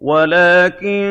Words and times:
وَلَٰكِن 0.00 1.04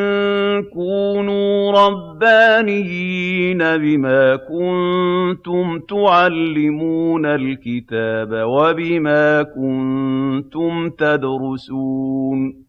كُونُوا 0.73 1.71
رَبَّانِيِّينَ 1.71 3.57
بِمَا 3.57 4.35
كُنتُمْ 4.35 5.79
تُعَلِّمُونَ 5.89 7.25
الْكِتَابَ 7.25 8.29
وَبِمَا 8.31 9.43
كُنتُمْ 9.43 10.89
تَدْرُسُونَ. 10.89 12.63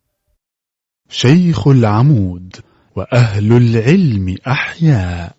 شيخ 1.08 1.68
العمود 1.68 2.56
وأهل 2.96 3.52
العلم 3.52 4.36
أحياء 4.46 5.32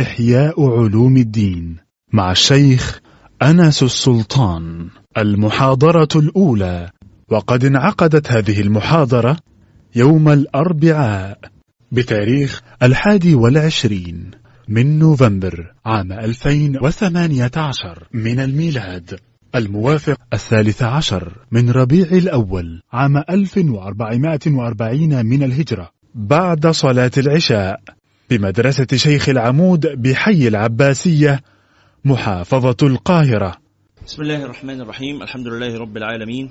إحياء 0.00 0.54
علوم 0.70 1.16
الدين 1.16 1.76
مع 2.12 2.32
الشيخ 2.32 3.00
أنس 3.42 3.82
السلطان 3.82 4.88
المحاضرة 5.18 6.08
الأولى 6.16 6.90
وقد 7.30 7.64
انعقدت 7.64 8.32
هذه 8.32 8.60
المحاضرة 8.60 9.36
يوم 9.94 10.28
الأربعاء 10.28 11.38
بتاريخ 11.92 12.62
الحادي 12.82 13.34
والعشرين 13.34 14.30
من 14.68 14.98
نوفمبر 14.98 15.72
عام 15.86 16.12
2018 16.12 18.08
من 18.12 18.40
الميلاد. 18.40 19.18
الموافق 19.54 20.20
الثالث 20.32 20.82
عشر 20.82 21.32
من 21.50 21.70
ربيع 21.70 22.06
الأول 22.06 22.82
عام 22.92 23.16
1440 23.16 25.26
من 25.26 25.42
الهجرة. 25.42 25.90
بعد 26.14 26.66
صلاة 26.66 27.10
العشاء 27.18 27.80
بمدرسة 28.30 28.86
شيخ 28.94 29.28
العمود 29.28 29.86
بحي 29.86 30.48
العباسية 30.48 31.40
محافظة 32.04 32.76
القاهرة. 32.82 33.56
بسم 34.06 34.22
الله 34.22 34.44
الرحمن 34.44 34.80
الرحيم. 34.80 35.22
الحمد 35.22 35.46
لله 35.46 35.78
رب 35.78 35.96
العالمين. 35.96 36.50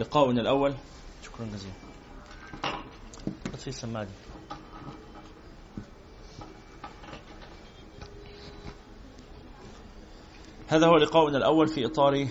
لقاؤنا 0.00 0.40
الأول. 0.40 0.74
شكرا 1.22 1.46
جزيلا. 1.46 1.72
في 3.58 3.68
السماعة 3.68 4.04
دي 4.04 4.10
هذا 10.68 10.86
هو 10.86 10.96
لقاؤنا 10.96 11.38
الأول 11.38 11.68
في 11.68 11.86
إطار 11.86 12.28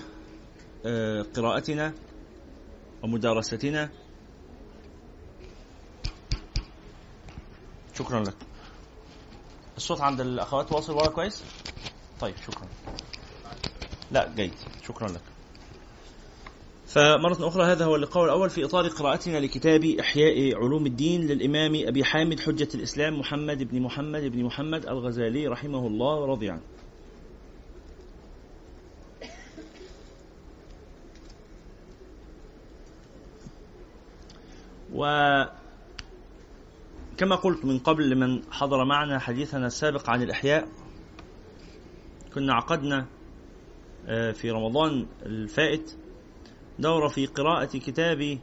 آه، 0.85 1.21
قراءتنا 1.21 1.93
ومدارستنا. 3.03 3.89
شكرا 7.93 8.23
لك. 8.23 8.35
الصوت 9.77 10.01
عند 10.01 10.21
الأخوات 10.21 10.71
واصل 10.71 10.93
ورا 10.93 11.07
كويس؟ 11.07 11.43
طيب 12.19 12.35
شكرا. 12.37 12.67
لا 14.11 14.33
جيد. 14.35 14.53
شكرا 14.83 15.07
لك. 15.07 15.30
فمرة 16.93 17.47
أخرى 17.47 17.63
هذا 17.63 17.85
هو 17.85 17.95
اللقاء 17.95 18.25
الأول 18.25 18.49
في 18.49 18.65
إطار 18.65 18.87
قراءتنا 18.87 19.37
لكتاب 19.37 19.85
إحياء 19.85 20.55
علوم 20.55 20.85
الدين 20.85 21.27
للإمام 21.27 21.87
أبي 21.87 22.03
حامد 22.03 22.39
حجة 22.39 22.67
الإسلام 22.75 23.19
محمد 23.19 23.63
بن 23.63 23.81
محمد 23.81 24.23
بن 24.23 24.43
محمد 24.43 24.85
الغزالي 24.85 25.47
رحمه 25.47 25.87
الله 25.87 26.15
ورضي 26.15 26.49
عنه 26.49 26.61
وكما 34.93 35.45
قلت 37.43 37.65
من 37.65 37.79
قبل 37.79 38.09
لمن 38.09 38.41
حضر 38.51 38.85
معنا 38.85 39.19
حديثنا 39.19 39.67
السابق 39.67 40.09
عن 40.09 40.23
الإحياء 40.23 40.67
كنا 42.33 42.53
عقدنا 42.53 43.05
آه، 44.07 44.31
في 44.31 44.51
رمضان 44.51 45.05
الفائت 45.25 46.00
دورة 46.79 47.07
في 47.07 47.25
قراءة 47.25 47.77
كتاب 47.77 48.39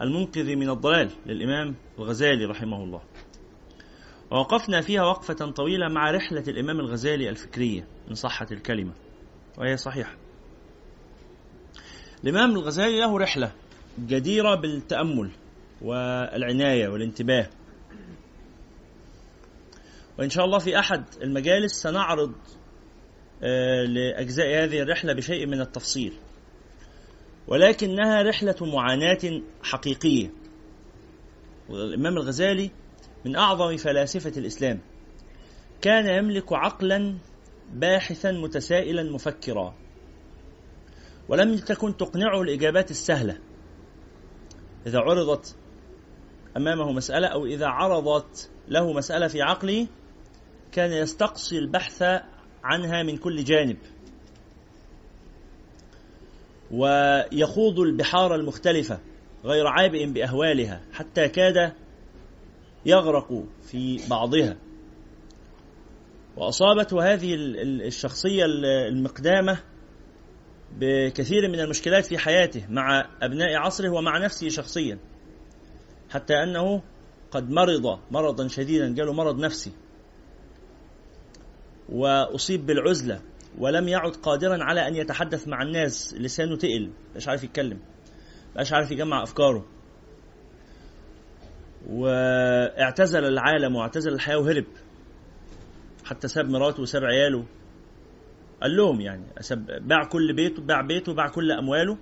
المنقذ 0.00 0.56
من 0.56 0.70
الضلال 0.70 1.10
للإمام 1.26 1.74
الغزالي 1.98 2.44
رحمه 2.44 2.84
الله. 2.84 3.02
ووقفنا 4.30 4.80
فيها 4.80 5.02
وقفة 5.02 5.50
طويلة 5.50 5.88
مع 5.88 6.10
رحلة 6.10 6.44
الإمام 6.48 6.80
الغزالي 6.80 7.28
الفكرية 7.28 7.86
إن 8.10 8.14
صحت 8.14 8.52
الكلمة 8.52 8.92
وهي 9.58 9.76
صحيحة. 9.76 10.14
الإمام 12.24 12.50
الغزالي 12.50 13.00
له 13.00 13.18
رحلة 13.18 13.52
جديرة 13.98 14.54
بالتأمل 14.54 15.30
والعناية 15.82 16.88
والانتباه. 16.88 17.46
وإن 20.18 20.30
شاء 20.30 20.44
الله 20.44 20.58
في 20.58 20.78
أحد 20.78 21.04
المجالس 21.22 21.82
سنعرض 21.82 22.32
آه، 23.42 23.84
لأجزاء 23.84 24.64
هذه 24.64 24.80
الرحلة 24.80 25.12
بشيء 25.12 25.46
من 25.46 25.60
التفصيل. 25.60 26.12
ولكنها 27.48 28.22
رحلة 28.22 28.56
معاناة 28.60 29.42
حقيقية. 29.62 30.30
الإمام 31.70 32.16
الغزالي 32.16 32.70
من 33.24 33.36
أعظم 33.36 33.76
فلاسفة 33.76 34.32
الإسلام 34.36 34.80
كان 35.82 36.06
يملك 36.06 36.52
عقلا 36.52 37.18
باحثا 37.72 38.32
متسائلا 38.32 39.12
مفكرا 39.12 39.74
ولم 41.28 41.56
تكن 41.56 41.96
تقنعه 41.96 42.42
الإجابات 42.42 42.90
السهلة. 42.90 43.38
إذا 44.86 44.98
عرضت 44.98 45.56
أمامه 46.56 46.92
مسألة 46.92 47.26
أو 47.26 47.46
إذا 47.46 47.66
عرضت 47.66 48.50
له 48.68 48.92
مسألة 48.92 49.28
في 49.28 49.42
عقله 49.42 49.86
كان 50.72 50.92
يستقصي 50.92 51.58
البحث 51.58 52.02
عنها 52.64 53.02
من 53.02 53.16
كل 53.16 53.44
جانب. 53.44 53.76
ويخوض 56.74 57.80
البحار 57.80 58.34
المختلفة 58.34 59.00
غير 59.44 59.66
عابئ 59.66 60.06
بأهوالها 60.06 60.80
حتى 60.92 61.28
كاد 61.28 61.72
يغرق 62.86 63.44
في 63.62 64.00
بعضها. 64.10 64.56
وأصابته 66.36 67.12
هذه 67.12 67.34
الشخصية 67.86 68.44
المقدامة 68.88 69.58
بكثير 70.78 71.48
من 71.48 71.60
المشكلات 71.60 72.06
في 72.06 72.18
حياته 72.18 72.66
مع 72.68 73.08
أبناء 73.22 73.56
عصره 73.56 73.90
ومع 73.90 74.18
نفسه 74.18 74.48
شخصيا 74.48 74.98
حتى 76.10 76.34
أنه 76.34 76.82
قد 77.30 77.50
مرض 77.50 77.98
مرضا 78.10 78.48
شديدا 78.48 78.94
جاله 78.94 79.12
مرض 79.12 79.40
نفسي 79.40 79.72
وأصيب 81.88 82.66
بالعزلة. 82.66 83.20
ولم 83.58 83.88
يعد 83.88 84.16
قادرا 84.16 84.64
على 84.64 84.88
أن 84.88 84.94
يتحدث 84.94 85.48
مع 85.48 85.62
الناس 85.62 86.14
لسانه 86.14 86.56
تقل 86.56 86.90
مش 87.16 87.28
عارف 87.28 87.44
يتكلم 87.44 87.78
مش 88.60 88.72
عارف 88.72 88.90
يجمع 88.90 89.22
أفكاره. 89.22 89.66
واعتزل 91.88 93.24
العالم 93.24 93.76
واعتزل 93.76 94.12
الحياة 94.12 94.38
وهرب. 94.38 94.64
حتى 96.04 96.28
ساب 96.28 96.48
مراته 96.50 96.82
وساب 96.82 97.04
عياله. 97.04 97.44
قال 98.62 98.76
لهم 98.76 99.00
يعني 99.00 99.24
باع 99.80 100.04
كل 100.04 100.32
بيته 100.32 100.62
باع 100.62 100.80
بيته 100.80 101.14
باع 101.14 101.28
كل 101.28 101.52
أمواله. 101.52 101.98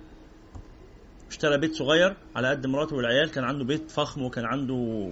اشترى 1.29 1.57
بيت 1.57 1.73
صغير 1.73 2.17
على 2.35 2.49
قد 2.49 2.67
مراته 2.67 2.95
والعيال. 2.95 3.31
كان 3.31 3.43
عنده 3.43 3.65
بيت 3.65 3.91
فخم 3.91 4.23
وكان 4.23 4.45
عنده 4.45 5.09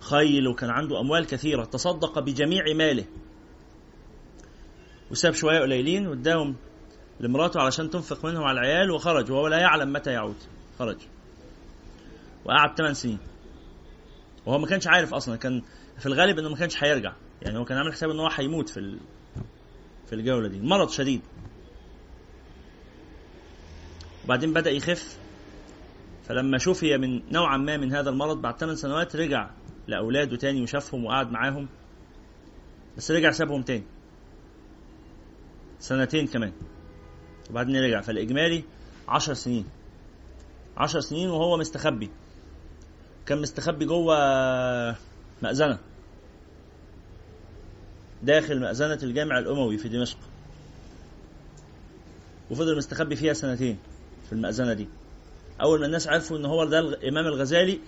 خيل 0.00 0.48
وكان 0.48 0.70
عنده 0.70 1.00
أموال 1.00 1.26
كثيرة. 1.26 1.64
تصدق 1.64 2.18
بجميع 2.18 2.64
ماله. 2.74 3.04
وساب 5.10 5.34
شوية 5.34 5.60
قليلين 5.60 6.06
واداهم 6.06 6.56
لمراته 7.20 7.60
علشان 7.60 7.90
تنفق 7.90 8.24
منهم 8.24 8.44
على 8.44 8.60
العيال 8.60 8.90
وخرج. 8.90 9.30
وهو 9.30 9.48
لا 9.48 9.58
يعلم 9.58 9.92
متى 9.92 10.10
يعود. 10.10 10.36
خرج. 10.78 10.96
وقعد 12.44 12.76
8 12.76 12.92
سنين. 12.94 13.18
وهو 14.46 14.58
ما 14.58 14.66
كانش 14.66 14.86
عارف 14.86 15.14
أصلا. 15.14 15.36
كان 15.36 15.62
في 15.98 16.06
الغالب 16.06 16.38
إنه 16.38 16.48
ما 16.48 16.56
كانش 16.56 16.84
هيرجع. 16.84 17.12
يعني 17.42 17.58
هو 17.58 17.64
كان 17.64 17.78
عامل 17.78 17.92
حساب 17.92 18.10
ان 18.10 18.20
هو 18.20 18.28
هيموت 18.28 18.68
في 18.68 18.98
في 20.06 20.14
الجولة 20.14 20.48
دي. 20.48 20.60
مرض 20.60 20.90
شديد. 20.90 21.20
وبعدين 24.24 24.52
بدأ 24.52 24.70
يخف. 24.70 25.18
فلما 26.28 26.58
شفي 26.58 26.96
من 26.96 27.32
نوعا 27.32 27.56
ما 27.56 27.76
من 27.76 27.92
هذا 27.92 28.10
المرض 28.10 28.42
بعد 28.42 28.58
8 28.58 28.74
سنوات 28.74 29.16
رجع 29.16 29.50
لأولاده 29.88 30.36
تاني 30.36 30.62
وشافهم 30.62 31.04
وقعد 31.04 31.30
معاهم. 31.30 31.68
بس 32.96 33.10
رجع 33.10 33.30
سابهم 33.30 33.62
تاني. 33.62 33.84
سنتين 35.80 36.26
كمان. 36.26 36.52
وبعدين 37.50 37.76
رجع 37.76 38.00
فالإجمالي 38.00 38.64
عشر 39.08 39.34
سنين. 39.34 39.66
عشر 40.76 41.00
سنين 41.00 41.28
وهو 41.30 41.56
مستخبي. 41.56 42.10
كان 43.26 43.40
مستخبي 43.40 43.84
جوه 43.84 44.16
مأذنة. 45.42 45.78
داخل 48.22 48.60
مأذنة 48.60 48.98
الجامع 49.02 49.38
الأموي 49.38 49.78
في 49.78 49.88
دمشق. 49.88 50.18
وفضل 52.50 52.76
مستخبي 52.76 53.16
فيها 53.16 53.32
سنتين 53.32 53.78
في 54.26 54.32
المأذنة 54.32 54.72
دي. 54.72 54.88
أول 55.62 55.80
ما 55.80 55.86
الناس 55.86 56.08
عرفوا 56.08 56.38
إن 56.38 56.44
هو 56.44 56.64
ده 56.64 56.78
الإمام 56.78 57.26
الغزالي 57.26 57.80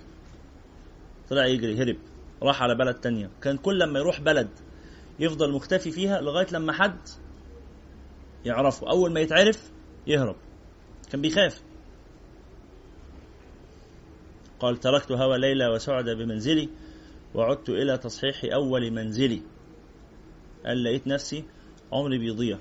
طلع 1.31 1.47
يجري 1.47 1.83
هرب. 1.83 1.97
راح 2.43 2.62
على 2.62 2.75
بلد 2.75 2.94
تانية. 2.94 3.31
كان 3.43 3.56
كل 3.56 3.79
لما 3.79 3.99
يروح 3.99 4.21
بلد 4.21 4.49
يفضل 5.19 5.53
مختفي 5.53 5.91
فيها 5.91 6.21
لغاية 6.21 6.47
لما 6.53 6.73
حد 6.73 6.99
يعرفه. 8.44 8.91
أول 8.91 9.12
ما 9.12 9.21
يتعرف 9.21 9.71
يهرب. 10.06 10.37
كان 11.11 11.21
بيخاف. 11.21 11.62
قال 14.61 14.77
تركت 14.77 15.12
هوى 15.12 15.39
ليلى 15.39 15.69
وسعد 15.69 16.05
بمنزلي 16.05 16.69
وعدت 17.35 17.69
إلى 17.69 17.99
تصحيح 17.99 18.55
أول 18.55 18.91
منزلي. 18.91 19.43
قال 20.67 20.85
لقيت 20.85 21.06
نفسي 21.06 21.44
عمري 21.93 22.19
بيضيع. 22.19 22.59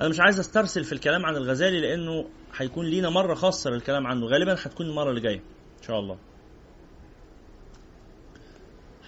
أنا 0.00 0.08
مش 0.08 0.20
عايز 0.20 0.38
أسترسل 0.38 0.84
في 0.84 0.92
الكلام 0.92 1.26
عن 1.26 1.36
الغزالي 1.36 1.80
لأنه 1.80 2.28
هيكون 2.56 2.86
لينا 2.86 3.10
مرة 3.10 3.34
خاصة 3.34 3.70
للكلام 3.70 4.06
عنه. 4.06 4.26
غالبا 4.26 4.54
هتكون 4.54 4.86
المرة 4.86 5.10
اللي 5.10 5.20
جاية 5.20 5.42
إن 5.78 5.82
شاء 5.82 5.98
الله. 5.98 6.18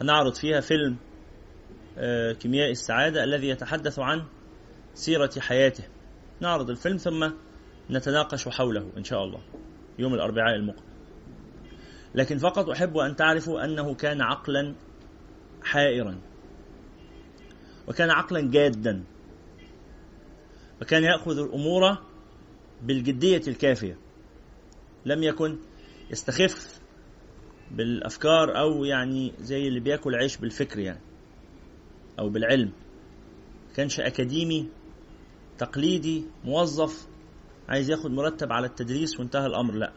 هنعرض 0.00 0.34
فيها 0.34 0.60
فيلم 0.60 0.96
كيمياء 2.38 2.70
السعادة 2.70 3.24
الذي 3.24 3.48
يتحدث 3.48 3.98
عن 3.98 4.24
سيرة 4.94 5.30
حياته. 5.38 5.84
نعرض 6.40 6.70
الفيلم 6.70 6.96
ثم 6.96 7.30
نتناقش 7.90 8.48
حوله 8.48 8.90
إن 8.96 9.04
شاء 9.04 9.24
الله 9.24 9.40
يوم 9.98 10.14
الأربعاء 10.14 10.56
المقبل. 10.56 10.82
لكن 12.14 12.38
فقط 12.38 12.68
أحب 12.68 12.96
أن 12.96 13.16
تعرفوا 13.16 13.64
أنه 13.64 13.94
كان 13.94 14.20
عقلا 14.20 14.74
حائرا 15.62 16.18
وكان 17.88 18.10
عقلا 18.10 18.50
جادا 18.50 19.04
وكان 20.82 21.04
يأخذ 21.04 21.38
الأمور 21.38 21.98
بالجدية 22.82 23.42
الكافية. 23.48 23.98
لم 25.04 25.22
يكن 25.22 25.58
يستخف 26.10 26.80
بالأفكار 27.70 28.58
أو 28.58 28.84
يعني 28.84 29.32
زي 29.40 29.68
اللي 29.68 29.80
بياكل 29.80 30.14
عيش 30.14 30.36
بالفكر 30.36 30.78
يعني. 30.78 31.00
أو 32.18 32.28
بالعلم. 32.28 32.72
كانش 33.76 34.00
أكاديمي 34.00 34.68
تقليدي 35.58 36.24
موظف 36.44 37.06
عايز 37.68 37.90
ياخد 37.90 38.10
مرتب 38.10 38.52
على 38.52 38.66
التدريس 38.66 39.20
وانتهى 39.20 39.46
الأمر 39.46 39.74
لأ. 39.74 39.92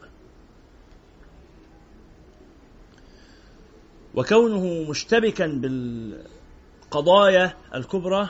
وكونه 4.15 4.89
مشتبكا 4.89 5.47
بالقضايا 6.83 7.53
الكبرى 7.75 8.29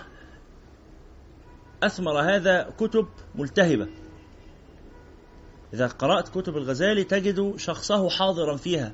أثمر 1.84 2.20
هذا 2.20 2.74
كتب 2.78 3.08
ملتهبة. 3.36 3.88
إذا 5.74 5.88
قرأت 5.88 6.30
كتب 6.30 6.58
الغزالي 6.58 7.04
تجد 7.04 7.58
شخصه 7.58 8.10
حاضرا 8.10 8.58
فيها. 8.58 8.94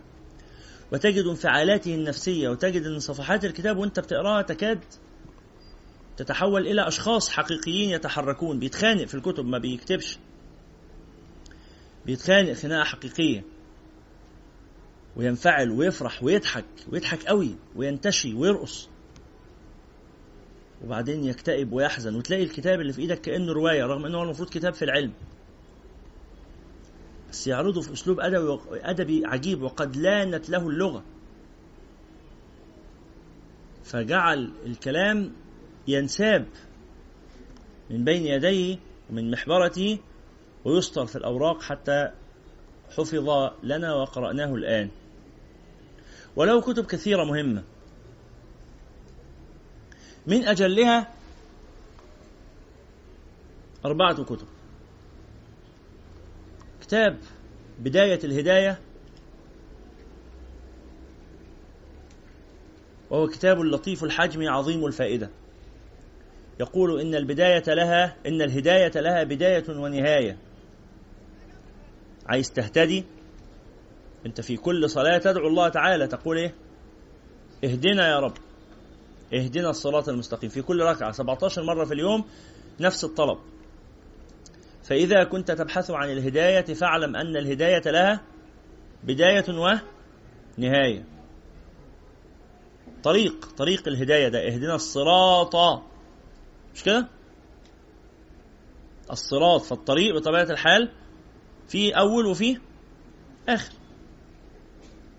وتجد 0.92 1.26
انفعالاته 1.26 1.96
النفسية 1.96 2.50
وتجد 2.50 2.84
أن 2.86 3.00
صفحات 3.00 3.46
الكتاب 3.46 3.78
وأنت 3.78 4.00
بتقراها 4.00 4.42
تكاد 4.42 4.80
تتحول 6.18 6.68
إلى 6.68 6.88
أشخاص 6.88 7.30
حقيقيين 7.30 7.90
يتحركون 7.90 8.60
بيتخانق 8.60 9.06
في 9.06 9.16
الكتب 9.16 9.46
ما 9.46 9.58
بيكتبش. 9.58 10.18
بيتخانق 12.06 12.54
خناقة 12.54 12.84
حقيقية. 12.84 13.44
وينفعل 15.16 15.72
ويفرح 15.72 16.24
ويضحك 16.24 16.66
ويضحك 16.92 17.24
قوي 17.24 17.56
وينتشي 17.76 18.34
ويرقص. 18.34 18.90
وبعدين 20.84 21.24
يكتئب 21.24 21.74
ويحزن 21.74 22.16
وتلاقي 22.16 22.44
الكتاب 22.44 22.82
اللي 22.82 22.94
في 22.94 23.02
إيدك 23.02 23.22
كأنه 23.22 23.54
رواية 23.54 23.86
رغم 23.86 24.06
انه 24.06 24.18
هو 24.18 24.24
المفروض 24.24 24.50
كتاب 24.50 24.74
في 24.74 24.86
العلم. 24.86 25.14
بس 27.32 27.48
يعرضه 27.48 27.82
في 27.82 27.94
أسلوب 27.94 28.20
أدبي 28.20 28.60
أدبي 28.72 29.26
عجيب 29.26 29.62
وقد 29.62 29.96
لانت 29.96 30.50
له 30.50 30.68
اللغة. 30.68 31.04
فجعل 33.84 34.52
الكلام 34.66 35.32
ينساب 35.88 36.48
من 37.90 38.04
بين 38.04 38.26
يديه 38.26 38.78
ومن 39.10 39.32
محبرته 39.32 40.00
ويسطر 40.66 41.06
في 41.06 41.16
الأوراق 41.16 41.62
حتى 41.62 42.12
حفظ 42.98 43.30
لنا 43.64 43.94
وقرأناه 43.94 44.56
الآن. 44.56 44.90
وله 46.36 46.62
كتب 46.62 46.86
كثيرة 46.86 47.24
مهمة. 47.24 47.64
من 50.28 50.48
أجلها 50.48 51.14
أربعة 53.86 54.24
كتب. 54.24 54.48
كتاب 56.92 57.18
بداية 57.80 58.20
الهداية 58.24 58.80
وهو 63.10 63.28
كتاب 63.28 63.60
لطيف 63.60 64.04
الحجم 64.04 64.50
عظيم 64.50 64.86
الفائدة. 64.86 65.30
يقول 66.60 67.02
إن 67.02 67.16
البداية 67.16 67.64
لها 67.68 68.16
إن 68.28 68.42
الهداية 68.42 68.92
لها 68.96 69.24
بداية 69.24 69.64
ونهاية. 69.70 70.38
عايز 72.28 72.52
تهتدي؟ 72.52 73.06
أنت 74.26 74.42
في 74.42 74.58
كل 74.58 74.90
صلاة 74.90 75.18
تدعو 75.18 75.48
الله 75.48 75.70
تعالى. 75.70 76.08
تقول 76.08 76.38
إيه؟ 76.38 76.56
اهدنا 77.64 78.10
يا 78.10 78.20
رب. 78.20 78.38
اهدنا 79.34 79.70
الصراط 79.70 80.10
المستقيم. 80.10 80.50
في 80.50 80.62
كل 80.62 80.82
ركعة 80.82 81.12
17 81.12 81.64
مرة 81.64 81.86
في 81.86 81.94
اليوم 81.94 82.26
نفس 82.80 83.04
الطلب. 83.04 83.38
فإذا 84.84 85.24
كنت 85.24 85.52
تبحث 85.52 85.92
عن 85.92 86.10
الهداية 86.12 86.74
فاعلم 86.74 87.16
أن 87.16 87.38
الهداية 87.38 87.82
لها 87.92 88.22
بداية 89.04 89.46
ونهاية 90.58 91.06
طريق 93.04 93.46
طريق 93.58 93.88
الهداية 93.88 94.28
ده 94.28 94.48
اهدنا 94.48 94.76
الصراط. 94.76 95.56
مش 96.76 96.84
كده؟ 96.84 97.08
الصراط 99.12 99.62
فالطريق 99.62 100.16
بطبيعة 100.16 100.44
الحال 100.44 100.92
في 101.68 101.98
أول 101.98 102.26
وفي 102.26 102.58
آخر. 103.50 103.74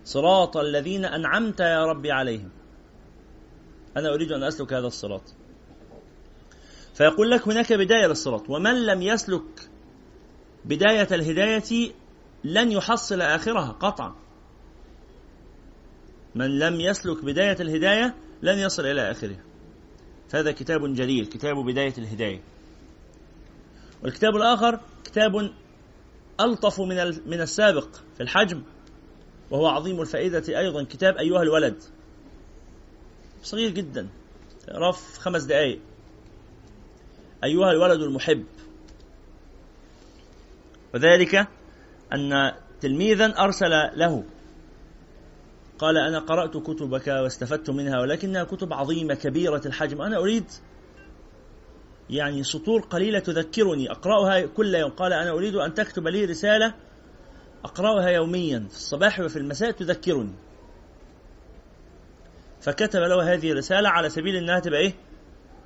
صراط 0.05 0.57
الذين 0.57 1.05
أنعمت 1.05 1.61
يا 1.61 1.85
ربي 1.85 2.13
عليهم. 2.13 2.51
أنا 3.97 4.15
أريد 4.15 4.33
أن 4.33 4.43
أسلك 4.43 4.73
هذا 4.73 4.87
الصراط. 4.87 5.35
فيقول 6.95 7.31
لك 7.31 7.49
هناك 7.49 7.73
بداية 7.73 8.07
للصراط. 8.07 8.51
ومن 8.51 8.87
لم 8.87 9.03
يسلك 9.03 9.71
بداية 10.65 11.09
الهداية 11.13 11.93
لن 12.45 12.73
يحصل 12.73 13.21
آخرها 13.21 13.73
قطعا. 13.73 14.15
من 16.35 16.59
لم 16.59 16.81
يسلك 16.81 17.25
بداية 17.25 17.57
الهداية 17.61 18.15
لن 18.43 18.59
يصل 18.59 18.87
إلى 18.87 19.11
آخرها. 19.11 19.45
فهذا 20.29 20.53
كتاب 20.53 20.95
جليل 20.95 21.27
كتاب 21.27 21.57
بداية 21.57 21.95
الهداية. 21.99 22.43
والكتاب 24.03 24.37
الآخر 24.37 24.81
كتاب 25.05 25.53
ألطف 26.41 26.81
من 26.81 26.97
من 27.27 27.41
السابق 27.41 27.89
في 28.17 28.23
الحجم 28.23 28.63
وهو 29.51 29.67
عظيم 29.67 30.01
الفائدة 30.01 30.59
أيضا. 30.59 30.85
كتاب 30.85 31.17
أيها 31.17 31.43
الولد. 31.43 31.83
صغير 33.43 33.71
جدا 33.71 34.09
رف 34.69 35.19
خمس 35.19 35.43
دقائق 35.43 35.81
أيها 37.45 37.71
الولد 37.71 38.01
المحب. 38.01 38.45
وذلك 40.95 41.49
أن 42.13 42.53
تلميذا 42.81 43.35
أرسل 43.39 43.71
له. 43.95 44.25
قال 45.79 45.99
أنا 45.99 46.19
قرأت 46.19 46.57
كتبك 46.57 47.07
واستفدت 47.07 47.71
منها 47.71 48.01
ولكنها 48.01 48.45
كتب 48.45 48.73
عظيمة 48.73 49.15
كبيرة 49.15 49.63
الحجم. 49.67 50.03
أنا 50.03 50.17
أريد 50.17 50.45
يعني 52.11 52.43
سطور 52.43 52.81
قليلة 52.81 53.19
تذكرني. 53.19 53.91
أقرأها 53.91 54.47
كل 54.47 54.75
يوم. 54.75 54.91
قال 54.91 55.13
أنا 55.13 55.31
أريد 55.31 55.55
أن 55.55 55.75
تكتب 55.75 56.09
لي 56.09 56.25
رسالة 56.25 56.75
أقرأها 57.65 58.09
يوميا 58.09 58.59
في 58.59 58.77
الصباح 58.77 59.21
وفي 59.21 59.37
المساء 59.37 59.71
تذكرني. 59.71 60.35
فكتب 62.61 63.01
له 63.01 63.33
هذه 63.35 63.53
الرسالة 63.53 63.89
على 63.89 64.09
سبيل 64.09 64.37
أنها 64.37 64.61
تبقى 64.61 64.81
إيه؟ 64.81 64.95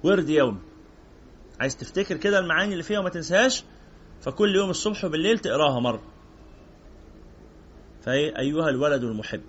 ورد 0.02 0.28
يوم. 0.28 0.62
عايز 1.60 1.76
تفتكر 1.76 2.16
كده 2.16 2.38
المعاني 2.38 2.72
اللي 2.72 2.82
فيها 2.82 2.98
وما 2.98 3.08
تنساهاش 3.08 3.64
فكل 4.20 4.56
يوم 4.56 4.70
الصبح 4.70 5.04
وبالليل 5.04 5.38
تقراها 5.38 5.80
مرة. 5.80 6.02
فأي 8.02 8.38
أيها 8.38 8.68
الولد 8.68 9.02
المحب. 9.04 9.42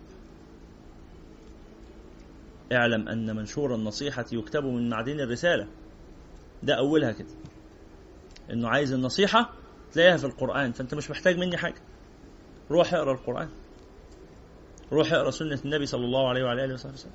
اعلم 2.72 3.08
أن 3.08 3.36
منشور 3.36 3.76
النصيحة 3.76 4.26
يكتب 4.32 4.64
من 4.64 4.90
معدن 4.90 5.20
الرسالة. 5.20 5.68
ده 6.64 6.74
أولها 6.74 7.12
كده. 7.12 7.28
إنه 8.52 8.70
عايز 8.70 8.94
النصيحة 8.94 9.54
تلاقيها 9.94 10.18
في 10.18 10.26
القرآن 10.26 10.72
فأنت 10.72 10.94
مش 10.94 11.12
محتاج 11.12 11.38
مني 11.38 11.58
حاجة. 11.58 11.82
روح 12.72 12.94
اقرأ 12.94 13.12
القرآن. 13.12 13.50
روح 14.92 15.14
اقرأ 15.14 15.32
سنة 15.32 15.60
النبي 15.66 15.86
صلى 15.86 16.06
الله 16.06 16.30
عليه 16.30 16.44
وعلى 16.44 16.66
آله 16.66 16.74
وصحبه 16.74 16.94
وسلم. 16.94 17.12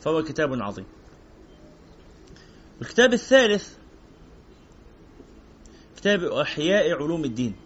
فهو 0.00 0.22
كتاب 0.22 0.62
عظيم. 0.62 0.86
الكتاب 2.82 3.12
الثالث 3.12 3.76
كتاب 6.04 6.24
إحياء 6.24 7.02
علوم 7.02 7.24
الدين. 7.24 7.56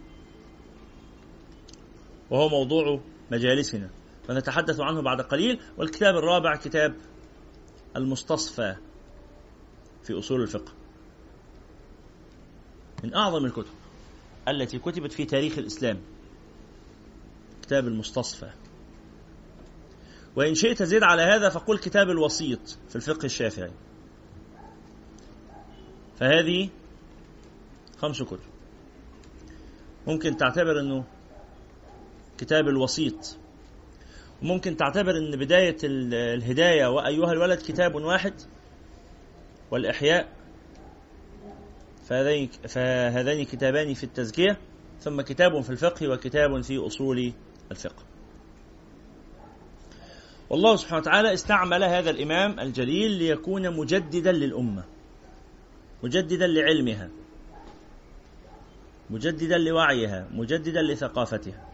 وهو 2.29 2.49
موضوع 2.49 2.99
مجالسنا. 3.31 3.89
ونتحدث 4.29 4.79
عنه 4.79 5.01
بعد 5.01 5.21
قليل. 5.21 5.59
والكتاب 5.77 6.15
الرابع 6.15 6.55
كتاب 6.55 6.95
المستصفى 7.95 8.75
في 10.03 10.19
أصول 10.19 10.41
الفقه. 10.41 10.73
من 13.03 13.15
أعظم 13.15 13.45
الكتب 13.45 13.73
التي 14.47 14.79
كتبت 14.79 15.11
في 15.11 15.25
تاريخ 15.25 15.57
الإسلام. 15.57 16.01
كتاب 17.61 17.87
المستصفى. 17.87 18.49
وإن 20.35 20.55
شئت 20.55 20.83
زد 20.83 21.03
على 21.03 21.21
هذا 21.21 21.49
فقل 21.49 21.77
كتاب 21.77 22.09
الوسيط 22.09 22.77
في 22.89 22.95
الفقه 22.95 23.25
الشافعي. 23.25 23.71
فهذه 26.19 26.69
خمس 28.01 28.23
كتب 28.23 28.39
ممكن 30.07 30.37
تعتبر 30.37 30.79
أنه 30.79 31.03
كتاب 32.37 32.67
الوسيط. 32.67 33.37
وممكن 34.41 34.77
تعتبر 34.77 35.17
أن 35.17 35.31
بداية 35.31 35.77
الهداية 35.83 36.87
وأيها 36.87 37.31
الولد 37.31 37.59
كتاب 37.59 37.95
واحد 37.95 38.33
والإحياء 39.71 40.27
فهذين, 42.05 42.49
فهذين 42.67 43.45
كتابان 43.45 43.93
في 43.93 44.03
التزكية 44.03 44.57
ثم 44.99 45.21
كتاب 45.21 45.61
في 45.61 45.69
الفقه 45.69 46.07
وكتاب 46.07 46.61
في 46.61 46.77
أصول 46.77 47.33
الفقه. 47.71 48.03
والله 50.49 50.75
سبحانه 50.75 51.01
وتعالى 51.01 51.33
استعمل 51.33 51.83
هذا 51.83 52.09
الإمام 52.09 52.59
الجليل 52.59 53.11
ليكون 53.11 53.77
مجددا 53.77 54.31
للأمة 54.31 54.83
مجددا 56.03 56.47
لعلمها. 56.47 57.09
مجددا 59.09 59.57
لوعيها 59.57 60.27
مجددا 60.31 60.81
لثقافتها. 60.81 61.69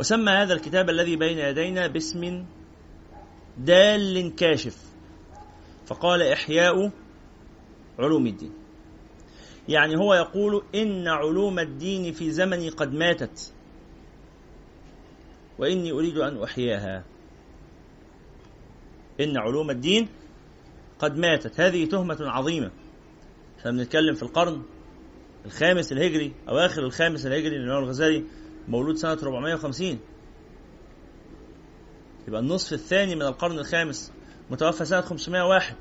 وسمى 0.00 0.32
هذا 0.32 0.54
الكتاب 0.54 0.90
الذي 0.90 1.16
بين 1.16 1.38
يدينا 1.38 1.86
باسم 1.86 2.44
دال 3.58 4.34
كاشف. 4.34 4.90
فقال 5.86 6.22
إحياء 6.22 6.90
علوم 7.98 8.26
الدين. 8.26 8.52
يعني 9.68 9.96
هو 9.96 10.14
يقول 10.14 10.62
إن 10.74 11.08
علوم 11.08 11.58
الدين 11.58 12.12
في 12.12 12.30
زمني 12.30 12.68
قد 12.68 12.92
ماتت. 12.94 13.52
وإني 15.58 15.92
أريد 15.92 16.18
أن 16.18 16.42
أحياها. 16.42 17.04
إن 19.20 19.36
علوم 19.36 19.70
الدين 19.70 20.08
قد 20.98 21.18
ماتت. 21.18 21.60
هذه 21.60 21.84
تهمة 21.84 22.18
عظيمة. 22.20 22.70
إحنا 23.58 23.70
بنتكلم 23.70 24.14
في 24.14 24.22
القرن 24.22 24.62
الخامس 25.46 25.92
الهجري 25.92 26.32
أواخر 26.48 26.82
الخامس 26.82 27.26
الهجري 27.26 27.58
للإمام 27.58 27.82
الغزالي 27.84 28.24
مولود 28.68 28.96
سنة 28.96 29.18
450 29.22 29.98
يبقى 32.28 32.40
النصف 32.40 32.72
الثاني 32.72 33.14
من 33.14 33.22
القرن 33.22 33.58
الخامس 33.58 34.12
متوفى 34.50 34.84
سنة 34.84 35.00
501 35.00 35.76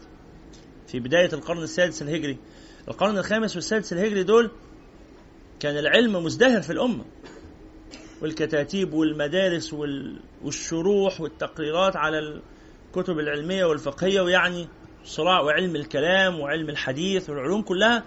في 0.88 1.00
بداية 1.00 1.30
القرن 1.34 1.63
السادس 1.63 2.01
الهجري. 2.01 2.38
القرن 2.88 3.18
الخامس 3.18 3.56
والسادس 3.56 3.94
الهجري 3.94 4.24
دول 4.24 4.51
كان 5.60 5.78
العلم 5.78 6.24
مزدهر 6.24 6.62
في 6.62 6.70
الأمة. 6.72 7.06
والكتاتيب 8.22 8.94
والمدارس 8.94 9.75
والشروح 10.44 11.22
والتقريرات 11.22 11.96
على 11.96 12.42
الكتب 12.89 13.20
العلمية 13.20 13.66
والفقهية 13.66 14.22
ويعني 14.22 14.68
صراع 15.04 15.42
وعلم 15.42 15.75
الكلام 15.75 16.39
وعلم 16.39 16.70
الحديث 16.70 17.30
والعلوم 17.30 17.62
كلها 17.62 18.04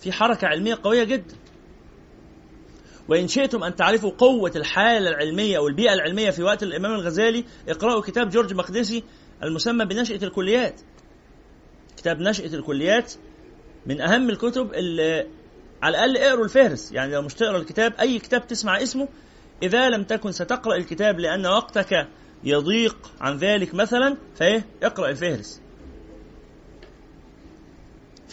في 0.00 0.12
حركة 0.12 0.46
علمية 0.46 0.78
قوية 0.82 1.04
جدا. 1.04 1.36
وإن 3.08 3.28
شئتم 3.28 3.64
أن 3.64 3.74
تعرفوا 3.74 4.10
قوة 4.10 4.52
الحالة 4.56 5.08
العلمية 5.10 5.58
أو 5.58 5.68
البيئة 5.68 5.92
العلمية 5.92 6.30
في 6.30 6.42
وقت 6.42 6.62
الإمام 6.62 6.94
الغزالي 6.94 7.44
اقرأوا 7.68 8.00
كتاب 8.00 8.28
جورج 8.28 8.54
مقدسي 8.54 9.04
المسمى 9.42 9.84
بنشأة 9.84 10.24
الكليات. 10.24 10.80
كتاب 11.96 12.20
نشأة 12.20 12.54
الكليات 12.54 13.12
من 13.86 14.00
أهم 14.00 14.30
الكتب 14.30 14.74
اللي 14.74 15.26
على 15.82 16.04
الأقل 16.04 16.16
اقروا 16.16 16.44
الفهرس 16.44 16.92
يعني 16.92 17.12
لو 17.12 17.22
مش 17.22 17.34
تقرأ 17.34 17.58
الكتاب 17.58 17.94
أي 18.00 18.18
كتاب 18.18 18.46
تسمع 18.46 18.82
اسمه 18.82 19.08
إذا 19.62 19.88
لم 19.88 20.04
تكن 20.04 20.32
ستقرأ 20.32 20.76
الكتاب 20.76 21.20
لأن 21.20 21.46
وقتك 21.46 22.08
يضيق 22.44 22.96
عن 23.20 23.36
ذلك 23.36 23.74
مثلا 23.74 24.16
فإيه؟ 24.36 24.66
اقرأ 24.82 25.08
الفهرس 25.08 25.60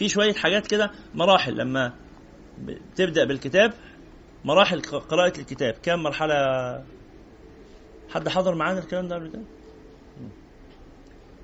في 0.02 0.08
شوية 0.08 0.34
حاجات 0.34 0.66
كده 0.66 0.90
مراحل. 1.14 1.56
لما 1.56 1.92
تبدأ 2.96 3.24
بالكتاب 3.24 3.72
مراحل 4.44 4.82
قراءة 4.82 5.38
الكتاب. 5.40 5.74
كم 5.82 6.02
مرحلة؟ 6.02 6.34
حد 8.10 8.28
حضر 8.28 8.54
معانا 8.54 8.78
الكلام 8.78 9.08
ده 9.08 9.16
قبل 9.16 9.28
كده؟ 9.28 9.42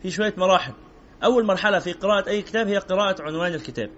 في 0.02 0.10
شوية 0.10 0.34
مراحل. 0.36 0.72
أول 1.24 1.46
مرحلة 1.46 1.78
في 1.78 1.92
قراءة 1.92 2.28
أي 2.28 2.42
كتاب 2.42 2.68
هي 2.68 2.78
قراءة 2.78 3.22
عنوان 3.22 3.54
الكتاب. 3.54 3.90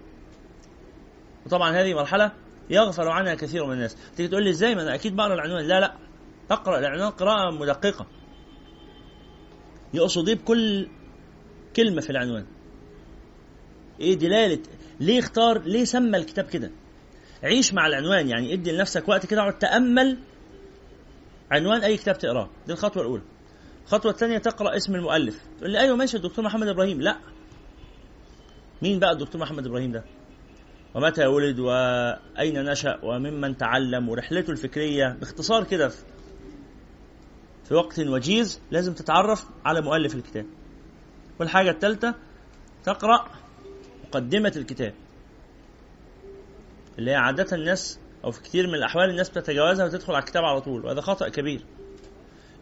وطبعا 1.46 1.70
هذه 1.70 1.94
مرحلة 1.94 2.32
يغفل 2.70 3.08
عنها 3.08 3.34
كثير 3.34 3.66
من 3.66 3.72
الناس. 3.72 3.96
تيجي 4.16 4.28
تقول 4.28 4.44
لي 4.44 4.50
إزاي؟ 4.50 4.74
ما 4.74 4.82
أنا 4.82 4.94
أكيد 4.94 5.16
بقرأ 5.16 5.34
العنوان. 5.34 5.64
لا 5.64 5.80
لا. 5.80 5.94
تقرا 6.48 6.78
العنوان 6.78 7.10
قراءة 7.10 7.50
مدققة. 7.50 8.06
يقصد 9.94 10.28
إيه 10.28 10.36
بكل 10.36 10.88
كلمة 11.76 12.00
في 12.00 12.10
العنوان. 12.10 12.46
إيه 14.00 14.14
دلالة؟ 14.14 14.62
ليه 15.00 15.18
اختار؟ 15.18 15.62
ليه 15.62 15.84
سمى 15.84 16.18
الكتاب 16.18 16.44
كده؟ 16.44 16.70
عيش 17.42 17.74
مع 17.74 17.86
العنوان 17.86 18.28
يعني 18.28 18.52
ادي 18.52 18.72
لنفسك 18.72 19.08
وقت 19.08 19.26
كده 19.26 19.40
اقعد 19.40 19.58
تأمل 19.58 20.18
عنوان 21.50 21.80
أي 21.82 21.96
كتاب 21.96 22.18
تقراه. 22.18 22.50
دي 22.66 22.72
الخطوة 22.72 23.02
الأولى. 23.02 23.22
الخطوة 23.84 24.12
الثانية 24.12 24.38
تقرأ 24.38 24.76
اسم 24.76 24.94
المؤلف. 24.94 25.40
تقول 25.58 25.70
لي 25.72 25.80
أيوه 25.80 25.96
ماشي 25.96 26.16
الدكتور 26.16 26.44
محمد 26.44 26.68
إبراهيم. 26.68 27.00
لا. 27.00 27.16
مين 28.82 28.98
بقى 28.98 29.12
الدكتور 29.12 29.40
محمد 29.40 29.66
إبراهيم 29.66 29.92
ده؟ 29.92 30.04
ومتى 30.94 31.26
ولد؟ 31.26 31.58
وأين 31.58 32.64
نشأ؟ 32.64 32.98
وممن 33.02 33.56
تعلم؟ 33.56 34.08
ورحلته 34.08 34.50
الفكرية. 34.50 35.16
باختصار 35.20 35.64
كده 35.64 35.88
في 37.64 37.74
وقت 37.74 37.98
وجيز 38.00 38.60
لازم 38.70 38.94
تتعرف 38.94 39.44
على 39.64 39.80
مؤلف 39.80 40.14
الكتاب. 40.14 40.46
والحاجة 41.40 41.70
الثالثة 41.70 42.14
تقرأ 42.84 43.24
مقدمة 44.10 44.52
الكتاب. 44.56 44.94
اللي 46.98 47.10
هي 47.10 47.14
عادة 47.14 47.56
الناس 47.56 47.98
أو 48.24 48.30
في 48.30 48.42
كثير 48.42 48.66
من 48.66 48.74
الأحوال 48.74 49.10
الناس 49.10 49.30
بتتجاوزها 49.30 49.86
وتدخل 49.86 50.12
على 50.12 50.22
الكتاب 50.22 50.44
على 50.44 50.60
طول 50.60 50.84
وهذا 50.84 51.00
خطأ 51.00 51.28
كبير. 51.28 51.64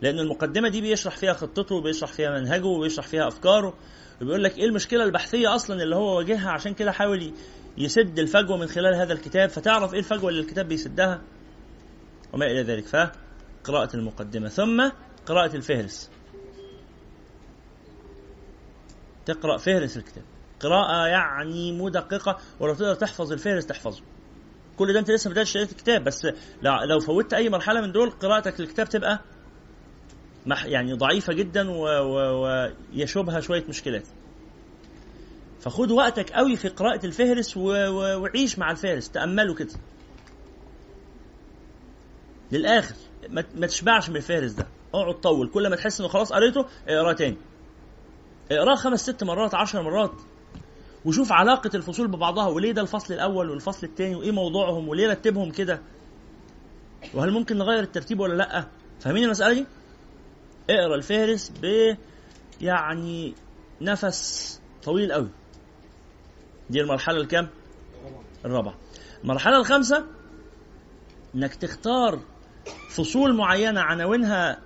لأن 0.02 0.18
المقدمة 0.18 0.68
دي 0.68 0.80
بيشرح 0.80 1.16
فيها 1.16 1.32
خطته 1.32 1.74
وبيشرح 1.74 2.12
فيها 2.12 2.40
منهجه 2.40 2.66
وبيشرح 2.66 3.06
فيها 3.06 3.28
أفكاره 3.28 3.74
وبيقول 4.22 4.44
لك 4.44 4.58
إيه 4.58 4.64
المشكلة 4.64 5.04
البحثية 5.04 5.54
أصلا 5.54 5.82
اللي 5.82 5.96
هو 5.96 6.16
واجهها؟ 6.16 6.50
عشان 6.50 6.74
كده 6.74 6.92
حاول 6.92 7.32
يسد 7.78 8.18
الفجوة 8.18 8.56
من 8.56 8.66
خلال 8.66 8.94
هذا 8.94 9.12
الكتاب 9.12 9.48
فتعرف 9.48 9.92
إيه 9.92 9.98
الفجوة 9.98 10.30
اللي 10.30 10.40
الكتاب 10.40 10.68
بيسدها؟ 10.68 11.22
وما 12.32 12.46
إلى 12.46 12.62
ذلك. 12.62 12.84
فقراءة 12.86 13.96
المقدمة. 13.96 14.48
ثم 14.48 14.90
قراءة 15.26 15.56
الفهرس. 15.56 16.10
تقرأ 19.26 19.56
فهرس 19.56 19.96
الكتاب. 19.96 20.24
قراءة 20.60 21.06
يعني 21.06 21.72
مدققة 21.72 22.38
ولو 22.60 22.74
تقدر 22.74 22.94
تحفظ 22.94 23.32
الفهرس 23.32 23.66
تحفظه 23.66 24.02
كل 24.78 24.92
ده 24.92 24.98
انت 25.00 25.10
لسه 25.10 25.28
ما 25.28 25.32
بداتش 25.32 25.56
قراءه 25.56 25.70
الكتاب 25.70 26.04
بس 26.04 26.26
لو 26.62 27.00
فوتت 27.00 27.34
أي 27.34 27.48
مرحلة 27.48 27.80
من 27.80 27.92
دول 27.92 28.10
قراءتك 28.10 28.60
للكتاب 28.60 28.88
تبقى 28.88 29.20
يعني 30.64 30.92
ضعيفة 30.92 31.32
جدا 31.32 31.70
ويشوبها 31.70 33.40
شوية 33.40 33.64
مشكلات. 33.68 34.06
فخد 35.60 35.90
وقتك 35.90 36.30
قوي 36.30 36.56
في 36.56 36.68
قراءة 36.68 37.06
الفهرس 37.06 37.56
وعيش 37.56 38.58
مع 38.58 38.70
الفهرس 38.70 39.10
تأمله 39.10 39.54
كده. 39.54 39.72
للآخر 42.52 42.94
ما 43.54 43.66
تشبعش 43.66 44.10
من 44.10 44.16
الفهرس 44.16 44.52
ده. 44.52 44.66
اقعد 44.94 45.14
طول. 45.14 45.48
كل 45.50 45.70
ما 45.70 45.76
تحس 45.76 46.00
انه 46.00 46.08
خلاص 46.08 46.32
قريته 46.32 46.66
اقراه 46.88 47.12
تاني. 47.12 47.36
اقراه 48.52 48.74
خمس 48.74 49.00
ست 49.00 49.24
مرات 49.24 49.54
عشر 49.54 49.82
مرات. 49.82 50.12
وشوف 51.04 51.32
علاقة 51.32 51.70
الفصول 51.74 52.08
ببعضها 52.08 52.46
وليه 52.46 52.72
ده 52.72 52.82
الفصل 52.82 53.14
الأول 53.14 53.50
والفصل 53.50 53.86
الثاني 53.86 54.14
وإيه 54.14 54.30
موضوعهم 54.30 54.88
وليه 54.88 55.10
رتبهم 55.10 55.50
كده؟ 55.50 55.82
وهل 57.14 57.30
ممكن 57.30 57.58
نغير 57.58 57.82
الترتيب 57.82 58.20
ولا 58.20 58.34
لأ؟ 58.34 58.66
فاهمين 59.00 59.24
المسألة 59.24 59.52
دي؟ 59.54 59.66
اقرأ 60.70 60.94
الفهرس 60.94 61.52
ب 61.62 61.96
يعني 62.60 63.34
نفس 63.80 64.60
طويل 64.84 65.12
قوي 65.12 65.28
دي 66.70 66.80
المرحلة 66.80 67.16
الكام؟ 67.20 67.48
الرابعة. 68.44 68.74
المرحلة 69.24 69.56
الخامسة 69.56 70.04
إنك 71.34 71.54
تختار 71.54 72.20
فصول 72.90 73.36
معينة 73.36 73.80
عناوينها 73.80 74.58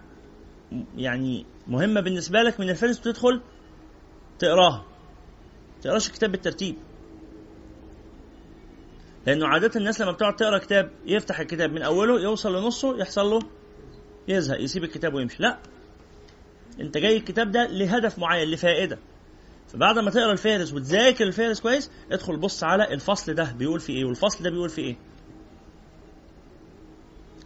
يعني 0.97 1.47
مهمة 1.69 2.01
بالنسبة 2.01 2.43
لك 2.43 2.61
من 2.61 2.71
الفهرست 2.71 3.07
وتدخل 3.07 3.41
تقراها. 4.39 4.85
تقراش 5.83 6.09
الكتاب 6.09 6.33
بالترتيب. 6.33 6.77
لأنه 9.27 9.47
عادة 9.47 9.71
الناس 9.77 10.01
لما 10.01 10.13
بتقعد 10.13 10.37
تقرأ 10.37 10.59
كتاب 10.59 10.91
يفتح 11.07 11.41
الكتاب 11.41 11.73
من 11.73 11.83
أوله 11.83 12.21
يوصل 12.21 12.57
لنصه 12.57 12.99
يحصل 12.99 13.27
له 13.27 13.39
يزهق 14.29 14.61
يسيب 14.61 14.85
الكتاب 14.85 15.15
ويمشي. 15.15 15.43
لا. 15.43 15.59
أنت 16.81 16.99
جاي 16.99 17.17
الكتاب 17.17 17.51
ده 17.51 17.67
لهدف 17.67 18.19
معين 18.19 18.49
لفائدة. 18.49 18.99
فبعد 19.69 19.99
ما 19.99 20.11
تقرأ 20.11 20.33
الفهرس 20.33 20.73
وتذاكر 20.73 21.25
الفهرس 21.25 21.61
كويس 21.61 21.91
ادخل 22.13 22.37
بص 22.37 22.65
على 22.65 22.95
الفصل 22.95 23.35
ده 23.35 23.53
بيقول 23.59 23.81
فيه 23.81 23.97
إيه 23.97 24.05
والفصل 24.05 24.45
ده 24.45 24.51
بيقول 24.51 24.69
فيه 24.69 24.83
إيه. 24.83 24.97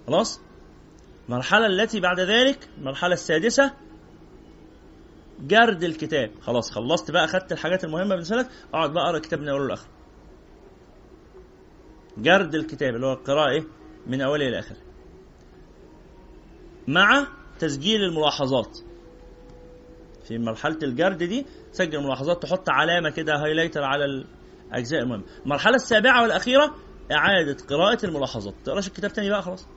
خلاص؟ 0.06 0.40
المرحلة 1.28 1.66
التي 1.66 2.00
بعد 2.00 2.20
ذلك 2.20 2.68
المرحلة 2.78 3.14
السادسة 3.14 3.72
جرد 5.40 5.84
الكتاب. 5.84 6.30
خلاص 6.40 6.70
خلصت 6.70 7.10
بقى 7.10 7.24
اخدت 7.24 7.52
الحاجات 7.52 7.84
المهمة 7.84 8.08
بالنسبة 8.08 8.36
لك 8.36 8.48
اقعد 8.74 8.92
بقى 8.92 9.04
اقرأ 9.04 9.16
الكتاب 9.16 9.40
من 9.40 9.48
أوله 9.48 9.66
لآخره. 9.66 9.88
جرد 12.18 12.54
الكتاب 12.54 12.94
اللي 12.94 13.06
هو 13.06 13.12
القراءة 13.12 13.50
إيه؟ 13.50 13.64
من 14.06 14.20
أوله 14.20 14.48
إلى 14.48 14.58
آخره. 14.58 14.76
مع 16.88 17.26
تسجيل 17.58 18.02
الملاحظات. 18.02 18.78
في 20.28 20.38
مرحلة 20.38 20.78
الجرد 20.82 21.18
دي 21.22 21.46
تسجل 21.72 22.02
ملاحظات 22.02 22.42
تحط 22.42 22.68
علامة 22.68 23.10
كده 23.10 23.34
هايلايتر 23.36 23.82
على 23.82 24.04
الأجزاء 24.04 25.02
المهمة. 25.02 25.24
المرحلة 25.44 25.74
السابعة 25.74 26.22
والأخيرة 26.22 26.74
إعادة 27.12 27.56
قراءة 27.70 28.06
الملاحظات. 28.06 28.54
تقراش 28.64 28.88
الكتاب 28.88 29.12
تاني 29.12 29.30
بقى 29.30 29.42
خلاص. 29.42 29.68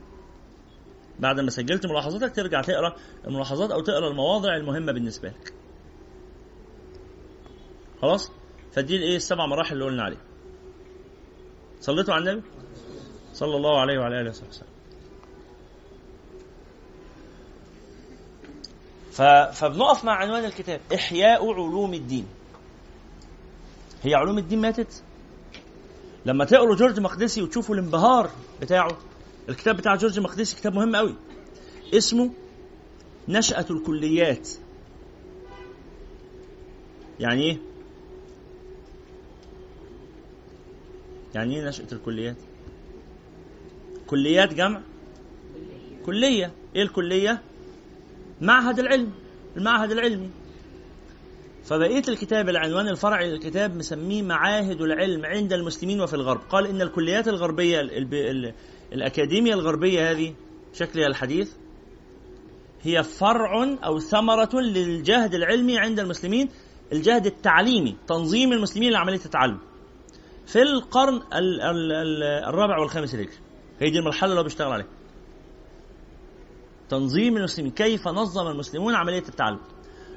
بعد 1.20 1.40
ما 1.40 1.50
سجلت 1.50 1.86
ملاحظاتك 1.86 2.36
ترجع 2.36 2.62
تقرأ 2.62 2.96
الملاحظات 3.28 3.72
أو 3.72 3.82
تقرأ 3.82 4.08
المواضع 4.12 4.56
المهمة 4.56 4.92
بالنسبة 4.92 5.30
لك. 5.30 5.54
خلاص؟ 8.02 8.32
فدي 8.72 8.96
الايه 8.96 9.16
السبع 9.16 9.46
مراحل 9.46 9.74
اللي 9.74 9.86
قلنا 9.86 10.04
عليها. 10.04 10.22
صليتوا 11.82 12.14
على 12.14 12.32
النبي؟ 12.32 12.48
صلى 13.34 13.56
الله 13.56 13.80
عليه 13.80 14.00
وعلى 14.00 14.22
آله 14.22 14.30
وصحبه 14.30 14.50
وسلم. 14.50 14.70
فبنقف 19.52 20.06
مع 20.06 20.14
عنوان 20.14 20.46
الكتاب. 20.46 20.82
إحياء 20.94 21.54
علوم 21.54 21.94
الدين. 21.94 22.28
هي 24.04 24.16
علوم 24.16 24.38
الدين 24.38 24.62
ماتت؟ 24.62 25.04
لما 26.26 26.46
تقروا 26.46 26.76
جورج 26.76 27.00
مقدسي 27.00 27.42
وتشوفوا 27.42 27.76
الانبهار 27.76 28.30
بتاعه 28.62 28.98
الكتاب 29.50 29.78
بتاع 29.78 29.96
جورج 29.96 30.20
مقدسي 30.20 30.56
كتاب 30.56 30.74
مهم 30.74 30.96
قوي. 30.96 31.16
اسمه 31.94 32.32
نشأة 33.28 33.66
الكليات. 33.70 34.50
يعني 37.20 37.44
إيه؟ 37.44 37.58
يعني 41.36 41.56
إيه 41.56 41.68
نشأة 41.68 41.88
الكليات؟ 41.92 42.36
كليات 44.08 44.54
جمع؟ 44.54 44.82
كلية. 46.06 46.52
إيه 46.76 46.84
الكلية؟ 46.84 47.42
معهد 48.42 48.80
العلم. 48.80 49.12
المعهد 49.58 49.92
العلمي. 49.92 50.30
فبقية 51.64 52.04
الكتاب 52.08 52.50
العنوان 52.50 52.88
الفرعي 52.88 53.32
للكتاب 53.32 53.76
مسميه 53.76 54.22
معاهد 54.22 54.82
العلم 54.82 55.26
عند 55.26 55.54
المسلمين 55.54 56.02
وفي 56.02 56.14
الغرب. 56.14 56.42
قال 56.50 56.68
إن 56.68 56.82
الكليات 56.82 57.28
الغربية 57.28 57.82
الأكاديمية 58.94 59.54
الغربية 59.54 60.12
هذه 60.12 60.36
شكلها 60.74 61.08
الحديث 61.08 61.54
هي 62.82 63.04
فرع 63.04 63.78
أو 63.86 64.00
ثمرة 64.00 64.50
للجهد 64.54 65.34
العلمي 65.34 65.78
عند 65.80 66.00
المسلمين 66.00 66.50
الجهد 66.94 67.26
التعليمي 67.26 67.98
تنظيم 68.08 68.54
المسلمين 68.54 68.92
لعملية 68.92 69.26
التعلم. 69.26 69.60
في 70.46 70.62
القرن 70.62 71.22
الرابع 72.48 72.80
والخامس 72.80 73.16
الهجري 73.16 73.34
هي 73.80 73.90
دي 73.90 74.00
المرحلة 74.00 74.30
اللي 74.30 74.40
هو 74.40 74.44
بيشتغل 74.44 74.72
عليها. 74.72 74.88
تنظيم 76.90 77.38
المسلمين 77.38 77.72
كيف 77.72 78.08
نظم 78.08 78.48
المسلمون 78.48 78.96
عملية 78.96 79.24
التعلم. 79.30 79.60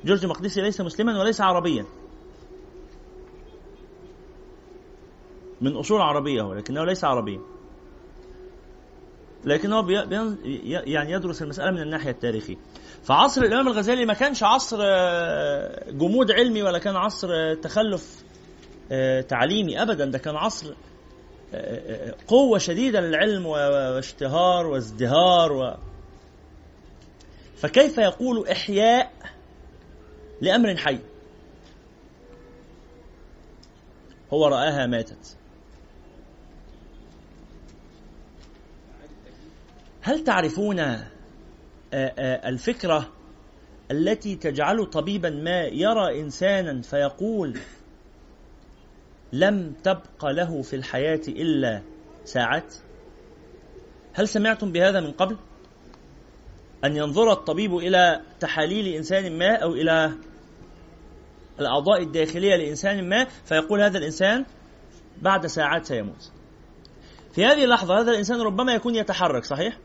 جورج 0.05 0.27
مقدسي 0.27 0.61
ليس 0.61 0.81
مسلما 0.81 1.21
وليس 1.21 1.41
عربيا. 1.41 1.87
من 5.61 5.77
أصول 5.77 6.01
عربية 6.01 6.43
هو 6.43 6.55
لكنه 6.55 6.85
ليس 6.85 7.05
عربيا. 7.05 7.41
لكنه 9.45 9.87
يعني 10.87 11.13
يدرس 11.13 11.43
المسألة 11.43 11.71
من 11.71 11.83
الناحية 11.83 12.11
التاريخية. 12.11 12.57
فعصر 13.05 13.43
الإمام 13.43 13.69
الغزالي 13.69 14.07
ما 14.07 14.15
كانش 14.15 14.43
عصر 14.43 14.79
آه، 14.83 15.91
جمود 15.91 16.31
علمي 16.31 16.63
ولا 16.63 16.79
كان 16.79 16.97
عصر 16.97 17.29
آه، 17.33 17.55
تخلف 17.55 18.25
آه، 18.93 19.21
تعليمي 19.21 19.83
أبدا. 19.83 20.05
ده 20.05 20.19
كان 20.19 20.37
عصر 20.37 20.75
قوة 22.29 22.59
شديدة 22.59 23.01
للعلم 23.01 23.47
واشتهار 23.47 24.67
وازدهار 24.67 25.53
و... 25.53 25.75
فكيف 27.57 27.99
يقول 27.99 28.49
إحياء 28.49 29.13
لأمر 30.41 30.77
حي؟ 30.77 30.99
هو 34.33 34.47
رآها 34.47 34.87
ماتت. 34.87 35.37
هل 40.03 40.25
تعرفون 40.25 40.81
آه، 40.81 41.05
آه، 41.95 42.49
الفكرة 42.49 43.09
التي 43.91 44.37
تجعل 44.37 44.87
طبيبا 44.87 45.31
ما 45.31 45.61
يرى 45.63 46.21
إنسانا 46.21 46.83
فيقول 46.83 47.59
لم 49.33 49.75
تبق 49.85 50.25
له 50.25 50.63
في 50.63 50.77
الحياة 50.77 51.21
إلا 51.29 51.83
ساعات 52.25 52.75
هل 54.13 54.29
سمعتم 54.29 54.73
بهذا 54.73 55.01
من 55.01 55.11
قبل؟ 55.11 55.37
أن 56.85 56.97
ينظر 56.97 57.33
الطبيب 57.33 57.77
إلى 57.77 58.21
تحاليل 58.41 58.95
إنسان 58.95 59.39
ما 59.39 59.57
أو 59.57 59.75
إلى 59.75 60.13
الأعضاء 61.61 62.03
الداخلية 62.03 62.57
لإنسان 62.57 63.09
ما 63.09 63.27
فيقول 63.45 63.81
هذا 63.81 63.99
الإنسان 63.99 64.45
بعد 65.23 65.47
ساعات 65.47 65.87
سيموت 65.87 66.31
في 67.33 67.45
هذه 67.45 67.65
اللحظة 67.65 68.01
هذا 68.01 68.11
الإنسان 68.11 68.41
ربما 68.41 68.75
يكون 68.75 68.95
يتحرك 68.95 69.45
صحيح؟ 69.45 69.79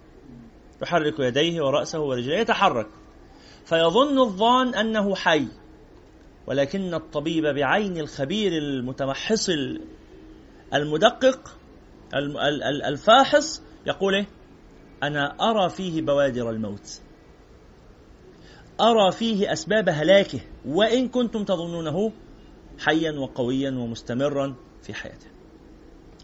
يحرك 0.81 1.19
يديه 1.19 1.61
ورأسه 1.61 1.99
ورجليه 1.99 2.37
يتحرك. 2.37 2.87
فيظن 3.65 4.19
الظان 4.19 4.75
أنه 4.75 5.15
حي 5.15 5.47
ولكن 6.47 6.93
الطبيب 6.93 7.43
بعين 7.45 7.97
الخبير 7.97 8.51
المتمحص 8.51 9.49
المدقق 10.73 11.57
الفاحص 12.87 13.61
يقول 13.85 14.15
إيه؟ 14.15 14.27
أنا 15.03 15.35
أرى 15.41 15.69
فيه 15.69 16.01
بوادر 16.01 16.49
الموت. 16.49 17.01
أرى 18.81 19.11
فيه 19.11 19.53
أسباب 19.53 19.89
هلاكه 19.89 20.39
وإن 20.65 21.07
كنتم 21.07 21.43
تظنونه 21.43 22.11
حيا 22.79 23.11
وقويا 23.11 23.71
ومستمرا 23.71 24.55
في 24.81 24.93
حياته. 24.93 25.27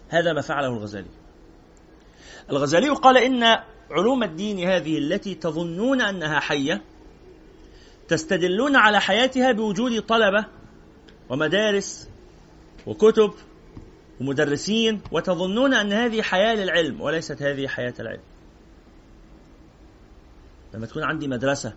هذا 0.10 0.34
ما 0.34 0.42
فعله 0.42 0.68
الغزالي. 0.68 1.10
الغزالي 2.50 2.90
قال 2.90 3.18
إن 3.18 3.64
علوم 3.94 4.24
الدين 4.24 4.70
هذه 4.70 4.98
التي 4.98 5.36
تظنون 5.36 6.02
أنها 6.02 6.40
حية 6.40 6.82
تستدلون 8.08 8.76
على 8.76 9.02
حياتها 9.02 9.52
بوجود 9.52 10.02
طلبة 10.02 10.46
ومدارس 11.30 12.10
وكتب 12.88 13.34
ومدرسين 14.22 15.02
وتظنون 15.12 15.74
أن 15.74 15.94
هذه 15.94 16.22
حياة 16.22 16.56
للعلم 16.56 17.02
وليست 17.02 17.42
هذه 17.42 17.68
حياة 17.68 17.94
العلم 18.00 18.22
لما 20.74 20.86
تكون 20.86 21.04
عندي 21.04 21.28
مدرسة 21.28 21.74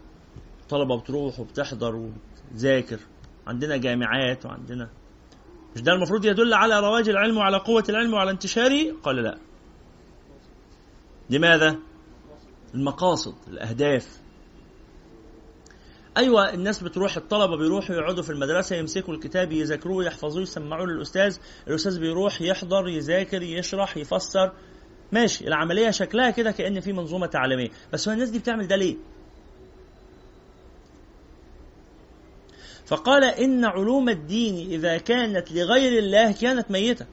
طلبة 0.68 1.00
بتروح 1.00 1.40
وبتحضر 1.40 2.10
وتذاكر 2.52 2.98
عندنا 3.46 3.76
جامعات 3.76 4.46
وعندنا 4.46 4.88
مش 5.76 5.82
ده 5.82 5.92
المفروض 5.92 6.24
يدل 6.24 6.54
على 6.54 6.80
رواج 6.80 7.08
العلم 7.08 7.36
وعلى 7.36 7.56
قوة 7.56 7.84
العلم 7.88 8.14
وعلى 8.14 8.30
انتشاره؟ 8.30 8.92
قال 9.02 9.16
لا. 9.16 9.38
لماذا؟ 11.30 11.78
المقاصد، 12.76 13.34
الأهداف. 13.48 14.20
أيوة 16.16 16.54
الناس 16.54 16.82
بتروح 16.82 17.16
الطلبة 17.16 17.56
بيروحوا 17.56 17.96
يقعدوا 17.96 18.22
في 18.22 18.30
المدرسة 18.30 18.76
يمسكوا 18.76 19.14
الكتاب 19.14 19.52
يذاكروه 19.52 20.04
يحفظوه 20.04 20.42
يسمعوه 20.42 20.86
للأستاذ، 20.86 21.36
الأستاذ 21.68 22.00
بيروح 22.00 22.42
يحضر 22.42 22.88
يذاكر 22.88 23.42
يشرح 23.42 23.96
يفسر 23.96 24.52
ماشي 25.12 25.48
العملية 25.48 25.90
شكلها 25.90 26.30
كده 26.30 26.50
كأن 26.50 26.80
في 26.80 26.92
منظومة 26.92 27.26
تعليمية، 27.26 27.68
بس 27.92 28.08
هو 28.08 28.14
الناس 28.14 28.30
دي 28.30 28.38
بتعمل 28.38 28.66
ده 28.66 28.76
ليه؟ 28.76 28.96
فقال 32.86 33.24
إن 33.24 33.64
علوم 33.64 34.08
الدين 34.08 34.70
إذا 34.70 34.98
كانت 34.98 35.52
لغير 35.52 35.98
الله 35.98 36.32
كانت 36.32 36.70
ميتة 36.70 37.06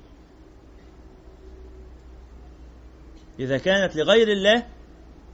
إذا 3.39 3.58
كانت 3.58 3.95
لغير 3.95 4.28
الله 4.28 4.65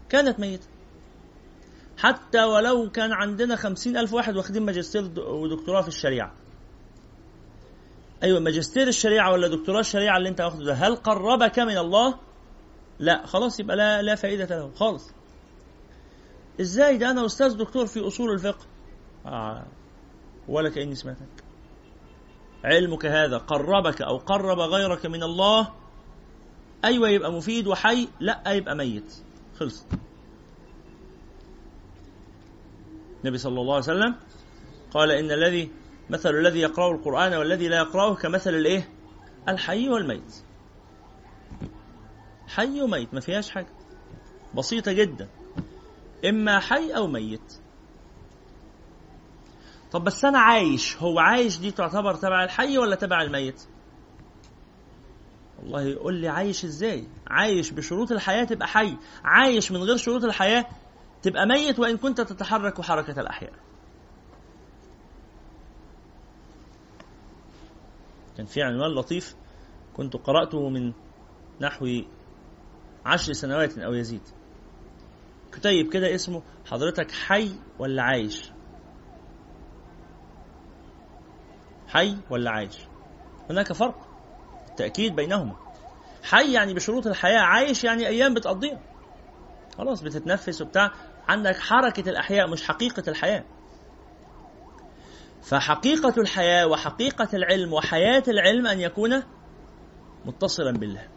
كانت 0.10 0.40
ميتة. 0.40 0.68
حتى 1.98 2.44
ولو 2.44 2.90
كان 2.90 3.12
عندنا 3.14 3.56
خمسين 3.56 3.98
ألف 3.98 4.14
واحد 4.14 4.38
واخدين 4.38 4.66
ماجستير 4.66 5.12
ودكتوراه 5.18 5.82
في 5.82 5.88
الشريعة. 5.88 6.34
أيوة 8.24 8.40
ماجستير 8.40 8.88
الشريعة 8.88 9.32
ولا 9.32 9.48
دكتوراه 9.48 9.80
الشريعة 9.80 10.18
اللي 10.18 10.30
أنت 10.30 10.42
واخده 10.42 10.66
ده. 10.66 10.74
هل 10.74 10.96
قربك 10.96 11.60
من 11.60 11.78
الله؟ 11.78 12.20
لا. 13.00 13.26
خلاص 13.26 13.60
يبقى 13.60 13.76
لا 13.76 14.02
لا 14.02 14.16
فائدة 14.16 14.58
له. 14.58 14.72
خالص. 14.76 15.12
إزاي؟ 16.62 16.98
ده 16.98 17.12
أنا 17.12 17.26
أستاذ 17.26 17.58
دكتور 17.58 17.86
في 17.86 18.08
أصول 18.08 18.32
الفقه. 18.32 18.66
آه. 19.26 19.66
ولا 20.48 20.70
كأني 20.70 20.96
سمعتك. 20.96 21.44
علمك 22.64 23.06
هذا. 23.06 23.38
قربك 23.38 24.02
أو 24.02 24.18
قرب 24.18 24.60
غيرك 24.60 25.06
من 25.06 25.24
الله؟ 25.24 25.74
أيوه 26.86 27.10
يبقى 27.10 27.32
مفيد 27.32 27.68
وحي. 27.68 28.08
لا 28.20 28.44
يبقى 28.48 28.76
ميت. 28.76 29.14
خلص 29.60 29.86
النبي 33.24 33.38
صلى 33.38 33.62
الله 33.62 33.74
عليه 33.74 33.84
وسلم 33.84 34.16
قال 34.92 35.12
إن 35.12 35.32
الذي 35.32 35.72
مثل 36.10 36.30
الذي 36.30 36.60
يقرأ 36.60 36.92
القرآن 36.92 37.34
والذي 37.34 37.68
لا 37.68 37.78
يقرأه 37.78 38.16
كمثل 38.16 38.50
الإيه؟ 38.50 38.90
الحي 39.50 39.90
والميت. 39.90 40.44
حي 42.48 42.82
وميت 42.82 43.14
ما 43.14 43.20
فيهاش 43.20 43.50
حاجة. 43.52 43.74
بسيطة 44.56 44.92
جدا. 44.92 45.30
إما 46.26 46.60
حي 46.60 46.92
أو 46.96 47.08
ميت. 47.08 47.60
طب 49.92 50.04
بس 50.04 50.26
أنا 50.26 50.40
عايش، 50.40 50.98
هو 50.98 51.20
عايش 51.20 51.58
دي 51.58 51.72
تعتبر 51.72 52.16
تبع 52.16 52.44
الحي 52.44 52.78
ولا 52.78 52.96
تبع 52.96 53.22
الميت؟ 53.22 53.64
والله 55.60 55.82
يقول 55.82 56.14
لي 56.14 56.28
عايش 56.28 56.66
إزاي؟ 56.66 57.08
عايش 57.28 57.72
بشروط 57.72 58.12
الحياة 58.12 58.44
تبقى 58.44 58.68
حي، 58.68 58.98
عايش 59.24 59.72
من 59.72 59.84
غير 59.84 59.98
شروط 59.98 60.24
الحياة 60.24 60.66
تبقى 61.22 61.46
ميت 61.46 61.80
وإن 61.80 61.98
كنت 61.98 62.22
تتحرك 62.22 62.82
حركة 62.82 63.22
الأحياء. 63.22 63.54
كان 68.38 68.46
في 68.46 68.62
عنوان 68.62 68.92
لطيف 68.92 69.36
كنت 69.94 70.16
قرأته 70.16 70.70
من 70.70 70.94
نحو 71.62 72.02
عشر 73.06 73.34
سنوات 73.34 73.78
أو 73.78 73.94
يزيد. 73.94 74.22
كتيب 75.52 75.94
كده 75.94 76.16
اسمه 76.16 76.42
حضرتك 76.66 77.12
حي 77.12 77.52
ولا 77.80 78.04
عايش؟ 78.04 78.52
حي 81.88 82.18
ولا 82.30 82.52
عايش؟ 82.52 82.78
هناك 83.50 83.74
فرق. 83.74 84.09
التأكيد 84.80 85.16
بينهما. 85.16 85.56
حي 86.24 86.54
يعني 86.54 86.74
بشروط 86.74 87.08
الحياة 87.08 87.40
عايش 87.40 87.84
يعني 87.84 88.08
أيام 88.08 88.34
بتقضيها. 88.34 88.80
خلاص 89.78 90.02
بتتنفس 90.02 90.62
وبتاع. 90.62 90.92
عندك 91.28 91.56
حركة 91.56 92.10
الأحياء 92.10 92.50
مش 92.50 92.64
حقيقة 92.64 93.04
الحياة. 93.08 93.46
فحقيقة 95.44 96.14
الحياة 96.18 96.68
وحقيقة 96.68 97.28
العلم 97.34 97.74
وحياة 97.74 98.24
العلم 98.28 98.68
أن 98.68 98.80
يكون 98.80 99.24
متصلا 100.26 100.72
بالله. 100.72 101.08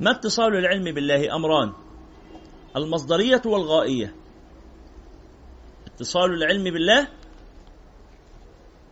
ما 0.00 0.10
اتصال 0.10 0.56
العلم 0.56 0.94
بالله 0.94 1.36
أمران؟ 1.36 1.72
المصدرية 2.76 3.42
والغائية. 3.46 4.14
اتصال 5.86 6.34
العلم 6.34 6.64
بالله 6.64 7.08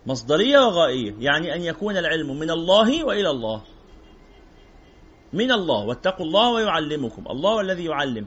مصدرية 0.06 0.58
وغائية 0.58 1.14
يعني 1.18 1.54
أن 1.54 1.62
يكون 1.62 1.96
العلم 1.96 2.38
من 2.38 2.50
الله 2.50 3.04
وإلى 3.04 3.30
الله. 3.30 3.62
من 5.32 5.52
الله 5.52 5.86
واتقوا 5.86 6.26
الله 6.26 6.52
ويعلمكم. 6.52 7.24
الله 7.30 7.60
الذي 7.60 7.84
يعلم. 7.84 8.26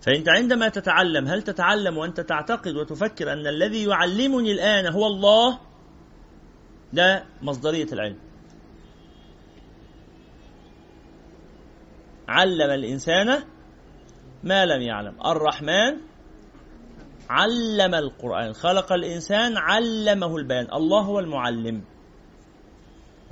فأنت 0.00 0.28
عندما 0.28 0.68
تتعلم 0.68 1.26
هل 1.26 1.42
تتعلم 1.42 1.98
وأنت 1.98 2.20
تعتقد 2.20 2.76
وتفكر 2.76 3.32
أن 3.32 3.46
الذي 3.46 3.84
يعلمني 3.84 4.52
الآن 4.52 4.86
هو 4.86 5.06
الله؟ 5.06 5.58
ده 6.92 7.24
مصدرية 7.42 7.86
العلم. 7.92 8.18
علم 12.28 12.70
الإنسان 12.70 13.42
ما 14.44 14.66
لم 14.66 14.82
يعلم. 14.82 15.26
الرحمن 15.26 16.00
علم 17.30 17.94
القرآن 17.94 18.52
خلق 18.52 18.92
الإنسان 18.92 19.56
علمه 19.56 20.36
البيان. 20.36 20.66
الله 20.72 21.02
هو 21.02 21.18
المعلم. 21.18 21.84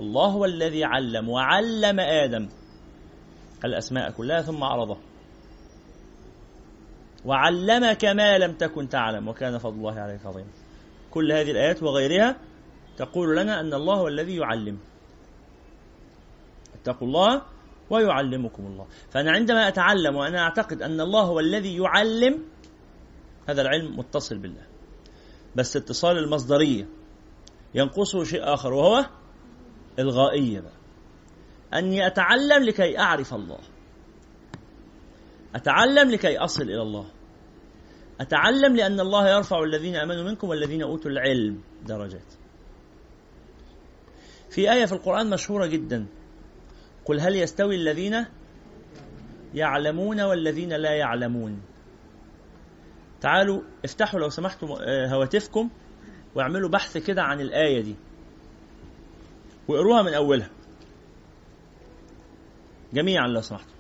الله 0.00 0.26
هو 0.26 0.44
الذي 0.44 0.84
علم 0.84 1.28
وعلم 1.28 2.00
آدم 2.00 2.48
الأسماء 3.64 4.10
كلها 4.10 4.42
ثم 4.42 4.64
عرضه. 4.64 4.96
وعلمك 7.24 8.04
ما 8.04 8.38
لم 8.38 8.52
تكن 8.52 8.88
تعلم 8.88 9.28
وكان 9.28 9.58
فضل 9.58 9.74
الله 9.74 10.00
عليك 10.00 10.26
عظيما 10.26 10.50
كل 11.10 11.32
هذه 11.32 11.50
الآيات 11.50 11.82
وغيرها 11.82 12.36
تقول 12.96 13.36
لنا 13.36 13.60
أن 13.60 13.74
الله 13.74 13.94
هو 13.94 14.08
الذي 14.08 14.36
يعلم. 14.36 14.78
اتقوا 16.74 17.08
الله 17.08 17.42
ويعلمكم 17.90 18.66
الله. 18.66 18.86
فأنا 19.10 19.30
عندما 19.30 19.68
أتعلم 19.68 20.16
وأنا 20.16 20.38
أعتقد 20.38 20.82
أن 20.82 21.00
الله 21.00 21.22
هو 21.22 21.40
الذي 21.40 21.76
يعلم 21.76 22.53
هذا 23.48 23.62
العلم 23.62 23.98
متصل 23.98 24.38
بالله. 24.38 24.66
بس 25.56 25.76
اتصال 25.76 26.18
المصدرية 26.18 26.88
ينقصه 27.74 28.24
شيء 28.24 28.54
آخر 28.54 28.72
وهو 28.72 29.06
الغائية 29.98 30.60
بقى. 30.60 30.84
أني 31.78 32.06
أتعلم 32.06 32.62
لكي 32.62 32.98
أعرف 32.98 33.34
الله. 33.34 33.58
أتعلم 35.54 36.10
لكي 36.10 36.38
أصل 36.38 36.62
إلى 36.62 36.82
الله. 36.82 37.06
أتعلم 38.20 38.76
لأن 38.76 39.00
الله 39.00 39.28
يرفع 39.28 39.62
الذين 39.62 39.96
آمنوا 39.96 40.22
منكم 40.22 40.48
والذين 40.48 40.82
أوتوا 40.82 41.10
العلم 41.10 41.60
درجات. 41.86 42.34
في 44.50 44.72
آية 44.72 44.84
في 44.84 44.92
القرآن 44.92 45.30
مشهورة 45.30 45.66
جدا. 45.66 46.06
قل 47.04 47.20
هل 47.20 47.36
يستوي 47.36 47.76
الذين 47.76 48.24
يعلمون 49.54 50.20
والذين 50.20 50.72
لا 50.72 50.90
يعلمون؟ 50.90 51.62
تعالوا 53.24 53.62
افتحوا 53.84 54.20
لو 54.20 54.28
سمحتم 54.28 54.66
آه، 54.72 55.06
هواتفكم 55.08 55.70
واعملوا 56.34 56.68
بحث 56.68 56.98
كده 56.98 57.22
عن 57.22 57.40
الآية 57.40 57.80
دي. 57.80 57.96
واقروها 59.68 60.02
من 60.02 60.14
أولها. 60.14 60.50
جميعا 62.92 63.26
لو 63.26 63.40
سمحتم. 63.40 63.72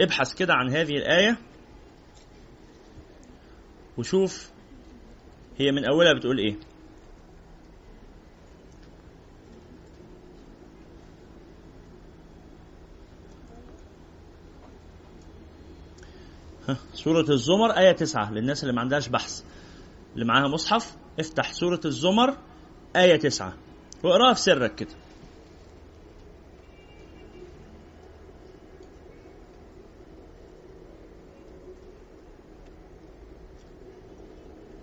ابحث 0.00 0.34
كده 0.34 0.54
عن 0.54 0.70
هذه 0.70 0.96
الآية 0.96 1.38
وشوف 3.98 4.50
هي 5.58 5.72
من 5.72 5.84
أولها 5.84 6.12
بتقول 6.12 6.38
إيه. 6.38 6.56
سورة 16.94 17.30
الزمر 17.30 17.70
آية 17.70 17.92
تسعة 17.92 18.32
للناس 18.32 18.62
اللي 18.62 18.74
ما 18.74 18.80
عندهاش 18.80 19.08
بحث. 19.08 19.42
اللي 20.14 20.24
معاها 20.24 20.48
مصحف 20.48 20.96
افتح 21.18 21.52
سورة 21.52 21.80
الزمر 21.84 22.36
آية 22.96 23.16
تسعة. 23.16 23.52
واقراها 24.04 24.34
في 24.34 24.40
سرك 24.40 24.74
كده. 24.74 24.94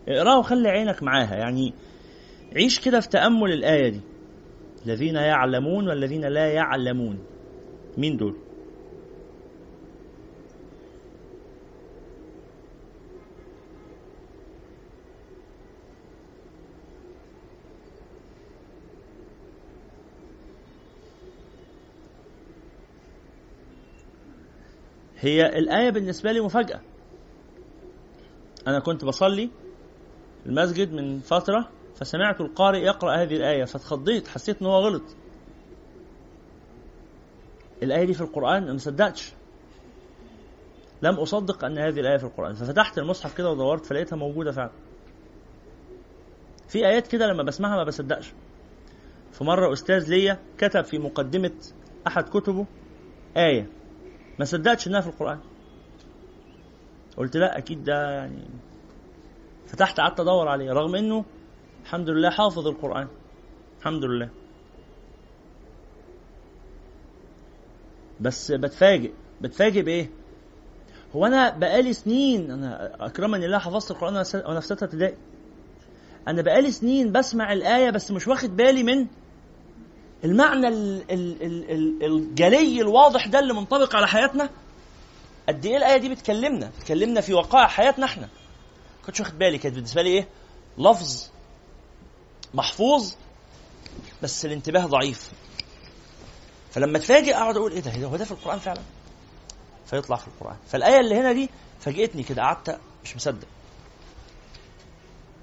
اقراها 0.07 0.37
وخلي 0.37 0.69
عينك 0.69 1.03
معاها. 1.03 1.35
يعني 1.35 1.73
عيش 2.55 2.79
كده 2.79 2.99
في 2.99 3.09
تأمل 3.09 3.51
الآية 3.51 3.89
دي. 3.89 4.01
الذين 4.85 5.15
يعلمون 5.15 5.87
والذين 5.87 6.25
لا 6.25 6.47
يعلمون. 6.47 7.19
مين 7.97 8.17
دول؟ 8.17 8.44
هي 25.25 25.45
الآية 25.45 25.89
بالنسبة 25.89 26.31
لي 26.31 26.39
مفاجأة. 26.39 26.81
أنا 28.67 28.79
كنت 28.79 29.05
بصلي 29.05 29.49
المسجد 30.45 30.93
من 30.93 31.19
فترة 31.19 31.69
فسمعت 31.95 32.41
القارئ 32.41 32.79
يقرأ 32.79 33.15
هذه 33.15 33.35
الآية 33.35 33.63
فاتخضيت 33.63 34.27
حسيت 34.27 34.61
إن 34.61 34.67
هو 34.67 34.79
غلط. 34.79 35.15
الآية 37.83 38.05
دي 38.05 38.13
في 38.13 38.21
القرآن 38.21 38.63
أنا 38.63 38.71
ما 38.71 38.77
صدقتش. 38.77 39.33
لم 41.01 41.15
أصدق 41.15 41.65
أن 41.65 41.77
هذه 41.77 41.99
الآية 41.99 42.17
في 42.17 42.23
القرآن. 42.23 42.53
ففتحت 42.53 42.97
المصحف 42.97 43.38
كده 43.38 43.51
ودورت 43.51 43.85
فلقيتها 43.85 44.15
موجودة 44.15 44.51
فعلا. 44.51 44.71
في 46.67 46.88
آيات 46.88 47.07
كده 47.07 47.27
لما 47.27 47.43
بسمعها 47.43 47.75
ما 47.75 47.83
بصدقش. 47.83 48.33
في 49.31 49.43
مرة 49.43 49.73
أستاذ 49.73 50.09
ليا 50.09 50.39
كتب 50.57 50.81
في 50.81 50.99
مقدمة 50.99 51.51
أحد 52.07 52.23
كتبه 52.29 52.65
آية. 53.38 53.69
ما 54.39 54.45
صدقتش 54.45 54.87
إنها 54.87 55.01
في 55.01 55.07
القرآن. 55.07 55.39
قلت 57.17 57.37
لا 57.37 57.57
أكيد 57.57 57.83
ده 57.83 58.11
يعني 58.11 58.43
فتحت 59.67 59.99
قعدت 59.99 60.19
أدور 60.19 60.47
عليه 60.47 60.71
رغم 60.71 60.95
إنه 60.95 61.25
الحمد 61.83 62.09
لله 62.09 62.29
حافظ 62.29 62.67
القرآن. 62.67 63.07
الحمد 63.79 64.03
لله. 64.03 64.29
بس 68.19 68.51
بتفاجئ. 68.51 69.11
بتفاجئ 69.41 69.81
بإيه؟ 69.81 70.09
هو 71.15 71.25
أنا 71.25 71.57
بقالي 71.57 71.93
سنين 71.93 72.51
أنا 72.51 72.95
أكرمني 73.05 73.45
الله 73.45 73.59
حفظت 73.59 73.91
القرآن 73.91 74.13
وأنا 74.15 74.59
في 74.59 74.65
ستة 74.65 74.83
ابتدائي. 74.83 75.17
أنا 76.27 76.41
بقالي 76.41 76.71
سنين 76.71 77.11
بسمع 77.11 77.53
الآية 77.53 77.89
بس 77.89 78.11
مش 78.11 78.27
واخد 78.27 78.55
بالي 78.55 78.83
من 78.83 79.07
المعنى 80.25 80.67
ال 80.67 81.11
ال 81.11 81.43
ال 81.71 82.03
الجلي 82.03 82.81
الواضح 82.81 83.27
ده 83.27 83.39
اللي 83.39 83.53
منطبق 83.53 83.95
على 83.95 84.07
حياتنا؟ 84.07 84.49
قد 85.49 85.65
إيه 85.65 85.77
الآية 85.77 85.97
دي 85.97 86.09
بتكلمنا؟ 86.09 86.71
بتكلمنا 86.79 87.21
في 87.21 87.33
وقائع 87.33 87.67
حياتنا 87.67 88.05
إحنا. 88.05 88.29
كنتش 89.05 89.19
واخد 89.19 89.38
بالي 89.39 89.57
كانت 89.57 89.75
بالنسبة 89.75 90.01
لي 90.01 90.09
إيه؟ 90.09 90.27
لفظ 90.77 91.29
محفوظ 92.53 93.13
بس 94.23 94.45
الانتباه 94.45 94.85
ضعيف. 94.85 95.31
فلما 96.71 96.97
اتفاجئ 96.97 97.33
أقعد 97.35 97.57
أقول 97.57 97.71
إيه 97.71 97.79
ده؟ 97.81 97.91
هو 97.91 98.15
ده 98.15 98.25
في 98.25 98.31
القرآن 98.31 98.59
فعلا؟ 98.59 98.81
فيطلع 99.85 100.15
في 100.15 100.27
القرآن. 100.27 100.57
فالآية 100.67 100.99
اللي 100.99 101.15
هنا 101.15 101.31
دي 101.33 101.49
فاجئتني 101.79 102.23
كده 102.23 102.41
قعدت 102.41 102.79
مش 103.03 103.15
مصدق. 103.15 103.47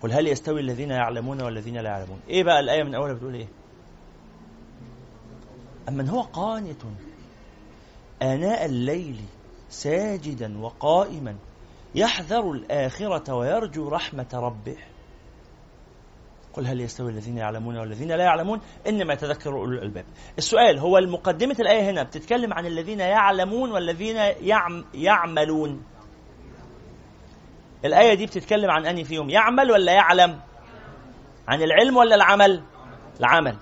قل 0.03 0.13
هل 0.13 0.27
يستوي 0.29 0.61
الذين 0.61 0.91
يعلمون 0.91 1.43
والذين 1.43 1.77
لا 1.77 1.91
يعلمون؟ 1.91 2.21
إيه 2.29 2.45
بقى 2.45 2.61
الآية 2.61 2.83
من 2.83 2.95
أولها 2.95 3.15
بتقول 3.15 3.35
إيه؟ 3.35 3.49
أمن 5.89 6.09
هو 6.09 6.21
قانت 6.21 6.83
آناء 8.23 8.65
الليل 8.65 9.21
ساجدا 9.69 10.59
وقائما 10.59 11.37
يحذر 11.95 12.51
الآخرة 12.51 13.35
ويرجو 13.35 13.89
رحمة 13.89 14.29
ربه 14.35 14.77
قل 16.55 16.67
هل 16.67 16.81
يستوي 16.81 17.11
الذين 17.11 17.39
يعلمون 17.39 17.77
والذين 17.77 18.09
لا 18.09 18.25
يعلمون 18.25 18.61
إنما 18.87 19.13
يتذكر 19.13 19.51
أولو 19.51 19.73
الألباب. 19.73 20.05
السؤال 20.39 20.79
هو 20.79 21.01
مقدمه 21.01 21.57
الآية 21.61 21.91
هنا 21.91 22.03
بتتكلم 22.03 22.53
عن 22.53 22.67
الذين 22.67 23.01
يعلمون 23.01 23.71
والذين 23.71 24.17
يعم 24.41 24.85
يعملون. 24.95 25.83
الآية 27.85 28.15
دي 28.15 28.27
بتتكلم 28.27 28.71
عن 28.71 28.87
انهي 28.87 29.05
فيهم؟ 29.05 29.31
يعمل 29.31 29.71
ولا 29.71 29.93
يعلم؟ 29.93 30.41
عن 31.49 31.63
العلم 31.63 31.97
ولا 31.97 32.15
العمل؟ 32.15 32.63
العمل. 33.21 33.57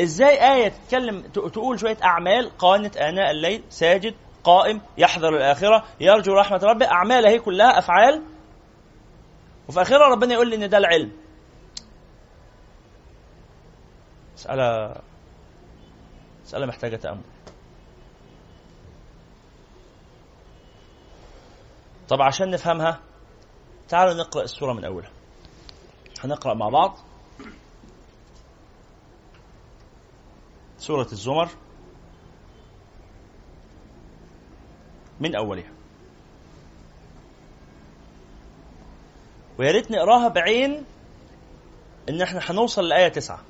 إزاي 0.00 0.54
آية 0.54 0.68
تتكلم 0.68 1.22
تقول 1.22 1.80
شوية 1.80 1.96
أعمال؟ 2.04 2.58
قانت 2.58 2.96
آناء 2.96 3.30
الليل 3.30 3.64
ساجد 3.68 4.14
قائم 4.44 4.80
يحذر 4.98 5.28
الآخرة 5.28 5.84
يرجو 6.00 6.32
رحمة 6.32 6.60
ربه. 6.62 6.86
أعمال 6.86 7.26
هي 7.26 7.38
كلها 7.38 7.78
أفعال. 7.78 8.22
وفي 9.68 9.82
آخرها 9.82 10.08
ربنا 10.08 10.34
يقول 10.34 10.50
لي 10.50 10.56
إن 10.56 10.68
ده 10.68 10.78
العلم. 10.78 11.12
مسألة 14.34 14.94
مسألة 16.44 16.66
محتاجة 16.66 16.96
تأمل. 16.96 17.22
طب 22.08 22.22
عشان 22.22 22.50
نفهمها 22.50 23.00
تعالوا 23.88 24.14
نقرأ 24.14 24.42
السورة 24.42 24.72
من 24.72 24.84
أولها. 24.84 25.10
هنقرأ 26.24 26.54
مع 26.54 26.68
بعض. 26.68 26.98
سورة 30.86 31.08
الزمر 31.12 31.48
من 35.20 35.36
أولها. 35.36 35.72
ويا 39.58 39.70
ريت 39.70 39.90
نقراها 39.90 40.28
بعين 40.28 40.84
إن 42.08 42.22
إحنا 42.22 42.40
هنوصل 42.42 42.88
لآية 42.88 43.08
تسعة. 43.08 43.40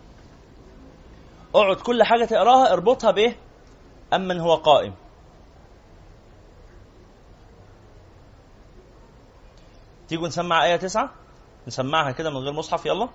اقعد 1.54 1.76
كل 1.76 2.02
حاجة 2.02 2.24
تقراها 2.24 2.72
اربطها 2.72 3.10
بايه 3.10 3.36
أمن 4.12 4.40
هو 4.40 4.54
قائم. 4.54 4.94
تيجوا 10.08 10.28
نسمع 10.28 10.64
آية 10.64 10.76
تسعة؟ 10.76 11.10
نسمعها 11.66 12.12
كده 12.12 12.30
من 12.30 12.36
غير 12.36 12.52
مصحف 12.52 12.86
يلا. 12.86 13.08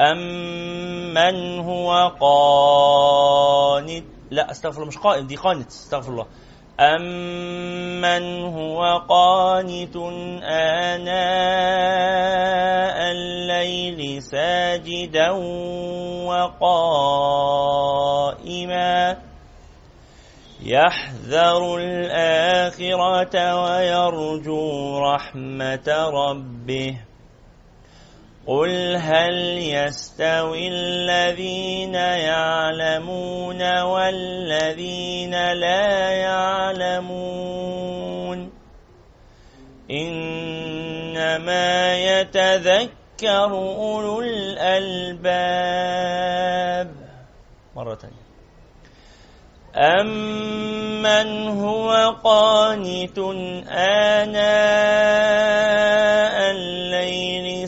أمن 0.00 1.58
هو 1.60 2.12
قانت؟ 2.20 4.04
لا 4.30 4.50
أستغفر 4.50 4.76
الله 4.76 4.88
مش 4.88 4.98
قائم 4.98 5.26
دي 5.26 5.36
قانت 5.36 5.66
أستغفر 5.66 6.12
الله. 6.12 6.26
أمن 6.80 8.42
هو 8.44 8.98
قانت 9.08 9.96
آناء 10.44 11.10
الليل 13.12 14.22
ساجدا 14.22 15.30
وقائما؟ 18.10 19.16
يحذر 20.62 21.76
الآخرة 21.76 23.62
ويرجو 23.62 24.98
رحمة 24.98 26.10
ربه. 26.12 27.09
قل 28.46 28.96
هل 28.96 29.58
يستوي 29.58 30.68
الذين 30.68 31.94
يعلمون 31.94 33.80
والذين 33.80 35.52
لا 35.52 36.10
يعلمون 36.10 37.60
انما 39.90 41.96
يتذكر 41.96 43.50
اولو 43.52 44.20
الالباب 44.20 45.20
مرة 47.76 47.94
ثانية 47.94 48.30
امن 49.76 51.48
هو 51.48 52.16
قانت 52.24 53.18
الليل 53.18 53.70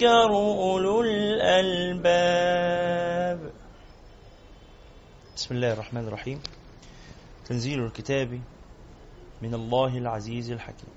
يذكر 0.00 0.30
أولو 0.30 1.02
الألباب. 1.02 1.52
بسم 5.36 5.54
الله 5.54 5.72
الرحمن 5.72 6.08
الرحيم. 6.08 6.42
تنزيل 7.44 7.84
الكتاب 7.84 8.40
من 9.42 9.54
الله 9.54 9.98
العزيز 9.98 10.50
الحكيم. 10.50 10.90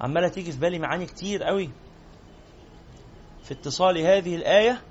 عمالة 0.00 0.28
تيجي 0.28 0.52
في 0.52 0.58
بالي 0.58 0.78
معاني 0.78 1.06
كتير 1.06 1.42
قوي 1.42 1.70
في 3.44 3.54
اتصال 3.54 3.98
هذه 3.98 4.36
الآية 4.36 4.82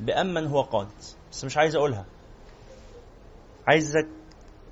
بأمن 0.00 0.46
هو 0.46 0.62
قانت. 0.62 1.16
بس 1.32 1.44
مش 1.44 1.56
عايز 1.56 1.76
أقولها. 1.76 2.06
عايزك 3.66 4.08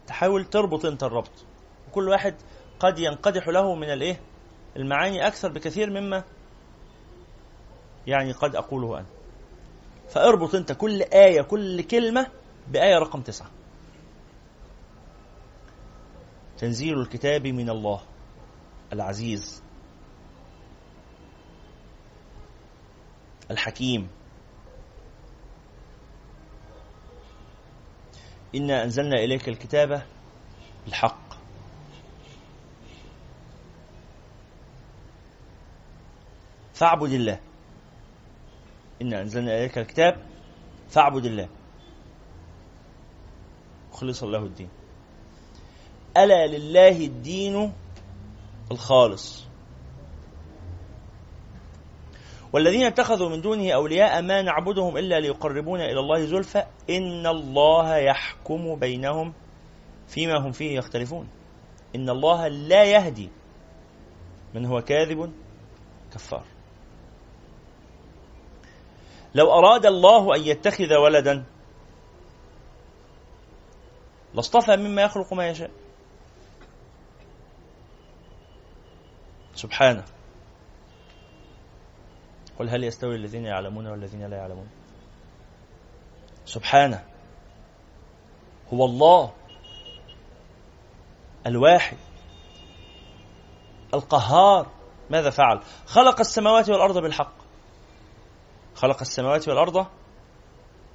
تحاول 0.07 0.45
تربط 0.45 0.85
أنت 0.85 1.03
الربط. 1.03 1.45
وكل 1.89 2.09
واحد 2.09 2.35
قد 2.83 2.99
ينقدح 2.99 3.49
له 3.49 3.75
من 3.75 3.91
الايه؟ 3.93 4.21
المعاني 4.77 5.27
أكثر 5.27 5.53
بكثير 5.53 5.91
مما 5.91 6.25
يعني 8.07 8.33
قد 8.33 8.57
أقوله 8.57 8.99
أنا. 8.99 9.07
فأربط 10.09 10.55
أنت 10.55 10.73
كل 10.73 11.03
آية 11.03 11.43
كل 11.43 11.83
كلمة 11.83 12.27
بآية 12.69 12.99
رقم 12.99 13.21
تسعة. 13.21 13.51
تنزيل 16.59 17.01
الكتاب 17.01 17.47
من 17.47 17.71
الله 17.71 18.01
العزيز 18.93 19.63
الحكيم. 23.51 24.09
إنا 28.55 28.85
أنزلنا 28.85 29.17
إليك 29.17 29.49
الكتاب 29.49 30.03
بالحق. 30.85 31.22
فاعبد 36.73 37.13
الله. 37.13 37.41
إنا 39.03 39.21
أنزلنا 39.21 39.59
إليك 39.59 39.79
الكتاب 39.79 40.23
فاعبد 40.89 41.25
الله. 41.25 41.49
مخلصا 43.93 44.27
له 44.27 44.39
الدين. 44.39 44.69
ألا 46.17 46.47
لله 46.47 47.05
الدين 47.05 47.73
الخالص. 48.71 49.47
والذين 52.53 52.83
اتخذوا 52.83 53.29
من 53.29 53.41
دونه 53.41 53.73
أولياء 53.73 54.23
ما 54.23 54.43
نعبدهم 54.43 54.97
إلا 54.97 55.21
ليقربونا 55.21 55.85
إلى 55.85 56.01
الله 56.01 56.25
زلفى. 56.25 56.67
إن 56.91 57.27
الله 57.27 57.97
يحكم 57.97 58.75
بينهم 58.75 59.33
فيما 60.09 60.39
هم 60.39 60.53
فيه 60.53 60.77
يختلفون. 60.77 61.29
إن 61.97 62.11
الله 62.11 62.49
لا 62.49 62.85
يهدي 62.85 63.31
من 64.55 64.67
هو 64.67 64.81
كاذب 64.81 65.33
كفار. 66.15 66.52
لو 69.35 69.53
أراد 69.53 69.87
الله 69.87 70.37
أن 70.37 70.41
يتخذ 70.41 70.95
ولدا 70.95 71.45
لاصطفى 74.35 74.77
مما 74.77 75.03
يخلق 75.03 75.33
ما 75.33 75.49
يشاء. 75.49 75.71
سبحانه. 79.55 80.05
قل 82.59 82.69
هل 82.69 82.85
يستوي 82.85 83.17
الذين 83.17 83.45
يعلمون 83.45 83.87
والذين 83.87 84.27
لا 84.27 84.37
يعلمون؟ 84.37 84.69
سبحانه. 86.45 87.05
هو 88.73 88.85
الله 88.85 89.33
الواحد 91.47 91.97
القهار. 93.95 94.71
ماذا 95.11 95.31
فعل؟ 95.31 95.61
خلق 95.87 96.21
السماوات 96.21 96.71
والأرض 96.71 96.99
بالحق. 96.99 97.42
خلق 98.75 99.01
السماوات 99.01 99.49
والأرض 99.49 99.87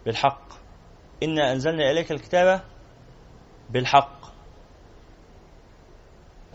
بالحق. 0.05 0.47
إنا 1.23 1.51
أنزلنا 1.51 1.91
إليك 1.91 2.11
الكتاب 2.11 2.61
بالحق. 3.69 4.17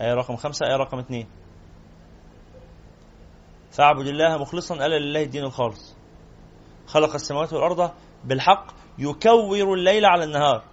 آية 0.01 0.13
رقم 0.13 0.35
خمسة 0.35 0.65
آية 0.67 0.75
رقم 0.75 0.99
اثنين. 0.99 1.27
فاعبد 3.71 4.07
الله 4.07 4.37
مخلصا 4.37 4.75
ألا 4.75 4.99
لله 4.99 5.23
الدين 5.23 5.43
الخالص. 5.43 5.95
خلق 6.87 7.13
السماوات 7.13 7.53
والأرض 7.53 7.91
بالحق 8.23 8.67
يكور 8.97 9.73
الليل 9.73 10.05
على 10.05 10.23
النهار. 10.23 10.63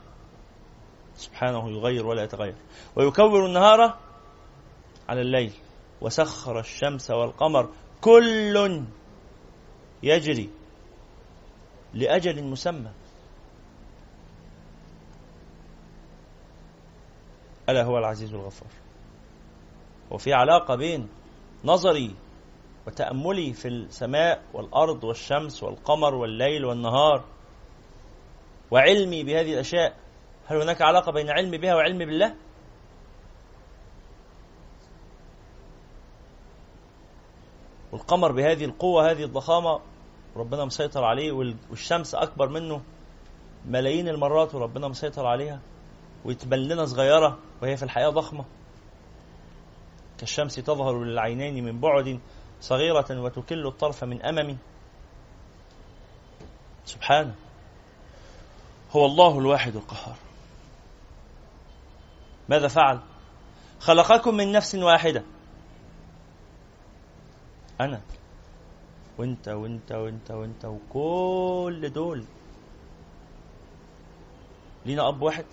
سبحانه 1.14 1.70
يغير 1.70 2.06
ولا 2.06 2.22
يتغير. 2.22 2.56
ويكور 2.96 3.46
النهار 3.46 3.98
على 5.08 5.20
الليل. 5.20 5.52
وسخر 6.00 6.60
الشمس 6.60 7.10
والقمر. 7.10 7.68
كل 8.00 8.84
يجري 10.02 10.50
لأجل 11.94 12.44
مسمى 12.44 12.90
ألا 17.68 17.84
هو 17.84 17.98
العزيز 17.98 18.34
الغفار 18.34 18.68
وفي 20.10 20.32
علاقة 20.32 20.76
بين 20.76 21.08
نظري 21.64 22.14
وتأملي 22.86 23.52
في 23.52 23.68
السماء 23.68 24.42
والأرض 24.52 25.04
والشمس 25.04 25.62
والقمر 25.62 26.14
والليل 26.14 26.64
والنهار 26.64 27.24
وعلمي 28.70 29.24
بهذه 29.24 29.52
الأشياء 29.54 29.96
هل 30.46 30.62
هناك 30.62 30.82
علاقة 30.82 31.12
بين 31.12 31.30
علمي 31.30 31.58
بها 31.58 31.74
وعلمي 31.74 32.04
بالله؟ 32.04 32.34
والقمر 38.00 38.32
بهذه 38.32 38.64
القوة 38.64 39.10
هذه 39.10 39.24
الضخامة 39.24 39.80
ربنا 40.36 40.64
مسيطر 40.64 41.04
عليه 41.04 41.32
والشمس 41.70 42.14
أكبر 42.14 42.48
منه 42.48 42.82
ملايين 43.66 44.08
المرات 44.08 44.54
وربنا 44.54 44.88
مسيطر 44.88 45.26
عليها 45.26 45.60
ويتبان 46.24 46.58
لنا 46.58 46.84
صغيرة 46.84 47.38
وهي 47.62 47.76
في 47.76 47.82
الحقيقة 47.82 48.10
ضخمة. 48.10 48.44
كالشمس 50.18 50.54
تظهر 50.54 51.04
للعينين 51.04 51.64
من 51.64 51.80
بعد 51.80 52.20
صغيرة 52.60 53.20
وتكل 53.20 53.66
الطرف 53.66 54.04
من 54.04 54.22
أمم. 54.22 54.56
سبحانه 56.84 57.34
هو 58.90 59.06
الله 59.06 59.38
الواحد 59.38 59.76
القهار. 59.76 60.16
ماذا 62.48 62.68
فعل؟ 62.68 63.00
خلقكم 63.80 64.34
من 64.34 64.52
نفس 64.52 64.74
واحدة. 64.74 65.24
أنا. 67.80 68.00
وأنت 69.18 69.48
وأنت 69.48 69.92
وأنت 69.92 70.30
وأنت 70.30 70.64
وكل 70.64 71.90
دول. 71.92 72.24
لينا 74.86 75.08
أب 75.08 75.22
واحد. 75.22 75.44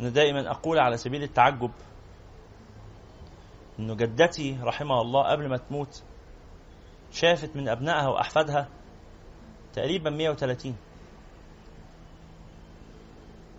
أنا 0.00 0.08
دائما 0.08 0.50
أقول 0.50 0.78
على 0.78 0.96
سبيل 0.96 1.22
التعجب 1.22 1.70
أنه 3.78 3.94
جدتي 3.94 4.58
رحمها 4.62 5.00
الله 5.00 5.30
قبل 5.30 5.48
ما 5.48 5.56
تموت 5.56 6.02
شافت 7.12 7.56
من 7.56 7.68
أبنائها 7.68 8.08
وأحفادها 8.08 8.68
تقريبا 9.74 10.10
130 10.10 10.76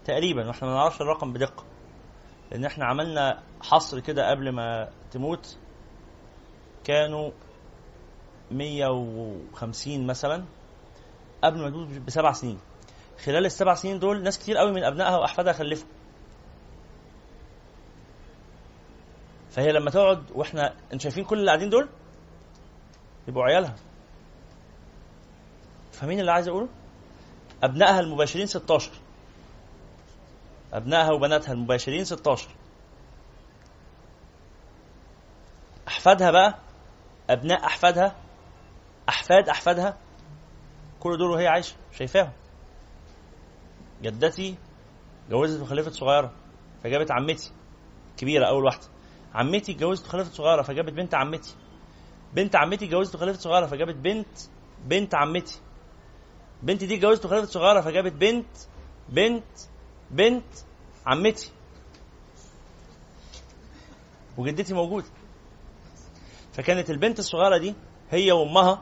تقريبا 0.05 0.47
وإحنا 0.47 0.67
ما 0.67 0.73
نعرفش 0.73 1.01
الرقم 1.01 1.33
بدقة. 1.33 1.63
لأن 2.53 2.65
إحنا 2.65 2.85
عملنا 2.85 3.43
حصر 3.61 3.99
كده 3.99 4.29
قبل 4.29 4.49
ما 4.49 4.89
تموت 5.11 5.57
كانوا 6.83 7.31
150 8.51 10.07
مثلا 10.07 10.45
قبل 11.43 11.61
ما 11.61 11.69
تموت 11.69 11.87
بسبع 11.87 12.31
سنين. 12.31 12.59
خلال 13.25 13.45
السبع 13.45 13.73
سنين 13.73 13.99
دول 13.99 14.23
ناس 14.23 14.39
كتير 14.39 14.57
قوي 14.57 14.71
من 14.71 14.83
أبنائها 14.83 15.17
وأحفادها 15.17 15.53
خلفوا. 15.53 15.87
فهي 19.49 19.71
لما 19.71 19.89
تقعد 19.89 20.31
وإحنا 20.31 20.73
أنت 20.93 21.01
شايفين 21.01 21.23
كل 21.23 21.39
اللي 21.39 21.47
قاعدين 21.47 21.69
دول؟ 21.69 21.89
يبقوا 23.27 23.43
عيالها. 23.43 23.75
فمين 25.91 26.19
اللي 26.19 26.31
عايز 26.31 26.47
اقوله 26.47 26.69
أبنائها 27.63 27.99
المباشرين 27.99 28.45
16 28.45 28.91
أبنائها 30.73 31.11
وبناتها 31.11 31.53
المباشرين 31.53 32.05
16 32.05 32.49
أحفادها 35.87 36.31
بقى 36.31 36.59
أبناء 37.29 37.65
أحفادها 37.65 38.15
أحفاد 39.09 39.49
أحفادها 39.49 39.97
كل 40.99 41.17
دول 41.17 41.31
وهي 41.31 41.47
عايشة 41.47 41.75
شايفاهم. 41.91 42.31
جدتي 44.01 44.55
جوزت 45.29 45.61
وخلفت 45.61 45.91
صغيرة 45.91 46.31
فجابت 46.83 47.11
عمتي 47.11 47.51
كبيرة 48.17 48.45
أول 48.45 48.63
واحدة. 48.65 48.87
عمتي 49.33 49.71
اتجوزت 49.71 50.05
وخلفت 50.05 50.33
صغيرة 50.33 50.61
فجابت 50.61 50.93
بنت 50.93 51.15
عمتي. 51.15 51.55
بنت 52.33 52.55
عمتي 52.55 52.85
اتجوزت 52.85 53.15
وخلفت 53.15 53.39
صغيرة 53.39 53.65
فجابت 53.65 53.95
بنت 53.95 54.27
بنت 54.85 55.15
عمتي. 55.15 55.59
بنت 56.63 56.83
دي 56.83 56.95
اتجوزت 56.95 57.25
وخلفت 57.25 57.49
صغيرة 57.49 57.81
فجابت 57.81 58.11
بنت 58.13 58.57
بنت 59.09 59.43
بنت 60.11 60.43
عمتي. 61.05 61.51
وجدتي 64.37 64.73
موجودة. 64.73 65.07
فكانت 66.53 66.89
البنت 66.89 67.19
الصغيرة 67.19 67.57
دي 67.57 67.75
هي 68.11 68.31
وأمها 68.31 68.81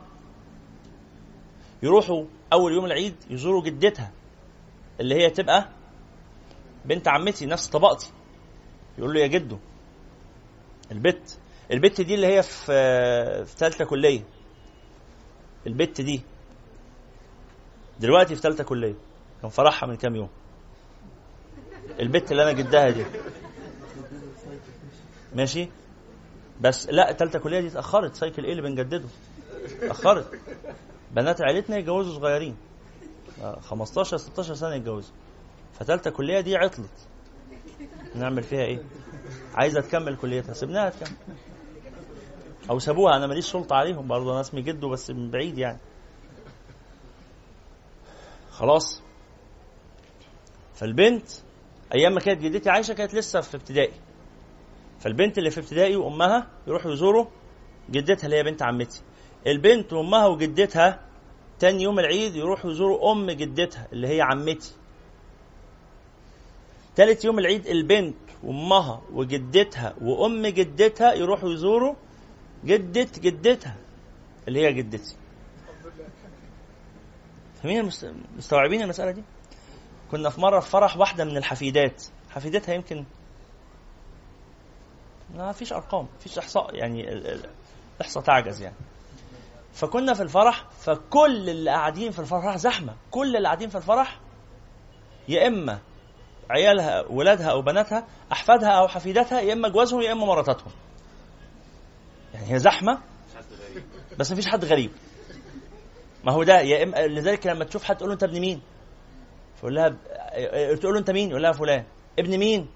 يروحوا 1.82 2.24
أول 2.52 2.72
يوم 2.72 2.84
العيد 2.84 3.14
يزوروا 3.30 3.62
جدتها 3.62 4.12
اللي 5.00 5.14
هي 5.14 5.30
تبقى 5.30 5.68
بنت 6.84 7.08
عمتي 7.08 7.46
نفس 7.46 7.68
طبقتي. 7.68 8.12
يقول 8.98 9.14
له 9.14 9.20
يا 9.20 9.26
جدو 9.26 9.58
البت 10.92 11.38
البت 11.70 12.00
دي 12.00 12.14
اللي 12.14 12.26
هي 12.26 12.42
في 12.42 12.64
في 13.44 13.56
ثالثه 13.56 13.84
كلية. 13.84 14.24
البت 15.66 16.00
دي 16.00 16.22
دلوقتي 18.00 18.34
في 18.34 18.40
ثالثه 18.40 18.64
كلية 18.64 18.94
كان 19.42 19.50
فرحها 19.50 19.86
من 19.86 19.96
كام 19.96 20.16
يوم. 20.16 20.28
البت 22.00 22.32
اللي 22.32 22.42
أنا 22.42 22.52
جدها 22.52 22.90
دي. 22.90 23.04
ماشي؟ 25.34 25.68
بس 26.60 26.86
لا 26.90 27.12
ثالثه 27.12 27.38
كلية 27.38 27.60
دي 27.60 27.66
اتأخرت. 27.68 28.14
سايكل 28.14 28.44
إيه 28.44 28.50
اللي 28.52 28.62
بنجدده. 28.62 29.08
اتأخرت. 29.82 30.40
بنات 31.10 31.42
عيلتنا 31.42 31.76
يتجوزوا 31.76 32.14
صغيرين. 32.14 32.56
15 33.60 34.16
16 34.16 34.54
سنة 34.54 34.74
يتجوزوا. 34.74 35.14
فتالتة 35.72 36.10
كلية 36.10 36.40
دي 36.40 36.56
عطلت. 36.56 37.08
نعمل 38.14 38.42
فيها 38.42 38.62
إيه؟ 38.62 38.82
عايزة 39.54 39.80
تكمل 39.80 40.16
كليتها. 40.16 40.52
سيبناها 40.52 40.90
تكمل. 40.90 41.16
أو 42.70 42.78
سابوها. 42.78 43.16
أنا 43.16 43.26
ماليش 43.26 43.52
سلطة 43.52 43.76
عليهم. 43.76 44.08
برضه 44.08 44.32
أنا 44.32 44.40
اسمي 44.40 44.62
جده 44.62 44.88
بس 44.88 45.10
من 45.10 45.30
بعيد 45.30 45.58
يعني. 45.58 45.78
خلاص. 48.50 49.02
فالبنت 50.74 51.28
أيام 51.94 52.14
ما 52.14 52.20
كانت 52.20 52.42
جدتي 52.42 52.70
عايشة 52.70 52.94
كانت 52.94 53.14
لسه 53.14 53.40
في 53.40 53.56
ابتدائي. 53.56 53.92
فالبنت 55.00 55.38
اللي 55.38 55.50
في 55.50 55.60
ابتدائي 55.60 55.96
وأمها 55.96 56.46
يروحوا 56.66 56.92
يزوروا 56.92 57.26
جدتها 57.90 58.26
اللي 58.26 58.36
هي 58.36 58.42
بنت 58.42 58.62
عمتي. 58.62 59.00
البنت 59.46 59.92
وأمها 59.92 60.26
وجدتها 60.26 61.00
تاني 61.58 61.82
يوم 61.82 61.98
العيد 61.98 62.36
يروحوا 62.36 62.70
يزوروا 62.70 63.12
أم 63.12 63.30
جدتها 63.30 63.86
اللي 63.92 64.08
هي 64.08 64.20
عمتي. 64.20 64.72
تالت 66.96 67.24
يوم 67.24 67.38
العيد 67.38 67.66
البنت 67.66 68.16
وأمها 68.42 69.02
وجدتها 69.12 69.94
وأم 70.00 70.46
جدتها 70.46 71.12
يروحوا 71.12 71.52
يزوروا 71.52 71.94
جدة 72.64 73.08
جدتها 73.18 73.76
اللي 74.48 74.60
هي 74.60 74.72
جدتي. 74.72 75.16
فاهمين 77.62 77.90
مستوعبين 78.36 78.82
المسألة 78.82 79.10
دي؟ 79.10 79.22
كنا 80.12 80.30
في 80.30 80.40
مرة 80.40 80.60
في 80.60 80.70
فرح 80.70 80.96
واحدة 80.96 81.24
من 81.24 81.36
الحفيدات. 81.36 82.02
حفيدتها 82.30 82.74
يمكن 82.74 83.04
ما 85.34 85.52
فيش 85.52 85.72
أرقام 85.72 86.08
فيش 86.20 86.38
إحصاء 86.38 86.74
يعني 86.74 87.12
الإحصاء 88.00 88.22
تعجز 88.22 88.62
يعني. 88.62 88.76
فكنا 89.72 90.14
في 90.14 90.22
الفرح 90.22 90.64
فكل 90.70 91.48
اللي 91.50 91.70
قاعدين 91.70 92.10
في 92.10 92.18
الفرح 92.18 92.56
زحمة. 92.56 92.94
كل 93.10 93.36
اللي 93.36 93.48
قاعدين 93.48 93.68
في 93.68 93.76
الفرح 93.76 94.20
يا 95.28 95.46
إما 95.46 95.78
عيالها 96.50 97.04
ولادها 97.10 97.50
أو 97.50 97.62
بناتها 97.62 98.06
أحفادها 98.32 98.68
أو 98.68 98.88
حفيداتها 98.88 99.40
يا 99.40 99.52
إما 99.52 99.68
جوازهم 99.68 100.00
يا 100.00 100.12
إما 100.12 100.26
مراتاتهم. 100.26 100.72
يعني 102.34 102.52
هي 102.54 102.58
زحمة 102.58 102.98
بس 104.18 104.30
ما 104.30 104.36
فيش 104.36 104.46
حد 104.46 104.64
غريب. 104.64 104.90
ما 106.24 106.32
هو 106.32 106.42
ده 106.42 106.60
يا 106.60 106.82
إما 106.82 107.06
لذلك 107.06 107.46
لما 107.46 107.64
تشوف 107.64 107.84
حد 107.84 107.96
تقول 107.96 108.08
له 108.08 108.14
أنت 108.14 108.22
ابن 108.22 108.40
مين؟ 108.40 108.62
فيقول 109.62 109.74
لها 109.74 109.88
تقول 110.74 110.92
له 110.94 110.98
أنت 111.00 111.10
مين؟ 111.10 111.30
يقول 111.30 111.42
لها 111.42 111.52
فلان. 111.52 111.84
ابن 112.18 112.38
مين؟ 112.38 112.68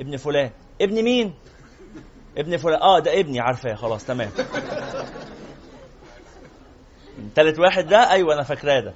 ابن 0.00 0.16
فلان. 0.16 0.50
ابن 0.80 1.02
مين؟ 1.02 1.34
ابن 2.38 2.56
فلان. 2.56 2.82
آه 2.82 2.98
ده 2.98 3.20
ابني. 3.20 3.40
عارفاه. 3.40 3.74
خلاص 3.74 4.04
تمام. 4.04 4.30
تالت 7.34 7.58
واحد 7.58 7.86
ده 7.86 8.10
أيوه 8.10 8.34
أنا 8.34 8.42
فاكراه 8.42 8.80
ده. 8.80 8.94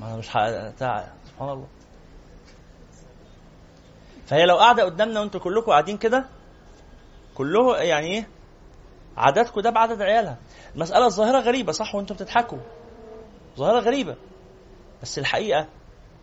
ما 0.00 0.06
أنا 0.08 0.16
مش 0.16 0.24
سبحان 0.24 1.12
الله. 1.40 1.66
فهي 4.26 4.46
لو 4.46 4.56
قاعدة 4.56 4.84
قدامنا 4.84 5.20
وأنتوا 5.20 5.40
كلكم 5.40 5.70
قاعدين 5.70 5.96
كده 5.96 6.24
كله 7.34 7.76
يعني 7.76 8.06
إيه؟ 8.06 8.28
عددكم 9.16 9.60
ده 9.60 9.70
بعدد 9.70 10.02
عيالها. 10.02 10.38
المسألة 10.74 11.06
الظاهرة 11.06 11.40
غريبة 11.40 11.72
صح؟ 11.72 11.94
وأنتم 11.94 12.14
بتضحكوا. 12.14 12.58
ظاهرة 13.56 13.80
غريبة. 13.80 14.16
بس 15.02 15.18
الحقيقة 15.18 15.68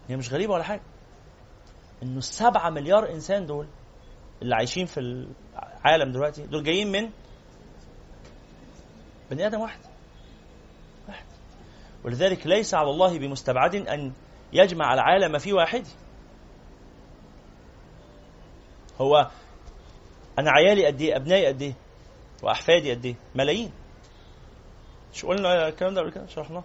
هي 0.09 0.15
مش 0.15 0.33
غريبة 0.33 0.53
ولا 0.53 0.63
حاجة. 0.63 0.81
إنه 2.03 2.17
السبعة 2.17 2.69
مليار 2.69 3.09
إنسان 3.09 3.45
دول 3.45 3.67
اللي 4.41 4.55
عايشين 4.55 4.85
في 4.85 4.99
العالم 4.99 6.11
دلوقتي 6.11 6.47
دول 6.47 6.63
جايين 6.63 6.91
من 6.91 7.09
بني 9.31 9.47
آدم 9.47 9.59
واحد. 9.59 9.79
واحد. 11.07 11.25
ولذلك 12.03 12.47
ليس 12.47 12.73
على 12.73 12.89
الله 12.89 13.19
بمستبعد 13.19 13.75
أن 13.75 14.13
يجمع 14.53 14.93
العالم 14.93 15.37
في 15.37 15.53
واحد. 15.53 15.87
هو 19.01 19.31
أنا 20.39 20.51
عيالي 20.51 20.85
قد 20.85 21.01
إيه؟ 21.01 21.15
أبنائي 21.15 21.47
قد 21.47 21.61
إيه؟ 21.61 21.73
وأحفادي 22.43 22.91
قد 22.91 23.05
إيه؟ 23.05 23.15
ملايين. 23.35 23.71
مش 25.13 25.25
قلنا 25.25 25.67
الكلام 25.67 25.93
ده 25.93 26.01
قبل 26.01 26.11
كده؟ 26.11 26.25
شرحناه. 26.27 26.63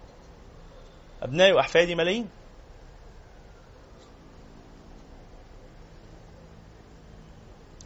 أبنائي 1.23 1.53
وأحفادي 1.53 1.95
ملايين. 1.95 2.29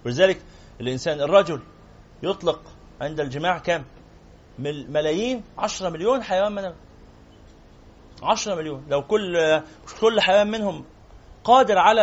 ولذلك 0.07 0.42
الإنسان 0.80 1.20
الرجل 1.20 1.61
يطلق 2.22 2.61
عند 3.01 3.20
الجماع 3.20 3.59
كم 3.59 3.84
ملايين 4.59 5.44
عشرة 5.59 5.88
مليون 5.88 6.22
حيوان 6.22 6.53
منوي 6.53 6.74
عشرة 8.22 8.55
مليون. 8.55 8.84
لو 8.88 9.03
كل 9.03 9.61
كل 10.01 10.20
حيوان 10.20 10.51
منهم 10.51 10.84
قادر 11.44 11.78
على 11.78 12.03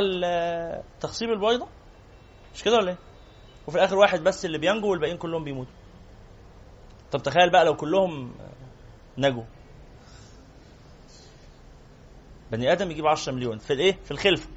تخصيب 1.00 1.30
البيضة؟ 1.30 1.68
مش 2.56 2.64
كده 2.64 2.76
ولا 2.78 2.90
إيه؟ 2.92 2.98
وفي 3.68 3.78
الآخر 3.78 3.96
واحد 3.96 4.24
بس 4.24 4.46
اللي 4.46 4.58
بينجو 4.58 4.92
والباقيين 4.92 5.18
كلهم 5.18 5.44
بيموتوا. 5.44 5.74
طب 7.12 7.24
تخيل 7.24 7.50
بقى 7.52 7.66
لو 7.66 7.76
كلهم 7.76 8.36
نجوا. 9.18 9.44
بني 12.52 12.72
آدم 12.72 12.92
يجيب 12.92 13.08
10 13.08 13.34
مليون 13.34 13.58
في 13.58 13.74
الإيه؟ 13.74 13.98
في 14.04 14.12
الخلفة. 14.12 14.50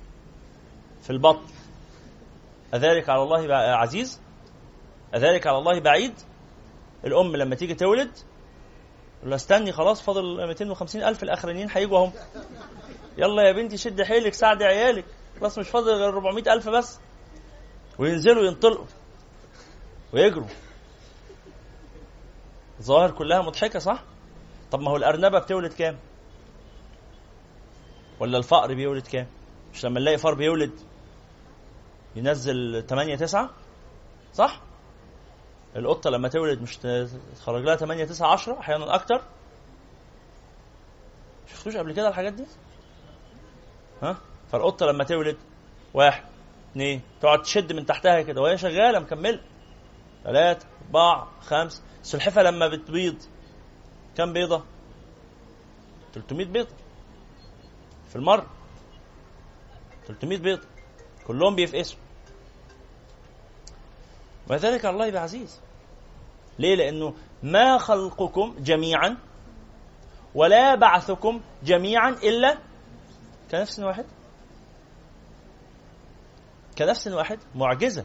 في 1.02 1.10
البطن. 1.10 1.46
أذلك 2.74 3.08
على 3.08 3.22
الله 3.22 3.54
عزيز؟ 3.54 4.20
أذلك 5.14 5.46
على 5.46 5.58
الله 5.58 5.80
بعيد؟ 5.80 6.14
الأم 7.04 7.36
لما 7.36 7.54
تيجي 7.54 7.74
تولد 7.74 8.10
ولا 9.24 9.34
استني 9.34 9.72
خلاص 9.72 10.02
فاضل 10.02 10.46
250 10.46 11.02
ألف 11.02 11.22
الأخرانيين 11.22 11.68
هيجوا 11.70 11.98
أهم. 11.98 12.12
يلا 13.18 13.42
يا 13.42 13.52
بنتي 13.52 13.76
شد 13.76 14.02
حيلك 14.02 14.34
ساعدي 14.34 14.64
عيالك. 14.64 15.04
خلاص 15.40 15.58
مش 15.58 15.68
فاضل 15.68 15.92
غير 15.92 16.08
400 16.08 16.52
ألف 16.52 16.68
بس. 16.68 17.00
وينزلوا 17.98 18.44
ينطلقوا 18.44 18.86
ويجروا. 20.12 20.46
ظاهر 22.82 23.10
كلها 23.10 23.42
مضحكة 23.42 23.78
صح؟ 23.78 24.04
طب 24.70 24.80
ما 24.80 24.90
هو 24.90 24.96
الأرنبة 24.96 25.38
بتولد 25.38 25.72
كام؟ 25.72 25.98
ولا 28.20 28.38
الفأر 28.38 28.74
بيولد 28.74 29.06
كام؟ 29.06 29.26
مش 29.74 29.84
لما 29.84 30.00
نلاقي 30.00 30.18
فار 30.18 30.34
بيولد. 30.34 30.72
ينزل 32.16 32.86
8 32.86 33.16
9 33.16 33.50
صح؟ 34.34 34.60
القطة 35.76 36.10
لما 36.10 36.28
تولد 36.28 36.62
مش 36.62 36.76
تخرج 37.36 37.62
لها 37.64 37.76
8 37.76 38.04
9 38.04 38.28
10 38.32 38.58
أحيانا 38.60 38.94
أكتر 38.94 39.22
شفتوش 41.46 41.76
قبل 41.76 41.92
كده 41.92 42.08
الحاجات 42.08 42.32
دي؟ 42.32 42.46
ها؟ 44.02 44.16
فالقطة 44.52 44.86
لما 44.86 45.04
تولد 45.04 45.36
واحد 45.94 46.24
اثنين 46.72 47.00
تقعد 47.20 47.42
تشد 47.42 47.72
من 47.72 47.86
تحتها 47.86 48.22
كده 48.22 48.40
وهي 48.40 48.58
شغالة 48.58 48.98
مكملة 48.98 49.40
ثلاثة 50.24 50.66
أربعة 50.86 51.28
خمسة 51.40 51.82
السلحفة 52.02 52.42
لما 52.42 52.68
بتبيض 52.68 53.16
كم 54.16 54.32
بيضة؟ 54.32 54.64
300 56.14 56.46
بيضة 56.46 56.74
في 58.08 58.16
المرة 58.16 58.46
300 60.06 60.38
بيضة 60.38 60.66
كلهم 61.26 61.54
بيفقسوا. 61.54 61.98
وذلك 64.50 64.86
الله 64.86 65.10
بعزيز 65.10 65.60
ليه؟ 66.58 66.74
لأنه 66.74 67.14
ما 67.42 67.78
خلقكم 67.78 68.54
جميعا 68.58 69.16
ولا 70.34 70.74
بعثكم 70.74 71.40
جميعا 71.62 72.10
إلا 72.10 72.58
كنفس 73.50 73.78
واحد. 73.78 74.06
كنفس 76.78 77.08
واحد 77.08 77.38
معجزة. 77.54 78.04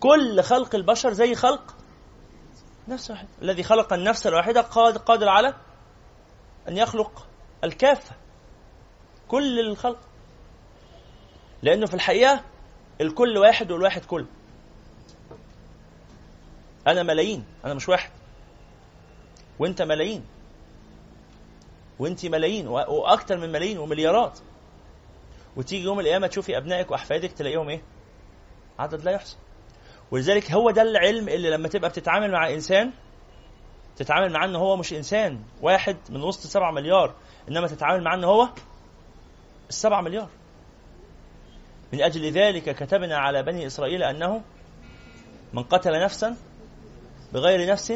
كل 0.00 0.42
خلق 0.42 0.74
البشر 0.74 1.12
زي 1.12 1.34
خلق 1.34 1.74
نفس 2.88 3.10
واحد. 3.10 3.28
الذي 3.42 3.62
خلق 3.62 3.92
النفس 3.92 4.26
الواحدة 4.26 4.60
قادر 5.06 5.28
على 5.28 5.54
أن 6.68 6.76
يخلق 6.76 7.26
الكافة. 7.64 8.14
كل 9.28 9.60
الخلق 9.60 10.07
لأنه 11.62 11.86
في 11.86 11.94
الحقيقة 11.94 12.44
الكل 13.00 13.38
واحد 13.38 13.72
والواحد 13.72 14.04
كل 14.04 14.26
أنا 16.86 17.02
ملايين 17.02 17.44
أنا 17.64 17.74
مش 17.74 17.88
واحد. 17.88 18.10
وأنت 19.58 19.82
ملايين. 19.82 20.24
وأنت 21.98 22.26
ملايين 22.26 22.68
وأكثر 22.68 23.36
من 23.36 23.52
ملايين 23.52 23.78
ومليارات. 23.78 24.38
وتيجي 25.56 25.84
يوم 25.84 26.00
القيامة 26.00 26.26
تشوفي 26.26 26.56
أبنائك 26.56 26.90
وأحفادك 26.90 27.32
تلاقيهم 27.32 27.68
إيه؟ 27.68 27.82
عدد 28.78 29.04
لا 29.04 29.10
يحصى. 29.12 29.36
ولذلك 30.10 30.52
هو 30.52 30.70
ده 30.70 30.82
العلم 30.82 31.28
اللي 31.28 31.50
لما 31.50 31.68
تبقى 31.68 31.90
بتتعامل 31.90 32.32
مع 32.32 32.50
إنسان 32.50 32.92
تتعامل 33.96 34.32
معاه 34.32 34.46
إن 34.46 34.56
هو 34.56 34.76
مش 34.76 34.92
إنسان 34.92 35.42
واحد 35.62 35.96
من 36.10 36.22
وسط 36.22 36.46
سبعة 36.46 36.70
مليار 36.72 37.14
إنما 37.48 37.66
تتعامل 37.66 38.04
معاه 38.04 38.16
إن 38.16 38.24
هو 38.24 38.48
السبعة 39.68 40.00
مليار. 40.00 40.28
من 41.92 42.02
أجل 42.02 42.30
ذلك 42.32 42.76
كتبنا 42.76 43.18
على 43.18 43.42
بني 43.42 43.66
إسرائيل 43.66 44.02
أنه 44.02 44.42
من 45.52 45.62
قتل 45.62 46.02
نفسا 46.04 46.36
بغير 47.32 47.70
نفس 47.72 47.92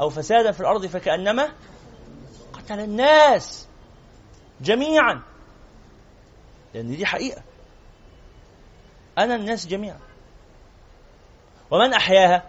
أو 0.00 0.10
فسادا 0.10 0.52
في 0.52 0.60
الأرض 0.60 0.86
فكأنما 0.86 1.48
قتل 2.52 2.80
الناس 2.80 3.68
جميعا. 4.60 5.22
لأن 6.74 6.96
دي 6.96 7.06
حقيقة. 7.06 7.42
أنا 9.18 9.34
الناس 9.34 9.66
جميعا. 9.66 9.98
ومن 11.70 11.94
أحياها؟ 11.94 12.42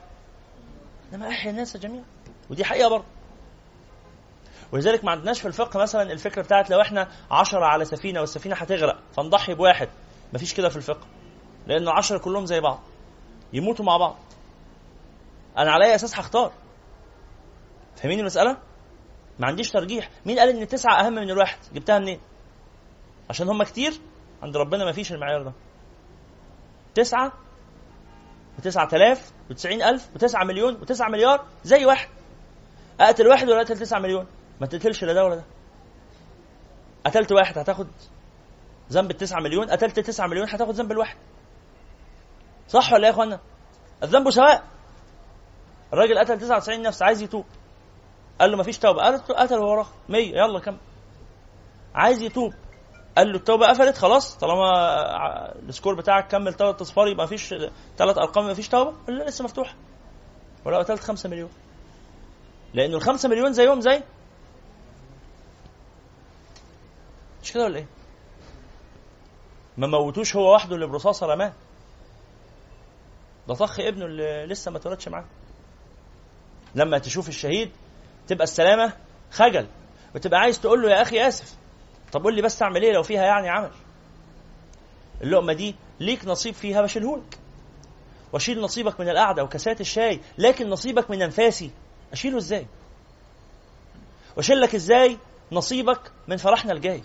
إنما 1.13 1.29
أحيا 1.29 1.51
الناس 1.51 1.77
جميعا. 1.77 2.05
ودي 2.49 2.65
حقيقة 2.65 2.89
برضه. 2.89 3.05
ولذلك 4.71 5.05
ما 5.05 5.11
عندناش 5.11 5.41
في 5.41 5.47
الفقه 5.47 5.79
مثلا 5.79 6.01
الفكرة 6.11 6.41
بتاعت 6.41 6.69
لو 6.69 6.81
إحنا 6.81 7.07
عشرة 7.31 7.65
على 7.65 7.85
سفينة 7.85 8.19
والسفينة 8.19 8.55
هتغرق 8.55 8.99
فنضحي 9.17 9.53
بواحد. 9.53 9.89
مفيش 10.33 10.53
كده 10.53 10.69
في 10.69 10.75
الفقه. 10.75 11.07
لأن 11.67 11.83
العشرة 11.83 12.17
كلهم 12.17 12.45
زي 12.45 12.59
بعض. 12.59 12.79
يموتوا 13.53 13.85
مع 13.85 13.97
بعض. 13.97 14.17
أنا 15.57 15.71
على 15.71 15.85
أي 15.85 15.95
أساس 15.95 16.19
هختار. 16.19 16.51
فاهمين 17.95 18.19
المسألة؟ 18.19 18.57
ما 19.39 19.47
عنديش 19.47 19.71
ترجيح. 19.71 20.09
مين 20.25 20.39
قال 20.39 20.49
إن 20.49 20.67
تسعة 20.67 20.99
أهم 20.99 21.13
من 21.13 21.29
الواحد؟ 21.29 21.57
جبتها 21.73 21.99
منين؟ 21.99 22.19
عشان 23.29 23.49
هم 23.49 23.63
كتير؟ 23.63 23.93
عند 24.43 24.57
ربنا 24.57 24.85
ما 24.85 24.91
فيش 24.91 25.11
المعيار 25.11 25.43
ده. 25.43 25.53
تسعة 26.95 27.33
وتسعة 28.57 28.89
آلاف 28.93 29.31
وتسعين 29.49 29.81
ألف 29.81 30.09
وتسعة 30.15 30.43
مليون 30.43 30.73
وتسعة 30.81 31.09
مليار 31.09 31.45
زي 31.63 31.85
واحد. 31.85 32.09
أقتل 32.99 33.27
واحد 33.27 33.49
ولا 33.49 33.61
أقتل 33.61 33.79
تسعة 33.79 33.99
مليون؟ 33.99 34.27
ما 34.61 34.67
تقتلش 34.67 35.03
لا 35.03 35.13
ده 35.13 35.25
ولا 35.25 35.35
ده. 35.35 35.43
قتلت 37.05 37.31
واحد 37.31 37.57
هتاخد 37.57 37.87
ذنب 38.91 39.11
التسعة 39.11 39.39
مليون 39.39 39.69
قتلت 39.69 39.99
تسعة 39.99 40.27
مليون 40.27 40.49
هتاخد 40.49 40.73
ذنب 40.73 40.91
الواحد. 40.91 41.17
صح 42.67 42.93
ولا 42.93 43.01
إيه 43.01 43.05
يا 43.07 43.11
إخوانا؟ 43.11 43.39
الذنب 44.03 44.31
سواء. 44.31 44.63
الراجل 45.93 46.19
قتل 46.19 46.39
99 46.39 46.81
نفس 46.81 47.01
عايز 47.01 47.21
يتوب. 47.21 47.45
قال 48.41 48.51
له 48.51 48.57
مفيش 48.57 48.77
توبة. 48.77 49.01
قال 49.01 49.17
قتل 49.17 49.57
وراه 49.57 49.87
100 50.09 50.37
يلا 50.37 50.59
كم 50.59 50.77
عايز 51.95 52.21
يتوب. 52.21 52.53
قال 53.17 53.27
له 53.27 53.35
التوبة 53.35 53.67
قفلت 53.67 53.97
خلاص. 53.97 54.37
طالما 54.37 55.59
السكور 55.69 55.95
بتاعك 55.95 56.31
كمل 56.31 56.53
ثلاث 56.53 56.81
أصفار 56.81 57.07
يبقى 57.07 57.25
مفيش 57.25 57.53
ثلاث 57.97 58.17
أرقام 58.17 58.49
مفيش 58.49 58.69
توبة. 58.69 58.93
قال 59.07 59.17
له 59.17 59.25
لسه 59.25 59.43
مفتوحة. 59.43 59.75
ولو 60.65 60.77
قتلت 60.77 60.99
5 61.03 61.29
مليون. 61.29 61.49
لأنه 62.73 62.97
ال 62.97 63.01
5 63.01 63.29
مليون 63.29 63.53
زيهم 63.53 63.81
زي 63.81 64.03
مش 67.43 67.53
كده 67.53 67.63
ولا 67.63 67.77
إيه؟ 67.77 67.87
ما 69.79 69.87
موتوش 69.87 70.35
هو 70.35 70.53
وحده 70.55 70.75
اللي 70.75 70.87
برصاصة 70.87 71.25
رماه. 71.27 71.53
ده 73.47 73.53
طخ 73.55 73.79
ابنه 73.79 74.05
اللي 74.05 74.45
لسه 74.45 74.71
ما 74.71 74.77
اتولدش 74.77 75.07
معاه. 75.07 75.25
لما 76.75 76.97
تشوف 76.97 77.29
الشهيد 77.29 77.71
تبقى 78.27 78.43
السلامة 78.43 78.93
خجل 79.31 79.67
وتبقى 80.15 80.39
عايز 80.39 80.59
تقول 80.61 80.81
له 80.81 80.89
يا 80.89 81.01
أخي 81.01 81.27
آسف. 81.27 81.55
طب 82.11 82.23
قول 82.23 82.35
لي 82.35 82.41
بس 82.41 82.61
أعمل 82.61 82.83
إيه 82.83 82.91
لو 82.93 83.03
فيها 83.03 83.23
يعني 83.23 83.49
عمل؟ 83.49 83.71
اللقمة 85.21 85.53
دي 85.53 85.75
ليك 85.99 86.25
نصيب 86.25 86.53
فيها 86.53 86.81
بشيلهولك. 86.81 87.39
وأشيل 88.33 88.61
نصيبك 88.61 88.99
من 88.99 89.09
القعدة 89.09 89.43
وكاسات 89.43 89.81
الشاي 89.81 90.21
لكن 90.37 90.69
نصيبك 90.69 91.11
من 91.11 91.21
أنفاسي. 91.21 91.71
أشيله 92.13 92.37
إزاي؟ 92.37 92.67
واشيل 94.37 94.61
لك 94.61 94.75
إزاي 94.75 95.17
نصيبك 95.51 96.11
من 96.27 96.37
فرحنا 96.37 96.73
الجاي؟ 96.73 97.03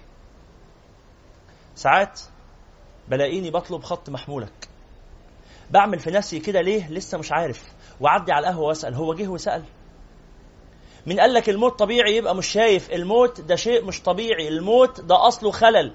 ساعات 1.75 2.21
بلاقيني 3.09 3.51
بطلب 3.51 3.83
خط 3.83 4.11
محمولك. 4.11 4.69
بعمل 5.71 5.99
في 5.99 6.11
نفسي 6.11 6.39
كده 6.41 6.61
ليه؟ 6.61 6.91
لسه 6.91 7.19
مش 7.19 7.33
عارف. 7.33 7.73
وعدي 8.01 8.33
على 8.33 8.49
القهوة 8.49 8.67
وأسأل. 8.67 8.95
هو 8.95 9.15
جه 9.15 9.29
وسأل. 9.29 9.65
من 11.07 11.21
قال 11.21 11.35
لك 11.35 11.49
الموت 11.49 11.79
طبيعي 11.79 12.17
يبقى 12.17 12.35
مش 12.35 12.47
شايف. 12.47 12.91
الموت 12.93 13.41
ده 13.41 13.57
شيء 13.57 13.85
مش 13.85 14.03
طبيعي. 14.03 14.49
الموت 14.49 15.01
ده 15.01 15.29
أصله 15.29 15.51
خلل. 15.51 15.95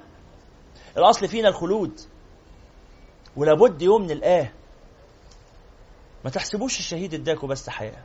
الأصل 0.98 1.28
فينا 1.28 1.50
الخلود. 1.50 2.00
ولابد 3.36 3.82
يوم 3.82 4.04
نلقاه 4.06 4.52
ما 6.26 6.30
تحسبوش 6.30 6.80
الشهيد 6.80 7.14
اداكوا 7.14 7.50
بس 7.50 7.70
حياة. 7.70 8.04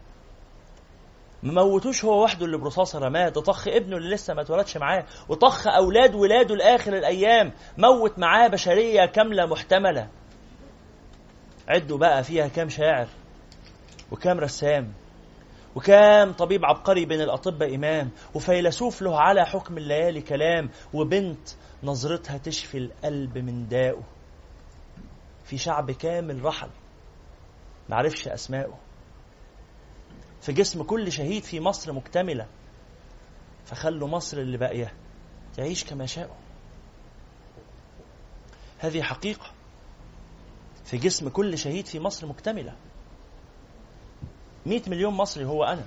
ما 1.45 1.65
موتوش 1.65 2.05
هو 2.05 2.23
وحده 2.25 2.47
اللي 2.47 2.57
برصاصة 2.59 2.99
رماه 2.99 3.29
ده 3.29 3.41
طخ 3.41 3.69
ابنه 3.69 3.97
اللي 3.97 4.15
لسه 4.15 4.35
ما 4.35 4.41
اتولدش 4.43 4.77
معاه 4.77 5.05
وطخ 5.29 5.67
أولاد 5.67 6.15
ولاده 6.15 6.55
لآخر 6.57 6.97
الأيام 6.97 7.53
موت 7.79 8.19
معاه 8.19 8.49
بشرية 8.49 9.07
كاملة 9.07 9.47
محتملة. 9.47 10.09
عدوا 11.69 11.99
بقى 11.99 12.25
فيها 12.25 12.49
كام 12.49 12.69
شاعر 12.69 13.07
وكام 14.13 14.41
رسام 14.41 14.93
وكام 15.77 16.33
طبيب 16.33 16.65
عبقري 16.65 17.05
بين 17.07 17.21
الأطباء 17.21 17.75
إمام 17.75 18.11
وفيلسوف 18.35 19.03
له 19.03 19.21
على 19.21 19.47
حكم 19.47 19.79
الليالي 19.79 20.21
كلام 20.21 20.71
وبنت 20.95 21.49
نظرتها 21.83 22.39
تشفي 22.39 22.79
القلب 22.79 23.39
من 23.39 23.69
دائه 23.69 24.03
في 25.45 25.59
شعب 25.59 25.91
كامل 25.91 26.45
رحل 26.45 26.69
معرفش 27.89 28.29
أسماءه 28.29 28.79
في 30.45 30.53
جسم 30.53 30.83
كل 30.83 31.13
شهيد 31.13 31.43
في 31.43 31.61
مصر 31.61 31.93
مكتملة. 31.93 32.47
فخلوا 33.67 34.09
مصر 34.09 34.39
اللي 34.39 34.57
باقية 34.57 34.93
تعيش 35.57 35.85
كما 35.85 36.07
شاءوا. 36.07 36.35
هذه 38.79 39.03
حقيقة. 39.03 39.51
في 40.85 40.97
جسم 40.97 41.29
كل 41.29 41.59
شهيد 41.59 41.87
في 41.87 42.01
مصر 42.01 42.27
مكتملة. 42.27 42.77
100 44.67 44.83
مليون 44.87 45.15
مصري 45.15 45.45
هو 45.45 45.65
أنا. 45.65 45.87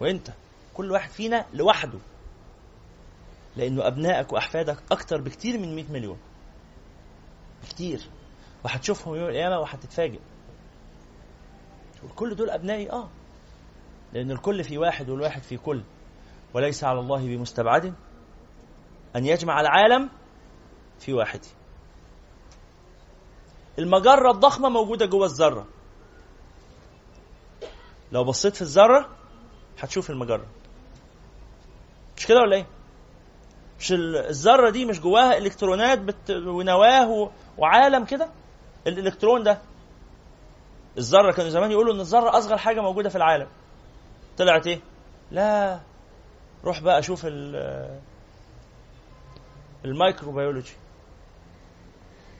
وأنت. 0.00 0.30
كل 0.74 0.90
واحد 0.90 1.10
فينا 1.10 1.46
لوحده. 1.54 1.98
لأنه 3.56 3.86
أبنائك 3.86 4.32
وأحفادك 4.32 4.78
أكتر 4.90 5.20
بكتير 5.20 5.58
من 5.58 5.76
100 5.76 5.84
مليون. 5.90 6.18
كتير 7.68 8.08
وهتشوفهم 8.64 9.14
يوم 9.14 9.28
القيامة 9.28 9.58
وهتتفاجئ. 9.58 10.20
كل 12.14 12.34
دول 12.34 12.50
أبنائي 12.50 12.90
آه. 12.90 13.08
لأن 14.12 14.30
الكل 14.30 14.64
في 14.64 14.78
واحد 14.78 15.10
والواحد 15.10 15.42
في 15.42 15.56
كل. 15.56 15.82
وليس 16.54 16.84
على 16.84 17.00
الله 17.00 17.26
بمستبعد 17.26 17.94
أن 19.16 19.26
يجمع 19.26 19.60
العالم 19.60 20.08
في 20.98 21.12
واحد. 21.12 21.40
المجرة 23.78 24.30
الضخمة 24.30 24.68
موجودة 24.68 25.06
جوه 25.06 25.26
الذرة. 25.26 25.66
لو 28.12 28.24
بصيت 28.24 28.54
في 28.54 28.62
الذرة 28.62 29.08
هتشوف 29.78 30.10
المجرة. 30.10 30.46
مش 32.16 32.26
كده 32.26 32.40
ولا 32.40 32.56
إيه؟ 32.56 32.66
مش 33.80 33.92
الذرة 33.92 34.70
دي 34.70 34.84
مش 34.84 35.00
جواها 35.00 35.38
إلكترونات. 35.38 36.30
ونواه 36.30 37.30
وعالم 37.58 38.04
كده؟ 38.04 38.28
الإلكترون 38.86 39.42
ده 39.42 39.58
الذرة 40.98 41.32
كانوا 41.32 41.50
زمان 41.50 41.70
يقولوا 41.70 41.94
إن 41.94 42.00
الذرة 42.00 42.38
أصغر 42.38 42.56
حاجة 42.56 42.80
موجودة 42.80 43.08
في 43.08 43.16
العالم. 43.16 43.48
طلعت 44.38 44.66
إيه؟ 44.66 44.80
لا 45.30 45.80
روح 46.64 46.80
بقى 46.80 47.02
شوف 47.02 47.26
ال 47.26 48.00
الميكروبيولوجي. 49.84 50.72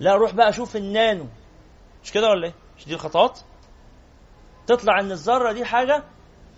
لا 0.01 0.15
روح 0.15 0.35
بقى 0.35 0.53
شوف 0.53 0.77
النانو. 0.77 1.27
مش 2.05 2.13
كده 2.13 2.29
ولا 2.29 2.47
إيه؟ 2.47 2.55
مش 2.79 2.87
دي 2.87 2.95
الخطوات؟ 2.95 3.41
تطلع 4.67 5.01
إن 5.01 5.13
الذرة 5.13 5.53
دي 5.53 5.65
حاجة 5.65 6.05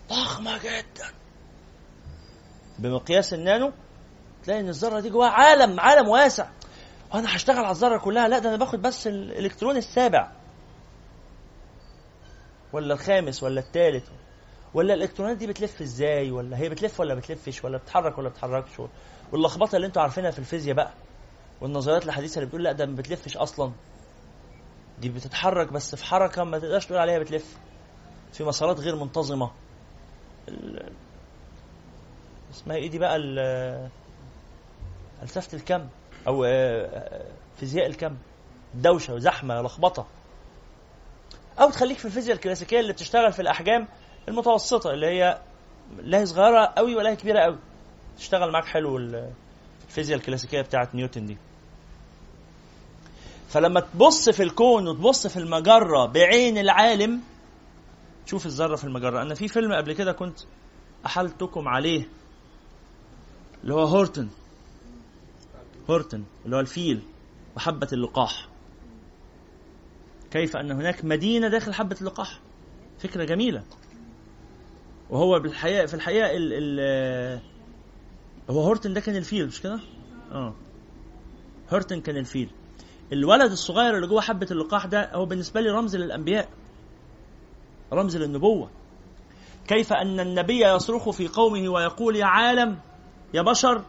ضخمة 0.09 0.59
جدا. 0.59 1.09
بمقياس 2.79 3.35
النانو 3.35 3.73
تلاقي 4.45 4.61
إن 4.61 4.69
الذرة 4.69 5.01
دي 5.01 5.11
جواها 5.11 5.31
عالم 5.31 5.81
عالم 5.81 6.09
واسع. 6.09 6.49
وأنا 7.15 7.37
هشتغل 7.37 7.59
على 7.65 7.71
الذرة 7.71 7.99
كلها. 7.99 8.29
لا 8.29 8.39
ده 8.39 8.49
أنا 8.49 8.57
باخد 8.57 8.83
بس 8.83 9.07
الإلكترون 9.07 9.77
السابع. 9.77 10.33
ولا 12.73 12.95
الخامس 12.95 13.43
ولا 13.43 13.61
الثالث؟ 13.61 14.09
ولا 14.75 14.95
الإلكترونات 14.95 15.37
دي 15.37 15.47
بتلف 15.47 15.81
إزاي؟ 15.83 16.31
ولا 16.31 16.59
هي 16.59 16.69
بتلف 16.69 17.01
ولا 17.01 17.15
بتلفش؟ 17.15 17.65
ولا 17.65 17.79
بتتحرك 17.79 18.19
ولا 18.19 18.29
بتتحركش؟ 18.29 18.81
واللخبطة 19.33 19.77
اللي 19.77 19.87
أنتوا 19.87 20.03
عارفينها 20.03 20.31
في 20.31 20.39
الفيزياء 20.39 20.77
بقى 20.77 20.91
والنظريات 21.61 22.07
الحديثة 22.07 22.35
اللي 22.39 22.47
بتقول 22.47 22.65
لا 22.65 22.73
ده 22.73 22.87
ما 22.87 22.97
بتلفش 22.97 23.37
أصلا. 23.37 23.73
دي 25.01 25.09
بتتحرك 25.09 25.73
بس 25.73 25.95
في 25.95 26.05
حركة 26.05 26.45
ما 26.45 26.59
تقدرش 26.59 26.87
تقول 26.87 26.99
عليها 26.99 27.19
بتلف. 27.19 27.59
في 28.33 28.45
مسارات 28.45 28.81
غير 28.81 28.97
منتظمة. 28.97 29.51
اسمها 32.51 32.77
إيه 32.77 32.91
دي 32.91 32.99
بقى؟ 32.99 33.19
فلسفة 35.21 35.57
الكم 35.57 35.89
أو 36.27 36.43
فيزياء 37.57 37.87
الكم. 37.87 38.17
دوشة 38.75 39.15
وزحمة 39.15 39.63
لخبطة. 39.63 40.07
أو 41.61 41.71
تخليك 41.71 41.99
في 41.99 42.05
الفيزياء 42.05 42.37
الكلاسيكية 42.37 42.81
اللي 42.81 42.93
بتشتغل 42.93 43.33
في 43.33 43.43
الأحجام 43.43 43.89
المتوسطة 44.29 44.91
اللي 44.91 45.07
هي 45.07 45.43
لا 46.03 46.19
هي 46.19 46.27
صغيرة 46.27 46.73
قوي 46.77 46.97
ولا 46.97 47.11
هي 47.11 47.17
كبيرة 47.17 47.41
قوي 47.41 47.59
تشتغل 48.19 48.53
معاك 48.53 48.65
حلو 48.65 48.99
الفيزياء 49.89 50.19
الكلاسيكية 50.19 50.61
بتاعت 50.61 50.95
نيوتن 50.95 51.27
دي. 51.27 51.37
فلما 53.49 53.81
تبص 53.81 54.29
في 54.29 54.43
الكون 54.43 54.89
وتبص 54.89 55.27
في 55.27 55.37
المجرة 55.37 56.07
بعين 56.07 56.59
العالم 56.59 57.21
تشوف 58.27 58.47
الذرة 58.47 58.77
في 58.77 58.85
المجرة. 58.85 59.23
أنا 59.23 59.35
في 59.35 59.49
فيلم 59.49 59.73
قبل 59.73 59.93
كده 59.93 60.13
كنت 60.13 60.39
أحلتكم 61.07 61.69
عليه 61.69 62.09
اللي 63.63 63.75
هو 63.75 63.85
هورتن. 63.85 64.29
هورتن 65.91 66.25
اللي 66.45 66.57
هو 66.57 66.61
الفيل 66.61 67.03
وحبة 67.57 67.89
اللقاح. 67.93 68.48
كيف 70.31 70.57
أن 70.57 70.71
هناك 70.71 71.05
مدينة 71.05 71.49
داخل 71.49 71.75
حبة 71.75 71.97
اللقاح؟ 72.01 72.41
فكرة 72.99 73.25
جميلة. 73.25 73.63
وهو 75.11 75.41
بالحقيقة 75.41 75.87
في 75.87 75.95
الحقيقة 75.95 76.31
ال 76.37 76.53
ال 76.53 77.41
هو 78.51 78.61
هورتن 78.61 78.93
ده 78.93 79.01
كان 79.01 79.17
الفيل 79.17 79.47
مش 79.47 79.61
كده؟ 79.61 79.81
آه. 80.33 80.55
هورتن 81.73 82.01
كان 82.01 82.17
الفيل. 82.17 82.51
الولد 83.13 83.51
الصغير 83.51 83.97
اللي 83.97 84.07
جوه 84.07 84.21
حبة 84.21 84.47
اللقاح 84.51 84.87
ده 84.87 85.11
هو 85.15 85.27
بالنسبة 85.27 85.61
لي 85.61 85.71
رمز 85.71 85.97
للأنبياء. 85.97 86.49
رمز 87.93 88.17
للنبوة. 88.17 88.71
كيف 89.67 89.93
أن 89.93 90.21
النبي 90.21 90.67
يصرخ 90.67 91.11
في 91.11 91.29
قومه 91.29 91.69
ويقول 91.69 92.17
يا 92.17 92.25
عالم 92.25 92.79
يا 93.35 93.43
بشر 93.43 93.85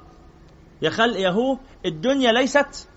يا 0.82 0.90
خلق 0.90 1.20
يا 1.20 1.30
هو 1.30 1.58
الدنيا 1.86 2.32
ليست 2.32 2.90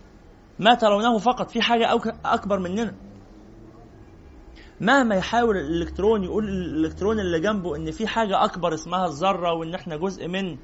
ما 0.59 0.75
ترونه 0.75 1.19
فقط 1.19 1.51
في 1.51 1.63
حاجة 1.63 1.95
أكبر 2.25 2.59
مننا. 2.59 2.95
مهما 4.83 5.15
يحاول 5.15 5.57
الالكترون 5.57 6.25
يقول 6.25 6.49
الالكترون 6.49 7.21
اللي 7.21 7.41
جنبه 7.41 7.77
إن 7.77 7.91
في 7.91 8.07
حاجة 8.07 8.45
أكبر 8.45 8.75
اسمها 8.75 9.07
الذرة 9.07 9.53
وإن 9.53 9.75
إحنا 9.75 9.97
جزء 9.97 10.29
من 10.29 10.57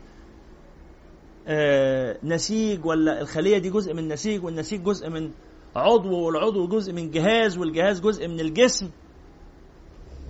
آه 1.48 2.16
نسيج 2.22 2.84
ولا 2.86 3.20
الخلية 3.20 3.58
دي 3.58 3.70
جزء 3.70 3.94
من 3.94 4.08
نسيج 4.08 4.44
والنسيج 4.44 4.82
جزء 4.82 5.10
من 5.10 5.30
عضو 5.76 6.26
والعضو 6.26 6.66
جزء 6.66 6.92
من 6.92 7.10
جهاز 7.10 7.58
والجهاز 7.58 8.00
جزء 8.00 8.28
من 8.28 8.40
الجسم. 8.40 8.90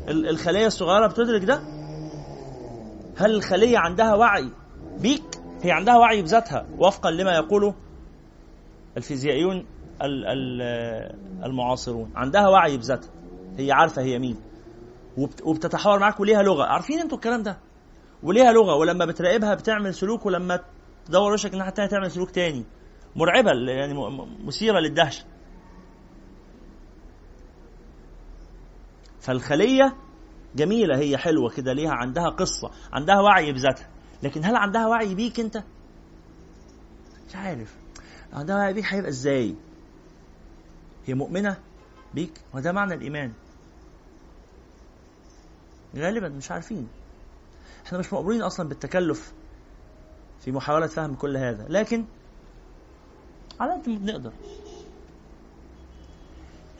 الخلية 0.08 0.66
الصغيرة 0.66 1.06
بتدرك 1.06 1.44
ده؟ 1.44 1.60
هل 3.16 3.34
الخلية 3.34 3.78
عندها 3.78 4.14
وعي 4.14 4.50
بيك؟ 5.00 5.40
هي 5.62 5.72
عندها 5.72 5.96
وعي 5.96 6.22
بذاتها 6.22 6.66
وفقا 6.78 7.10
لما 7.10 7.32
يقوله 7.32 7.74
الفيزيائيون 8.96 9.66
المعاصرون. 11.44 12.10
عندها 12.14 12.48
وعي 12.48 12.76
بذاتها. 12.76 13.10
هي 13.58 13.72
عارفة 13.72 14.02
هي 14.02 14.18
مين. 14.18 14.36
وبتتحاور 15.44 15.98
معاك 15.98 16.20
وليها 16.20 16.42
لغة. 16.42 16.64
عارفين 16.64 17.00
أنتوا 17.00 17.16
الكلام 17.18 17.42
ده؟ 17.42 17.58
وليها 18.22 18.52
لغة. 18.52 18.74
ولما 18.74 19.04
بتراقبها 19.04 19.54
بتعمل 19.54 19.94
سلوك 19.94 20.26
ولما 20.26 20.60
تدور 21.06 21.32
وشك 21.32 21.52
الناحية 21.52 21.70
الثانية 21.70 21.90
تعمل 21.90 22.10
سلوك 22.10 22.30
تاني. 22.30 22.64
مرعبة 23.16 23.50
يعني 23.68 23.94
مثيرة 24.44 24.78
للدهشه 24.78 25.24
فالخلية 29.20 29.96
جميلة. 30.56 30.98
هي 30.98 31.16
حلوة 31.16 31.50
كده. 31.50 31.72
ليها 31.72 31.92
عندها 31.92 32.28
قصة. 32.28 32.70
عندها 32.92 33.20
وعي 33.20 33.52
بذاتها. 33.52 33.88
لكن 34.22 34.44
هل 34.44 34.56
عندها 34.56 34.86
وعي 34.86 35.14
بيك 35.14 35.40
انت؟ 35.40 35.56
مش 37.28 37.36
عارف. 37.36 37.76
عندها 38.32 38.56
وعي 38.56 38.72
بيك 38.72 38.84
هيبقى 38.88 39.10
إزاي؟ 39.10 39.54
هي 41.06 41.14
مؤمنة 41.14 41.56
بيك؟ 42.14 42.40
وده 42.54 42.72
معنى 42.72 42.94
الإيمان. 42.94 43.32
غالبا 45.96 46.28
مش 46.28 46.50
عارفين. 46.50 46.88
إحنا 47.86 47.98
مش 47.98 48.12
مأمورين 48.12 48.42
أصلا 48.42 48.68
بالتكلف 48.68 49.32
في 50.40 50.52
محاولة 50.52 50.86
فهم 50.86 51.14
كل 51.14 51.36
هذا 51.36 51.66
لكن 51.68 52.04
على 53.60 53.72
قد 53.72 53.88
ما 53.88 53.98
بنقدر 53.98 54.32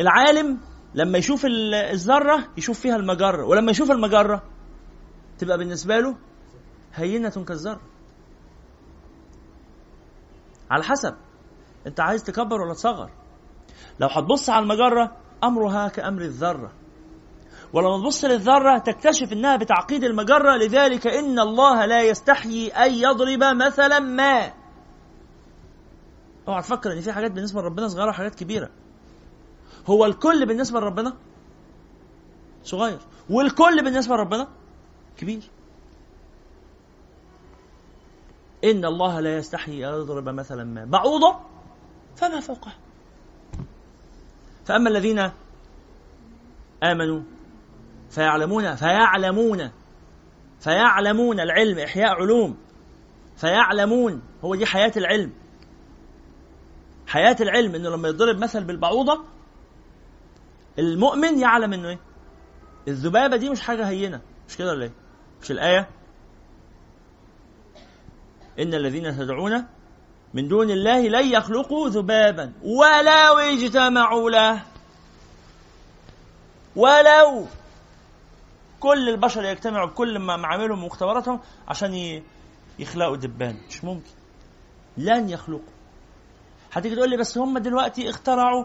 العالم 0.01 0.61
لما 0.95 1.19
يشوف 1.19 1.47
الذرة 1.93 2.49
يشوف 2.57 2.81
فيها 2.81 2.97
المجرة 2.97 3.45
ولما 3.45 3.71
يشوف 3.71 3.91
المجرة 3.91 4.43
تبقى 5.39 5.59
بالنسبة 5.59 5.99
له 5.99 6.17
هينة 6.95 7.45
كالذرة. 7.49 7.81
على 10.71 10.85
حسب 10.85 11.15
أنت 11.87 12.01
عايز 12.01 12.25
تكبر 12.25 12.61
ولا 12.61 12.75
تصغر. 12.75 13.11
لو 14.01 14.09
هتبص 14.09 14.51
على 14.51 14.63
المجرة 14.63 15.17
أمرها 15.45 15.89
كأمر 15.89 16.23
الذرة. 16.23 16.73
ولما 17.73 18.03
تبص 18.03 18.25
للذرة 18.25 18.79
تكتشف 18.79 19.33
أنها 19.33 19.57
بتعقيد 19.57 20.05
المجرة 20.05 20.57
لذلك 20.57 21.07
إن 21.07 21.39
الله 21.39 21.87
لا 21.87 22.03
يستحيي 22.03 22.69
أن 22.69 22.95
يضرب 22.95 23.57
مثلا 23.57 23.99
ما. 23.99 24.53
اوعى 26.49 26.63
تفكر 26.63 26.93
إن 26.93 27.01
في 27.01 27.13
حاجات 27.13 27.31
بالنسبة 27.31 27.61
لربنا 27.61 27.89
صغيرة 27.89 28.09
وحاجات 28.09 28.35
كبيرة. 28.35 28.71
هو 29.87 30.05
الكل 30.05 30.47
بالنسبة 30.47 30.81
لربنا 30.81 31.17
صغير 32.63 32.99
والكل 33.31 33.85
بالنسبة 33.85 34.15
لربنا 34.15 34.49
كبير. 35.17 35.43
إن 38.65 38.85
الله 38.85 39.21
لا 39.21 39.37
يستحي 39.37 39.73
أن 39.73 40.01
يضرب 40.01 40.29
مثلا 40.29 40.65
ما. 40.65 40.85
بعوضة 40.85 41.41
فما 42.17 42.41
فوقها. 42.41 42.75
فأما 44.65 44.91
الذين 44.91 45.31
آمنوا 46.83 47.23
فيعلمون 48.11 48.75
فيعلمون 48.75 49.71
فيعلمون 50.61 51.41
العلم 51.41 51.79
إحياء 51.79 52.15
علوم. 52.15 52.57
فيعلمون 53.37 54.23
هو 54.45 54.55
دي 54.55 54.67
حياة 54.67 54.93
العلم. 54.97 55.33
حياة 57.07 57.37
العلم 57.41 57.75
إنه 57.75 57.91
لما 57.91 58.09
يضرب 58.09 58.39
مثل 58.39 58.65
بالبعوضة 58.65 59.25
المؤمن 60.79 61.39
يعلم 61.41 61.73
إنه 61.73 61.89
إيه؟ 61.89 61.99
الذبابة 62.89 63.37
دي 63.37 63.51
مش 63.51 63.61
حاجة 63.61 63.89
هينة. 63.89 64.21
مش 64.49 64.57
كده 64.57 64.71
ولا 64.71 64.85
إيه؟ 64.85 64.93
مش 65.43 65.51
الآية؟ 65.51 65.89
إن 68.59 68.75
الذين 68.75 69.19
تدعون 69.19 69.65
من 70.35 70.49
دون 70.49 70.71
الله 70.71 71.09
لن 71.09 71.33
يخلقوا 71.33 71.89
ذبابا 71.89 72.53
ولو 72.63 73.39
اجتمعوا 73.39 74.31
له. 74.31 74.63
ولو. 76.77 77.47
كل 78.81 79.09
البشر 79.09 79.45
يجتمعوا 79.45 79.87
بكل 79.89 80.19
معاملهم 80.19 80.83
ومختبراتهم 80.83 81.41
عشان 81.69 82.23
يخلقوا 82.79 83.17
دبان. 83.17 83.57
مش 83.69 83.85
ممكن. 83.85 84.11
لن 84.97 85.29
يخلقوا. 85.29 85.73
هتيجي 86.73 86.95
تقول 86.97 87.11
لي 87.11 87.17
بس 87.17 87.39
هم 87.39 87.59
دلوقتي 87.59 88.11
اخترعوا 88.11 88.65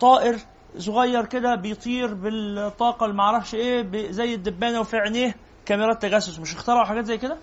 طائر 0.00 0.38
صغير 0.78 1.26
كده 1.26 1.54
بيطير 1.54 2.14
بالطاقة 2.14 3.04
اللي 3.04 3.16
معرفش 3.16 3.54
إيه 3.54 4.10
زي 4.10 4.34
الدبانة 4.34 4.80
وفي 4.80 4.96
عينيه 4.96 5.34
كاميرات 5.66 6.02
تجسس. 6.02 6.38
مش 6.38 6.54
اخترعوا 6.54 6.84
حاجات 6.84 7.04
زي 7.04 7.18
كده؟ 7.18 7.38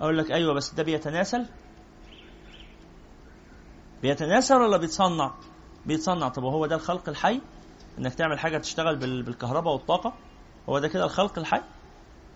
أقول 0.00 0.18
لك 0.18 0.30
أيوه 0.30 0.54
بس 0.54 0.74
ده 0.74 0.82
بيتناسل. 0.82 1.46
بيتناثر 4.02 4.62
ولا 4.62 4.76
بيتصنع؟ 4.76 5.34
بيتصنع. 5.86 6.28
طب 6.28 6.42
وهو 6.42 6.66
ده 6.66 6.76
الخلق 6.76 7.08
الحي؟ 7.08 7.40
إنك 7.98 8.14
تعمل 8.14 8.38
حاجة 8.38 8.58
تشتغل 8.58 8.96
بالكهرباء 8.96 9.72
والطاقة؟ 9.72 10.14
هو 10.70 10.78
ده 10.78 10.88
كده 10.88 11.04
الخلق 11.04 11.38
الحي؟ 11.38 11.60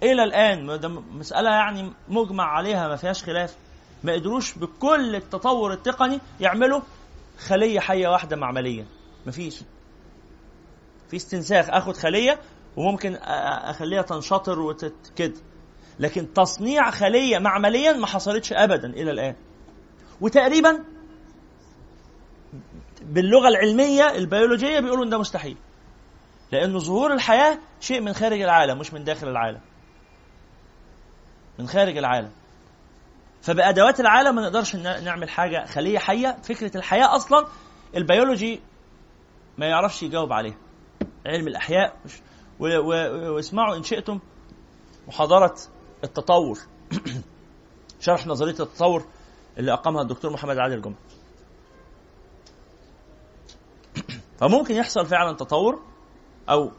إلى 0.03 0.23
الآن 0.25 0.81
ده 0.81 0.89
مسألة 0.89 1.51
يعني 1.51 1.93
مجمع 2.09 2.45
عليها 2.45 2.89
ما 2.89 2.97
فيهاش 2.97 3.25
خلاف. 3.25 3.57
ما 4.05 4.13
قدروش 4.13 4.59
بكل 4.59 5.17
التطور 5.17 5.73
التقني 5.73 6.21
يعملوا 6.41 6.81
خلية 7.39 7.81
حية 7.81 8.09
واحدة 8.09 8.37
معمليا. 8.37 8.87
مفيش 9.27 9.63
في 11.11 11.17
استنساخ. 11.17 11.71
آخد 11.71 11.97
خلية 11.97 12.41
وممكن 12.77 13.15
أخليها 13.15 14.03
تنشطر 14.03 14.61
وكده 14.61 15.35
لكن 16.01 16.33
تصنيع 16.33 16.91
خلية 16.91 17.39
معمليا 17.39 17.93
ما 17.93 18.07
حصلتش 18.07 18.53
ابدا 18.53 18.89
إلى 18.89 19.11
الآن. 19.11 19.35
وتقريبا 20.21 20.85
باللغة 23.03 23.49
العلمية 23.49 24.11
البيولوجية 24.15 24.81
بيقولوا 24.81 25.05
إن 25.05 25.11
ده 25.11 25.19
مستحيل. 25.19 25.57
لأن 26.53 26.79
ظهور 26.79 27.13
الحياة 27.13 27.59
شيء 27.81 28.01
من 28.01 28.13
خارج 28.13 28.41
العالم 28.41 28.79
مش 28.79 28.93
من 28.95 29.05
داخل 29.05 29.29
العالم. 29.29 29.61
من 31.59 31.67
خارج 31.67 31.97
العالم. 31.97 32.31
فبأدوات 33.43 34.01
العالم 34.01 34.35
ما 34.35 34.43
نقدرش 34.43 34.77
نعمل 34.77 35.29
حاجة 35.29 35.67
خلية 35.67 35.99
حية. 35.99 36.37
فكرة 36.43 36.77
الحياة 36.77 37.17
أصلا 37.17 37.47
البيولوجي 37.97 38.61
ما 39.59 39.67
يعرفش 39.67 40.03
يجاوب 40.03 40.33
عليها. 40.33 40.57
علم 41.27 41.49
الأحياء 41.49 41.97
واسمعوا 42.61 43.77
إن 43.77 43.83
شئتم 43.83 44.21
محاضرة 45.09 45.55
التطور. 46.05 46.59
شرح 48.01 48.27
نظرية 48.27 48.61
التطور 48.61 49.07
اللي 49.59 49.73
أقامها 49.73 50.03
الدكتور 50.03 50.33
محمد 50.33 50.59
عادل 50.59 50.83
جمعة. 50.83 50.99
فممكن 54.39 54.75
يحصل 54.75 55.07
فعلا 55.07 55.37
تطور. 55.37 55.94
أو 56.51 56.73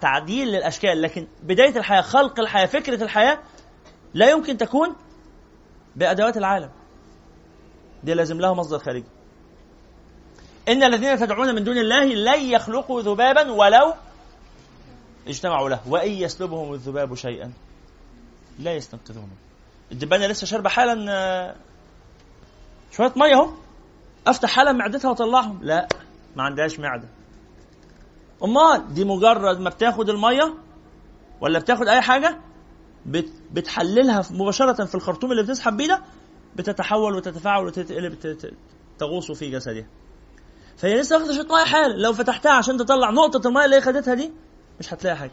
تعديل 0.00 0.48
للأشكال 0.48 1.02
لكن 1.02 1.26
بداية 1.42 1.76
الحياة 1.76 2.00
خلق 2.00 2.40
الحياة 2.40 2.66
فكرة 2.66 3.02
الحياة 3.02 3.38
لا 4.14 4.30
يمكن 4.30 4.56
تكون 4.56 4.96
بأدوات 5.96 6.36
العالم. 6.36 6.70
دي 8.04 8.14
لازم 8.14 8.40
لها 8.40 8.52
مصدر 8.54 8.78
خارجي. 8.78 9.04
إن 10.68 10.82
الذين 10.82 11.18
تدعون 11.18 11.54
من 11.54 11.64
دون 11.64 11.78
الله 11.78 12.04
لن 12.04 12.40
يخلقوا 12.40 13.02
ذبابا 13.02 13.50
ولو 13.50 13.94
اجتمعوا 15.28 15.68
له 15.68 15.80
وإن 15.88 16.10
يسلبهم 16.10 16.74
الذباب 16.74 17.14
شيئا 17.14 17.52
لا 18.58 18.74
يستنقذونه 18.74 19.36
الدبانة 19.92 20.26
لسه 20.26 20.46
شاربة 20.46 20.68
حالا 20.68 21.12
آه، 21.12 21.54
شوية 22.92 23.12
مية 23.16 23.34
أهو. 23.34 23.50
أفتح 24.26 24.50
حالا 24.50 24.72
معدتها 24.72 25.08
واطلعهم 25.08 25.58
لا 25.62 25.88
ما 26.36 26.42
عندهاش 26.42 26.80
معدة. 26.80 27.08
أمال 28.44 28.94
دي 28.94 29.04
مجرد 29.04 29.60
ما 29.60 29.70
بتاخد 29.70 30.10
المية 30.10 30.54
ولا 31.40 31.58
بتاخد 31.58 31.88
أي 31.88 32.00
حاجة 32.00 32.40
بتحللها 33.52 34.22
مباشرة 34.30 34.84
في 34.84 34.94
الخرطوم 34.94 35.30
اللي 35.32 35.42
بتسحب 35.42 35.76
بيه 35.76 35.86
ده 35.86 36.02
بتتحول 36.56 37.14
وتتفاعل 37.16 37.64
وتتقلب 37.66 38.14
تغوص 38.98 39.32
في 39.32 39.50
جسدها 39.50 39.86
فهي 40.76 41.00
لسه 41.00 41.16
واخده 41.16 41.34
شوية 41.34 41.46
ميه 41.46 41.64
حالا. 41.64 41.92
لو 41.96 42.12
فتحتها 42.12 42.52
عشان 42.52 42.76
تطلع 42.76 43.10
نقطة 43.10 43.48
المية 43.48 43.64
اللي 43.64 43.76
هي 43.76 43.80
خدتها 43.80 44.14
دي 44.14 44.32
مش 44.80 44.94
هتلاقي 44.94 45.16
حاجة. 45.16 45.32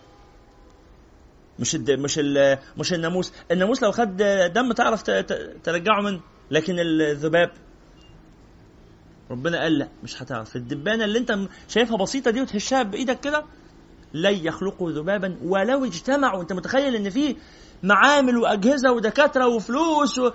مش 1.59 1.75
الد... 1.75 1.91
مش 1.91 2.19
ال... 2.19 2.57
مش 2.77 2.93
الناموس. 2.93 3.33
الناموس 3.51 3.83
لو 3.83 3.91
خد 3.91 4.17
دم 4.53 4.71
تعرف 4.71 5.01
ت... 5.03 5.11
ت... 5.11 5.33
ترجعه 5.63 6.01
منه 6.01 6.21
لكن 6.51 6.75
الذباب 6.79 7.51
ربنا 9.31 9.61
قال 9.61 9.77
لا 9.77 9.87
مش 10.03 10.21
هتعرف. 10.21 10.55
الدبانة 10.55 11.05
اللي 11.05 11.19
انت 11.19 11.37
شايفها 11.67 11.97
بسيطة 11.97 12.31
دي 12.31 12.41
وتهشها 12.41 12.83
بإيدك 12.83 13.19
كده 13.19 13.45
لن 14.13 14.33
يخلقوا 14.33 14.91
ذبابا 14.91 15.37
ولو 15.43 15.85
اجتمعوا. 15.85 16.41
انت 16.41 16.53
متخيل 16.53 16.95
إن 16.95 17.09
في 17.09 17.35
معامل 17.83 18.37
وأجهزة 18.37 18.91
ودكاترة 18.91 19.47
وفلوس 19.47 20.19
و... 20.19 20.31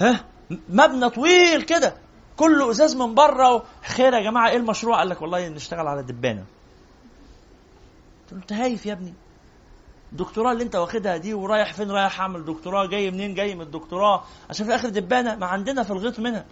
ها؟ 0.00 0.24
مبنى 0.68 1.10
طويل 1.10 1.62
كده. 1.62 1.94
كله 2.36 2.70
ازاز 2.70 2.96
من 2.96 3.14
بره 3.14 3.64
خير 3.82 4.12
يا 4.12 4.30
جماعة 4.30 4.50
إيه 4.50 4.56
المشروع؟ 4.56 4.98
قال 4.98 5.08
لك 5.08 5.22
والله 5.22 5.48
نشتغل 5.48 5.86
على 5.86 6.02
دبانة. 6.02 6.44
أنت 8.32 8.52
هايف 8.52 8.86
يا 8.86 8.92
ابني. 8.92 9.14
الدكتوراه 10.12 10.52
اللي 10.52 10.64
انت 10.64 10.76
واخدها 10.76 11.16
دي 11.16 11.34
ورايح 11.34 11.72
فين؟ 11.72 11.90
رايح 11.90 12.20
أعمل 12.20 12.44
دكتوراه. 12.44 12.86
جاي 12.86 13.10
منين؟ 13.10 13.34
جاي 13.34 13.54
من 13.54 13.60
الدكتوراه. 13.60 14.24
عشان 14.50 14.66
في 14.66 14.72
الآخر 14.72 14.88
دبانة 14.88 15.36
ما 15.36 15.46
عندنا 15.46 15.82
في 15.82 15.90
الغيط 15.90 16.20
منها. 16.20 16.44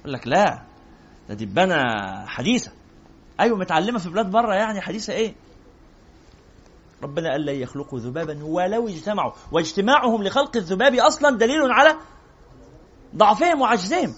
يقول 0.00 0.12
لك 0.12 0.26
لا. 0.28 0.62
ده 1.28 1.34
دبانه 1.34 1.76
حديثة. 2.26 2.72
أيوه 3.40 3.58
متعلمة 3.58 3.98
في 3.98 4.08
بلاد 4.08 4.30
بره 4.30 4.54
يعني 4.54 4.80
حديثة 4.80 5.12
إيه؟ 5.12 5.34
ربنا 7.02 7.30
قال 7.30 7.46
لن 7.46 7.54
يخلقوا 7.54 7.98
ذبابا 7.98 8.44
ولو 8.44 8.88
اجتمعوا. 8.88 9.32
واجتماعهم 9.52 10.22
لخلق 10.22 10.56
الذباب 10.56 10.94
أصلا 10.94 11.36
دليل 11.36 11.72
على 11.72 11.96
ضعفهم 13.16 13.60
وعجزهم. 13.60 14.14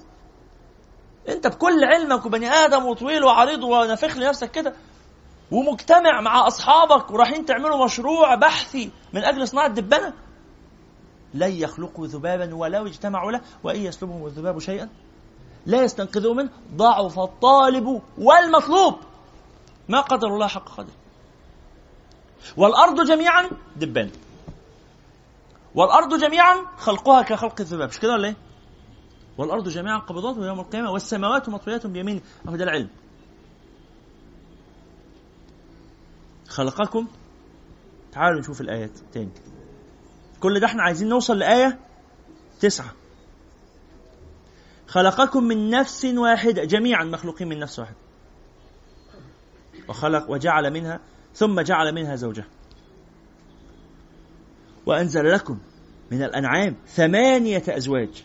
أنت 1.28 1.46
بكل 1.46 1.84
علمك 1.84 2.26
وبني 2.26 2.50
آدم 2.50 2.86
وطويل 2.86 3.24
وعريض 3.24 3.62
ونفخ 3.62 4.16
لنفسك 4.16 4.50
كده. 4.50 4.74
ومجتمع 5.50 6.20
مع 6.20 6.46
أصحابك 6.46 7.10
ورايحين 7.10 7.44
تعملوا 7.44 7.84
مشروع 7.84 8.34
بحثي 8.34 8.90
من 9.12 9.24
أجل 9.24 9.48
صناعة 9.48 9.68
دبانة. 9.68 10.12
لن 11.34 11.52
يخلقوا 11.52 12.06
ذبابا 12.06 12.54
ولو 12.54 12.86
اجتمعوا 12.86 13.32
له 13.32 13.40
وإن 13.62 13.80
يسلبهم 13.80 14.26
الذباب 14.26 14.58
شيئا. 14.58 14.88
لا 15.68 15.82
يستنقذوا 15.82 16.34
منه 16.34 16.50
ضعف 16.76 17.18
الطالب 17.18 18.02
والمطلوب. 18.18 18.94
ما 19.88 20.00
قدر 20.00 20.28
الله 20.28 20.46
حق 20.46 20.68
قدره. 20.68 20.96
والأرض 22.56 23.06
جميعا 23.06 23.50
دبان 23.76 24.10
والأرض 25.74 26.20
جميعا 26.20 26.56
خلقها 26.78 27.22
كخلق 27.22 27.60
الذباب. 27.60 27.88
مش 27.88 27.98
كده 27.98 28.12
ولا 28.12 28.28
إيه؟ 28.28 28.36
والأرض 29.38 29.68
جميعا 29.68 29.98
قبضاته 29.98 30.46
يوم 30.46 30.60
القيامة 30.60 30.90
والسماوات 30.90 31.48
مطويات 31.48 31.86
بيمينه 31.86 32.20
اهو 32.48 32.56
ده 32.56 32.64
العلم. 32.64 32.88
خلقكم. 36.48 37.06
تعالوا 38.12 38.40
نشوف 38.40 38.60
الآيات 38.60 38.90
تاني. 39.12 39.30
كل 40.40 40.60
ده 40.60 40.66
إحنا 40.66 40.82
عايزين 40.82 41.08
نوصل 41.08 41.38
لآية 41.38 41.78
تسعة. 42.60 42.92
خلقكم 44.88 45.44
من 45.44 45.70
نفس 45.70 46.04
واحدة 46.04 46.64
جميعا 46.64 47.04
مخلوقين 47.04 47.48
من 47.48 47.58
نفس 47.58 47.78
واحدة 47.78 47.96
وخلق 49.88 50.30
وجعل 50.30 50.70
منها 50.70 51.00
ثم 51.34 51.60
جعل 51.60 51.94
منها 51.94 52.16
زوجها 52.16 52.46
وأنزل 54.86 55.32
لكم 55.32 55.58
من 56.10 56.22
الأنعام 56.22 56.76
ثمانية 56.86 57.62
أزواج. 57.68 58.24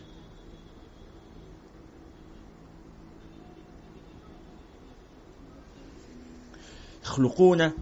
يخلقون 7.04 7.72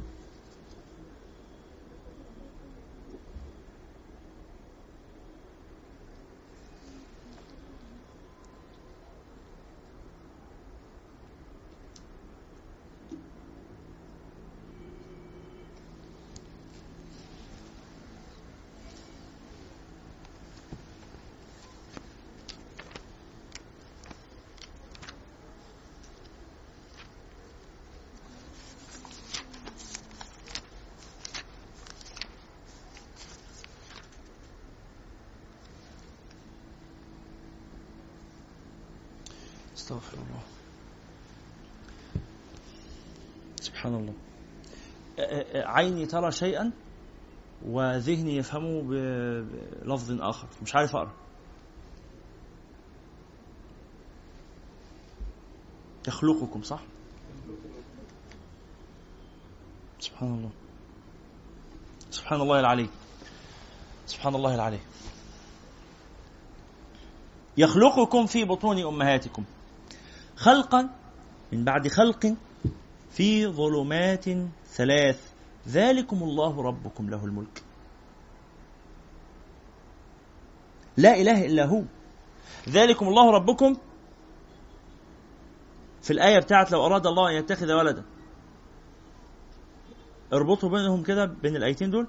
استغفر 39.82 40.14
الله 40.14 40.42
سبحان 43.60 43.94
الله 43.94 44.14
عيني 45.82 46.06
ترى 46.06 46.30
شيئا 46.30 46.72
وذهني 47.66 48.36
يفهمه 48.36 48.82
بلفظ 48.82 50.20
آخر. 50.20 50.48
مش 50.62 50.74
عارف 50.74 50.96
أقرأ. 50.96 51.12
يخلقكم 56.08 56.62
صح؟ 56.62 56.82
سبحان 60.00 60.34
الله. 60.34 60.50
سبحان 62.10 62.40
الله 62.40 62.60
العلي. 62.60 62.88
سبحان 64.06 64.34
الله 64.34 64.54
العلي. 64.54 64.80
يخلقكم 67.56 68.26
في 68.26 68.44
بطون 68.44 68.78
أمهاتكم. 68.78 69.44
خلقا 70.36 70.90
من 71.52 71.64
بعد 71.64 71.88
خلق 71.88 72.34
في 73.10 73.46
ظلمات 73.46 74.24
ثلاث 74.66 75.31
ذلكم 75.68 76.22
الله 76.22 76.62
ربكم 76.62 77.10
له 77.10 77.24
الملك. 77.24 77.62
لا 80.96 81.16
إله 81.20 81.46
إلا 81.46 81.64
هو. 81.64 81.82
ذلكم 82.68 83.08
الله 83.08 83.30
ربكم. 83.30 83.76
في 86.02 86.10
الآية 86.10 86.38
بتاعت 86.38 86.72
لو 86.72 86.86
أراد 86.86 87.06
الله 87.06 87.30
أن 87.30 87.34
يتخذ 87.34 87.72
ولدا. 87.72 88.04
اربطوا 90.32 90.68
بينهم 90.68 91.02
كده 91.02 91.24
بين 91.24 91.56
الآيتين 91.56 91.90
دول. 91.90 92.06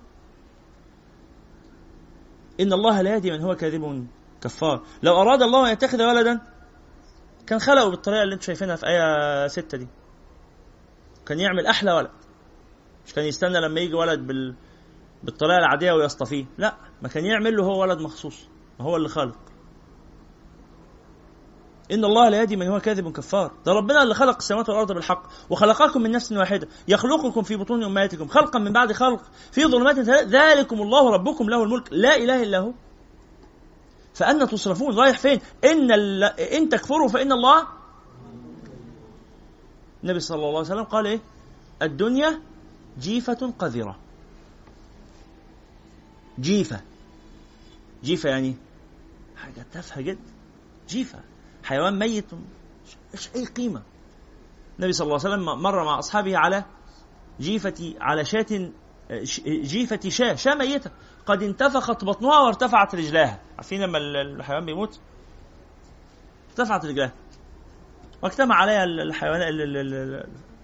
إن 2.59 2.73
الله 2.73 3.01
لا 3.01 3.15
يهدي 3.15 3.31
من 3.31 3.41
هو 3.41 3.55
كاذب 3.55 4.07
كفار. 4.41 4.83
لو 5.03 5.21
أراد 5.21 5.41
الله 5.41 5.67
أن 5.67 5.73
يتخذ 5.73 6.03
ولدا 6.03 6.41
كان 7.47 7.59
خلقه 7.59 7.89
بالطريقة 7.89 8.23
اللي 8.23 8.33
أنتم 8.33 8.45
شايفينها 8.45 8.75
في 8.75 8.87
آية 8.87 9.47
ستة 9.47 9.77
دي. 9.77 9.87
كان 11.25 11.39
يعمل 11.39 11.67
أحلى 11.67 11.93
ولد. 11.93 12.22
مش 13.05 13.13
كان 13.13 13.25
يستنى 13.25 13.59
لما 13.59 13.79
يجي 13.79 13.93
ولد 13.93 14.27
بال... 14.27 14.55
بالطريقة 15.23 15.57
العادية 15.57 15.91
ويصطفيه. 15.91 16.45
لا 16.57 16.75
ما 17.01 17.07
كان 17.09 17.25
يعمل 17.25 17.55
له 17.57 17.63
هو 17.63 17.81
ولد 17.81 18.01
مخصوص. 18.01 18.47
ما 18.79 18.85
هو 18.85 18.95
اللي 18.95 19.09
خلق. 19.09 19.37
إن 21.91 22.05
الله 22.05 22.29
لا 22.29 22.41
يهدي 22.41 22.55
من 22.55 22.67
هو 22.67 22.79
كاذب 22.79 23.11
كفار. 23.11 23.51
ده 23.65 23.71
ربنا 23.71 24.03
اللي 24.03 24.13
خلق 24.13 24.35
السماوات 24.35 24.69
والأرض 24.69 24.91
بالحق 24.91 25.23
وخلقكم 25.49 26.01
من 26.01 26.11
نفس 26.11 26.31
واحدة. 26.31 26.67
يخلقكم 26.87 27.41
في 27.41 27.55
بطون 27.55 27.83
أمهاتكم 27.83 28.27
خلقا 28.27 28.59
من 28.59 28.73
بعد 28.73 28.91
خلق. 28.91 29.21
في 29.51 29.65
ظلمات 29.65 29.99
ذلكم 30.09 30.81
الله 30.81 31.09
ربكم 31.09 31.49
له 31.49 31.63
الملك. 31.63 31.89
لا 31.91 32.15
إله 32.15 32.43
إلا 32.43 32.59
هو. 32.59 32.73
فأنا 34.13 34.45
تصرفون. 34.45 34.99
رايح 34.99 35.17
فين؟ 35.17 35.39
إن, 35.63 35.91
إن 36.53 36.69
تكفروا 36.69 37.07
فإن 37.07 37.31
الله. 37.31 37.67
النبي 40.03 40.19
صلى 40.19 40.35
الله 40.35 40.47
عليه 40.47 40.59
وسلم 40.59 40.83
قال 40.83 41.05
إيه؟ 41.05 41.19
الدنيا 41.81 42.41
جيفة 42.99 43.53
قذرة. 43.59 43.99
جيفة. 46.39 46.81
جيفة 48.03 48.29
يعني 48.29 48.55
حاجة 49.37 49.65
تافهة 49.73 50.01
جدا. 50.01 50.33
جيفة. 50.89 51.19
حيوان 51.63 51.99
ميت. 51.99 52.25
مش 53.13 53.29
أي 53.35 53.45
قيمة. 53.45 53.81
النبي 54.79 54.93
صلى 54.93 55.05
الله 55.05 55.19
عليه 55.25 55.35
وسلم 55.35 55.61
مر 55.63 55.85
مع 55.85 55.99
أصحابه 55.99 56.37
على 56.37 56.65
جيفة 57.39 57.95
على 57.99 58.25
شاة 58.25 58.71
جيفة 59.47 60.09
شاة 60.09 60.35
شاة 60.35 60.55
ميتة. 60.55 60.91
قد 61.25 61.43
انتفخت 61.43 62.03
بطنها 62.03 62.39
وارتفعت 62.39 62.95
رجلاها. 62.95 63.41
عارفين 63.57 63.81
لما 63.81 63.97
الحيوان 63.97 64.65
بيموت؟ 64.65 64.99
ارتفعت 66.49 66.85
رجلاها. 66.85 67.13
واجتمع 68.21 68.55
عليها 68.55 68.83
الحيوانات 68.83 69.53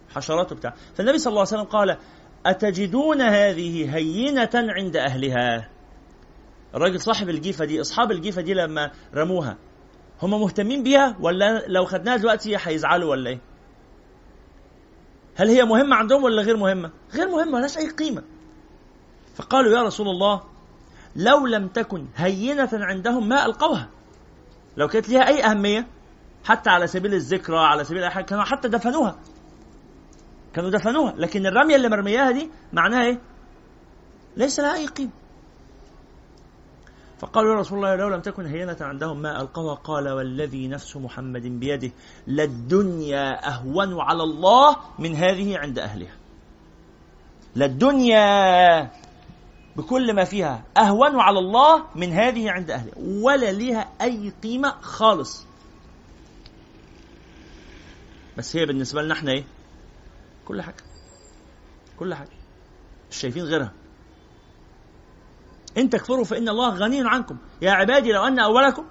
الحشرات 0.09 0.51
وبتاع. 0.51 0.73
فالنبي 0.95 1.17
صلى 1.17 1.31
الله 1.31 1.39
عليه 1.39 1.49
وسلم 1.49 1.63
قال 1.63 1.97
أتجدون 2.45 3.21
هذه 3.21 3.95
هينة 3.95 4.49
عند 4.53 4.97
أهلها؟ 4.97 5.69
الراجل 6.75 6.99
صاحب 7.01 7.29
الجيفة 7.29 7.65
دي 7.65 7.81
أصحاب 7.81 8.11
الجيفة 8.11 8.41
دي 8.41 8.53
لما 8.53 8.91
رموها 9.15 9.57
هم 10.21 10.41
مهتمين 10.41 10.83
بيها 10.83 11.15
ولا 11.19 11.67
لو 11.67 11.85
خدناها 11.85 12.17
دلوقتي 12.17 12.57
هيزعلوا 12.63 13.11
ولا 13.11 13.29
إيه؟ 13.29 13.39
هل 15.35 15.49
هي 15.49 15.63
مهمة 15.63 15.95
عندهم 15.95 16.23
ولا 16.23 16.41
غير 16.41 16.57
مهمة؟ 16.57 16.91
غير 17.13 17.27
مهمة 17.27 17.51
ملهاش 17.51 17.77
أي 17.77 17.89
قيمة. 17.89 18.23
فقالوا 19.35 19.77
يا 19.77 19.83
رسول 19.83 20.07
الله 20.07 20.41
لو 21.15 21.47
لم 21.47 21.67
تكن 21.67 22.07
هينة 22.15 22.69
عندهم 22.73 23.29
ما 23.29 23.45
ألقوها. 23.45 23.89
لو 24.77 24.87
كانت 24.87 25.09
لها 25.09 25.27
أي 25.27 25.43
أهمية 25.43 25.87
حتى 26.45 26.69
على 26.69 26.87
سبيل 26.87 27.13
الذكرى 27.13 27.57
على 27.57 27.83
سبيل 27.83 28.03
أي 28.03 28.23
كانوا 28.23 28.43
حتى 28.43 28.67
دفنوها. 28.67 29.19
كانوا 30.53 30.69
دفنوها. 30.69 31.13
لكن 31.17 31.45
الرمية 31.45 31.75
اللي 31.75 31.89
مرمياها 31.89 32.31
دي 32.31 32.49
معناها 32.73 33.05
إيه؟ 33.05 33.19
ليس 34.37 34.59
لها 34.59 34.75
أي 34.75 34.87
قيمة. 34.87 35.11
فقالوا 37.19 37.53
يا 37.53 37.59
رسول 37.59 37.77
الله 37.77 37.95
لو 37.95 38.07
لم 38.09 38.21
تكن 38.21 38.45
هينة 38.45 38.77
عندهم 38.81 39.21
ما 39.21 39.41
ألقوها 39.41 39.75
قال 39.75 40.09
والذي 40.09 40.67
نفس 40.67 40.97
محمد 40.97 41.41
بيده 41.41 41.91
للدنيا 42.27 43.47
أهون 43.47 44.01
على 44.01 44.23
الله 44.23 44.75
من 44.99 45.15
هذه 45.15 45.57
عند 45.57 45.79
أهلها. 45.79 46.15
للدنيا 47.55 48.91
بكل 49.75 50.15
ما 50.15 50.23
فيها 50.23 50.63
أهون 50.77 51.19
على 51.19 51.39
الله 51.39 51.85
من 51.95 52.13
هذه 52.13 52.51
عند 52.51 52.71
أهلها. 52.71 52.93
ولا 52.97 53.51
لها 53.51 53.89
أي 54.01 54.33
قيمة 54.43 54.71
خالص. 54.81 55.45
بس 58.37 58.55
هي 58.55 58.65
بالنسبة 58.65 59.01
لنا 59.01 59.13
إحنا 59.13 59.31
إيه؟ 59.31 59.43
كل 60.49 60.61
حاجة. 60.61 60.83
كل 61.99 62.13
حاجة. 62.13 62.29
مش 63.11 63.17
شايفين 63.17 63.43
غيرها. 63.43 63.73
إن 65.77 65.89
تكفروا 65.89 66.23
فإن 66.23 66.49
الله 66.49 66.69
غني 66.69 67.01
عنكم. 67.05 67.37
يا 67.61 67.71
عبادي 67.71 68.11
لو 68.11 68.23
أن 68.23 68.39
أولكم 68.39 68.85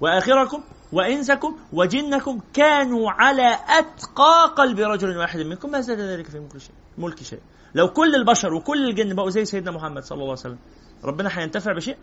وآخركم 0.00 0.62
وإنسكم 0.92 1.56
وجنكم 1.72 2.40
كانوا 2.52 3.10
على 3.10 3.58
أتقى 3.68 4.54
قلب 4.56 4.78
رجل 4.78 5.16
واحد 5.16 5.40
منكم 5.40 5.70
ما 5.70 5.80
زاد 5.80 6.00
ذلك 6.00 6.26
في 6.26 6.38
ملك 6.38 6.58
شيء. 6.58 6.74
ملك 6.98 7.22
شيء. 7.22 7.40
لو 7.74 7.88
كل 7.88 8.14
البشر 8.14 8.54
وكل 8.54 8.88
الجن 8.88 9.14
بقوا 9.14 9.30
زي 9.30 9.44
سيدنا 9.44 9.70
محمد 9.70 10.04
صلى 10.04 10.16
الله 10.16 10.30
عليه 10.30 10.40
وسلم 10.40 10.58
ربنا 11.04 11.38
هينتفع 11.38 11.72
بشيء؟ 11.72 11.96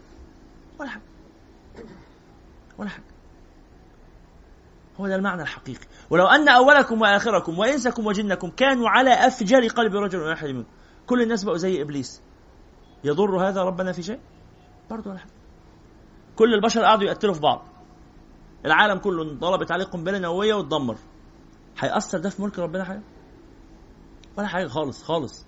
ولا 0.80 0.89
حاجة. 0.89 1.03
ولا 2.78 2.89
حاجة. 2.89 3.14
هو 4.99 5.07
ده 5.07 5.15
المعنى 5.15 5.41
الحقيقي. 5.41 5.85
ولو 6.09 6.25
أن 6.25 6.49
أولكم 6.49 7.01
وآخركم 7.01 7.59
وإنسكم 7.59 8.07
وجنكم 8.07 8.49
كانوا 8.49 8.89
على 8.89 9.13
أفجر 9.13 9.67
قلب 9.67 9.95
رجل 9.95 10.19
واحد 10.19 10.47
منكم 10.47 10.69
كل 11.07 11.21
الناس 11.21 11.43
بقوا 11.43 11.57
زي 11.57 11.81
إبليس. 11.81 12.21
يضر 13.03 13.49
هذا 13.49 13.63
ربنا 13.63 13.91
في 13.91 14.03
شيء؟ 14.03 14.19
برضه 14.89 15.09
ولا 15.09 15.19
حاجة. 15.19 15.31
كل 16.35 16.53
البشر 16.53 16.83
قعدوا 16.83 17.07
يقتلوا 17.07 17.33
في 17.33 17.39
بعض. 17.39 17.65
العالم 18.65 18.97
كله 18.99 19.23
انضربت 19.23 19.71
عليه 19.71 19.85
قنبلة 19.85 20.19
نووية 20.19 20.53
واتدمر. 20.53 20.97
هيأثر 21.79 22.19
ده 22.19 22.29
في 22.29 22.41
ملك 22.41 22.59
ربنا 22.59 22.83
حاجة؟ 22.83 23.01
ولا 24.37 24.47
حاجة 24.47 24.67
خالص 24.67 25.03
خالص. 25.03 25.45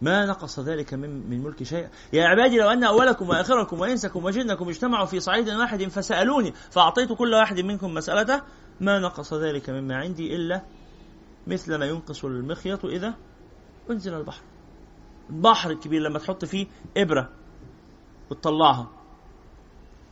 ما 0.00 0.26
نقص 0.26 0.60
ذلك 0.60 0.94
من 0.94 1.30
من 1.30 1.42
ملك 1.42 1.62
شيئا 1.62 1.90
يا 2.12 2.24
عبادي 2.24 2.58
لو 2.58 2.68
أن 2.68 2.84
أولكم 2.84 3.28
وأخركم 3.28 3.80
وإنسكم 3.80 4.24
وجنكم 4.24 4.68
اجتمعوا 4.68 5.06
في 5.06 5.20
صعيد 5.20 5.48
واحد 5.48 5.82
فسألوني 5.84 6.52
فأعطيت 6.70 7.12
كل 7.12 7.34
واحد 7.34 7.60
منكم 7.60 7.94
مسألته 7.94 8.42
ما 8.80 8.98
نقص 8.98 9.34
ذلك 9.34 9.70
مما 9.70 9.96
عندي 9.96 10.36
إلا 10.36 10.62
مثل 11.46 11.74
ما 11.74 11.86
ينقص 11.86 12.24
المخيط 12.24 12.84
إذا 12.84 13.14
أنزل 13.90 14.14
البحر. 14.14 14.42
البحر 15.30 15.70
الكبير 15.70 16.02
لما 16.02 16.18
تحط 16.18 16.44
فيه 16.44 16.66
إبرة 16.96 17.28
وتطلعها. 18.30 18.90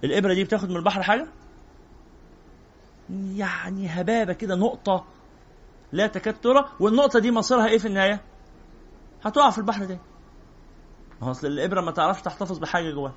الإبرة 0.05 0.35
دي 0.35 0.45
بتاخد 0.45 0.71
من 0.71 0.77
البحر 0.77 1.03
حاجة؟ 1.03 1.27
يعني 3.11 3.87
هبابة 3.89 4.33
كده 4.33 4.55
نقطة 4.55 5.05
لا 5.93 6.07
تكاد 6.07 6.41
ترى 6.41 6.69
والنقطة 6.81 7.19
دي 7.19 7.31
مصيرها 7.31 7.67
إيه 7.67 7.79
في 7.79 7.89
النهاية؟ 7.89 8.21
هتقع 9.27 9.51
في 9.51 9.59
البحر 9.59 9.85
ده 9.85 9.99
ما 11.21 11.27
هو 11.27 11.31
أصل 11.31 11.47
الإبرة 11.47 11.81
ما 11.81 11.91
تعرفش 11.91 12.23
تحتفظ 12.23 12.59
بحاجة 12.59 12.91
جواها 12.91 13.15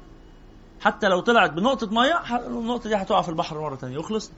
حتى 0.81 1.07
لو 1.07 1.19
طلعت 1.19 1.51
بنقطة 1.53 1.87
مية 1.91 2.47
النقطة 2.47 2.89
دي 2.89 2.95
هتقع 2.95 3.21
في 3.21 3.29
البحر 3.29 3.61
مرة 3.61 3.75
ثانية 3.75 3.97
وخلص 3.97 4.31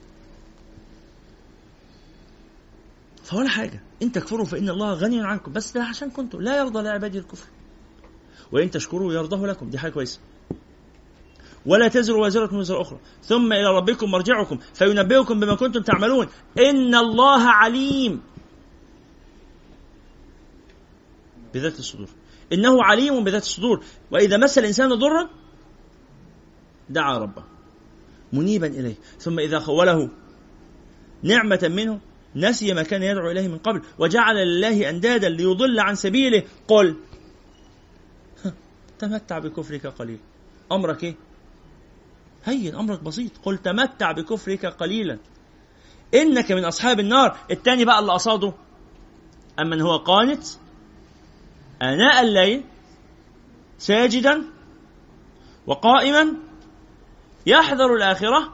فولا 3.24 3.48
حاجة. 3.48 3.82
إن 4.02 4.12
تكفروا 4.12 4.44
فإن 4.44 4.68
الله 4.68 4.92
غني 4.92 5.20
عنكم. 5.26 5.52
بس 5.52 5.72
ده 5.72 5.82
عشان 5.82 6.10
كنتم. 6.10 6.40
لا 6.40 6.56
يرضى 6.58 6.82
لعباده 6.82 7.18
الكفر. 7.18 7.46
وإن 8.52 8.70
تشكروا 8.70 9.12
يرضه 9.12 9.46
لكم. 9.46 9.70
دي 9.70 9.78
حاجة 9.78 9.92
كويسة. 9.92 10.20
ولا 11.66 11.88
تزر 11.88 12.16
وازرة 12.16 12.54
وزر 12.54 12.80
أخرى. 12.80 12.98
ثم 13.22 13.52
إلى 13.52 13.76
ربكم 13.76 14.10
مرجعكم 14.10 14.58
فينبئكم 14.74 15.40
بما 15.40 15.54
كنتم 15.54 15.82
تعملون. 15.82 16.26
إن 16.58 16.94
الله 16.94 17.48
عليم. 17.48 18.22
بذات 21.54 21.78
الصدور. 21.78 22.08
إنه 22.52 22.84
عليم 22.84 23.24
بذات 23.24 23.42
الصدور. 23.42 23.84
وإذا 24.10 24.36
مس 24.36 24.58
الإنسان 24.58 24.94
ضرا 24.94 25.30
دعا 26.88 27.18
ربه. 27.18 27.44
منيبا 28.32 28.66
إليه. 28.66 28.94
ثم 29.18 29.38
إذا 29.38 29.58
خوله 29.58 30.10
نعمة 31.22 31.70
منه 31.76 32.00
نسي 32.36 32.74
ما 32.74 32.82
كان 32.82 33.02
يدعو 33.02 33.30
إليه 33.30 33.48
من 33.48 33.58
قبل 33.58 33.82
وجعل 33.98 34.36
لله 34.36 34.90
أندادا 34.90 35.28
ليضل 35.28 35.80
عن 35.80 35.94
سبيله. 35.94 36.42
قل 36.68 36.96
تمتع 38.98 39.38
بكفرك 39.38 39.86
قليل 39.86 40.18
أمرك 40.72 41.04
إيه؟ 41.04 41.16
هين 42.44 42.74
أمرك 42.74 43.02
بسيط. 43.02 43.32
قل 43.42 43.58
تمتع 43.58 44.12
بكفرك 44.12 44.66
قليلا. 44.66 45.18
إنك 46.14 46.52
من 46.52 46.64
أصحاب 46.64 47.00
النار. 47.00 47.38
الثاني 47.50 47.84
بقى 47.84 47.98
اللي 47.98 48.12
قصاده 48.12 48.52
أمن 49.60 49.80
هو 49.80 49.96
قانت 49.96 50.44
آناء 51.82 52.22
الليل 52.22 52.64
ساجدا 53.78 54.44
وقائما 55.66 56.34
يحذر 57.46 57.94
الآخرة 57.94 58.52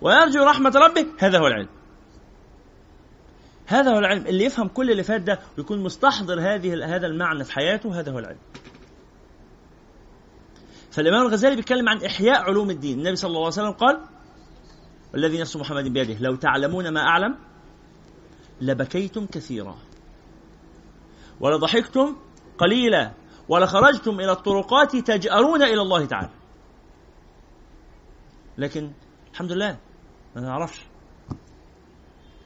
ويرجو 0.00 0.44
رحمة 0.44 0.72
ربه. 0.76 1.06
هذا 1.18 1.38
هو 1.38 1.46
العلم. 1.46 1.68
هذا 3.66 3.94
هو 3.94 3.98
العلم. 3.98 4.26
اللي 4.26 4.44
يفهم 4.44 4.68
كل 4.68 4.90
اللي 4.90 5.02
فات 5.02 5.20
ده 5.20 5.40
ويكون 5.58 5.82
مستحضر 5.82 6.40
هذه 6.40 6.96
هذا 6.96 7.06
المعنى 7.06 7.44
في 7.44 7.52
حياته 7.52 8.00
هذا 8.00 8.12
هو 8.12 8.18
العلم. 8.18 8.38
فالإمام 10.90 11.26
الغزالي 11.26 11.56
بيتكلم 11.56 11.88
عن 11.88 12.04
إحياء 12.04 12.42
علوم 12.42 12.70
الدين. 12.70 12.98
النبي 12.98 13.16
صلى 13.16 13.28
الله 13.28 13.40
عليه 13.40 13.48
وسلم 13.48 13.70
قال 13.70 14.00
والذي 15.14 15.40
نفس 15.40 15.56
محمد 15.56 15.84
بيده 15.84 16.16
لو 16.20 16.34
تعلمون 16.34 16.88
ما 16.88 17.00
أعلم 17.00 17.38
لبكيتم 18.60 19.26
كثيرا. 19.26 19.78
ولضحكتم 21.40 22.16
قليلا 22.62 23.12
ولخرجتم 23.48 24.20
إلى 24.20 24.32
الطرقات 24.32 24.96
تجأرون 24.96 25.62
إلى 25.62 25.82
الله 25.82 26.06
تعالى. 26.06 26.30
لكن 28.58 28.92
الحمد 29.32 29.52
لله 29.52 29.78
ما 30.36 30.42
نعرفش. 30.42 30.80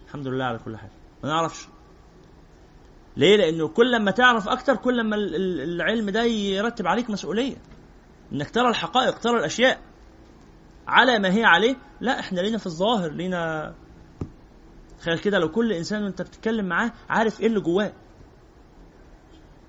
الحمد 0.06 0.26
لله 0.26 0.44
على 0.44 0.58
كل 0.58 0.76
حال 0.76 0.90
ما 1.22 1.28
نعرفش. 1.28 1.68
ليه؟ 3.16 3.36
لأنه 3.36 3.68
كل 3.68 4.02
ما 4.02 4.10
تعرف 4.10 4.48
أكتر 4.48 4.76
كل 4.76 5.04
ما 5.04 5.16
العلم 5.16 6.10
ده 6.10 6.22
يرتب 6.22 6.86
عليك 6.86 7.10
مسؤولية. 7.10 7.56
إنك 8.32 8.50
ترى 8.50 8.68
الحقائق 8.68 9.18
ترى 9.18 9.38
الأشياء 9.38 9.80
على 10.86 11.18
ما 11.18 11.34
هي 11.34 11.44
عليه. 11.44 11.76
لا 12.00 12.20
إحنا 12.20 12.40
لينا 12.40 12.58
في 12.58 12.66
الظاهر 12.66 13.10
لينا 13.10 13.74
تخيل 14.98 15.18
كده 15.18 15.38
لو 15.38 15.48
كل 15.48 15.72
إنسان 15.72 16.02
وأنت 16.04 16.22
بتتكلم 16.22 16.66
معاه 16.66 16.92
عارف 17.08 17.40
إيه 17.40 17.46
اللي 17.46 17.60
جواه. 17.60 17.92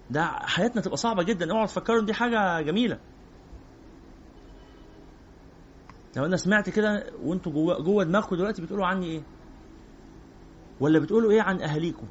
ده 0.09 0.25
حياتنا 0.25 0.81
تبقى 0.81 0.97
صعبة 0.97 1.23
جدا. 1.23 1.51
اوعوا 1.51 1.65
تفكروا 1.65 1.99
إن 1.99 2.05
دي 2.05 2.13
حاجة 2.13 2.61
جميلة. 2.61 2.99
لو 6.17 6.25
أنا 6.25 6.37
سمعت 6.37 6.69
كده 6.69 7.11
وأنتوا 7.23 7.51
جوه 7.51 7.79
جوه 7.81 8.03
دماغكم 8.03 8.35
دلوقتي 8.35 8.61
بتقولوا 8.61 8.85
عني 8.85 9.05
إيه؟ 9.05 9.21
ولا 10.79 10.99
بتقولوا 10.99 11.31
إيه 11.31 11.41
عن 11.41 11.61
أهاليكم؟ 11.61 12.07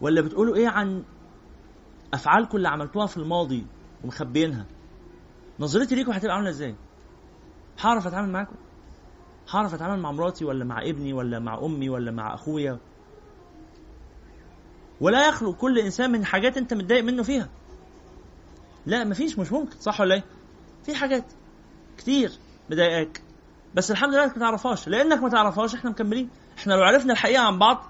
ولا 0.00 0.20
بتقولوا 0.20 0.56
إيه 0.56 0.68
عن 0.68 1.04
أفعالكم 2.14 2.56
اللي 2.56 2.68
عملتوها 2.68 3.06
في 3.06 3.16
الماضي 3.16 3.66
ومخبيينها؟ 4.04 4.66
نظرتي 5.60 5.94
ليكم 5.94 6.12
هتبقى 6.12 6.34
عاملة 6.34 6.50
إزاي؟ 6.50 6.74
هعرف 7.80 8.06
أتعامل 8.06 8.32
معاكم؟ 8.32 8.56
هعرف 9.50 9.74
أتعامل 9.74 10.02
مع 10.02 10.12
مراتي 10.12 10.44
ولا 10.44 10.64
مع 10.64 10.82
ابني 10.82 11.12
ولا 11.12 11.38
مع 11.38 11.58
أمي 11.64 11.88
ولا 11.88 12.10
مع 12.10 12.34
أخويا؟ 12.34 12.78
ولا 15.02 15.28
يخلو 15.28 15.52
كل 15.54 15.78
إنسان 15.78 16.12
من 16.12 16.24
حاجات 16.24 16.56
أنت 16.56 16.74
متضايق 16.74 17.04
منه 17.04 17.22
فيها. 17.22 17.48
لا 18.86 19.04
مفيش 19.04 19.38
مش 19.38 19.52
ممكن 19.52 19.80
صح 19.80 20.00
ولا 20.00 20.14
إيه؟ 20.14 20.24
في 20.84 20.94
حاجات 20.94 21.24
كتير 21.98 22.32
مضايقاك. 22.70 23.22
بس 23.74 23.90
الحمد 23.90 24.14
لله 24.14 24.24
إنك 24.24 24.32
ما 24.36 24.40
تعرفهاش. 24.40 24.88
لأنك 24.88 25.22
ما 25.22 25.28
تعرفهاش 25.28 25.74
إحنا 25.74 25.90
مكملين. 25.90 26.30
إحنا 26.58 26.74
لو 26.74 26.82
عرفنا 26.82 27.12
الحقيقة 27.12 27.42
عن 27.42 27.58
بعض 27.58 27.84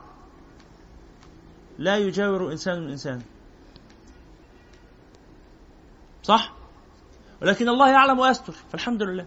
لا 1.79 1.97
يجاور 1.97 2.53
إنسان 2.53 2.91
إنسان. 2.91 3.23
صح؟ 6.23 6.53
ولكن 7.43 7.69
الله 7.69 7.91
يعلم 7.91 8.19
ويستر. 8.19 8.53
فالحمد 8.53 9.03
لله. 9.03 9.27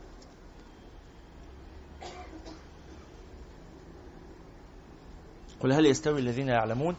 قل 5.59 5.71
هل 5.71 5.85
يستوي 5.85 6.19
الذين 6.19 6.47
يعلمون؟ 6.47 6.95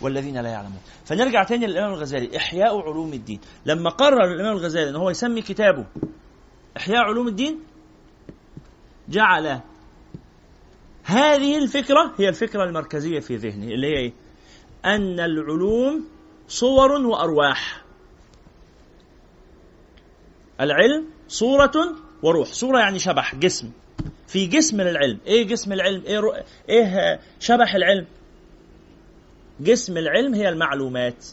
والذين 0.00 0.40
لا 0.40 0.48
يعلمون. 0.48 0.80
فنرجع 1.04 1.42
تاني 1.42 1.66
للإمام 1.66 1.92
الغزالي. 1.92 2.36
إحياء 2.36 2.80
علوم 2.80 3.12
الدين. 3.12 3.40
لما 3.66 3.90
قرر 3.90 4.24
الإمام 4.24 4.56
الغزالي 4.56 4.90
إن 4.90 4.96
هو 4.96 5.10
يسمي 5.10 5.42
كتابه 5.42 5.86
إحياء 6.76 6.98
علوم 6.98 7.28
الدين 7.28 7.60
جعل 9.08 9.60
هذه 11.04 11.58
الفكرة 11.58 12.14
هي 12.18 12.28
الفكرة 12.28 12.64
المركزية 12.64 13.20
في 13.20 13.36
ذهنه 13.36 13.64
اللي 13.64 13.86
هي 13.86 13.98
إيه؟ 13.98 14.12
أن 14.84 15.20
العلوم 15.20 16.04
صور 16.48 16.92
وأرواح. 16.92 17.84
العلم 20.60 21.04
صورة 21.28 21.72
وروح. 22.22 22.48
صورة 22.48 22.78
يعني 22.78 22.98
شبح 22.98 23.34
جسم. 23.34 23.70
في 24.26 24.46
جسم 24.46 24.80
للعلم. 24.80 25.18
إيه 25.26 25.46
جسم 25.46 25.72
العلم؟ 25.72 26.02
إيه, 26.06 26.18
رو... 26.18 26.34
إيه 26.68 27.20
شبح 27.40 27.74
العلم؟ 27.74 28.06
جسم 29.60 29.96
العلم 29.96 30.34
هي 30.34 30.48
المعلومات. 30.48 31.26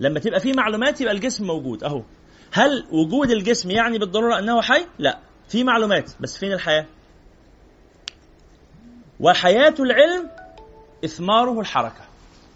لما 0.00 0.20
تبقى 0.20 0.40
في 0.40 0.52
معلومات 0.52 1.00
يبقى 1.00 1.14
الجسم 1.14 1.46
موجود 1.46 1.84
أهو. 1.84 2.02
هل 2.52 2.86
وجود 2.90 3.30
الجسم 3.30 3.70
يعني 3.70 3.98
بالضرورة 3.98 4.38
أنه 4.38 4.62
حي؟ 4.62 4.86
لا. 4.98 5.18
في 5.48 5.64
معلومات 5.64 6.12
بس 6.20 6.38
فين 6.38 6.52
الحياة؟ 6.52 6.86
وحياة 9.20 9.74
العلم 9.80 10.30
إثماره 11.04 11.60
الحركة 11.60 12.04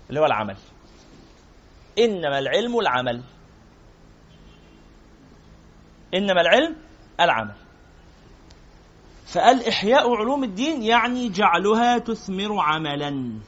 اللي 0.09 0.21
هو 0.21 0.25
العمل. 0.25 0.57
إنما 1.99 2.39
العلم 2.39 2.79
العمل. 2.79 3.23
إنما 6.15 6.41
العلم 6.41 6.77
العمل. 7.21 7.55
فقال 9.27 9.69
إحياء 9.69 10.15
علوم 10.17 10.45
الدين 10.45 10.83
يعني 10.83 11.29
جعلها 11.29 11.99
تثمر 11.99 12.61
عملا. 12.61 13.39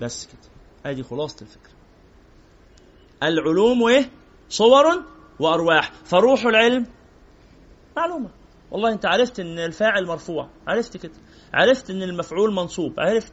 بس 0.00 0.26
كده. 0.26 0.50
ادي 0.86 1.02
خلاصة 1.02 1.42
الفكرة. 1.42 1.72
العلوم 3.22 3.88
إيه؟ 3.88 4.10
صور 4.48 5.04
وأرواح. 5.40 5.92
فروح 6.04 6.44
العلم 6.46 6.86
معلومة. 7.96 8.30
والله 8.70 8.92
انت 8.92 9.06
عرفت 9.06 9.40
ان 9.40 9.58
الفاعل 9.58 10.06
مرفوع. 10.06 10.48
عرفت 10.66 10.96
كده. 10.96 11.12
عرفت 11.54 11.90
ان 11.90 12.02
المفعول 12.02 12.52
منصوب. 12.52 13.00
عرفت. 13.00 13.32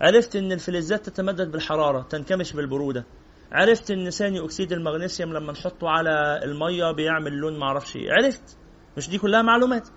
عرفت 0.00 0.36
ان 0.36 0.52
الفلزات 0.52 1.06
تتمدد 1.06 1.50
بالحرارة 1.52 2.02
تنكمش 2.02 2.52
بالبرودة. 2.52 3.04
عرفت 3.52 3.90
ان 3.90 4.10
ثاني 4.10 4.44
أكسيد 4.44 4.72
المغنيسيوم 4.72 5.32
لما 5.32 5.52
نحطه 5.52 5.88
على 5.88 6.40
المية 6.44 6.92
بيعمل 6.92 7.32
لون 7.32 7.58
معرفش 7.58 7.96
إيه. 7.96 8.12
عرفت. 8.12 8.56
مش 8.96 9.08
دي 9.08 9.18
كلها 9.18 9.42
معلومات. 9.42 9.88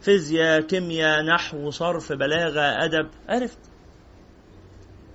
فيزياء 0.00 0.60
كيمياء 0.60 1.22
نحو 1.22 1.70
صرف 1.70 2.12
بلاغة 2.12 2.60
أدب. 2.60 3.08
عرفت. 3.28 3.58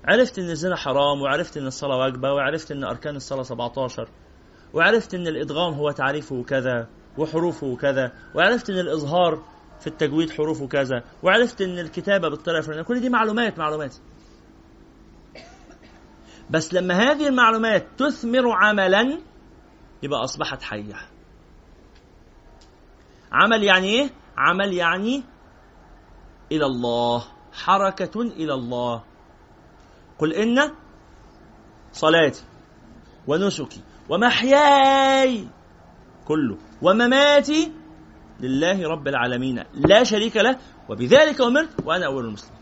عرفت 0.07 0.39
إن 0.39 0.49
الزنا 0.49 0.75
حرام 0.75 1.21
وعرفت 1.21 1.57
إن 1.57 1.67
الصلاة 1.67 1.97
واجبة 1.97 2.33
وعرفت 2.33 2.71
إن 2.71 2.83
أركان 2.83 3.15
الصلاة 3.15 3.43
17 3.43 4.09
وعرفت 4.73 5.13
إن 5.13 5.27
الإدغام 5.27 5.73
هو 5.73 5.91
تعريفه 5.91 6.43
كذا 6.43 6.87
وحروفه 7.17 7.75
كذا 7.75 8.11
وعرفت 8.35 8.69
إن 8.69 8.79
الإظهار 8.79 9.43
في 9.79 9.87
التجويد 9.87 10.31
حروفه 10.31 10.67
كذا 10.67 11.03
وعرفت 11.23 11.61
إن 11.61 11.79
الكتابة 11.79 12.29
بالطريقة 12.29 12.59
الفلانية 12.59 12.83
كل 12.83 12.99
دي 12.99 13.09
معلومات 13.09 13.59
معلومات. 13.59 13.95
بس 16.49 16.73
لما 16.73 16.93
هذه 16.93 17.27
المعلومات 17.27 17.87
تثمر 17.97 18.51
عملا 18.51 19.19
يبقى 20.03 20.23
أصبحت 20.23 20.61
حية. 20.61 20.95
عمل 23.31 23.63
يعني 23.63 23.87
إيه؟ 23.87 24.09
عمل 24.37 24.73
يعني 24.73 25.23
إلى 26.51 26.65
الله 26.65 27.23
حركة 27.53 28.21
إلى 28.21 28.53
الله. 28.53 29.03
قل 30.23 30.33
إن 30.33 30.71
صلاتي 31.91 32.43
ونسكي 33.27 33.81
ومحياي 34.09 35.47
كله 36.25 36.57
ومماتي 36.81 37.71
لله 38.39 38.87
رب 38.87 39.07
العالمين 39.07 39.63
لا 39.73 40.03
شريك 40.03 40.37
له 40.37 40.57
وبذلك 40.89 41.41
أمرت 41.41 41.69
وأنا 41.85 42.05
أول 42.05 42.25
المسلمين. 42.25 42.61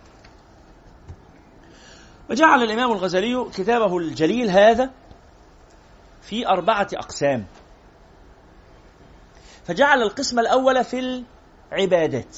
وجعل 2.30 2.64
الإمام 2.64 2.92
الغزالي 2.92 3.46
كتابه 3.54 3.98
الجليل 3.98 4.50
هذا 4.50 4.92
في 6.22 6.48
أربعة 6.48 6.88
أقسام. 6.94 7.46
فجعل 9.66 10.02
القسم 10.02 10.40
الأول 10.40 10.84
في 10.84 11.24
العبادات 11.72 12.38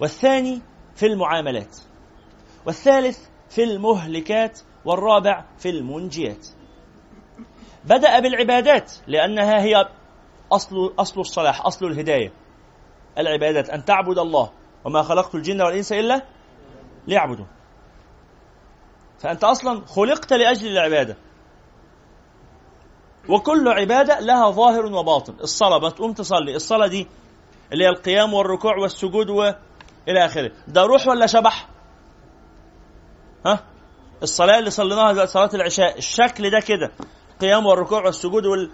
والثاني 0.00 0.62
في 0.94 1.06
المعاملات. 1.06 1.76
والثالث 2.66 3.18
في 3.48 3.64
المهلكات 3.64 4.60
والرابع 4.84 5.44
في 5.58 5.70
المنجيات. 5.70 6.46
بدأ 7.84 8.20
بالعبادات 8.20 8.92
لأنها 9.06 9.62
هي 9.62 9.88
أصل 10.52 10.94
أصل 10.98 11.20
الصلاح 11.20 11.66
أصل 11.66 11.86
الهداية. 11.86 12.32
العبادات 13.18 13.70
أن 13.70 13.84
تعبد 13.84 14.18
الله 14.18 14.50
وما 14.84 15.02
خلقت 15.02 15.34
الجن 15.34 15.62
والإنس 15.62 15.92
إلا 15.92 16.22
ليعبدون. 17.06 17.46
فأنت 19.18 19.44
أصلا 19.44 19.86
خلقت 19.86 20.32
لأجل 20.32 20.68
العبادة. 20.68 21.16
وكل 23.28 23.68
عبادة 23.68 24.20
لها 24.20 24.50
ظاهر 24.50 24.86
وباطن. 24.86 25.34
الصلاة 25.40 25.78
بتقوم 25.78 26.12
تصلي. 26.12 26.56
الصلاة 26.56 26.86
دي 26.86 27.06
اللي 27.72 27.84
هي 27.84 27.88
القيام 27.88 28.34
والركوع 28.34 28.76
والسجود 28.76 29.30
وإلى 29.30 30.24
آخره. 30.24 30.52
ده 30.68 30.82
روح 30.82 31.06
ولا 31.06 31.26
شبح؟ 31.26 31.68
ها؟ 33.46 33.60
الصلاة 34.22 34.58
اللي 34.58 34.70
صليناها 34.70 35.26
صلاة 35.26 35.50
العشاء 35.54 35.98
الشكل 35.98 36.50
ده 36.50 36.60
كده 36.60 36.92
القيام 37.34 37.66
والركوع 37.66 38.04
والسجود 38.04 38.46
وال... 38.46 38.70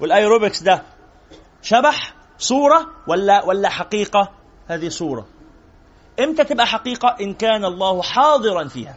والأيروبكس 0.00 0.62
ده. 0.62 0.82
شبح؟ 1.62 2.14
صورة 2.38 2.86
ولا 3.08 3.44
ولا 3.44 3.68
حقيقة؟ 3.68 4.30
هذه 4.68 4.88
صورة. 4.88 5.26
إمتى 6.20 6.44
تبقى 6.44 6.66
حقيقة؟ 6.66 7.16
إن 7.20 7.34
كان 7.34 7.64
الله 7.64 8.02
حاضرا 8.02 8.68
فيها. 8.68 8.96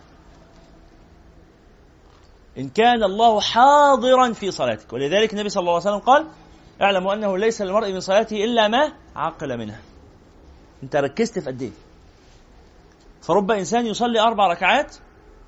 إن 2.58 2.70
كان 2.70 3.04
الله 3.04 3.42
حاضرا 3.42 4.34
في 4.34 4.52
صلاتك. 4.52 4.94
ولذلك 4.94 5.34
النبي 5.34 5.50
صلى 5.50 5.62
الله 5.62 5.74
عليه 5.74 5.82
وسلم 5.82 6.00
قال 6.00 6.26
اعلموا 6.82 7.14
أنه 7.14 7.38
ليس 7.38 7.62
للمرء 7.62 7.92
من 7.92 8.00
صلاته 8.00 8.44
إلا 8.44 8.68
ما 8.68 8.94
عقل 9.16 9.58
منها. 9.58 9.80
أنت 10.84 10.96
ركزت 10.96 11.40
في 11.40 11.46
قد 11.50 11.62
إيه؟ 11.62 11.72
فرب 13.22 13.52
إنسان 13.52 13.86
يصلي 13.86 14.20
أربع 14.20 14.48
ركعات 14.48 14.96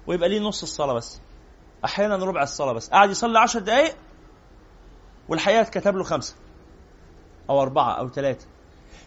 ويبقى 0.07 0.29
ليه 0.29 0.39
نص 0.39 0.61
الصلاة 0.63 0.93
بس. 0.93 1.21
أحيانا 1.85 2.15
ربع 2.15 2.43
الصلاة 2.43 2.73
بس. 2.73 2.89
قاعد 2.89 3.09
يصلي 3.09 3.39
عشر 3.39 3.59
دقايق 3.59 3.95
والحقيقة 5.29 5.63
كتب 5.63 5.95
له 5.95 6.03
خمسة 6.03 6.35
أو 7.49 7.61
أربعة 7.61 7.91
أو 7.93 8.09
ثلاثة 8.09 8.47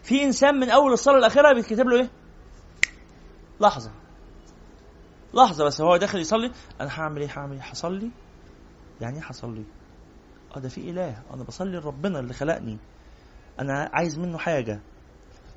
في 0.03 0.23
إنسان 0.23 0.55
من 0.55 0.69
أول 0.69 0.93
الصلاة 0.93 1.17
الأخيرة 1.17 1.53
بيتكتب 1.53 1.87
له 1.87 1.99
إيه؟ 2.01 2.09
لحظة. 3.61 3.91
لحظة 5.33 5.65
بس 5.65 5.81
هو 5.81 5.97
داخل 5.97 6.19
يصلي. 6.19 6.51
أنا 6.81 6.99
هعمل 6.99 7.21
إيه؟ 7.21 7.29
هعمل 7.37 7.53
إيه؟ 7.53 7.61
هصلي؟ 7.61 8.09
يعني 9.01 9.17
إيه 9.17 9.23
هصلي؟ 9.25 9.63
آه 10.55 10.59
ده 10.59 10.69
في 10.69 10.89
إله. 10.89 11.21
أنا 11.33 11.43
بصلي 11.43 11.77
لربنا 11.77 12.19
اللي 12.19 12.33
خلقني. 12.33 12.77
أنا 13.59 13.89
عايز 13.93 14.19
منه 14.19 14.37
حاجة. 14.37 14.79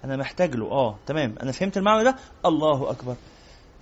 أنا 0.05 0.17
محتاج 0.17 0.57
له. 0.57 0.71
آه 0.71 0.99
تمام. 1.07 1.35
أنا 1.43 1.53
فهمت 1.53 1.77
المعنى 1.77 2.05
ده؟ 2.05 2.17
الله 2.47 2.91
أكبر. 2.91 3.17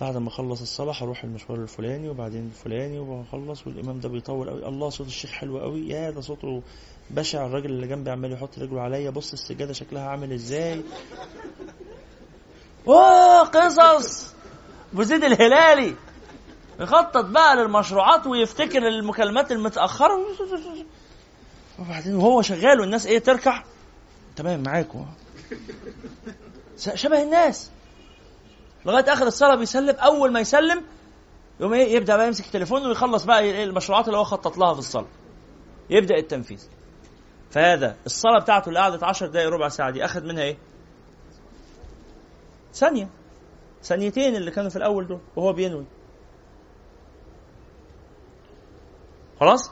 بعد 0.03 0.17
ما 0.17 0.27
أخلص 0.27 0.61
الصلاة 0.61 0.93
هروح 1.03 1.23
المشوار 1.23 1.59
الفلاني 1.59 2.09
وبعدين 2.09 2.45
الفلاني 2.45 2.99
وبخلص 2.99 3.67
والإمام 3.67 3.99
ده 3.99 4.09
بيطول 4.09 4.49
قوي 4.49 4.67
الله 4.67 4.89
صوت 4.89 5.07
الشيخ 5.07 5.31
حلو 5.31 5.59
قوي 5.59 5.89
يا 5.89 6.11
ده 6.11 6.21
صوته 6.21 6.61
بشع. 7.09 7.45
الراجل 7.45 7.69
اللي 7.69 7.87
جنبي 7.87 8.11
عمال 8.11 8.31
يحط 8.33 8.59
رجله 8.59 8.81
عليا. 8.81 9.09
بص 9.09 9.33
السجادة 9.33 9.73
شكلها 9.73 10.07
عامل 10.07 10.33
إزاي. 10.33 10.81
أوه 12.87 13.39
قصص. 13.43 14.33
بوزيد 14.93 15.23
الهلالي. 15.23 15.95
يخطط 16.79 17.25
بقى 17.25 17.55
للمشروعات 17.55 18.27
ويفتكر 18.27 18.87
المكالمات 18.87 19.51
المتأخرة. 19.51 20.19
وبعدين 21.79 22.15
وهو 22.15 22.41
شغال 22.41 22.79
والناس 22.79 23.05
إيه 23.05 23.19
تركع 23.19 23.63
تمام 24.35 24.63
معاكم. 24.63 25.05
شبه 26.77 27.23
الناس. 27.23 27.71
لغاية 28.85 29.13
آخر 29.13 29.27
الصلاة 29.27 29.55
بيسلم. 29.55 29.95
أول 29.95 30.31
ما 30.31 30.39
يسلم 30.39 30.83
يقوم 31.59 31.73
إيه؟ 31.73 31.95
يبدأ 31.95 32.15
بقى 32.17 32.27
يمسك 32.27 32.45
التليفون 32.45 32.85
ويخلص 32.87 33.23
بقى 33.23 33.39
إيه 33.39 33.63
المشروعات 33.63 34.07
اللي 34.07 34.17
هو 34.17 34.23
خطط 34.23 34.57
لها 34.57 34.73
في 34.73 34.79
الصلاة. 34.79 35.07
يبدأ 35.89 36.15
التنفيذ. 36.17 36.63
فهذا 37.51 37.95
الصلاة 38.05 38.39
بتاعته 38.39 38.69
اللي 38.69 38.79
قعدت 38.79 39.03
10 39.03 39.27
دقائق 39.27 39.49
ربع 39.49 39.67
ساعة 39.67 39.91
دي 39.91 40.05
أخذ 40.05 40.23
منها 40.25 40.43
إيه؟ 40.43 40.57
ثانية. 42.73 43.09
ثانيتين 43.83 44.35
اللي 44.35 44.51
كانوا 44.51 44.69
في 44.69 44.75
الأول 44.75 45.07
دول 45.07 45.19
وهو 45.35 45.53
بينوي. 45.53 45.85
خلاص؟ 49.39 49.71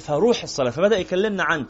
فروح 0.00 0.42
الصلاة. 0.42 0.70
فبدأ 0.70 0.98
يكلمنا 0.98 1.42
عن 1.44 1.66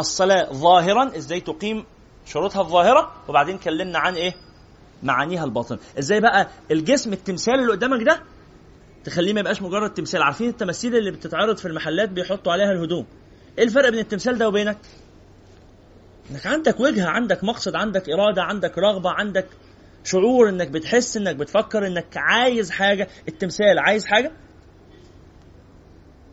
الصلاة 0.00 0.52
ظاهرا 0.52 1.16
إزاي 1.16 1.40
تقيم 1.40 1.84
شروطها 2.26 2.60
الظاهرة 2.60 3.12
وبعدين 3.28 3.58
كلمنا 3.58 3.98
عن 3.98 4.14
إيه؟ 4.14 4.32
معانيها 5.02 5.44
الباطنه 5.44 5.78
إزاي 5.98 6.20
بقى 6.20 6.48
الجسم 6.70 7.12
التمثال 7.12 7.54
اللي 7.54 7.72
قدامك 7.72 8.02
ده؟ 8.02 8.22
تخليه 9.04 9.32
ما 9.32 9.40
يبقاش 9.40 9.62
مجرد 9.62 9.94
تمثال. 9.94 10.22
عارفين 10.22 10.48
التماثيل 10.48 10.96
اللي 10.96 11.10
بتتعرض 11.10 11.56
في 11.56 11.68
المحلات 11.68 12.08
بيحطوا 12.08 12.52
عليها 12.52 12.72
الهدوم. 12.72 13.06
إيه 13.58 13.64
الفرق 13.64 13.88
بين 13.88 13.98
التمثال 14.00 14.38
ده 14.38 14.48
وبينك؟ 14.48 14.78
إنك 16.30 16.46
عندك 16.46 16.80
وجهه 16.80 17.06
عندك 17.08 17.44
مقصد 17.44 17.74
عندك 17.76 18.10
إرادة 18.10 18.42
عندك 18.42 18.78
رغبة 18.78 19.10
عندك 19.10 19.46
شعور 20.04 20.48
إنك 20.48 20.68
بتحس 20.68 21.16
إنك 21.16 21.36
بتفكر 21.36 21.86
إنك 21.86 22.16
عايز 22.16 22.70
حاجة. 22.70 23.08
التمثال 23.28 23.78
عايز 23.78 24.06
حاجة؟ 24.06 24.32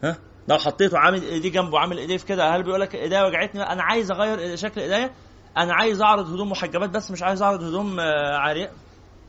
ها؟ 0.04 0.18
لو 0.48 0.58
حطيته 0.58 0.98
عامل 0.98 1.22
إيديه 1.24 1.52
جنبه 1.52 1.80
عامل 1.80 1.98
إيديه 1.98 2.18
في 2.18 2.26
كده 2.26 2.56
هل 2.56 2.64
بيقول 2.64 2.82
لك 2.82 2.96
إيديا 2.96 3.24
وجعتني؟ 3.24 3.62
أنا 3.64 3.84
عايز 3.84 4.12
أغير 4.12 4.56
شكل 4.56 4.82
إيديا. 4.82 5.12
أنا 5.58 5.74
عايز 5.74 6.02
أعرض 6.02 6.34
هدوم 6.34 6.50
محجبات 6.52 6.90
بس 6.90 7.12
مش 7.12 7.24
عايز 7.24 7.42
أعرض 7.42 7.64
هدوم 7.64 8.00
آه، 8.00 8.38
عاريه 8.38 8.72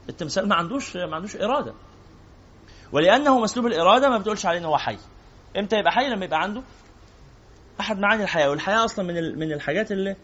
التمثال 0.08 0.48
ما 0.48 0.54
عندوش 0.54 0.96
ما 0.96 1.16
عندوش 1.16 1.36
إرادة. 1.36 1.74
ولأنه 2.92 3.40
مسلوب 3.40 3.66
الإرادة 3.66 4.08
ما 4.10 4.18
بتقولش 4.18 4.46
عليه 4.46 4.58
إن 4.58 4.64
هو 4.64 4.76
حي. 4.78 4.98
إمتى 5.56 5.76
يبقى 5.76 5.92
حي؟ 5.92 6.08
لما 6.08 6.24
يبقى 6.24 6.42
عنده. 6.42 6.62
أحد 7.80 7.98
معاني 7.98 8.22
الحياة 8.22 8.50
والحياة 8.50 8.84
أصلا 8.84 9.04
من 9.04 9.38
من 9.38 9.52
الحاجات 9.52 9.92
اللي 9.92 10.16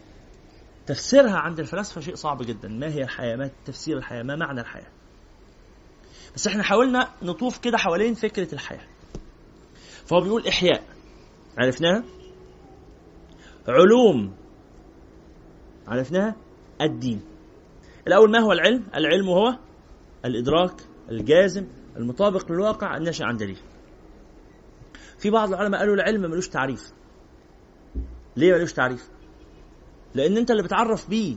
تفسيرها 0.85 1.37
عند 1.37 1.59
الفلاسفة 1.59 2.01
شيء 2.01 2.15
صعب 2.15 2.43
جدا. 2.43 2.67
ما 2.67 2.87
هي 2.87 3.03
الحياة؟ 3.03 3.35
ما 3.35 3.49
تفسير 3.65 3.97
الحياة؟ 3.97 4.23
ما 4.23 4.35
معنى 4.35 4.61
الحياة؟ 4.61 4.87
بس 6.35 6.47
إحنا 6.47 6.63
حاولنا 6.63 7.09
نطوف 7.21 7.57
كده 7.57 7.77
حوالين 7.77 8.13
فكرة 8.13 8.53
الحياة. 8.53 8.87
فهو 10.05 10.21
بيقول 10.21 10.47
إحياء. 10.47 10.83
عرفناها؟ 11.57 12.03
علوم. 13.67 14.35
عرفناها؟ 15.87 16.35
الدين. 16.81 17.21
الأول 18.07 18.31
ما 18.31 18.39
هو 18.39 18.51
العلم؟ 18.51 18.83
العلم 18.95 19.29
هو 19.29 19.57
الإدراك 20.25 20.81
الجازم 21.11 21.67
المطابق 21.97 22.51
للواقع 22.51 22.97
الناشئ 22.97 23.23
عن 23.23 23.37
دليل. 23.37 23.57
في 25.17 25.29
بعض 25.29 25.49
العلماء 25.49 25.79
قالوا 25.79 25.95
العلم 25.95 26.21
ملوش 26.21 26.49
تعريف. 26.49 26.93
ليه 28.37 28.53
ملوش 28.53 28.73
تعريف؟ 28.73 29.09
لأن 30.15 30.37
أنت 30.37 30.51
اللي 30.51 30.63
بتعرف 30.63 31.09
بيه. 31.09 31.35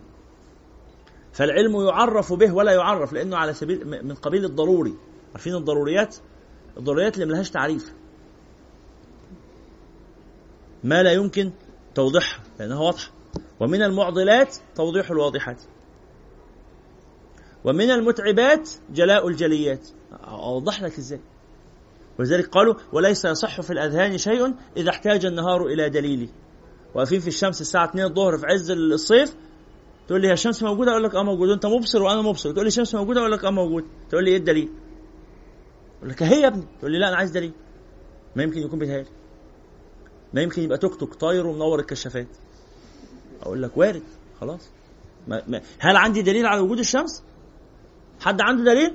فالعلم 1.32 1.80
يعرف 1.80 2.32
به 2.32 2.52
ولا 2.52 2.72
يعرف 2.72 3.12
لأنه 3.12 3.36
على 3.36 3.54
سبيل 3.54 4.04
من 4.04 4.14
قبيل 4.14 4.44
الضروري. 4.44 4.94
عارفين 5.32 5.54
الضروريات؟ 5.54 6.16
الضروريات 6.76 7.14
اللي 7.14 7.26
ملهاش 7.26 7.50
تعريف. 7.50 7.92
ما 10.84 11.02
لا 11.02 11.12
يمكن 11.12 11.52
توضيحها 11.94 12.44
لأنها 12.58 12.78
واضحة. 12.78 13.17
ومن 13.60 13.82
المعضلات 13.82 14.56
توضيح 14.74 15.10
الواضحات. 15.10 15.62
ومن 17.64 17.90
المتعبات 17.90 18.70
جلاء 18.90 19.28
الجليات. 19.28 19.88
أوضح 20.12 20.82
لك 20.82 20.98
إزاي. 20.98 21.20
ولذلك 22.18 22.46
قالوا 22.48 22.74
وليس 22.92 23.24
يصح 23.24 23.60
في 23.60 23.72
الأذهان 23.72 24.18
شيء 24.18 24.54
إذا 24.76 24.90
احتاج 24.90 25.26
النهار 25.26 25.66
إلى 25.66 25.90
دليل. 25.90 26.30
واقفين 26.94 27.20
في 27.20 27.28
الشمس 27.28 27.60
الساعة 27.60 27.84
2 27.84 28.04
الظهر 28.06 28.38
في 28.38 28.46
عز 28.46 28.70
الصيف 28.70 29.36
تقول 30.08 30.20
لي 30.22 30.32
الشمس 30.32 30.62
موجودة؟ 30.62 30.90
أقول 30.90 31.04
لك 31.04 31.14
آه 31.14 31.22
موجوده 31.22 31.54
أنت 31.54 31.66
مبصر 31.66 32.02
وأنا 32.02 32.22
مبصر. 32.22 32.52
تقول 32.52 32.64
لي 32.64 32.68
الشمس 32.68 32.94
موجودة؟ 32.94 33.20
أقول 33.20 33.32
لك 33.32 33.44
آه 33.44 33.50
موجوده 33.50 33.86
تقول 34.10 34.24
لي 34.24 34.30
إيه 34.30 34.36
الدليل؟ 34.36 34.68
أقول 35.98 36.10
لك 36.10 36.22
هي 36.22 36.40
يا 36.40 36.46
ابني. 36.48 36.66
تقول 36.78 36.92
لي 36.92 36.98
لا 36.98 37.08
أنا 37.08 37.16
عايز 37.16 37.30
دليل. 37.30 37.52
ما 38.36 38.42
يمكن 38.42 38.60
يكون 38.60 38.78
بيتهيألي. 38.78 39.08
ما 40.34 40.40
يمكن 40.42 40.62
يبقى 40.62 40.78
توك 40.78 40.94
توك 40.94 41.14
طاير 41.14 41.46
ومنور 41.46 41.80
الكشافات. 41.80 42.28
أقول 43.48 43.62
لك 43.62 43.76
وارد 43.76 44.02
خلاص. 44.40 44.70
ما 45.28 45.42
ما 45.48 45.60
هل 45.78 45.96
عندي 45.96 46.22
دليل 46.22 46.46
على 46.46 46.60
وجود 46.60 46.78
الشمس؟ 46.78 47.22
حد 48.20 48.40
عنده 48.40 48.64
دليل؟ 48.64 48.94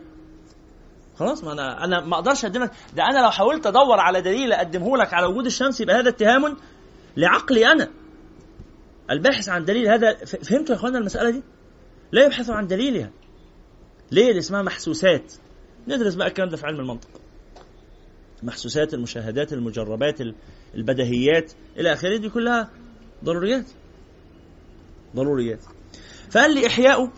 خلاص 1.19 1.43
ما 1.43 1.51
أنا 1.53 1.83
أنا 1.83 2.05
ما 2.05 2.15
أقدرش 2.15 2.45
اقدم 2.45 2.63
لك 2.63 2.71
ده 2.95 3.03
أنا 3.03 3.19
لو 3.25 3.31
حاولت 3.31 3.67
أدور 3.67 3.99
على 3.99 4.21
دليل 4.21 4.53
أقدمه 4.53 4.97
لك 4.97 5.13
على 5.13 5.25
وجود 5.25 5.45
الشمس 5.45 5.81
يبقى 5.81 5.95
هذا 5.99 6.09
اتهام 6.09 6.57
لعقلي 7.17 7.71
أنا. 7.71 7.89
الباحث 9.11 9.49
عن 9.49 9.65
دليل 9.65 9.87
هذا 9.87 10.15
فهمتوا 10.25 10.75
يا 10.75 10.79
إخوانا 10.79 10.97
المسألة 10.97 11.29
دي؟ 11.29 11.43
لا 12.11 12.25
يبحث 12.25 12.49
عن 12.49 12.67
دليلها. 12.67 13.09
ليه 14.11 14.29
اللي 14.29 14.39
اسمها 14.39 14.61
محسوسات؟ 14.61 15.33
ندرس 15.87 16.15
بقى 16.15 16.27
الكلام 16.27 16.49
ده 16.49 16.57
في 16.57 16.65
علم 16.65 16.79
المنطق. 16.79 17.09
محسوسات 18.43 18.93
المشاهدات 18.93 19.53
المجربات 19.53 20.17
البدهيات 20.75 21.51
إلى 21.77 21.93
آخره. 21.93 22.17
دي 22.17 22.29
كلها 22.29 22.69
ضروريات. 23.23 23.65
ضروريات. 25.15 25.59
فقال 26.31 26.55
لي 26.55 26.67
إحياء 26.67 27.09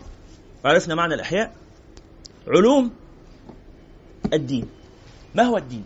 عرفنا 0.64 0.94
معنى 0.94 1.14
الإحياء؟ 1.14 1.56
علوم 2.48 2.94
الدين. 4.32 4.68
ما 5.34 5.42
هو 5.42 5.56
الدين؟ 5.56 5.84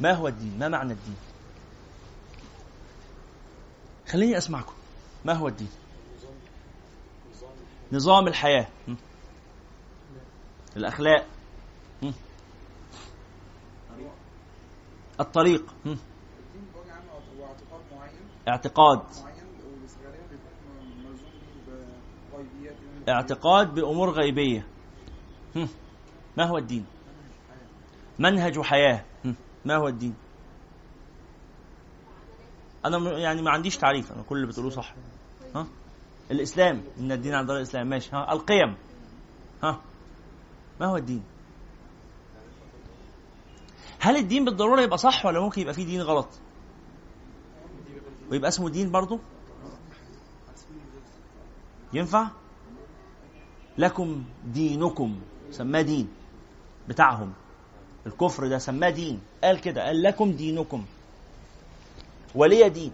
ما 0.00 0.12
هو 0.12 0.28
الدين؟ 0.28 0.58
ما 0.58 0.68
معنى 0.68 0.92
الدين؟ 0.92 1.16
خليني 4.08 4.38
أسمعكم. 4.38 4.72
ما 5.24 5.32
هو 5.32 5.48
الدين؟ 5.48 5.70
نظام 7.92 8.28
الحياة. 8.28 8.68
الأخلاق. 10.76 11.26
الطريق. 15.20 15.74
اعتقاد. 18.48 19.02
اعتقاد 23.08 23.74
بأمور 23.74 24.10
غيبية. 24.10 24.66
ما 26.36 26.44
هو 26.44 26.58
الدين؟ 26.58 26.84
منهج 28.18 28.60
حياة. 28.60 29.04
ما 29.64 29.76
هو 29.76 29.88
الدين؟ 29.88 30.14
أنا 32.84 33.18
يعني 33.18 33.42
ما 33.42 33.50
عنديش 33.50 33.76
تعريف 33.76 34.12
أنا 34.12 34.22
كل 34.22 34.36
اللي 34.36 34.46
بتقولوه 34.46 34.70
صح. 34.70 34.94
ها؟ 35.54 35.66
الإسلام. 36.30 36.82
إن 36.98 37.12
الدين 37.12 37.34
عند 37.34 37.50
الإسلام. 37.50 37.86
ماشي. 37.86 38.10
ها؟ 38.12 38.32
القيم. 38.32 38.74
ها؟ 39.62 39.80
ما 40.80 40.86
هو 40.86 40.96
الدين؟ 40.96 41.22
هل 44.00 44.16
الدين 44.16 44.44
بالضرورة 44.44 44.80
يبقى 44.82 44.98
صح 44.98 45.26
ولا 45.26 45.40
ممكن 45.40 45.60
يبقى 45.62 45.74
فيه 45.74 45.84
دين 45.84 46.00
غلط؟ 46.00 46.28
ويبقى 48.30 48.48
اسمه 48.48 48.68
دين 48.68 48.90
برضه 48.90 49.18
ينفع؟ 51.92 52.28
لكم 53.78 54.24
دينكم 54.44 55.20
سماه 55.50 55.82
دين 55.82 56.08
بتاعهم. 56.88 57.32
الكفر 58.06 58.48
ده 58.48 58.58
سماه 58.58 58.90
دين. 58.90 59.20
قال 59.44 59.60
كده 59.60 59.84
قال 59.86 60.02
لكم 60.02 60.32
دينكم. 60.32 60.84
ولي 62.34 62.68
دين. 62.68 62.92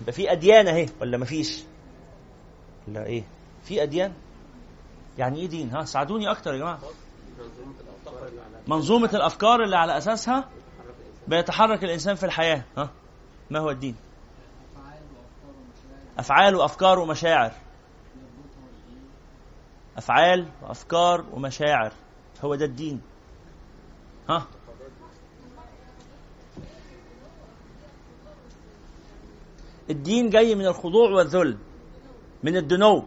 يبقى 0.00 0.12
في 0.12 0.32
أديان 0.32 0.68
أهي 0.68 0.88
ولا 1.00 1.18
مفيش؟ 1.18 1.64
لا 2.88 3.06
إيه؟ 3.06 3.24
في 3.64 3.82
أديان؟ 3.82 4.12
يعني 5.18 5.40
إيه 5.40 5.48
دين؟ 5.48 5.70
ها 5.70 5.84
ساعدوني 5.84 6.30
أكتر 6.30 6.52
يا 6.54 6.58
جماعة. 6.58 6.78
منظومة 8.68 9.10
الأفكار 9.14 9.64
اللي 9.64 9.76
على 9.76 9.98
أساسها 9.98 10.48
بيتحرك 11.28 11.84
الإنسان 11.84 12.14
في 12.14 12.26
الحياة. 12.26 12.62
ها 12.78 12.90
ما 13.50 13.58
هو 13.58 13.70
الدين؟ 13.70 13.96
أفعال 16.18 16.54
وأفكار 16.54 16.98
ومشاعر. 16.98 17.52
أفعال 19.96 20.48
وأفكار 20.62 21.24
ومشاعر. 21.32 21.92
هو 22.44 22.54
ده 22.54 22.64
الدين. 22.64 23.00
ها؟ 24.28 24.46
الدين 29.90 30.30
جاي 30.30 30.54
من 30.54 30.66
الخضوع 30.66 31.10
والذل 31.10 31.58
من 32.42 32.56
الدنو. 32.56 33.04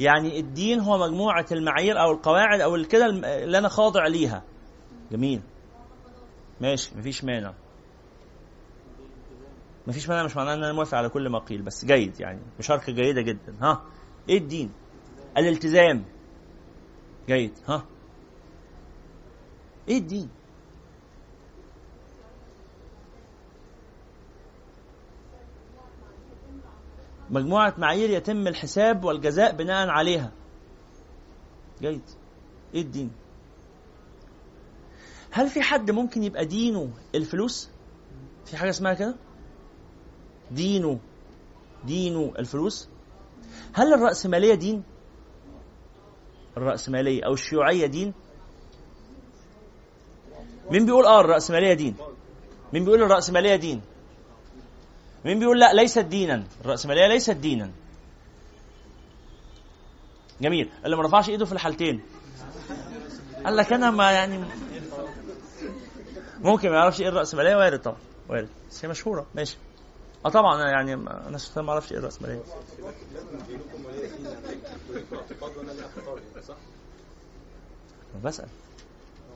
يعني 0.00 0.40
الدين 0.40 0.80
هو 0.80 0.98
مجموعة 0.98 1.46
المعايير 1.52 2.00
أو 2.00 2.12
القواعد 2.12 2.60
أو 2.60 2.84
كده 2.84 3.06
اللي 3.06 3.58
أنا 3.58 3.68
خاضع 3.68 4.06
ليها. 4.06 4.42
جميل. 5.12 5.40
ماشي 6.60 6.98
مفيش 6.98 7.24
مانع. 7.24 7.54
مفيش 9.86 10.08
مانع 10.08 10.24
مش 10.24 10.36
معناه 10.36 10.54
إن 10.54 10.64
أنا 10.64 10.72
موافق 10.72 10.98
على 10.98 11.08
كل 11.08 11.28
ما 11.28 11.38
قيل 11.38 11.62
بس 11.62 11.84
جيد 11.84 12.20
يعني. 12.20 12.40
مشاركة 12.58 12.92
جيدة 12.92 13.22
جدا. 13.22 13.54
ها؟ 13.60 13.82
إيه 14.28 14.38
الدين؟ 14.38 14.72
الالتزام. 15.36 16.04
جيد. 17.28 17.52
ها؟ 17.68 17.84
إيه 19.88 19.98
الدين؟ 19.98 20.28
مجموعة 27.30 27.74
معايير 27.78 28.10
يتم 28.10 28.46
الحساب 28.46 29.04
والجزاء 29.04 29.56
بناء 29.56 29.88
عليها. 29.88 30.32
جيد. 31.80 32.02
إيه 32.74 32.82
الدين؟ 32.82 33.10
هل 35.30 35.48
في 35.48 35.62
حد 35.62 35.90
ممكن 35.90 36.22
يبقى 36.22 36.44
دينه 36.44 36.90
الفلوس؟ 37.14 37.70
في 38.44 38.56
حاجة 38.56 38.70
اسمها 38.70 38.94
كده؟ 38.94 39.14
دينه 40.50 40.98
دينه 41.84 42.32
الفلوس 42.38 42.88
هل 43.72 43.94
الرأسمالية 43.94 44.54
دين؟ 44.54 44.82
الرأسمالية 46.56 47.24
أو 47.26 47.32
الشيوعية 47.32 47.86
دين؟ 47.86 48.12
مين 50.70 50.86
بيقول 50.86 51.06
آه 51.06 51.20
الرأسمالية 51.20 51.74
دين؟ 51.74 51.96
مين 52.72 52.84
بيقول 52.84 53.02
الرأسمالية 53.02 53.56
دين؟ 53.56 53.80
مين 55.24 55.38
بيقول 55.38 55.60
لا 55.60 55.72
ليست 55.72 55.98
دينا؟ 55.98 56.44
الرأسمالية 56.60 57.06
ليست 57.06 57.30
دينا. 57.30 57.70
جميل، 60.40 60.70
اللي 60.84 60.96
ما 60.96 61.02
رفعش 61.02 61.28
إيده 61.28 61.44
في 61.44 61.52
الحالتين. 61.52 62.02
قال 63.44 63.56
لك 63.56 63.72
أنا 63.72 63.90
ما 63.90 64.12
يعني 64.12 64.44
ممكن 66.40 66.68
ما 66.70 66.76
يعرفش 66.76 67.00
إيه 67.00 67.08
الرأسمالية 67.08 67.56
وارد 67.56 67.80
طبعا 67.82 67.96
وارد 68.28 68.48
بس 68.70 68.84
هي 68.84 68.90
مشهورة 68.90 69.26
ماشي. 69.34 69.56
آه 70.26 70.28
طبعا 70.28 70.68
يعني 70.68 70.94
أنا 70.94 71.38
شخصيا 71.38 71.62
ما 71.62 71.72
أعرفش 71.72 71.92
إيه 71.92 71.98
الرأسمالية. 71.98 72.42
بسأل. 78.24 78.48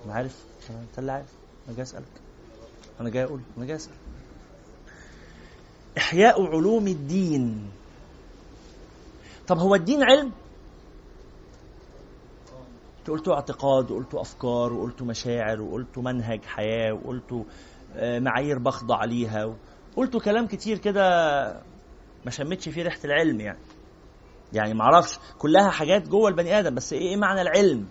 أنا 0.04 0.14
عارف. 0.14 0.44
أنت 0.70 0.98
اللي 0.98 1.12
عارف. 1.12 1.32
أنا 1.68 1.76
جاي 1.76 1.82
أسألك. 1.82 2.04
أنا 3.00 3.10
جاي 3.10 3.24
أقول. 3.24 3.40
أنا 3.58 3.66
جاي 3.66 3.76
أسأل. 3.76 3.92
إحياء 5.98 6.46
علوم 6.46 6.88
الدين. 6.88 7.70
طب 9.48 9.58
هو 9.58 9.74
الدين 9.74 10.02
علم؟ 10.02 10.32
قلتوا 13.08 13.34
اعتقاد 13.34 13.90
وقلتوا 13.90 14.20
أفكار 14.20 14.72
وقلتوا 14.72 15.06
مشاعر 15.06 15.60
وقلتوا 15.62 16.02
منهج 16.02 16.44
حياة 16.44 16.92
وقلتوا 16.92 17.44
آه، 17.94 18.18
معايير 18.18 18.58
بخضع 18.58 19.04
ليها 19.04 19.54
قلتوا 19.96 20.20
كلام 20.20 20.46
كتير 20.46 20.78
كده 20.78 21.00
ما 22.24 22.30
شمتش 22.30 22.68
فيه 22.68 22.82
ريحة 22.82 22.98
العلم 23.04 23.40
يعني. 23.40 23.58
يعني 24.52 24.74
معرفش 24.74 25.18
كلها 25.38 25.70
حاجات 25.70 26.08
جوه 26.08 26.28
البني 26.28 26.58
آدم 26.58 26.74
بس 26.74 26.92
إيه 26.92 27.16
معنى 27.16 27.42
العلم؟ 27.42 27.88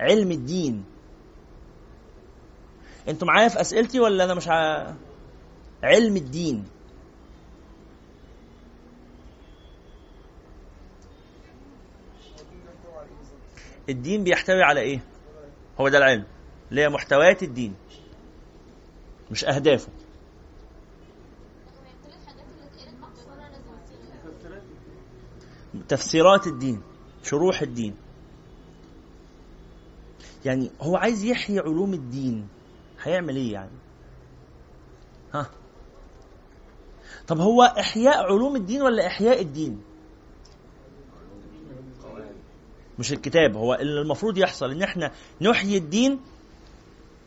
علم 0.00 0.30
الدين. 0.32 0.84
أنتوا 3.08 3.28
معايا 3.28 3.48
في 3.48 3.60
أسئلتي 3.60 4.00
ولا 4.00 4.24
أنا 4.24 4.34
مش 4.34 4.48
ع... 4.48 4.86
علم 5.82 6.16
الدين. 6.16 6.64
الدين 13.88 14.24
بيحتوي 14.24 14.62
على 14.62 14.80
إيه؟ 14.80 15.00
هو 15.80 15.88
ده 15.88 15.98
العلم. 15.98 16.24
اللي 16.70 16.80
هي 16.82 16.88
محتويات 16.88 17.42
الدين. 17.42 17.74
مش 19.30 19.44
أهدافه. 19.44 19.88
تفسيرات 25.88 26.46
الدين 26.46 26.80
شروح 27.22 27.62
الدين. 27.62 27.94
يعني 30.44 30.70
هو 30.80 30.96
عايز 30.96 31.24
يحيي 31.24 31.58
علوم 31.58 31.94
الدين. 31.94 32.48
هيعمل 33.02 33.36
إيه 33.36 33.52
يعني؟ 33.52 33.70
ها؟ 35.34 35.50
طب 37.28 37.38
هو 37.40 37.62
إحياء 37.62 38.16
علوم 38.24 38.56
الدين 38.56 38.82
ولا 38.82 39.06
إحياء 39.06 39.40
الدين؟ 39.42 39.82
مش 42.98 43.12
الكتاب 43.12 43.56
هو 43.56 43.74
اللي 43.74 44.00
المفروض 44.00 44.38
يحصل 44.38 44.70
إن 44.70 44.82
إحنا 44.82 45.12
نحيي 45.40 45.78
الدين 45.78 46.20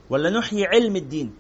ولا 0.09 0.29
نحيي 0.29 0.65
علم 0.65 0.95
الدين؟ 0.95 1.33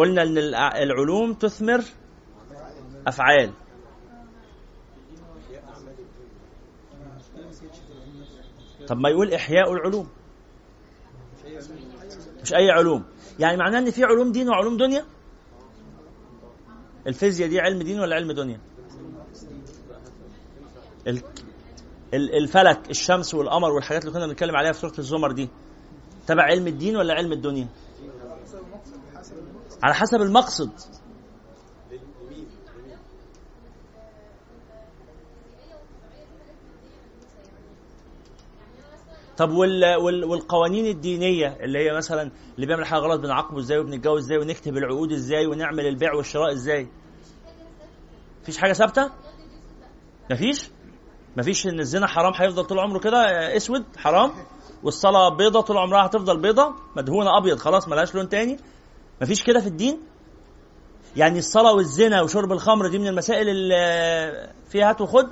قلنا 0.00 0.22
إن 0.22 0.38
العلوم 0.82 1.34
تثمر 1.34 1.84
أفعال. 3.06 3.52
طب 8.88 8.96
ما 8.96 9.08
يقول 9.08 9.34
إحياء 9.34 9.72
العلوم. 9.72 10.08
مش 12.42 12.52
أي 12.54 12.70
علوم. 12.70 13.04
يعني 13.38 13.56
معناه 13.56 13.78
إن 13.78 13.90
في 13.90 14.04
علوم 14.04 14.32
دين 14.32 14.48
وعلوم 14.48 14.76
دنيا؟ 14.76 15.04
الفيزياء 17.06 17.48
دي 17.48 17.60
علم 17.60 17.82
دين 17.82 18.00
ولا 18.00 18.16
علم 18.16 18.32
دنيا؟ 18.32 18.60
الفلك 22.14 22.90
الشمس 22.90 23.34
والقمر 23.34 23.70
والحاجات 23.72 24.02
اللي 24.02 24.12
كنا 24.12 24.26
بنتكلم 24.26 24.56
عليها 24.56 24.72
في 24.72 24.78
سورة 24.78 24.98
الزمر 24.98 25.32
دي 25.32 25.48
تبع 26.26 26.42
علم 26.42 26.66
الدين 26.66 26.96
ولا 26.96 27.14
علم 27.14 27.32
الدنيا؟ 27.32 27.68
على 29.82 29.94
حسب 29.94 30.22
المقصد. 30.22 30.70
طب 39.36 39.50
وال 39.50 39.96
وال 39.96 40.24
والقوانين 40.24 40.86
الدينية 40.86 41.56
اللي 41.60 41.78
هي 41.78 41.96
مثلا 41.96 42.30
اللي 42.54 42.66
بيعمل 42.66 42.86
حاجة 42.86 42.98
غلط 43.00 43.20
بنعاقبه 43.20 43.58
إزاي 43.58 43.78
وبنتجوز 43.78 44.22
إزاي 44.24 44.38
ونكتب 44.38 44.76
العقود 44.76 45.12
إزاي 45.12 45.46
ونعمل 45.46 45.86
البيع 45.86 46.14
والشراء 46.14 46.52
إزاي؟ 46.52 46.88
مفيش 48.42 48.58
حاجة 48.58 48.72
ثابتة؟ 48.72 49.10
مفيش؟ 50.30 50.70
مفيش 51.36 51.66
إن 51.66 51.80
الزنا 51.80 52.06
حرام 52.06 52.32
هيفضل 52.36 52.64
طول 52.64 52.78
عمره 52.78 52.98
كده 52.98 53.16
أسود 53.56 53.84
حرام 53.96 54.30
والصلاة 54.82 55.36
بيضة 55.36 55.60
طول 55.60 55.76
عمرها 55.76 56.06
هتفضل 56.06 56.40
بيضة 56.40 56.74
مدهونة 56.96 57.38
أبيض 57.38 57.58
خلاص 57.58 57.88
ملهاش 57.88 58.14
لون 58.14 58.28
تاني. 58.28 58.58
مفيش 59.22 59.44
كده 59.44 59.60
في 59.60 59.66
الدين؟ 59.66 60.00
يعني 61.16 61.38
الصلاة 61.38 61.72
والزنا 61.74 62.22
وشرب 62.22 62.52
الخمر 62.52 62.88
دي 62.88 62.98
من 62.98 63.06
المسائل 63.06 63.48
اللي 63.48 64.52
فيها 64.70 64.90
هات 64.90 65.00
وخد؟ 65.00 65.28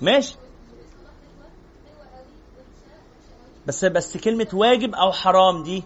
ماشي. 0.00 0.36
بس 3.66 3.84
بس 3.84 4.16
كلمة 4.16 4.48
واجب 4.52 4.94
أو 4.94 5.12
حرام 5.12 5.62
دي 5.62 5.84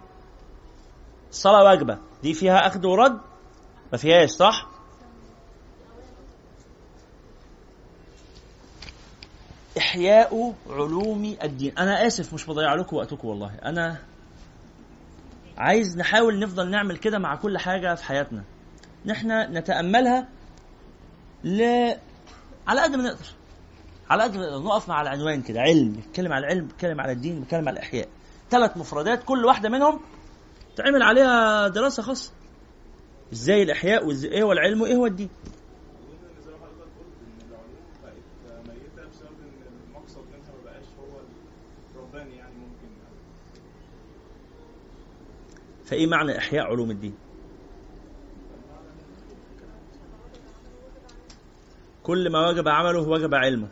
الصلاة 1.30 1.64
واجبة. 1.64 1.98
دي 2.22 2.34
فيها 2.34 2.66
أخذ 2.66 2.86
ورد؟ 2.86 3.20
ما 3.92 3.98
فيهاش 3.98 4.30
صح؟ 4.30 4.73
إحياء 9.78 10.55
علوم 10.70 11.36
الدين. 11.42 11.78
أنا 11.78 12.06
آسف 12.06 12.34
مش 12.34 12.46
بضيع 12.46 12.74
لكم 12.74 12.96
وقتكم 12.96 13.28
والله. 13.28 13.55
أنا 13.64 13.98
عايز 15.59 15.98
نحاول 15.98 16.38
نفضل 16.38 16.70
نعمل 16.70 16.96
كده 16.96 17.18
مع 17.18 17.36
كل 17.36 17.59
حاجة 17.59 17.94
في 17.94 18.05
حياتنا. 18.05 18.44
نحن 19.06 19.30
نتأملها 19.30 20.28
ل... 21.44 21.62
على 22.66 22.80
قد 22.82 22.96
ما 22.96 23.02
نقدر. 23.02 23.26
على 24.10 24.22
قد 24.22 24.36
نقف 24.36 24.88
مع 24.88 25.02
العنوان 25.02 25.42
كده. 25.42 25.60
علم. 25.60 25.92
بيتكلم 25.92 26.32
على 26.32 26.46
العلم 26.46 26.66
بيتكلم 26.66 27.01
على 27.01 27.12
الدين 27.12 27.40
بيتكلم 27.40 27.68
على 27.68 27.78
الإحياء. 27.78 28.09
ثلاث 28.51 28.76
مفردات 28.76 29.24
كل 29.24 29.44
واحدة 29.44 29.68
منهم 29.68 30.01
تعمل 30.76 31.02
عليها 31.02 31.68
دراسة 31.68 32.02
خاصة. 32.02 32.32
إزاي 33.32 33.62
الإحياء 33.62 34.06
وازاي 34.06 34.30
إيه 34.30 34.42
هو 34.42 34.52
العلم 34.52 34.82
وإيه 34.82 34.94
هو 34.94 35.06
الدين؟ 35.06 35.28
فإيه 45.85 46.07
معنى 46.07 46.39
إحياء 46.39 46.65
علوم 46.65 46.91
الدين؟ 46.91 47.15
كل 52.03 52.33
ما 52.33 52.49
وجب 52.49 52.69
عمله 52.69 53.09
وجب 53.09 53.35
علمه. 53.35 53.69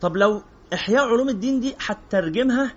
طب 0.00 0.16
لو 0.16 0.42
إحياء 0.74 1.08
علوم 1.08 1.28
الدين 1.28 1.60
دي 1.60 1.76
هترجمها 1.80 2.74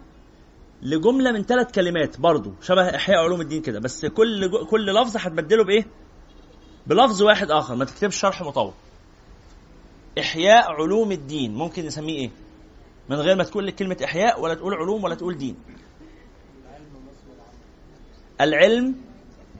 لجملة 0.81 1.31
من 1.31 1.43
ثلاث 1.43 1.71
كلمات 1.71 2.19
برضو 2.19 2.53
شبه 2.61 2.95
إحياء 2.95 3.17
علوم 3.17 3.41
الدين 3.41 3.61
كده 3.61 3.79
بس 3.79 4.05
كل 4.05 4.65
كل 4.69 4.85
لفظ 4.85 5.17
هتبدله 5.17 5.63
بإيه؟ 5.63 5.85
بلفظ 6.87 7.21
واحد 7.21 7.51
آخر 7.51 7.75
ما 7.75 7.85
تكتبش 7.85 8.19
شرح 8.19 8.41
مطول. 8.41 8.73
إحياء 10.19 10.71
علوم 10.71 11.11
الدين. 11.11 11.53
ممكن 11.53 11.85
نسميه 11.85 12.19
إيه؟ 12.19 12.31
من 13.09 13.15
غير 13.15 13.35
ما 13.35 13.43
تقول 13.43 13.67
لك 13.67 13.75
كلمة 13.75 13.97
إحياء 14.03 14.41
ولا 14.41 14.53
تقول 14.53 14.73
علوم 14.73 15.03
ولا 15.03 15.15
تقول 15.15 15.37
دين. 15.37 15.55
العلم 18.41 18.95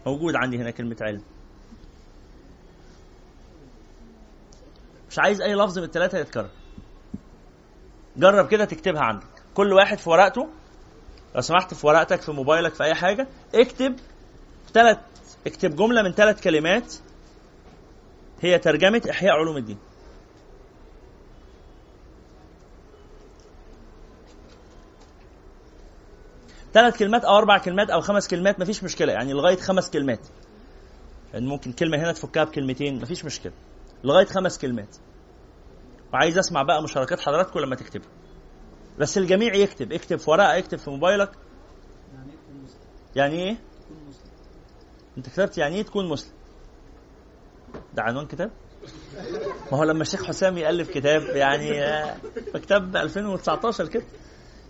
موجود 0.06 0.36
عندي 0.36 0.58
هنا 0.58 0.72
كلمة 0.72 0.98
علم. 1.02 1.22
مش 5.10 5.20
عايز 5.20 5.42
أي 5.42 5.56
لفظ 5.56 5.80
من 5.80 5.86
الثلاثه 5.86 6.18
يتكرر. 6.18 6.50
جرب 8.18 8.48
كده 8.48 8.66
تكتبها 8.66 9.02
عندك. 9.02 9.28
كل 9.54 9.74
واحد 9.74 9.98
في 9.98 10.10
ورقته 10.10 10.50
لو 11.36 11.42
سمحت 11.42 11.74
في 11.74 11.88
ورقتك 11.88 12.22
في 12.22 12.32
موبايلك 12.32 12.74
في 12.74 12.84
أي 12.84 12.96
حاجة 12.96 13.28
اكتب 13.56 13.96
ثلاث 14.74 14.98
اكتب 15.48 15.76
جملة 15.76 16.02
من 16.02 16.12
ثلاث 16.12 16.42
كلمات 16.42 16.96
هي 18.42 18.60
ترجمة 18.60 19.02
إحياء 19.10 19.34
علوم 19.34 19.58
الدين. 19.58 19.78
ثلاث 26.76 26.98
كلمات 26.98 27.26
أو 27.26 27.38
أربع 27.38 27.58
كلمات 27.58 27.90
أو 27.90 28.02
خمس 28.02 28.28
كلمات 28.28 28.60
مفيش 28.60 28.84
مشكلة. 28.84 29.14
يعني 29.14 29.34
لغاية 29.34 29.58
خمس 29.58 29.90
كلمات. 29.90 30.28
يعني 31.34 31.48
ممكن 31.48 31.72
كلمة 31.72 31.98
هنا 31.98 32.12
تفكها 32.12 32.44
بكلمتين 32.44 33.02
مفيش 33.02 33.26
مشكلة. 33.26 33.54
لغاية 34.04 34.26
خمس 34.26 34.58
كلمات. 34.58 34.96
وعايز 36.14 36.38
أسمع 36.38 36.64
بقى 36.64 36.84
مشاركات 36.84 37.20
حضراتكم 37.20 37.60
لما 37.60 37.76
تكتبوا 37.76 38.08
بس 39.00 39.18
الجميع 39.18 39.56
يكتب. 39.56 39.92
اكتب 39.92 40.18
في 40.20 40.30
ورقة 40.30 40.58
اكتب 40.58 40.78
في 40.78 40.90
موبايلك. 40.90 41.32
يعني 43.16 43.36
إيه 43.44 43.58
أنت 45.18 45.30
كتبت 45.30 45.58
يعني 45.58 45.76
إيه 45.76 45.84
تكون 45.84 46.10
مسلم؟ 46.10 46.32
ده 47.94 48.02
عنوان 48.04 48.26
كتاب؟ 48.26 48.52
ما 49.72 49.78
هو 49.78 49.84
لما 49.84 50.02
الشيخ 50.02 50.24
حسام 50.24 50.58
يألف 50.58 50.90
كتاب 50.90 51.22
يعني 51.22 51.84
آه، 51.84 52.18
كتاب 52.54 52.96
2019 52.96 53.88
كده. 53.88 54.04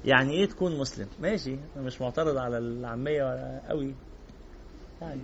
يعني 0.06 0.34
إيه 0.34 0.46
تكون 0.46 0.78
مسلم؟ 0.78 1.08
ماشي 1.20 1.58
أنا 1.76 1.84
مش 1.86 2.02
معترض 2.02 2.38
على 2.38 2.58
العامية 2.58 3.24
قوي. 3.70 3.96
يعني 5.02 5.22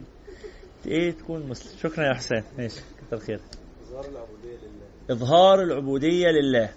إيه 0.86 1.12
تكون 1.12 1.50
مسلم؟ 1.50 1.80
شكرا 1.80 2.06
يا 2.06 2.14
حسين. 2.14 2.44
ماشي 2.58 2.82
كتر 3.08 3.20
خير. 3.20 3.40
إظهار 3.90 4.06
العبودية 4.06 4.58
لله. 4.58 4.86
إظهار 5.10 5.64
العبودية 5.64 6.28
لله. 6.28 6.70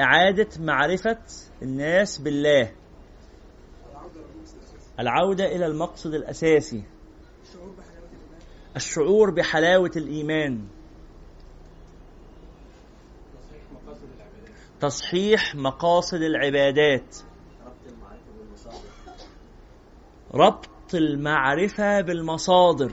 إعادة 0.00 0.48
معرفة 0.58 1.18
الناس 1.62 2.18
بالله. 2.18 2.72
العودة 5.00 5.44
إلى 5.44 5.66
المقصد 5.66 6.14
الأساسي. 6.14 6.82
الشعور 8.76 9.30
بحلاوة 9.30 9.90
الإيمان. 9.96 10.68
تصحيح 14.84 15.54
مقاصد 15.54 16.22
العبادات. 16.22 17.16
ربط 20.34 20.94
المعرفة 20.94 22.00
بالمصادر. 22.00 22.92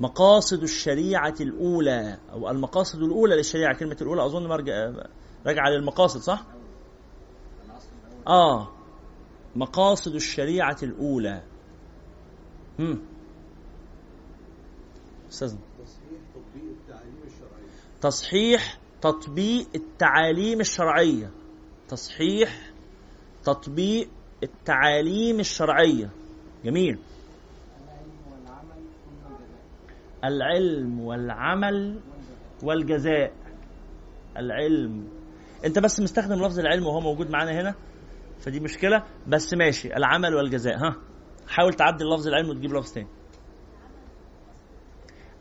مقاصد 0.00 0.62
الشريعة 0.62 1.34
الأولى 1.40 2.18
أو 2.32 2.50
المقاصد 2.50 3.02
الأولى 3.02 3.36
للشريعة 3.36 3.78
كلمة 3.78 3.96
الأولى 4.00 4.24
أظن 4.24 4.46
مرجع 4.46 4.92
راجعة 5.46 5.68
للمقاصد 5.70 6.20
صح؟ 6.20 6.44
آه. 8.26 8.68
مقاصد 9.56 10.14
الشريعة 10.14 10.76
الأولى. 10.82 11.42
هم. 12.78 13.02
أستاذنا 15.30 15.60
تصحيح 18.00 18.79
تطبيق 19.02 19.66
التعاليم 19.74 20.60
الشرعية. 20.60 21.30
تصحيح 21.88 22.70
تطبيق 23.44 24.08
التعاليم 24.42 25.40
الشرعية. 25.40 26.10
جميل. 26.64 26.98
العلم 30.24 31.00
والعمل 31.00 32.00
والجزاء. 32.62 33.32
العلم. 34.36 35.08
انت 35.64 35.78
بس 35.78 36.00
مستخدم 36.00 36.44
لفظ 36.44 36.58
العلم 36.58 36.86
وهو 36.86 37.00
موجود 37.00 37.30
معانا 37.30 37.60
هنا؟ 37.60 37.74
فدي 38.40 38.60
مشكلة. 38.60 39.02
بس 39.26 39.54
ماشي. 39.54 39.96
العمل 39.96 40.34
والجزاء. 40.34 40.78
ها. 40.78 40.96
حاول 41.48 41.74
تعدل 41.74 42.14
لفظ 42.14 42.28
العلم 42.28 42.48
وتجيب 42.48 42.74
لفظ 42.74 42.92
تاني. 42.92 43.08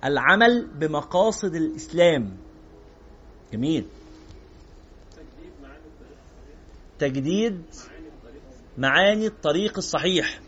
العمل 0.04 0.68
بمقاصد 0.68 1.56
الإسلام. 1.56 2.38
جميل. 3.54 3.86
تجديد 7.00 7.64
معاني 8.78 9.28
الطريق 9.28 9.78
الصحيح. 9.78 10.40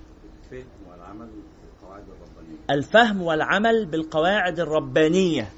الفهم 2.69 3.21
والعمل 3.21 3.85
بالقواعد 3.85 4.59
الربانية. 4.59 5.51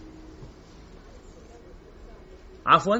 عفوا. 2.65 2.98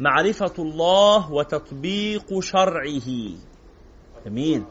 معرفة 0.00 0.54
الله 0.58 1.32
وتطبيق 1.32 2.40
شرعه. 2.40 3.30
جميل. 4.26 4.64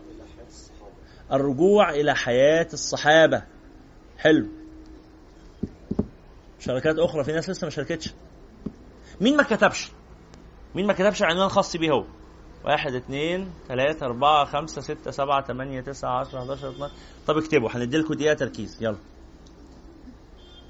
الرجوع 1.32 1.90
إلى 1.90 2.16
حياة 2.16 2.68
الصحابة. 2.74 3.44
حلو. 4.18 4.48
شركات 6.68 7.00
أخرى 7.00 7.24
في 7.24 7.32
ناس 7.32 7.50
لسه 7.50 7.66
ما 7.66 7.72
شاركتش. 7.72 8.14
مين 9.22 9.38
ما 9.38 9.44
كتبش؟ 9.44 9.92
مين 10.76 10.88
ما 10.88 10.94
كتبش 10.94 11.24
عنوان 11.24 11.50
خاص 11.50 11.78
بيه 11.78 11.92
هو؟ 11.92 12.06
واحد 12.66 12.94
اثنين 12.94 13.52
ثلاثة 13.68 14.06
أربعة 14.06 14.46
خمسة 14.46 14.82
ستة 14.82 15.12
سبعة 15.12 15.46
ثمانية 15.48 15.82
تسعة 15.82 16.20
عشرة 16.20 16.40
11 16.40 16.70
12 16.70 16.94
طب 17.28 17.38
اكتبوا 17.38 17.70
هندي 17.70 17.98
لكم 17.98 18.14
دقيقة 18.14 18.34
تركيز. 18.34 18.84
يلا. 18.84 18.98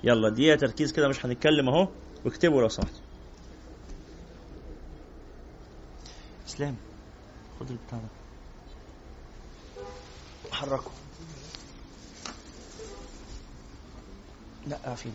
يلا 0.04 0.30
دقيقة 0.30 0.56
تركيز 0.56 0.92
كده 0.94 1.08
مش 1.08 1.26
هنتكلم 1.26 1.70
أهو. 1.70 1.88
واكتبوا 2.26 2.62
لو 2.62 2.68
سمحتوا 2.70 3.02
إسلام 6.48 6.76
خد 7.60 7.70
البتاع 7.72 8.00
ده. 8.00 8.08
حركوا 10.52 10.92
لا 14.68 14.96
فين؟ 14.96 15.14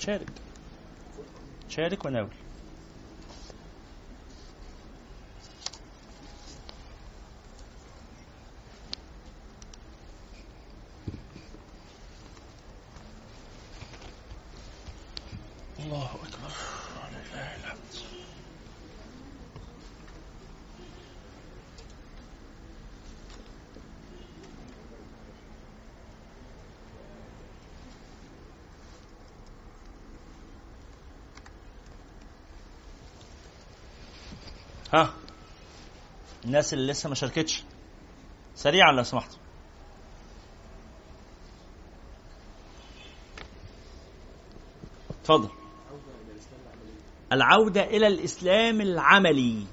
شارك 0.00 0.26
شارك 1.68 2.04
وناول 2.04 2.28
الله 15.78 16.04
أكبر 16.04 16.52
ولله 16.96 17.56
الحمد 17.56 17.94
ها 34.92 35.14
الناس 36.50 36.74
اللي 36.74 36.92
لسه 36.92 37.08
ما 37.08 37.14
شاركتش. 37.14 37.64
سريعا 38.54 38.92
لو 38.92 39.02
سمحت. 39.02 39.30
اتفضل. 45.10 45.48
العودة 47.32 47.84
إلى 47.84 48.06
الإسلام 48.06 48.80
العملي. 48.80 49.66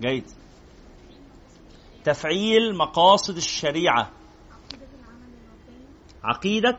جيد. 0.00 0.24
تفعيل 2.04 2.76
مقاصد 2.76 3.36
الشريعة. 3.36 4.10
عقيدة 6.24 6.78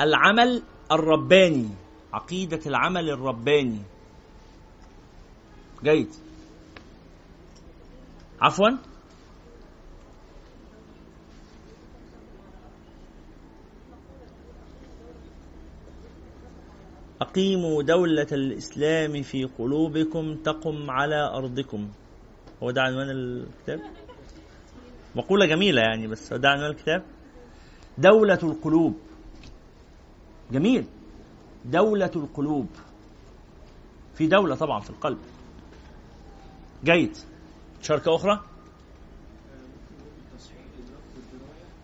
العمل 0.00 0.62
الرباني. 0.92 1.70
عقيدة 2.12 2.60
العمل 2.66 3.10
الرباني. 3.10 3.82
جيد. 5.82 6.29
عفوا. 8.40 8.70
أقيموا 17.20 17.82
دولة 17.82 18.26
الإسلام 18.32 19.22
في 19.22 19.44
قلوبكم 19.44 20.34
تقم 20.34 20.90
على 20.90 21.30
أرضكم. 21.36 21.88
هو 22.62 22.70
ده 22.70 22.82
عنوان 22.82 23.10
الكتاب؟ 23.10 23.80
مقولة 25.16 25.46
جميلة 25.46 25.82
يعني 25.82 26.06
بس 26.06 26.32
هو 26.32 26.38
ده 26.38 26.48
عنوان 26.48 26.70
الكتاب؟ 26.70 27.02
دولة 27.98 28.38
القلوب. 28.42 28.94
جميل. 30.52 30.84
دولة 31.64 32.10
القلوب. 32.16 32.66
في 34.14 34.26
دولة 34.26 34.54
طبعا 34.54 34.80
في 34.80 34.90
القلب. 34.90 35.18
جيد. 36.84 37.16
شركة 37.82 38.14
أخرى؟ 38.14 38.40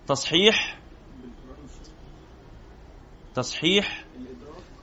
تصحيح 0.06 0.80
تصحيح 3.34 4.04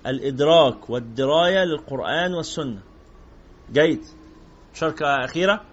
الإدراك 0.08 0.90
والدراية 0.90 1.64
للقرآن 1.64 2.34
والسنة. 2.34 2.82
جيد. 3.72 4.06
مشاركة 4.74 5.26
أخيرة؟ 5.26 5.66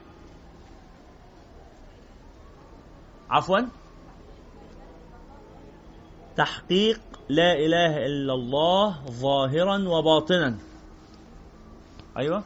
عفوا. 3.30 3.58
تحقيق 6.36 7.00
لا 7.28 7.52
إله 7.52 8.06
إلا 8.06 8.34
الله 8.34 9.04
ظاهرا 9.10 9.88
وباطنا. 9.88 10.58
أيوة. 12.18 12.44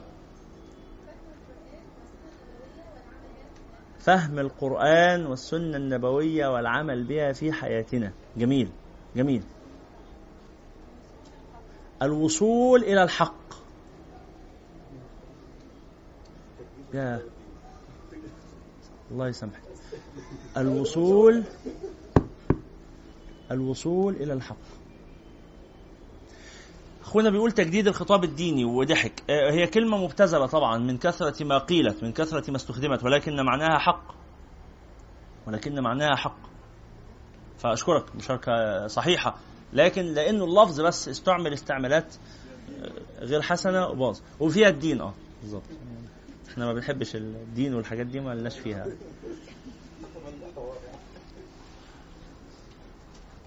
فهم 4.04 4.38
القرآن 4.38 5.26
والسنة 5.26 5.76
النبوية 5.76 6.46
والعمل 6.46 7.04
بها 7.04 7.32
في 7.32 7.52
حياتنا. 7.52 8.12
جميل 8.36 8.68
جميل. 9.16 9.42
الوصول 12.02 12.84
إلى 12.84 13.02
الحق. 13.02 13.54
يا. 16.94 17.22
الله 19.10 19.28
يسامحك. 19.28 19.62
الوصول 20.56 21.44
الوصول 23.50 24.14
إلى 24.14 24.32
الحق. 24.32 24.73
أخونا 27.04 27.30
بيقول 27.30 27.52
تجديد 27.52 27.88
الخطاب 27.88 28.24
الديني 28.24 28.64
وضحك. 28.64 29.22
آه، 29.30 29.50
هي 29.52 29.66
كلمة 29.66 29.96
مبتذلة 30.04 30.46
طبعا 30.46 30.78
من 30.78 30.98
كثرة 30.98 31.44
ما 31.44 31.58
قيلت 31.58 32.02
من 32.02 32.12
كثرة 32.12 32.50
ما 32.50 32.56
استخدمت 32.56 33.04
ولكن 33.04 33.36
معناها 33.44 33.78
حق. 33.78 34.14
ولكن 35.46 35.80
معناها 35.80 36.16
حق. 36.16 36.36
فأشكرك 37.58 38.16
مشاركة 38.16 38.86
صحيحة. 38.86 39.36
لكن 39.72 40.02
لأنه 40.02 40.44
اللفظ 40.44 40.80
بس 40.80 41.08
استعمل 41.08 41.52
استعمالات 41.52 42.14
آه، 42.82 43.24
غير 43.24 43.42
حسنة 43.42 43.86
وباظ 43.86 44.20
وفيها 44.40 44.68
الدين 44.68 45.00
آه 45.00 45.14
بالظبط 45.42 45.62
إحنا 46.48 46.66
ما 46.66 46.72
بنحبش 46.72 47.16
الدين 47.16 47.74
والحاجات 47.74 48.06
دي 48.06 48.20
ما 48.20 48.34
لناش 48.34 48.58
فيها. 48.58 48.86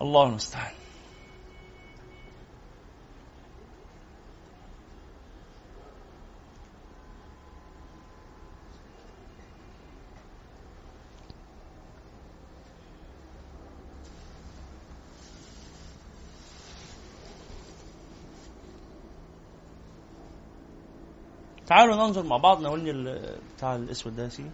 الله 0.02 0.24
المستعان. 0.30 0.74
تعالوا 21.68 21.96
ننظر 21.96 22.24
مع 22.24 22.38
بعض 22.38 22.62
نقولني 22.62 23.20
بتاع 23.58 23.76
الاسود 23.76 24.16
ده 24.16 24.24
يا 24.24 24.30
سيدي 24.30 24.50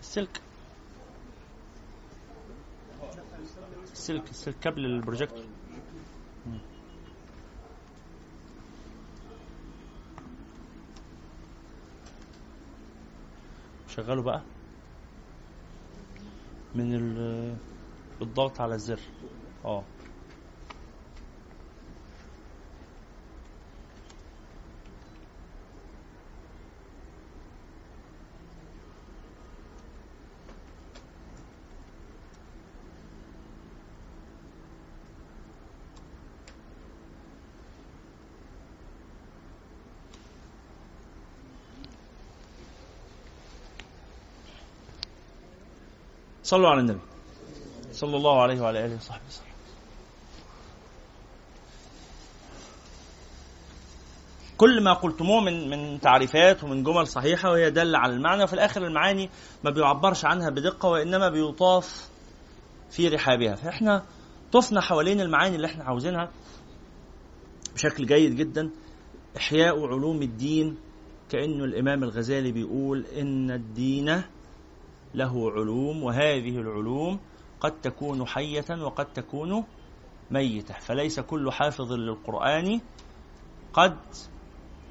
السلك. 0.00 0.40
السلك 3.92 4.30
السلك 4.30 4.54
كابل 4.60 4.84
البروجيكتور. 4.86 5.44
شغله 13.88 14.22
بقى 14.22 14.42
من 16.74 16.94
الضغط 18.22 18.60
على 18.60 18.74
الزر. 18.74 19.00
آه. 19.64 19.82
صلوا 46.50 46.68
على 46.68 46.80
النبي. 46.80 47.00
صلى 47.92 48.16
الله 48.16 48.42
عليه 48.42 48.60
وعلى 48.60 48.84
آله 48.86 48.96
وصحبه 48.96 49.22
وسلم. 49.28 49.46
كل 54.56 54.82
ما 54.84 54.92
قلتموه 54.92 55.40
من 55.40 55.70
من 55.70 56.00
تعريفات 56.00 56.64
ومن 56.64 56.82
جمل 56.82 57.06
صحيحة 57.06 57.50
وهي 57.50 57.70
دل 57.70 57.96
على 57.96 58.12
المعنى 58.12 58.42
وفي 58.44 58.52
الآخر 58.52 58.86
المعاني 58.86 59.30
ما 59.64 59.70
بيعبرش 59.70 60.24
عنها 60.24 60.50
بدقة 60.50 60.88
وإنما 60.88 61.28
بيطاف 61.28 62.08
في 62.90 63.08
رحابها. 63.08 63.54
فإحنا 63.54 64.04
طفنا 64.52 64.80
حوالين 64.80 65.20
المعاني 65.20 65.56
اللي 65.56 65.66
إحنا 65.66 65.84
عاوزينها 65.84 66.30
بشكل 67.74 68.06
جيد 68.06 68.36
جدا. 68.36 68.70
إحياء 69.36 69.86
علوم 69.86 70.22
الدين 70.22 70.78
كأنه 71.28 71.64
الإمام 71.64 72.02
الغزالي 72.02 72.52
بيقول 72.52 73.06
إن 73.06 73.50
الدين 73.50 74.22
له 75.14 75.50
علوم 75.50 76.02
وهذه 76.02 76.58
العلوم 76.58 77.20
قد 77.60 77.80
تكون 77.80 78.26
حية 78.26 78.82
وقد 78.82 79.12
تكون 79.12 79.64
ميتة. 80.30 80.74
فليس 80.74 81.20
كل 81.20 81.52
حافظ 81.52 81.92
للقرآن 81.92 82.80
قد 83.72 83.98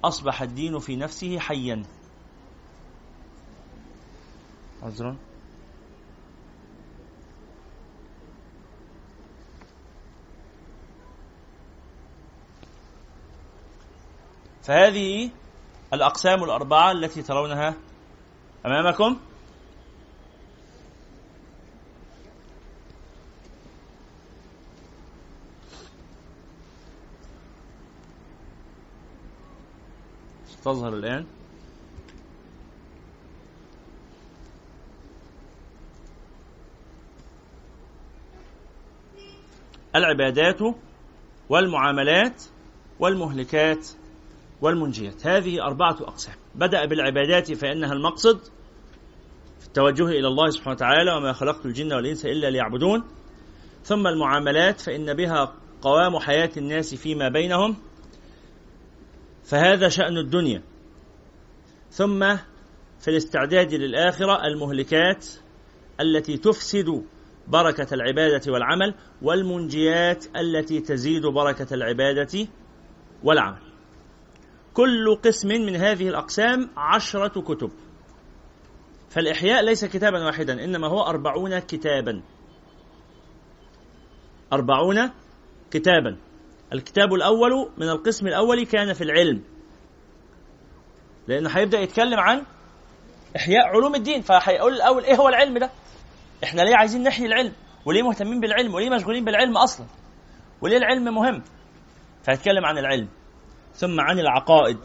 أصبح 0.04 0.42
الدين 0.42 0.80
في 0.80 0.96
نفسه 0.96 1.40
حيا. 1.40 1.84
عذرا. 4.84 5.16
فهذه 14.64 15.32
الأقسام 15.94 16.44
الأربعة 16.44 16.92
التي 16.92 17.22
ترونها 17.22 17.74
أمامكم. 18.66 19.29
تظهر 30.64 30.94
الآن. 30.94 31.26
العبادات 39.96 40.76
والمعاملات 41.50 42.44
والمهلكات 43.00 43.88
والمنجيات. 44.62 45.28
هذه 45.28 45.62
أربعة 45.62 45.98
أقسام. 46.02 46.36
بدأ 46.56 46.86
بالعبادات 46.86 47.52
فإنها 47.52 47.94
المقصد 47.94 48.40
في 49.60 49.68
التوجه 49.68 50.08
إلى 50.08 50.28
الله 50.28 50.50
سبحانه 50.50 50.76
وتعالى 50.76 51.16
وما 51.16 51.34
خلقت 51.34 51.66
الجن 51.66 51.94
والإنس 51.94 52.26
إلا 52.26 52.50
ليعبدون. 52.50 53.04
ثم 53.84 54.08
المعاملات 54.08 54.82
فإن 54.82 55.14
بها 55.14 55.54
قوام 55.82 56.20
حياة 56.20 56.50
الناس 56.58 56.96
فيما 56.96 57.30
بينهم. 57.30 57.76
فهذا 59.50 59.90
شأن 59.90 60.18
الدنيا. 60.18 60.62
ثم 61.92 62.36
في 63.00 63.08
الاستعداد 63.08 63.74
للآخرة 63.74 64.48
المهلكات 64.48 65.26
التي 66.02 66.38
تفسد 66.38 67.04
بركة 67.48 67.94
العبادة 67.94 68.52
والعمل 68.52 68.94
والمنجيات 69.22 70.26
التي 70.36 70.80
تزيد 70.80 71.26
بركة 71.26 71.74
العبادة 71.74 72.48
والعمل. 73.24 73.62
كل 74.74 75.16
قسم 75.24 75.48
من 75.48 75.76
هذه 75.76 76.10
الأقسام 76.10 76.70
عشرة 76.78 77.42
كتب. 77.42 77.72
فالإحياء 79.10 79.66
ليس 79.66 79.86
كتابا 79.86 80.26
واحدا 80.26 80.64
إنما 80.64 80.88
هو 80.88 81.02
أربعون 81.02 81.60
كتابا. 81.60 82.22
أربعون 84.54 85.10
كتابا. 85.72 86.18
الكتاب 86.74 87.14
الأول 87.14 87.70
من 87.78 87.90
القسم 87.90 88.28
الأول 88.28 88.66
كان 88.66 88.94
في 88.94 89.04
العلم. 89.04 89.44
لأنه 91.28 91.50
هيبدأ 91.50 91.80
يتكلم 91.80 92.20
عن 92.20 92.44
إحياء 93.36 93.68
علوم 93.68 93.96
الدين 93.96 94.22
فهيقول 94.22 94.74
الأول 94.74 95.04
إيه 95.04 95.16
هو 95.16 95.28
العلم 95.30 95.58
ده؟ 95.58 95.70
إحنا 96.44 96.62
ليه 96.62 96.76
عايزين 96.76 97.04
نحيي 97.04 97.26
العلم؟ 97.26 97.54
وليه 97.86 98.02
مهتمين 98.04 98.40
بالعلم؟ 98.40 98.74
وليه 98.74 98.90
مشغولين 98.90 99.26
بالعلم 99.26 99.58
أصلا؟ 99.58 99.86
وليه 100.62 100.78
العلم 100.78 101.16
مهم؟ 101.16 101.44
فهيتكلم 102.24 102.66
عن 102.66 102.78
العلم. 102.78 103.08
ثم 103.74 104.00
عن 104.02 104.20
العقائد. 104.20 104.78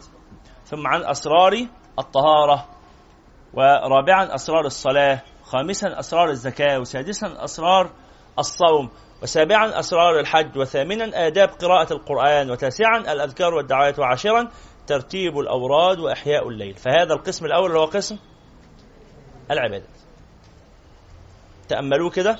ثم 0.65 0.87
عن 0.87 1.03
أسرار 1.03 1.67
الطهارة. 1.99 2.69
ورابعا 3.53 4.35
أسرار 4.35 4.65
الصلاة. 4.65 5.21
خامسا 5.43 5.99
أسرار 5.99 6.29
الزكاة. 6.29 6.79
وسادسا 6.79 7.43
أسرار 7.43 7.91
الصوم. 8.39 8.89
وسابعا 9.25 9.79
أسرار 9.79 10.19
الحج 10.19 10.57
وثامنا 10.57 11.27
آداب 11.27 11.49
قراءة 11.49 11.93
القرآن 11.93 12.51
وتاسعا 12.51 12.97
الأذكار 12.97 13.53
والدعوات 13.53 13.99
وعاشرا 13.99 14.51
ترتيب 14.87 15.39
الأوراد 15.39 15.99
وإحياء 15.99 16.49
الليل. 16.49 16.73
فهذا 16.73 17.13
القسم 17.13 17.45
الأول 17.45 17.77
هو 17.77 17.85
قسم 17.85 18.17
العبادات. 19.51 19.97
تأملوه 21.67 22.09
كده 22.09 22.39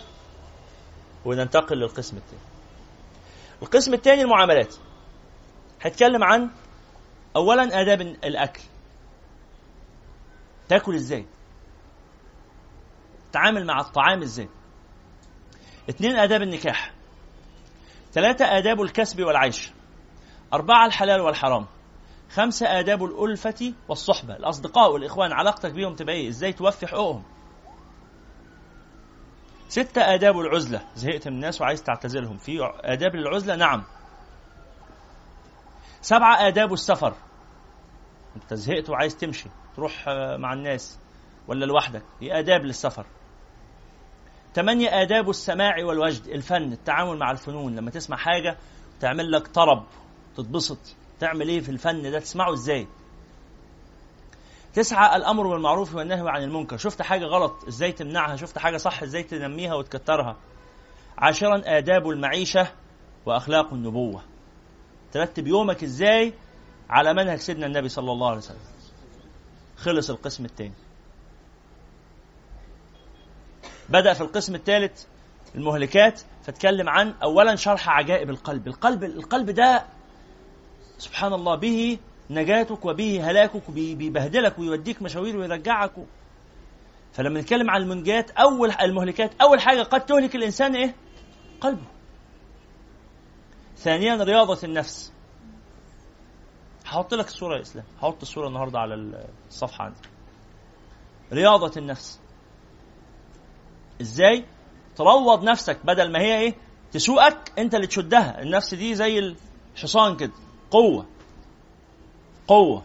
وننتقل 1.25 1.77
للقسم 1.77 2.17
الثاني. 2.17 2.41
القسم 3.61 3.93
الثاني 3.93 4.21
المعاملات. 4.21 4.75
هتكلم 5.81 6.23
عن 6.23 6.49
أولا 7.35 7.81
آداب 7.81 8.01
الأكل. 8.01 8.61
تاكل 10.69 10.95
إزاي؟ 10.95 11.25
تعامل 13.31 13.65
مع 13.65 13.79
الطعام 13.79 14.21
إزاي؟ 14.21 14.49
اثنين 15.89 16.15
آداب 16.15 16.41
النكاح. 16.41 16.91
ثلاثة 18.13 18.45
آداب 18.57 18.81
الكسب 18.81 19.21
والعيش. 19.23 19.71
أربعة 20.53 20.85
الحلال 20.85 21.21
والحرام. 21.21 21.65
خمسة 22.33 22.79
آداب 22.79 23.03
الألفة 23.03 23.73
والصحبة. 23.89 24.35
الأصدقاء 24.35 24.91
والإخوان 24.91 25.31
علاقتك 25.31 25.71
بيهم 25.71 25.95
تبقى 25.95 26.15
إيه؟ 26.15 26.29
إزاي 26.29 26.53
توفي 26.53 26.87
حقوقهم 26.87 27.23
ستة 29.69 30.01
آداب 30.13 30.39
العزلة. 30.39 30.81
زهقت 30.95 31.27
من 31.27 31.33
الناس 31.33 31.61
وعايز 31.61 31.83
تعتزلهم. 31.83 32.37
في 32.37 32.57
آداب 32.83 33.15
للعزلة 33.15 33.55
نعم. 33.55 33.83
سبعة 36.01 36.47
آداب 36.47 36.73
السفر. 36.73 37.13
أنت 38.35 38.53
زهقت 38.53 38.89
وعايز 38.89 39.17
تمشي 39.17 39.49
تروح 39.75 40.05
مع 40.37 40.53
الناس 40.53 40.99
ولا 41.47 41.65
لوحدك؟ 41.65 42.03
دي 42.19 42.39
آداب 42.39 42.61
للسفر. 42.61 43.05
ثمانية 44.55 45.01
آداب 45.01 45.29
السماع 45.29 45.85
والوجد 45.85 46.27
الفن 46.27 46.71
التعامل 46.73 47.17
مع 47.17 47.31
الفنون. 47.31 47.75
لما 47.75 47.91
تسمع 47.91 48.17
حاجة 48.17 48.57
تعمل 48.99 49.31
لك 49.31 49.47
طرب 49.47 49.83
تتبسط. 50.37 50.77
تعمل 51.19 51.49
إيه 51.49 51.59
في 51.59 51.69
الفن 51.69 52.11
ده؟ 52.11 52.19
تسمعه 52.19 52.53
إزاي؟ 52.53 52.87
تسعة 54.73 55.15
الأمر 55.15 55.47
بالمعروف 55.47 55.95
والنهي 55.95 56.29
عن 56.29 56.43
المنكر. 56.43 56.77
شفت 56.77 57.01
حاجة 57.01 57.25
غلط؟ 57.25 57.65
إزاي 57.67 57.91
تمنعها؟ 57.91 58.35
شفت 58.35 58.57
حاجة 58.57 58.77
صح؟ 58.77 59.03
إزاي 59.03 59.23
تنميها 59.23 59.73
وتكترها؟ 59.75 60.37
عاشرا 61.17 61.61
آداب 61.65 62.09
المعيشة 62.09 62.67
وأخلاق 63.25 63.73
النبوة. 63.73 64.21
ترتب 65.11 65.47
يومك 65.47 65.83
إزاي؟ 65.83 66.33
على 66.89 67.13
منهج 67.13 67.37
سيدنا 67.37 67.65
النبي 67.65 67.89
صلى 67.89 68.11
الله 68.11 68.27
عليه 68.27 68.37
وسلم. 68.37 68.59
خلص 69.77 70.09
القسم 70.09 70.45
الثاني 70.45 70.73
بدأ 73.89 74.13
في 74.13 74.21
القسم 74.21 74.55
الثالث 74.55 75.05
المهلكات 75.55 76.21
فتكلم 76.43 76.89
عن 76.89 77.13
أولا 77.23 77.55
شرح 77.55 77.89
عجائب 77.89 78.29
القلب. 78.29 78.67
القلب 78.67 79.03
القلب 79.03 79.49
ده 79.49 79.85
سبحان 80.97 81.33
الله 81.33 81.55
به 81.55 81.97
نجاتك 82.29 82.85
وبه 82.85 83.31
هلاكك 83.31 83.71
بيبهدلك 83.71 84.59
ويوديك 84.59 85.01
مشاوير 85.01 85.37
ويرجعك. 85.37 85.91
فلما 87.13 87.41
نتكلم 87.41 87.69
عن 87.69 87.81
المنجات 87.81 88.31
أول 88.31 88.71
المهلكات 88.71 89.41
أول 89.41 89.61
حاجة 89.61 89.83
قد 89.83 90.05
تهلك 90.05 90.35
الإنسان 90.35 90.75
إيه؟ 90.75 90.95
قلبه. 91.61 91.87
ثانيا 93.77 94.23
رياضة 94.23 94.59
النفس. 94.63 95.13
هحط 96.85 97.13
لك 97.13 97.27
الصورة 97.27 97.55
يا 97.55 97.61
إسلام. 97.61 97.85
هحط 97.97 98.21
الصورة 98.21 98.47
النهاردة 98.47 98.79
على 98.79 99.25
الصفحة 99.49 99.83
عندي. 99.83 99.99
رياضة 101.33 101.71
النفس. 101.77 102.19
إزاي 104.01 104.45
تروض 104.95 105.43
نفسك 105.43 105.77
بدل 105.85 106.11
ما 106.11 106.19
هي 106.19 106.39
إيه 106.39 106.55
تسوقك 106.91 107.51
انت 107.59 107.75
اللي 107.75 107.87
تشدها 107.87 108.41
النفس 108.41 108.73
دي 108.73 108.95
زي 108.95 109.35
الحصان 109.75 110.17
كده 110.17 110.31
قوة 110.71 111.05
قوة 112.47 112.83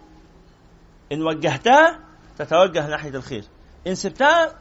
إن 1.12 1.22
وجهتها 1.22 1.98
تتوجه 2.38 2.88
ناحية 2.88 3.10
الخير 3.10 3.44
إن 3.86 3.94
سبتها 3.94 4.54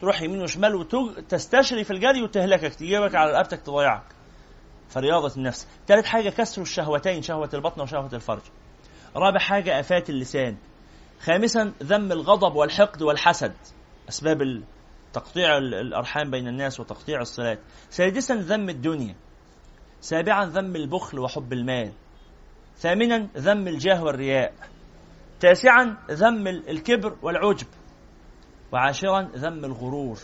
تروح 0.00 0.22
يمين 0.22 0.42
وشمال 0.42 0.74
وتستشري 0.74 1.84
في 1.84 1.90
الجري 1.92 2.22
وتهلكك 2.22 2.74
تجيبك 2.74 3.14
على 3.14 3.32
رقبتك 3.32 3.60
تضيعك 3.60 4.02
فرياضة 4.90 5.32
النفس 5.36 5.66
ثالث 5.88 6.06
حاجة 6.06 6.30
كسر 6.30 6.62
الشهوتين 6.62 7.22
شهوة 7.22 7.50
البطن 7.54 7.80
وشهوة 7.80 8.10
الفرج 8.12 8.42
رابع 9.16 9.38
حاجة 9.38 9.80
آفات 9.80 10.10
اللسان 10.10 10.56
خامسا 11.20 11.72
ذم 11.82 12.12
الغضب 12.12 12.54
والحقد 12.54 13.02
والحسد 13.02 13.52
أسباب 14.08 14.42
تقطيع 15.14 15.58
الأرحام 15.58 16.30
بين 16.30 16.48
الناس 16.48 16.80
وتقطيع 16.80 17.20
الصلات 17.20 17.58
سادسا 17.90 18.34
ذم 18.34 18.68
الدنيا. 18.68 19.14
سابعا 20.00 20.44
ذم 20.46 20.76
البخل 20.76 21.18
وحب 21.18 21.52
المال. 21.52 21.92
ثامنا 22.76 23.28
ذم 23.36 23.68
الجاه 23.68 24.04
والرياء. 24.04 24.54
تاسعا 25.40 25.96
ذم 26.10 26.46
الكبر 26.46 27.16
والعجب. 27.22 27.66
وعاشرا 28.72 29.22
ذم 29.22 29.64
الغرور. 29.64 30.18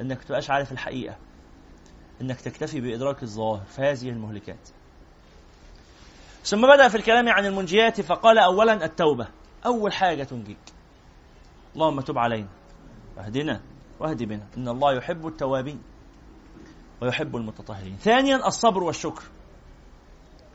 إنك 0.00 0.24
تبقاش 0.24 0.50
عارف 0.50 0.72
الحقيقة. 0.72 1.16
إنك 2.20 2.40
تكتفي 2.40 2.80
بإدراك 2.80 3.22
الظاهر 3.22 3.64
فهذه 3.64 4.08
المهلكات. 4.08 4.68
ثم 6.44 6.74
بدأ 6.74 6.88
في 6.88 6.94
الكلام 6.94 7.28
عن 7.28 7.46
المنجيات 7.46 8.00
فقال 8.00 8.38
اولا 8.38 8.84
التوبة. 8.84 9.28
أول 9.66 9.92
حاجة 9.92 10.24
تنجيك. 10.24 10.58
اللهم 11.74 12.00
تب 12.00 12.18
علينا. 12.18 12.48
واهدنا 13.16 13.60
واهد 14.00 14.22
بنا. 14.22 14.46
إن 14.56 14.68
الله 14.68 14.92
يحب 14.92 15.26
التوابين 15.26 15.82
ويحب 17.02 17.36
المتطهرين. 17.36 17.96
ثانيا 17.96 18.46
الصبر 18.46 18.82
والشكر. 18.82 19.22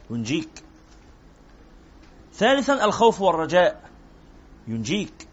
ينجيك. 0.10 0.64
ثالثا 2.34 2.86
الخوف 2.86 3.22
والرجاء. 3.22 3.90
ينجيك. 4.68 5.28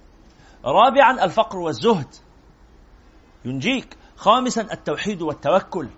رابعا 0.64 1.24
الفقر 1.24 1.58
والزهد. 1.58 2.14
ينجيك. 3.44 3.96
خامسا 4.16 4.62
التوحيد 4.72 5.22
والتوكل. 5.22 5.88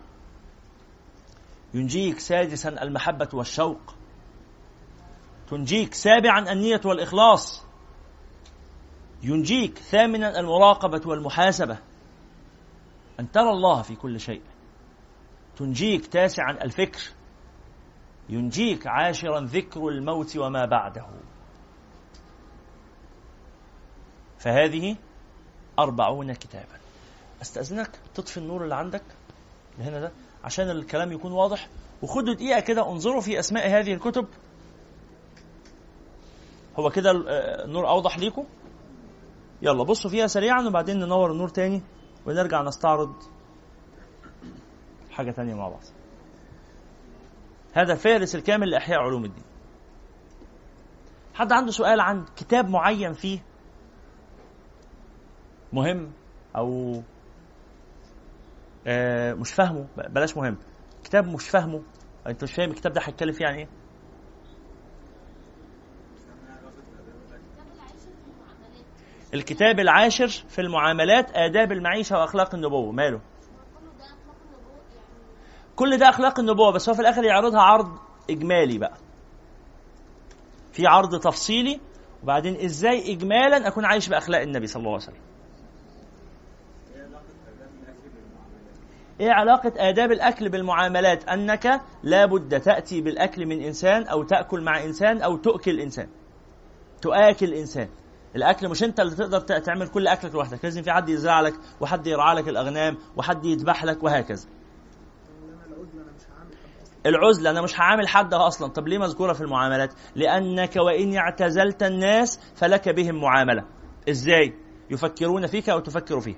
ينجيك. 1.74 2.18
سادسا 2.18 2.68
المحبة 2.68 3.28
والشوق. 3.32 3.94
تنجيك. 5.50 5.94
سابعا 5.94 6.52
النية 6.52 6.80
والإخلاص. 6.84 7.62
ينجيك. 9.22 9.78
ثامنا 9.78 10.40
المراقبة 10.40 11.00
والمحاسبة. 11.06 11.89
أن 13.20 13.30
ترى 13.30 13.50
الله 13.50 13.82
في 13.82 13.96
كل 13.96 14.20
شيء. 14.20 14.42
تنجيك 15.56 16.06
تاسعا 16.06 16.52
الفكر. 16.52 17.00
ينجيك 18.28 18.86
عاشرا 18.86 19.40
ذكر 19.40 19.88
الموت 19.88 20.36
وما 20.36 20.64
بعده. 20.66 21.06
فهذه 24.38 24.96
أربعون 25.78 26.32
كتابا. 26.32 26.80
أستأذنك 27.42 27.90
تطفي 28.14 28.36
النور 28.36 28.64
اللي 28.64 28.74
عندك 28.74 29.02
اللي 29.74 29.90
هنا 29.90 30.00
ده 30.00 30.12
عشان 30.44 30.70
الكلام 30.70 31.12
يكون 31.12 31.32
واضح. 31.32 31.68
وخدوا 32.02 32.34
دقيقة 32.34 32.60
كده 32.60 32.88
انظروا 32.88 33.20
في 33.20 33.38
أسماء 33.38 33.68
هذه 33.68 33.92
الكتب. 33.94 34.26
هو 36.78 36.90
كده 36.90 37.10
النور 37.64 37.88
أوضح 37.88 38.18
ليكم؟ 38.18 38.44
يلا 39.62 39.84
بصوا 39.84 40.10
فيها 40.10 40.26
سريعا 40.26 40.62
وبعدين 40.62 40.96
ننور 40.96 41.32
النور 41.32 41.48
تاني. 41.48 41.82
ونرجع 42.30 42.62
نستعرض 42.62 43.12
حاجة 45.10 45.30
تانية 45.30 45.54
مع 45.54 45.68
بعض. 45.68 45.82
هذا 47.72 47.94
فارس 47.94 48.34
الكامل 48.34 48.70
لإحياء 48.70 48.98
علوم 49.00 49.24
الدين. 49.24 49.44
حد 51.34 51.52
عنده 51.52 51.72
سؤال 51.72 52.00
عن 52.00 52.24
كتاب 52.36 52.68
معين 52.68 53.12
فيه 53.12 53.42
مهم 55.72 56.12
أو 56.56 57.02
آه 58.86 59.32
مش 59.34 59.52
فاهمه؟ 59.52 59.86
بلاش 59.96 60.36
مهم. 60.36 60.56
كتاب 61.04 61.26
مش 61.26 61.48
فاهمه. 61.48 61.82
أنت 62.26 62.42
مش 62.44 62.52
فاهم 62.52 62.70
الكتاب 62.70 62.92
ده 62.92 63.00
هيتكلم 63.04 63.32
فيه 63.32 63.46
عن 63.46 63.54
إيه؟ 63.54 63.68
الكتاب 69.34 69.80
العاشر 69.80 70.28
في 70.28 70.60
المعاملات 70.60 71.30
آداب 71.36 71.72
المعيشة 71.72 72.18
وأخلاق 72.18 72.54
النبوة 72.54 72.92
ماله 72.92 73.20
كل 75.76 75.98
ده 75.98 76.08
أخلاق 76.08 76.40
النبوة 76.40 76.72
بس 76.72 76.88
هو 76.88 76.94
في 76.94 77.00
الآخر 77.00 77.24
يعرضها 77.24 77.60
عرض 77.60 77.98
إجمالي 78.30 78.78
بقى 78.78 78.94
في 80.72 80.86
عرض 80.86 81.20
تفصيلي 81.20 81.80
وبعدين 82.22 82.64
إزاي 82.64 83.12
اجمالا 83.12 83.68
أكون 83.68 83.84
عايش 83.84 84.08
بأخلاق 84.08 84.40
النبي 84.40 84.66
صلى 84.66 84.80
الله 84.80 84.92
عليه 84.92 85.02
وسلم 85.02 85.20
إيه 89.20 89.30
علاقة 89.30 89.72
آداب 89.76 90.12
الأكل 90.12 90.48
بالمعاملات؟ 90.48 91.28
أنك 91.28 91.80
لابد 92.02 92.60
تأتي 92.60 93.00
بالأكل 93.00 93.46
من 93.46 93.62
إنسان 93.62 94.02
أو 94.06 94.22
تأكل 94.22 94.60
مع 94.60 94.84
إنسان 94.84 95.22
أو 95.22 95.36
تؤكل 95.36 95.80
إنسان. 95.80 96.08
تؤكل 97.02 97.54
إنسان. 97.54 97.88
الأكل 98.36 98.68
مش 98.68 98.84
أنت 98.84 99.00
اللي 99.00 99.16
تقدر 99.16 99.40
تعمل 99.40 99.88
كل 99.88 100.06
أكلك 100.08 100.34
لوحدك، 100.34 100.64
لازم 100.64 100.82
في 100.82 100.92
حد 100.92 101.08
يزرع 101.08 101.40
لك 101.40 101.54
وحد 101.80 102.06
يرعى 102.06 102.34
لك 102.34 102.48
الأغنام 102.48 102.98
وحد 103.16 103.44
يذبح 103.44 103.84
لك 103.84 104.02
وهكذا. 104.02 104.48
العزلة 107.06 107.50
أنا 107.50 107.62
مش 107.62 107.80
هعامل 107.80 108.08
حد 108.08 108.34
أصلا. 108.34 108.68
طب 108.68 108.88
ليه 108.88 108.98
مذكورة 108.98 109.32
في 109.32 109.40
المعاملات؟ 109.40 109.94
لأنك 110.14 110.76
وإن 110.76 111.16
اعتزلت 111.16 111.82
الناس 111.82 112.40
فلك 112.54 112.88
بهم 112.88 113.20
معاملة. 113.20 113.64
إزاي؟ 114.10 114.54
يفكرون 114.90 115.46
فيك 115.46 115.68
أو 115.68 115.80
تفكر 115.80 116.20
فيه. 116.20 116.34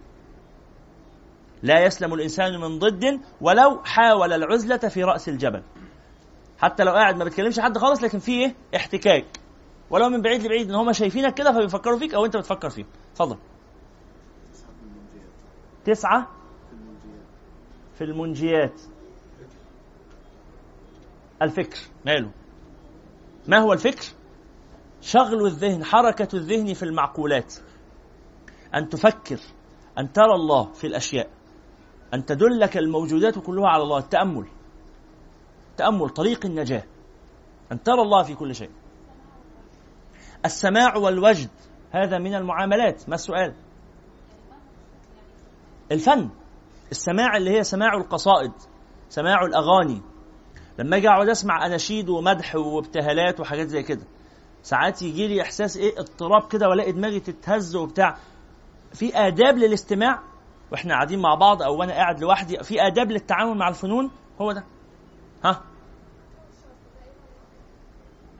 لا 1.62 1.84
يسلم 1.84 2.14
الإنسان 2.14 2.60
من 2.60 2.78
ضد 2.78 3.20
ولو 3.40 3.82
حاول 3.84 4.32
العزلة 4.32 4.76
في 4.76 5.04
رأس 5.04 5.28
الجبل. 5.28 5.62
حتى 6.58 6.84
لو 6.84 6.92
قاعد 6.92 7.16
ما 7.16 7.24
بتكلمش 7.24 7.60
حد 7.60 7.78
خالص 7.78 8.02
لكن 8.02 8.18
في 8.18 8.32
إيه؟ 8.32 8.54
احتكاك. 8.76 9.41
ولو 9.92 10.08
من 10.08 10.22
بعيد 10.22 10.42
لبعيد 10.42 10.68
إن 10.68 10.74
هم 10.74 10.92
شايفينك 10.92 11.34
كده 11.34 11.52
فبيفكروا 11.52 11.98
فيك 11.98 12.14
أو 12.14 12.24
أنت 12.24 12.36
بتفكر 12.36 12.70
فيهم. 12.70 12.86
اتفضل. 13.12 13.36
تسعة 15.84 16.28
في 17.94 18.04
المنجيات. 18.04 18.80
الفكر. 21.42 21.78
ماله؟ 22.06 22.30
ما 23.48 23.58
هو 23.58 23.72
الفكر؟ 23.72 24.06
شغل 25.00 25.46
الذهن 25.46 25.84
حركة 25.84 26.28
الذهن 26.34 26.74
في 26.74 26.82
المعقولات. 26.82 27.54
أن 28.74 28.88
تفكر 28.88 29.40
أن 29.98 30.12
ترى 30.12 30.34
الله 30.34 30.72
في 30.72 30.86
الأشياء. 30.86 31.30
أن 32.14 32.24
تدلك 32.24 32.76
الموجودات 32.76 33.38
كلها 33.38 33.68
على 33.68 33.82
الله. 33.82 33.98
التأمل. 33.98 34.46
تأمل 35.76 36.08
طريق 36.08 36.46
النجاة. 36.46 36.84
أن 37.72 37.82
ترى 37.82 38.02
الله 38.02 38.22
في 38.22 38.34
كل 38.34 38.54
شيء. 38.54 38.70
السماع 40.44 40.96
والوجد. 40.96 41.50
هذا 41.92 42.18
من 42.18 42.34
المعاملات. 42.34 43.08
ما 43.08 43.14
السؤال؟ 43.14 43.54
الفن. 45.92 46.30
السماع 46.90 47.36
اللي 47.36 47.50
هي 47.50 47.64
سماع 47.64 47.94
القصائد 47.94 48.52
سماع 49.08 49.44
الأغاني. 49.44 50.02
لما 50.78 50.96
أجي 50.96 51.08
أقعد 51.08 51.28
أسمع 51.28 51.66
اناشيد 51.66 52.08
ومدح 52.08 52.54
وابتهالات 52.56 53.40
وحاجات 53.40 53.68
زي 53.68 53.82
كده 53.82 54.02
ساعات 54.62 55.02
يجي 55.02 55.28
لي 55.28 55.42
إحساس 55.42 55.76
إيه؟ 55.76 55.98
اضطراب 55.98 56.48
كده 56.48 56.68
وألاقي 56.68 56.92
دماغي 56.92 57.20
تتهز 57.20 57.76
وبتاع. 57.76 58.16
في 58.92 59.16
آداب 59.16 59.58
للاستماع؟ 59.58 60.22
وإحنا 60.72 60.94
قاعدين 60.94 61.18
مع 61.18 61.34
بعض 61.34 61.62
أو 61.62 61.76
وأنا 61.76 61.92
قاعد 61.92 62.20
لوحدي 62.20 62.58
في 62.62 62.86
آداب 62.86 63.10
للتعامل 63.10 63.58
مع 63.58 63.68
الفنون؟ 63.68 64.10
هو 64.40 64.52
ده. 64.52 64.64
ها؟ 65.44 65.62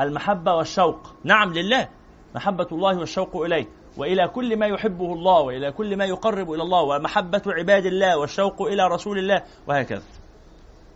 المحبة 0.03 0.55
والشوق. 0.55 1.15
نعم 1.25 1.53
لله. 1.53 1.89
محبة 2.35 2.67
الله 2.73 2.99
والشوق 2.99 3.37
إليه. 3.37 3.67
وإلى 3.97 4.29
كل 4.29 4.59
ما 4.59 4.67
يحبه 4.67 5.13
الله 5.13 5.41
وإلى 5.41 5.73
كل 5.73 5.97
ما 5.97 6.05
يقرب 6.05 6.53
إلى 6.53 6.63
الله 6.63 6.83
ومحبة 6.83 7.43
عباد 7.47 7.87
الله 7.87 8.19
والشوق 8.19 8.63
إلى 8.63 8.87
رسول 8.87 9.19
الله 9.19 9.43
وهكذا. 9.69 10.03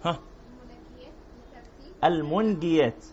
ها؟ 0.05 0.19
المنجيات. 2.05 3.05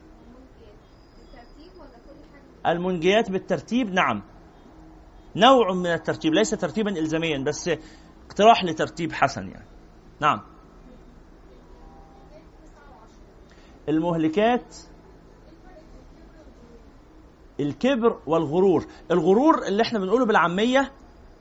المنجيات 2.67 3.31
بالترتيب 3.31 3.93
نعم. 3.93 4.23
نوع 5.35 5.73
من 5.73 5.85
الترتيب 5.87 6.33
ليس 6.33 6.49
ترتيبا 6.49 6.91
إلزاميا 6.91 7.43
بس 7.43 7.69
اقتراح 8.25 8.63
لترتيب 8.63 9.11
حسن 9.11 9.49
يعني. 9.49 9.65
نعم. 10.19 10.41
المهلكات 13.89 14.75
الكبر 17.59 18.19
والغرور. 18.27 18.85
الغرور 19.11 19.67
اللي 19.67 19.83
إحنا 19.83 19.99
بنقوله 19.99 20.25
بالعامية 20.25 20.91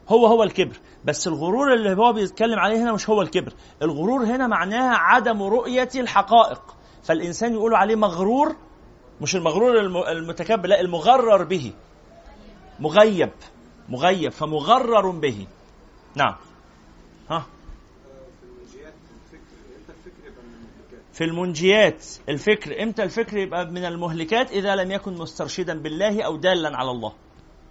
هو 0.08 0.26
هو 0.26 0.42
الكبر 0.42 0.76
بس 1.04 1.26
الغرور 1.26 1.74
اللي 1.74 1.96
هو 1.96 2.12
بيتكلم 2.12 2.58
عليه 2.58 2.82
هنا 2.82 2.92
مش 2.92 3.10
هو 3.10 3.22
الكبر. 3.22 3.52
الغرور 3.82 4.24
هنا 4.24 4.46
معناها 4.46 4.96
عدم 4.96 5.42
رؤية 5.42 5.88
الحقائق. 5.94 6.62
فالإنسان 7.02 7.52
يقول 7.52 7.74
عليه 7.74 7.96
مغرور 7.96 8.56
مش 9.20 9.36
المغرور 9.36 9.80
المتكبر 10.12 10.68
لا 10.68 10.80
المغرر 10.80 11.44
به. 11.44 11.72
مغيب 12.80 13.30
مغيب 13.88 14.32
فمغرر 14.32 15.10
به. 15.10 15.46
نعم. 16.14 16.34
ها؟ 17.30 17.46
في 21.22 21.28
المنجيات. 21.28 22.04
الفكر 22.28 22.82
إمتى 22.82 23.02
الفكر 23.02 23.38
يبقى 23.38 23.66
من 23.66 23.84
المهلكات؟ 23.84 24.50
إذا 24.50 24.76
لم 24.76 24.90
يكن 24.90 25.14
مسترشدا 25.14 25.82
بالله 25.82 26.22
أو 26.22 26.36
دالا 26.36 26.76
على 26.76 26.90
الله. 26.90 27.12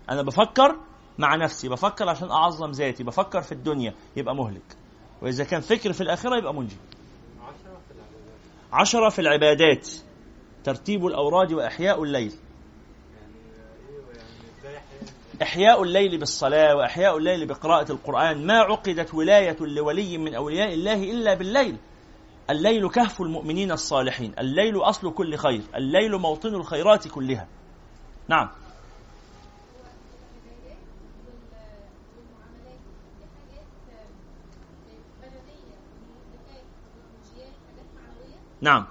أنا 0.09 0.21
بفكر 0.21 0.75
مع 1.17 1.35
نفسي 1.35 1.69
بفكر 1.69 2.09
عشان 2.09 2.31
أعظم 2.31 2.71
ذاتي 2.71 3.03
بفكر 3.03 3.41
في 3.41 3.51
الدنيا 3.51 3.93
يبقى 4.15 4.35
مهلك. 4.35 4.77
وإذا 5.21 5.43
كان 5.43 5.61
فكر 5.61 5.93
في 5.93 6.01
الآخرة 6.01 6.37
يبقى 6.37 6.53
منجي. 6.53 6.75
عشرة 8.73 9.09
في 9.09 9.19
العبادات 9.19 9.89
ترتيب 10.63 11.05
الأوراد 11.05 11.53
وإحياء 11.53 12.03
الليل. 12.03 12.33
إحياء 15.41 15.83
الليل 15.83 16.17
بالصلاة 16.17 16.75
وإحياء 16.75 17.17
الليل 17.17 17.45
بقراءة 17.45 17.91
القرآن. 17.91 18.47
ما 18.47 18.59
عقدت 18.59 19.13
ولاية 19.13 19.57
لولي 19.59 20.17
من 20.17 20.35
أولياء 20.35 20.73
الله 20.73 21.03
إلا 21.03 21.33
بالليل. 21.33 21.77
الليل 22.49 22.89
كهف 22.89 23.21
المؤمنين 23.21 23.71
الصالحين. 23.71 24.33
الليل 24.39 24.77
أصل 24.77 25.13
كل 25.13 25.35
خير. 25.35 25.61
الليل 25.75 26.17
موطن 26.17 26.55
الخيرات 26.55 27.07
كلها. 27.07 27.47
نعم. 28.27 28.49
نعم. 38.61 38.87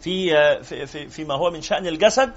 في 0.00 0.30
في 0.62 0.86
في 0.86 1.08
فيما 1.08 1.34
هو 1.34 1.50
من 1.50 1.62
شأن 1.62 1.86
الجسد 1.86 2.32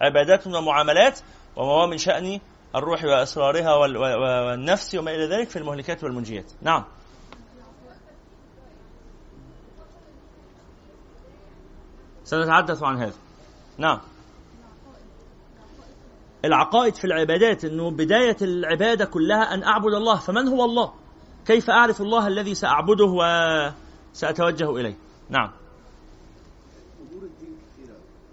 عبادات 0.00 0.46
ومعاملات 0.46 1.20
وما 1.56 1.72
هو 1.72 1.86
من 1.86 1.98
شأن 1.98 2.40
الروح 2.74 3.04
وأسرارها 3.04 3.74
والنفس 3.74 4.94
وما 4.94 5.10
إلى 5.10 5.26
ذلك 5.26 5.50
في 5.50 5.58
المهلكات 5.58 6.04
والمنجيات. 6.04 6.52
نعم. 6.62 6.84
سنتحدث 12.24 12.82
عن 12.82 12.96
هذا. 12.96 13.14
نعم. 13.78 14.00
العقائد 16.44 16.94
في 16.94 17.04
العبادات 17.04 17.64
إنه 17.64 17.90
بداية 17.90 18.36
العبادة 18.42 19.04
كلها 19.04 19.54
أن 19.54 19.62
أعبد 19.62 19.94
الله 19.94 20.16
فمن 20.16 20.48
هو 20.48 20.64
الله؟ 20.64 20.92
كيف 21.46 21.70
أعرف 21.70 22.00
الله 22.00 22.26
الذي 22.26 22.54
سأعبده 22.54 23.04
وسأتوجه 24.12 24.70
إليه؟ 24.70 24.96
نعم. 25.30 25.50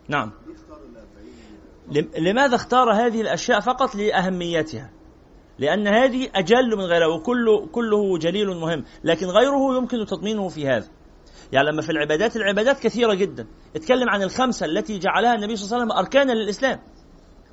نعم. 0.07 0.32
لماذا 2.18 2.56
اختار 2.56 2.94
هذه 2.94 3.22
الأشياء 3.22 3.60
فقط 3.60 3.95
لأهميتها؟ 3.95 4.90
لأن 5.60 5.88
هذه 5.88 6.30
أجل 6.36 6.78
من 6.78 6.84
غيرها 6.84 7.07
وكل 7.07 7.68
كله 7.72 8.18
جليل 8.18 8.48
مهم 8.48 8.84
لكن 9.03 9.26
غيره 9.28 9.78
يمكن 9.78 10.06
تضمينه 10.06 10.49
في 10.49 10.68
هذا. 10.68 10.88
يعني 11.51 11.68
لما 11.72 11.81
في 11.81 11.91
العبادات 11.91 12.35
العبادات 12.35 12.80
كثيرة 12.80 13.14
جدا. 13.14 13.47
اتكلم 13.76 14.10
عن 14.10 14.23
الخمسة 14.23 14.65
التي 14.65 14.99
جعلها 14.99 15.35
النبي 15.35 15.56
صلى 15.56 15.65
الله 15.65 15.76
عليه 15.76 15.85
وسلم 15.85 15.97
أركانا 15.97 16.31
للإسلام. 16.31 16.80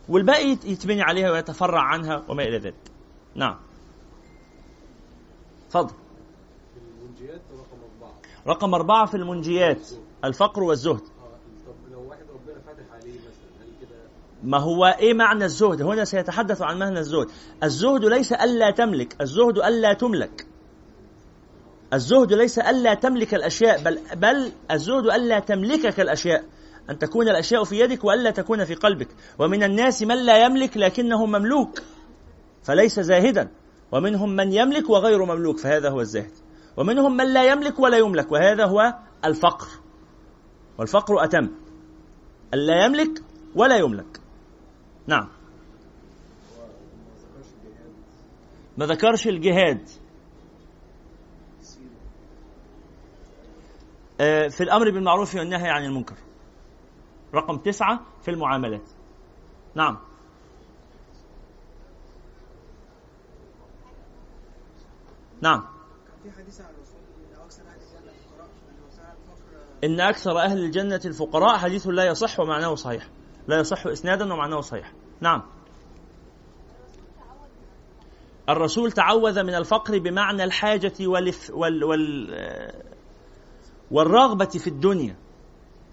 والباقي 0.08 0.50
يتبني 0.50 1.02
عليها 1.02 1.30
ويتفرع 1.30 1.82
عنها 1.82 2.24
وما 2.28 2.42
إلى 2.42 2.58
ذلك. 2.58 2.74
نعم. 3.34 3.56
تفضل. 5.70 5.94
المنجيات 6.76 7.40
رقم 7.52 7.78
أربعة 7.82 8.14
رقم 8.46 8.74
أربعة 8.74 9.06
في 9.06 9.16
المنجيات. 9.16 9.88
الفقر 10.24 10.62
والزهد. 10.62 11.00
طب 11.00 11.92
لو 11.92 12.08
واحد 12.08 12.24
ربنا 12.34 12.60
فاتح 12.66 12.92
عليه 12.92 13.18
مثلا 13.18 13.62
هل 13.62 13.68
كده 13.80 13.96
ما 14.42 14.58
هو 14.58 14.86
إيه 14.86 15.14
معنى 15.14 15.44
الزهد؟ 15.44 15.82
هنا 15.82 16.04
سيتحدث 16.04 16.62
عن 16.62 16.78
معنى 16.78 16.98
الزهد. 16.98 17.28
الزهد 17.62 18.04
ليس 18.04 18.32
ألا 18.32 18.70
تملك، 18.70 19.20
الزهد 19.20 19.58
ألا 19.58 19.92
تملك. 19.92 20.46
الزهد 21.92 22.32
ليس 22.32 22.58
ألا 22.58 22.94
تملك 22.94 23.34
الأشياء 23.34 23.82
بل, 23.82 23.98
بل 24.16 24.52
الزهد 24.70 25.06
ألا 25.06 25.38
تملكك 25.38 26.00
الأشياء. 26.00 26.44
أن 26.90 26.98
تكون 26.98 27.28
الأشياء 27.28 27.64
في 27.64 27.80
يدك 27.80 28.04
وألا 28.04 28.30
تكون 28.30 28.64
في 28.64 28.74
قلبك. 28.74 29.08
ومن 29.38 29.62
الناس 29.62 30.02
من 30.02 30.16
لا 30.16 30.44
يملك 30.44 30.76
لكنه 30.76 31.26
مملوك 31.26 31.82
فليس 32.62 33.00
زاهدا. 33.00 33.48
ومنهم 33.92 34.36
من 34.36 34.52
يملك 34.52 34.90
وغير 34.90 35.24
مملوك 35.24 35.58
فهذا 35.58 35.90
هو 35.90 36.00
الزاهد 36.00 36.32
ومنهم 36.76 37.16
من 37.16 37.32
لا 37.32 37.44
يملك 37.44 37.78
ولا 37.78 37.98
يملك 37.98 38.32
وهذا 38.32 38.64
هو 38.64 38.94
الفقر. 39.24 39.68
والفقر 40.78 41.24
أتم. 41.24 41.48
ألا 42.54 42.84
يملك 42.84 43.22
ولا 43.54 43.76
يملك. 43.76 44.20
نعم. 45.06 45.28
ما 48.78 48.86
ذكرش 48.86 49.28
الجهاد. 49.28 49.88
في 54.48 54.60
الأمر 54.60 54.90
بالمعروف 54.90 55.34
والنهي 55.34 55.70
عن 55.70 55.84
المنكر. 55.84 56.16
رقم 57.34 57.56
تسعة 57.56 58.00
في 58.22 58.30
المعاملات. 58.30 58.88
نعم. 59.74 59.98
نعم. 65.40 65.64
في 66.22 66.30
حديث 66.30 66.60
عن 66.60 66.74
الرسول 66.74 67.00
إن 67.14 67.20
أكثر 67.40 67.58
أهل 67.68 67.78
الجنة 67.78 68.14
الفقراء 68.14 69.84
إن 69.84 70.00
أكثر 70.00 70.38
أهل 70.38 70.58
الجنة 70.58 71.00
الفقراء 71.04 71.58
حديث 71.58 71.86
لا 71.86 72.04
يصح 72.04 72.40
ومعناه 72.40 72.74
صحيح. 72.74 73.08
لا 73.48 73.58
يصح 73.58 73.86
إسنادا 73.86 74.32
ومعناه 74.32 74.60
صحيح. 74.60 74.92
نعم. 75.20 75.42
الرسول 78.48 78.92
تعوذ 78.92 79.42
من 79.42 79.54
الفقر 79.54 79.98
بمعنى 79.98 80.44
الحاجة 80.44 80.92
والف 81.00 81.50
وال 81.54 81.84
وال 81.84 82.95
والرغبة 83.90 84.44
في 84.44 84.66
الدنيا 84.66 85.16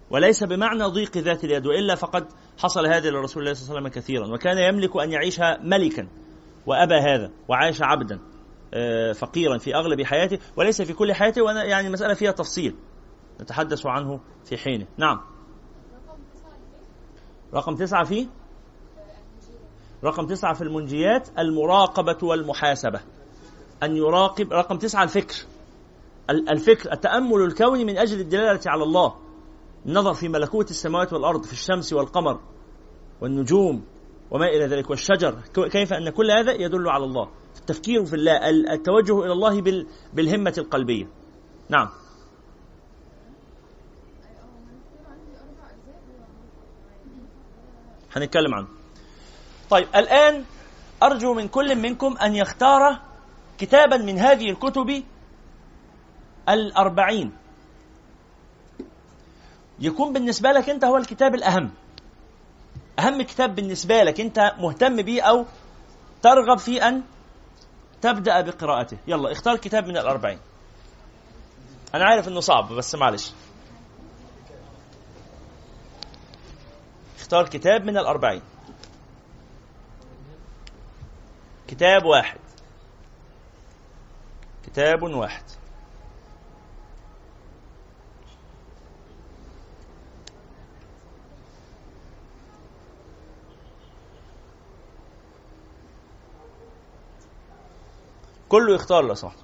وليس 0.09 0.43
بمعنى 0.43 0.83
ضيق 0.83 1.17
ذات 1.17 1.43
اليد 1.43 1.67
وإلا 1.67 1.95
فقد 1.95 2.27
حصل 2.57 2.87
هذا 2.87 3.09
لرسول 3.09 3.43
الله 3.43 3.53
صلى 3.53 3.63
الله 3.63 3.77
عليه 3.77 3.89
وسلم 3.89 4.01
كثيرا 4.01 4.33
وكان 4.33 4.57
يملك 4.57 4.97
أن 4.97 5.11
يعيش 5.11 5.39
ملكا 5.61 6.07
وأبى 6.65 6.95
هذا 6.95 7.31
وعاش 7.47 7.81
عبدا 7.81 8.19
آه، 8.73 9.11
فقيرا 9.11 9.57
في 9.57 9.75
أغلب 9.75 10.01
حياته 10.01 10.39
وليس 10.55 10.81
في 10.81 10.93
كل 10.93 11.13
حياته 11.13 11.41
وأنا 11.41 11.63
يعني 11.63 11.87
المسألة 11.87 12.13
فيها 12.13 12.31
تفصيل 12.31 12.75
نتحدث 13.41 13.85
عنه 13.85 14.19
في 14.45 14.57
حينه. 14.57 14.87
نعم. 14.97 15.21
رقم 17.53 17.75
تسعة 17.75 18.03
فيه 18.03 18.27
رقم 20.03 20.25
تسعة 20.25 20.53
في 20.53 20.61
المنجيات 20.61 21.29
المراقبة 21.39 22.17
والمحاسبة. 22.23 23.01
أن 23.83 23.95
يراقب 23.95 24.53
رقم 24.53 24.77
تسعة 24.77 25.03
الفكر. 25.03 25.35
الفكر 26.29 26.91
التأمل 26.91 27.41
الكوني 27.41 27.85
من 27.85 27.97
أجل 27.97 28.19
الدلالة 28.19 28.61
على 28.65 28.83
الله. 28.83 29.15
النظر 29.85 30.13
في 30.13 30.27
ملكوت 30.27 30.71
السماوات 30.71 31.13
والأرض 31.13 31.45
في 31.45 31.53
الشمس 31.53 31.93
والقمر 31.93 32.39
والنجوم 33.21 33.85
وما 34.31 34.47
إلى 34.47 34.65
ذلك 34.65 34.89
والشجر. 34.89 35.41
كيف 35.71 35.93
أن 35.93 36.09
كل 36.09 36.31
هذا 36.31 36.51
يدل 36.51 36.89
على 36.89 37.03
الله. 37.03 37.29
التفكير 37.59 38.05
في 38.05 38.15
الله 38.15 38.49
التوجه 38.49 39.25
إلى 39.25 39.31
الله 39.31 39.61
بالهمة 40.13 40.53
القلبية. 40.57 41.07
نعم. 41.69 41.89
هنتكلم 48.11 48.55
عنه. 48.55 48.67
طيب 49.69 49.87
الآن 49.95 50.43
أرجو 51.03 51.33
من 51.33 51.47
كل 51.47 51.75
منكم 51.75 52.17
أن 52.17 52.35
يختار 52.35 52.99
كتابا 53.57 53.97
من 53.97 54.19
هذه 54.19 54.49
الكتب 54.49 55.03
الأربعين. 56.49 57.31
يكون 59.79 60.13
بالنسبة 60.13 60.51
لك 60.51 60.69
أنت 60.69 60.85
هو 60.85 60.97
الكتاب 60.97 61.35
الأهم. 61.35 61.71
أهم 62.99 63.21
كتاب 63.21 63.55
بالنسبة 63.55 64.03
لك 64.03 64.19
أنت 64.19 64.55
مهتم 64.59 65.01
به 65.01 65.21
أو 65.21 65.45
ترغب 66.21 66.57
في 66.57 66.87
أن 66.87 67.03
تبدأ 68.01 68.41
بقراءته. 68.41 68.97
يلا 69.07 69.31
اختار 69.31 69.57
كتاب 69.57 69.87
من 69.87 69.97
الأربعين. 69.97 70.39
أنا 71.95 72.05
عارف 72.05 72.27
أنه 72.27 72.39
صعب 72.39 72.73
بس 72.73 72.95
معلش. 72.95 73.31
اختار 77.19 77.49
كتاب 77.49 77.83
من 77.85 77.97
الأربعين. 77.97 78.41
كتاب 81.67 82.05
واحد. 82.05 82.39
كتاب 84.65 85.03
واحد. 85.03 85.43
كله 98.53 98.75
يختار 98.75 99.03
لو 99.03 99.13
سمحت. 99.13 99.37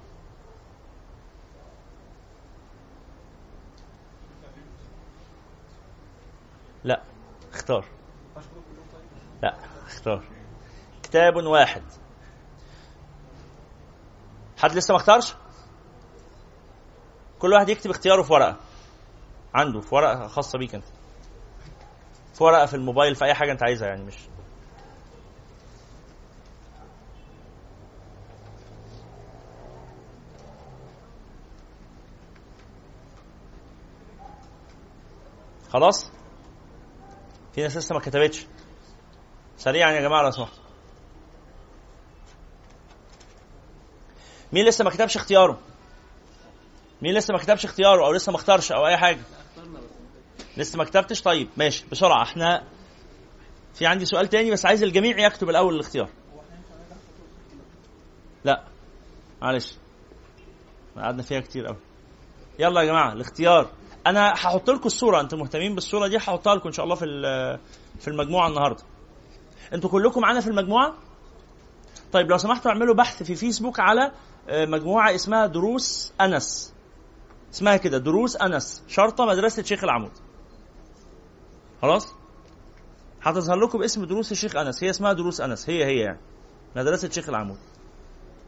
لا 6.84 7.02
اختار. 7.52 7.84
لا 9.42 9.56
اختار. 9.86 10.22
كتاب 11.02 11.36
واحد. 11.36 11.82
حد 14.58 14.72
لسه 14.72 14.92
ما 14.92 14.96
اختارش؟ 14.96 15.34
كل 17.38 17.52
واحد 17.52 17.68
يكتب 17.68 17.90
اختياره 17.90 18.22
في 18.22 18.32
ورقة. 18.32 18.56
عنده 19.54 19.80
في 19.80 19.94
ورقة 19.94 20.26
خاصة 20.26 20.58
بيك 20.58 20.74
انت. 20.74 20.86
في 22.34 22.44
ورقة 22.44 22.66
في 22.66 22.74
الموبايل 22.74 23.14
في 23.14 23.24
أي 23.24 23.34
حاجة 23.34 23.52
انت 23.52 23.62
عايزها 23.62 23.88
يعني 23.88 24.04
مش 24.04 24.16
خلاص؟ 35.72 36.10
في 37.54 37.62
ناس 37.62 37.76
لسه 37.76 37.94
ما 37.94 38.00
كتبتش. 38.00 38.46
سريعا 39.56 39.92
يا 39.92 40.00
جماعة 40.00 40.22
لو 40.22 40.30
سمحتوا 40.30 40.62
مين 44.52 44.66
لسه 44.66 44.84
ما 44.84 44.90
كتبش 44.90 45.16
اختياره؟ 45.16 45.58
مين 47.02 47.14
لسه 47.14 47.32
ما 47.32 47.38
كتبش 47.38 47.64
اختياره 47.64 48.06
أو 48.06 48.12
لسه 48.12 48.32
ما 48.32 48.38
اختارش 48.38 48.72
أو 48.72 48.86
أي 48.86 48.96
حاجة؟ 48.96 49.20
لسه 50.56 50.78
ما 50.78 50.84
كتبتش؟ 50.84 51.22
طيب 51.22 51.48
ماشي 51.56 51.84
بسرعة. 51.92 52.22
إحنا 52.22 52.64
في 53.74 53.86
عندي 53.86 54.04
سؤال 54.04 54.28
تاني 54.28 54.50
بس 54.50 54.66
عايز 54.66 54.82
الجميع 54.82 55.26
يكتب 55.26 55.50
الأول 55.50 55.74
الاختيار. 55.74 56.10
لا 58.44 58.64
معلش. 59.42 59.74
قعدنا 60.96 61.22
فيها 61.22 61.40
كتير 61.40 61.66
قوي 61.66 61.76
يلا 62.58 62.80
يا 62.80 62.86
جماعة 62.86 63.12
الاختيار. 63.12 63.70
أنا 64.06 64.32
هحط 64.32 64.70
لكم 64.70 64.86
الصورة 64.86 65.20
أنتم 65.20 65.38
مهتمين 65.38 65.74
بالصورة 65.74 66.06
دي؟ 66.08 66.16
هحطها 66.16 66.54
لكم 66.54 66.66
إن 66.68 66.72
شاء 66.72 66.84
الله 66.84 66.94
في 66.94 67.06
في 68.00 68.08
المجموعة 68.08 68.48
النهارده. 68.48 68.82
أنتوا 69.74 69.90
كلكم 69.90 70.20
معانا 70.20 70.40
في 70.40 70.46
المجموعة؟ 70.46 70.94
طيب 72.12 72.30
لو 72.30 72.38
سمحتوا 72.38 72.70
اعملوا 72.70 72.94
بحث 72.94 73.22
في 73.22 73.34
فيسبوك 73.34 73.80
على 73.80 74.12
آه، 74.48 74.66
مجموعة 74.66 75.14
اسمها 75.14 75.46
دروس 75.46 76.12
أنس. 76.20 76.74
اسمها 77.52 77.76
كده 77.76 77.98
دروس 77.98 78.36
أنس. 78.36 78.82
شرطة 78.88 79.26
مدرسة 79.26 79.62
شيخ 79.62 79.84
العمود. 79.84 80.12
خلاص؟ 81.82 82.14
هتظهر 83.22 83.56
لكم 83.56 83.78
باسم 83.78 84.04
دروس 84.04 84.32
الشيخ 84.32 84.56
أنس. 84.56 84.84
هي 84.84 84.90
اسمها 84.90 85.12
دروس 85.12 85.40
أنس. 85.40 85.70
هي 85.70 85.84
هي 85.84 85.98
يعني. 85.98 86.20
مدرسة 86.76 87.10
شيخ 87.10 87.28
العمود. 87.28 87.58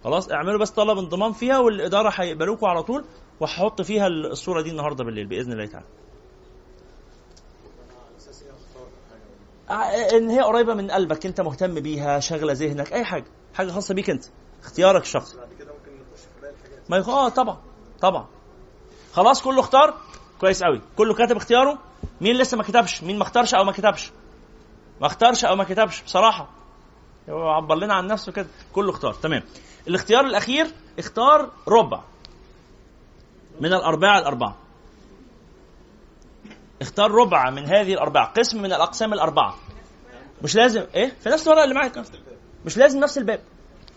خلاص؟ 0.04 0.32
اعملوا 0.32 0.58
بس 0.58 0.70
طلب 0.70 0.98
انضمام 0.98 1.32
فيها 1.32 1.58
والإدارة 1.58 2.12
هيقبلوكم 2.14 2.66
على 2.66 2.82
طول. 2.82 3.04
وهحط 3.42 3.82
فيها 3.82 4.06
الصورة 4.06 4.60
دي 4.60 4.70
النهارده 4.70 5.04
بالليل 5.04 5.26
بإذن 5.26 5.52
الله 5.52 5.66
تعالى. 5.66 5.86
إن 10.16 10.30
هي 10.30 10.40
قريبة 10.40 10.74
من 10.74 10.90
قلبك 10.90 11.26
أنت 11.26 11.40
مهتم 11.40 11.74
بيها 11.74 12.20
شغله 12.20 12.52
ذهنك 12.52 12.92
أي 12.92 13.04
حاجة 13.04 13.24
حاجة 13.54 13.70
خاصة 13.70 13.94
بيك 13.94 14.10
أنت 14.10 14.24
اختيارك 14.62 15.02
الشخصي. 15.02 15.36
ما 16.88 16.96
يخ... 16.96 17.08
آه 17.08 17.28
طبعا 17.28 17.58
طبعا. 18.00 18.26
خلاص 19.12 19.42
كله 19.42 19.60
اختار؟ 19.60 19.94
كويس 20.40 20.62
قوي 20.62 20.80
كله 20.96 21.14
كاتب 21.14 21.36
اختياره؟ 21.36 21.78
مين 22.20 22.36
لسه 22.36 22.56
ما 22.56 22.62
كتبش؟ 22.62 23.02
مين 23.02 23.18
ما 23.18 23.22
اختارش 23.22 23.54
أو 23.54 23.64
ما 23.64 23.72
كتبش؟ 23.72 24.10
ما 25.00 25.06
اختارش 25.06 25.44
أو 25.44 25.56
ما 25.56 25.64
كتبش 25.64 26.02
بصراحة. 26.02 26.50
هو 27.30 27.48
عبر 27.48 27.74
لنا 27.74 27.94
عن 27.94 28.06
نفسه 28.06 28.32
كده. 28.32 28.46
كله 28.72 28.90
اختار 28.90 29.14
تمام. 29.14 29.42
الاختيار 29.88 30.26
الأخير 30.26 30.66
اختار 30.98 31.50
ربع. 31.68 32.00
من 33.60 33.72
الأربعة 33.72 34.18
الأربعة. 34.18 34.56
اختار 36.82 37.10
ربع 37.10 37.50
من 37.50 37.64
هذه 37.64 37.92
الأربعة 37.92 38.32
قسم 38.32 38.58
من 38.58 38.72
الأقسام 38.72 39.12
الأربعة. 39.12 39.54
مش 40.42 40.56
لازم 40.56 40.86
إيه؟ 40.94 41.08
في 41.20 41.28
نفس 41.28 41.46
الورقة 41.46 41.64
اللي 41.64 41.74
معاك. 41.74 42.02
مش 42.64 42.76
لازم 42.78 43.00
نفس 43.00 43.18
الباب. 43.18 43.40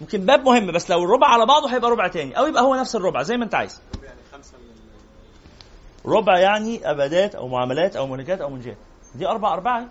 ممكن 0.02 0.26
باب 0.26 0.46
مهم 0.46 0.72
بس 0.72 0.92
لو 0.92 1.04
الربع 1.04 1.28
على 1.28 1.46
بعضه 1.46 1.74
هيبقى 1.76 1.92
ربع 1.92 2.08
تاني 2.08 2.38
أو 2.38 2.46
يبقى 2.46 2.64
هو 2.64 2.76
نفس 2.76 2.96
الربع 2.96 3.22
زي 3.22 3.38
ما 3.38 3.44
أنت 3.44 3.56
عايز. 3.56 3.82
ربع 6.06 6.40
يعني 6.40 6.92
أبدات 6.92 7.36
أو 7.36 7.48
معاملات 7.48 7.96
أو 7.96 8.08
ملكات 8.08 8.42
أو 8.42 8.50
منجات. 8.50 8.78
دي 9.16 9.28
أربع 9.28 9.54
أربعة. 9.54 9.90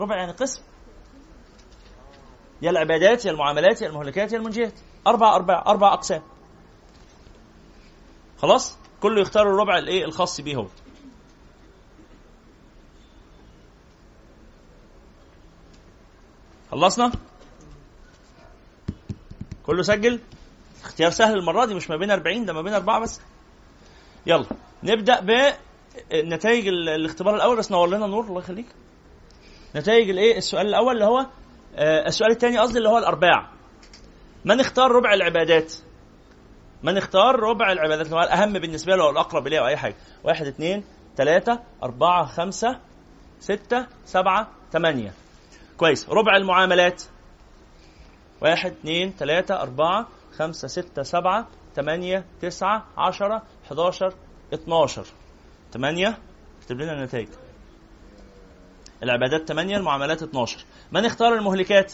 ربع 0.00 0.16
يعني 0.16 0.32
قسم. 0.32 0.62
يا 2.62 2.70
العبادات 2.70 3.24
يا 3.24 3.30
المعاملات 3.30 3.82
يا 3.82 3.88
المهلكات 3.88 4.32
يا 4.32 4.38
المنجيات 4.38 4.72
أربع 5.06 5.36
أربع 5.36 5.64
أربع 5.66 5.92
أقسام. 5.94 6.22
خلاص؟ 8.38 8.78
كله 9.04 9.20
يختار 9.20 9.42
الربع 9.50 9.78
الايه 9.78 10.04
الخاص 10.04 10.40
بيه 10.40 10.56
هو. 10.56 10.66
خلصنا؟ 16.70 17.12
كله 19.66 19.82
سجل؟ 19.82 20.20
اختيار 20.82 21.10
سهل 21.10 21.38
المرة 21.38 21.64
دي 21.64 21.74
مش 21.74 21.90
ما 21.90 21.96
بين 21.96 22.10
40 22.10 22.44
ده 22.44 22.52
ما 22.52 22.62
بين 22.62 22.74
أربعة 22.74 23.00
بس. 23.00 23.20
يلا 24.26 24.46
نبدأ 24.82 25.20
بنتائج 26.10 26.68
الاختبار 26.68 27.34
الأول 27.34 27.56
بس 27.56 27.72
نور 27.72 27.88
لنا 27.88 28.04
النور 28.06 28.24
الله 28.24 28.40
يخليك. 28.40 28.66
نتائج 29.76 30.10
الايه؟ 30.10 30.38
السؤال 30.38 30.66
الأول 30.66 30.94
اللي 30.94 31.04
هو 31.04 31.26
آه 31.76 32.06
السؤال 32.08 32.30
الثاني 32.30 32.58
قصدي 32.58 32.78
اللي 32.78 32.88
هو 32.88 32.98
الأرباع. 32.98 33.50
من 34.44 34.60
اختار 34.60 34.90
ربع 34.92 35.14
العبادات؟ 35.14 35.72
من 36.84 36.96
اختار 36.96 37.40
ربع 37.40 37.72
العبادات؟ 37.72 38.06
اللي 38.06 38.16
هو 38.16 38.22
الاهم 38.22 38.52
بالنسبة 38.52 38.96
له 38.96 39.04
أو 39.04 39.10
الاقرب 39.10 39.46
إليه 39.46 39.58
أو 39.58 39.66
اي 39.66 39.76
حاجة. 39.76 39.94
واحد 40.24 40.46
اثنين 40.46 40.84
ثلاثة 41.16 41.60
أربعة 41.82 42.26
خمسة 42.26 42.78
ستة 43.40 43.86
سبعة 44.04 44.48
ثمانية. 44.72 45.12
كويس. 45.76 46.08
ربع 46.08 46.36
المعاملات. 46.36 47.02
واحد 48.40 48.70
اثنين 48.70 49.10
ثلاثة 49.18 49.62
أربعة 49.62 50.08
خمسة 50.36 50.68
ستة 50.68 51.02
سبعة 51.02 51.46
ثمانية 51.76 52.24
تسعة 52.40 52.84
عشرة 52.98 53.42
11 53.66 54.14
12 54.54 55.06
8 55.72 56.18
اكتب 56.62 56.80
لنا 56.80 56.92
النتائج. 56.92 57.28
العبادات 59.02 59.48
8 59.48 59.76
المعاملات 59.76 60.22
12 60.22 60.64
من 60.92 61.04
اختار 61.04 61.34
المهلكات؟ 61.34 61.92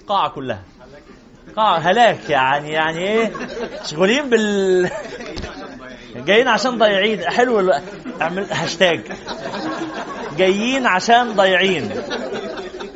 القاعة 0.00 0.30
كلها. 0.30 0.62
قاعة 1.56 1.78
هلاك 1.78 2.30
يعني 2.30 2.72
يعني 2.72 2.98
إيه؟ 2.98 3.32
مشغولين 3.84 4.30
بال 4.30 4.90
جايين 6.16 6.48
عشان 6.48 6.78
ضايعين. 6.78 7.30
حلو. 7.30 7.72
اعمل 8.20 8.46
هاشتاج. 8.52 9.00
جايين 10.36 10.86
عشان 10.86 11.32
ضايعين. 11.32 11.90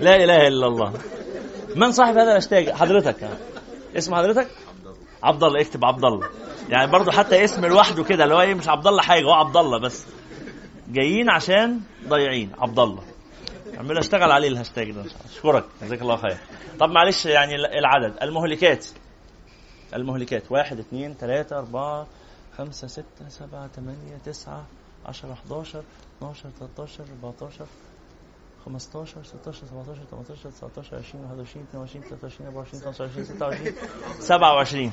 لا 0.00 0.16
إله 0.16 0.48
إلا 0.48 0.66
الله. 0.66 0.92
من 1.76 1.92
صاحب 1.92 2.16
هذا 2.16 2.30
الهاشتاج؟ 2.30 2.70
حضرتك. 2.70 3.28
اسم 3.96 4.14
حضرتك؟ 4.14 4.48
عبد 5.22 5.44
الله 5.44 5.60
اكتب 5.60 5.84
عبد 5.84 6.04
الله 6.04 6.28
يعني 6.68 6.90
برضه 6.90 7.12
حتى 7.12 7.44
اسم 7.44 7.66
لوحده 7.66 8.04
كده 8.04 8.24
اللي 8.24 8.34
هو 8.34 8.40
إيه 8.40 8.54
مش 8.54 8.68
عبد 8.68 8.86
الله 8.86 9.02
حاجة 9.02 9.24
هو 9.24 9.32
عبد 9.32 9.56
الله 9.56 9.78
بس. 9.78 10.04
جايين 10.88 11.30
عشان 11.30 11.80
ضايعين. 12.08 12.52
عبد 12.58 12.78
الله 12.78 13.02
عمال 13.78 13.98
اشتغل 13.98 14.30
عليه 14.30 14.48
الهاشتاج 14.48 14.90
ده. 14.90 15.04
أشكرك. 15.30 15.64
جزاك 15.82 16.02
الله 16.02 16.16
خير. 16.16 16.36
طب 16.80 16.90
معلش 16.90 17.26
يعني 17.26 17.54
العدد. 17.56 18.22
المهلكات. 18.22 18.86
المهلكات. 19.94 20.52
واحد 20.52 20.78
اثنين 20.78 21.14
ثلاثة 21.14 21.58
أربعة 21.58 22.06
خمسة 22.58 22.86
ستة 22.86 23.28
سبعة 23.28 23.68
ثمانية 23.68 24.16
تسعة 24.24 24.64
عشرة 25.06 25.32
11 25.32 25.82
12 26.18 26.50
13 26.60 27.04
14 27.22 27.66
15 28.64 29.22
16 29.24 29.66
17 29.66 30.00
18 30.10 30.50
19 30.50 30.96
20 30.96 31.24
21 31.24 31.66
22 31.70 32.02
23 32.04 32.46
24 32.48 32.82
25 32.82 33.24
26 33.24 33.74
27 34.20 34.92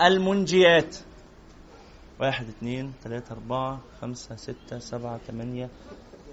المنجيات. 0.00 0.96
واحد 2.20 2.48
اثنين 2.48 2.92
ثلاثة 3.04 3.32
أربعة 3.34 3.80
خمسة 4.00 4.36
ستة 4.36 4.78
سبعة 4.78 5.18
ثمانية 5.26 5.68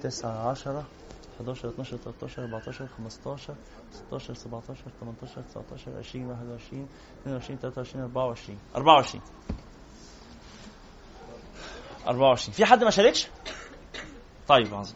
تسعة 0.02 0.50
عشرة 0.50 0.84
11 1.38 1.70
12 1.70 1.98
13 1.98 2.44
14 2.44 2.88
15 2.98 3.56
16 3.92 4.34
17 4.34 4.76
18 5.02 5.42
19 5.42 5.98
20 5.98 6.26
21 6.26 6.88
22 7.26 7.58
23 7.60 8.04
24 8.04 8.58
24 8.76 9.22
24 12.08 12.54
في 12.54 12.66
حد 12.66 12.84
ما 12.84 12.90
شاركش؟ 12.90 13.28
طيب 14.48 14.74
عظيم. 14.74 14.96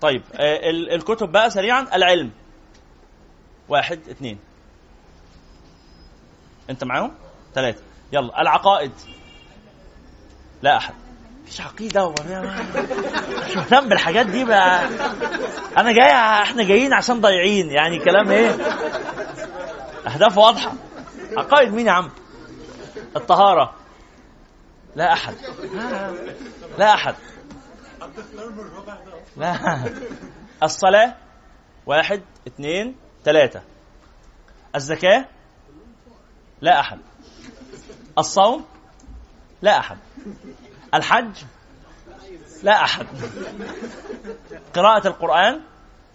طيب 0.00 0.22
آه 0.34 0.70
الكتب 0.70 1.32
بقى 1.32 1.50
سريعا. 1.50 1.96
العلم. 1.96 2.30
واحد 3.68 4.08
اثنين 4.08 4.38
انت 6.70 6.84
معاهم؟ 6.84 7.14
ثلاثة 7.54 7.82
يلا. 8.12 8.40
العقائد. 8.40 8.92
لا 10.62 10.76
أحد. 10.76 10.94
مفيش 11.44 11.60
عقيدة 11.60 12.14
مش 13.46 13.56
مهتم 13.56 13.88
بالحاجات 13.88 14.26
دي 14.26 14.44
بقى. 14.44 14.88
أنا 15.78 15.92
جاي 15.92 16.12
إحنا 16.42 16.64
جايين 16.64 16.92
عشان 16.92 17.20
ضايعين. 17.20 17.70
يعني 17.70 17.98
كلام 17.98 18.30
إيه؟ 18.30 18.50
أهداف 20.06 20.38
واضحة. 20.38 20.72
عقائد 21.36 21.72
مين 21.74 21.86
يا 21.86 21.92
عم؟ 21.92 22.10
الطهارة. 23.16 23.74
لا 24.96 25.12
أحد. 25.12 25.34
لا 26.78 26.94
أحد. 26.94 27.14
لا. 29.36 29.80
الصلاة. 30.62 31.16
واحد 31.86 32.22
اثنين 32.46 32.96
ثلاثة 33.24 33.62
الزكاة. 34.74 35.24
لا 36.60 36.80
أحد. 36.80 36.98
الصوم. 38.18 38.64
لا 39.62 39.78
أحد. 39.78 39.98
الحج؟ 40.94 41.44
لا 42.62 42.84
أحد. 42.84 43.06
قراءة 44.74 45.06
القرآن؟ 45.08 45.60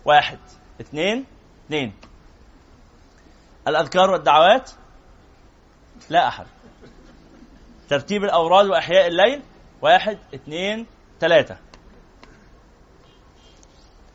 واحد. 0.06 0.40
اثنين. 0.82 1.26
اثنين. 1.66 1.94
الأذكار 3.68 4.12
والدعوات؟ 4.12 4.72
لا 6.10 6.28
أحد. 6.28 6.46
ترتيب 7.90 8.24
الأوراد 8.24 8.66
وأحياء 8.66 9.08
الليل؟ 9.08 9.42
واحد. 9.82 10.20
اثنين. 10.36 10.86
ثلاثة. 11.20 11.58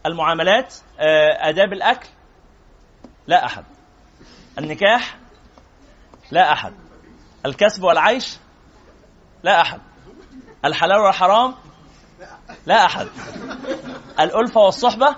المعاملات؟ 0.06 0.74
آه، 1.00 1.48
آداب 1.48 1.72
الأكل؟ 1.72 2.08
لا 3.26 3.44
أحد. 3.44 3.64
النكاح؟ 4.58 5.18
لا 6.30 6.52
أحد. 6.52 6.74
الكسب 7.46 7.82
والعيش؟ 7.82 8.36
لا 9.42 9.60
أحد. 9.60 9.80
الحلال 10.64 11.00
والحرام 11.00 11.54
لا 12.66 12.84
أحد. 12.84 13.08
الألفة 14.20 14.60
والصحبة؟ 14.60 15.16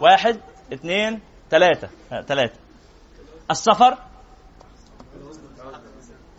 واحد 0.00 0.40
اثنين 0.72 1.20
ثلاثة. 1.50 1.88
ثلاثة. 2.26 2.60
السفر؟ 3.50 3.98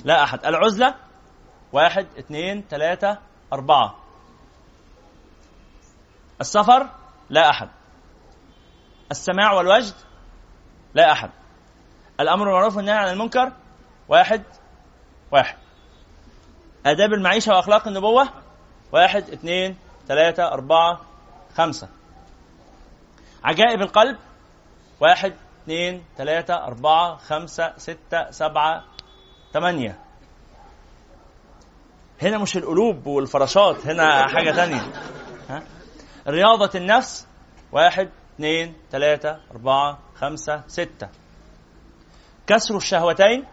لا 0.05 0.23
أحد. 0.23 0.45
العزلة؟ 0.45 0.95
واحد 1.73 2.07
اثنين 2.19 2.63
ثلاثة 2.69 3.17
أربعة. 3.53 3.95
السفر؟ 6.41 6.89
لا 7.29 7.49
أحد. 7.49 7.69
السماع 9.11 9.51
والوجد؟ 9.53 9.93
لا 10.93 11.11
أحد. 11.11 11.29
الأمر 12.19 12.45
بالمعروف 12.45 12.75
والنهي 12.77 12.95
عن 12.95 13.13
المنكر؟ 13.13 13.51
واحد 14.09 14.43
واحد. 15.31 15.60
آداب 16.85 17.13
المعيشة 17.13 17.53
وأخلاق 17.53 17.87
النبوة. 17.87 18.29
واحد 18.91 19.29
اثنين 19.29 19.77
ثلاثة 20.07 20.47
أربعة 20.47 21.01
خمسة. 21.55 21.89
عجائب 23.43 23.81
القلب. 23.81 24.17
واحد 24.99 25.33
اثنين 25.63 26.03
ثلاثة 26.17 26.53
أربعة 26.53 27.17
خمسة 27.17 27.73
ستة 27.77 28.31
سبعة 28.31 28.83
ثمانية. 29.53 29.99
هنا 32.21 32.37
مش 32.37 32.57
القلوب 32.57 33.07
والفراشات 33.07 33.87
هنا 33.87 34.27
حاجة 34.27 34.51
تانية؟ 34.51 34.81
رياضة 36.27 36.71
النفس. 36.75 37.27
واحد 37.71 38.09
اثنين 38.35 38.75
ثلاثة 38.91 39.39
أربعة 39.51 39.99
خمسة 40.15 40.63
ستة. 40.67 41.09
كسر 42.47 42.77
الشهوتين. 42.77 43.45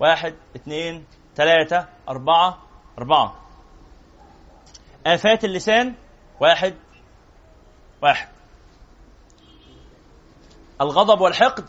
واحد 0.00 0.34
اثنين 0.56 1.06
ثلاثة 1.40 1.88
أربعة 2.08 2.58
أربعة. 2.98 3.34
آفات 5.06 5.44
اللسان 5.44 5.94
واحد 6.40 6.74
واحد. 8.02 8.28
الغضب 10.80 11.20
والحقد 11.20 11.64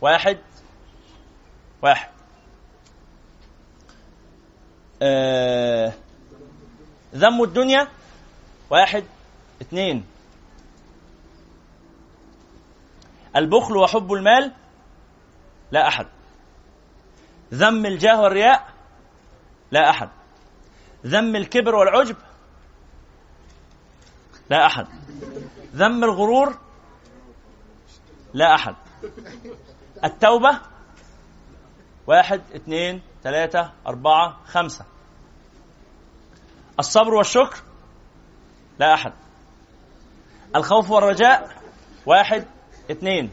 واحد 0.00 0.38
واحد. 1.82 2.10
آه 5.02 5.92
ذم 7.14 7.42
الدنيا 7.42 7.88
واحد 8.70 9.04
اثنين. 9.62 10.06
البخل 13.36 13.76
وحب 13.76 14.12
المال 14.12 14.52
لا 15.70 15.88
أحد. 15.88 16.06
ذم 17.54 17.86
الجاه 17.86 18.22
والرياء 18.22 18.77
لا 19.70 19.90
أحد. 19.90 20.08
ذم 21.06 21.36
الكبر 21.36 21.74
والعجب. 21.74 22.16
لا 24.50 24.66
أحد. 24.66 24.86
ذم 25.74 26.04
الغرور. 26.04 26.58
لا 28.34 28.54
أحد. 28.54 28.74
التوبة. 30.04 30.60
واحد 32.06 32.42
اثنين 32.56 33.02
ثلاثة 33.22 33.72
أربعة 33.86 34.36
خمسة. 34.46 34.84
الصبر 36.78 37.14
والشكر. 37.14 37.62
لا 38.78 38.94
أحد. 38.94 39.12
الخوف 40.56 40.90
والرجاء. 40.90 41.62
واحد 42.06 42.46
اثنين 42.90 43.30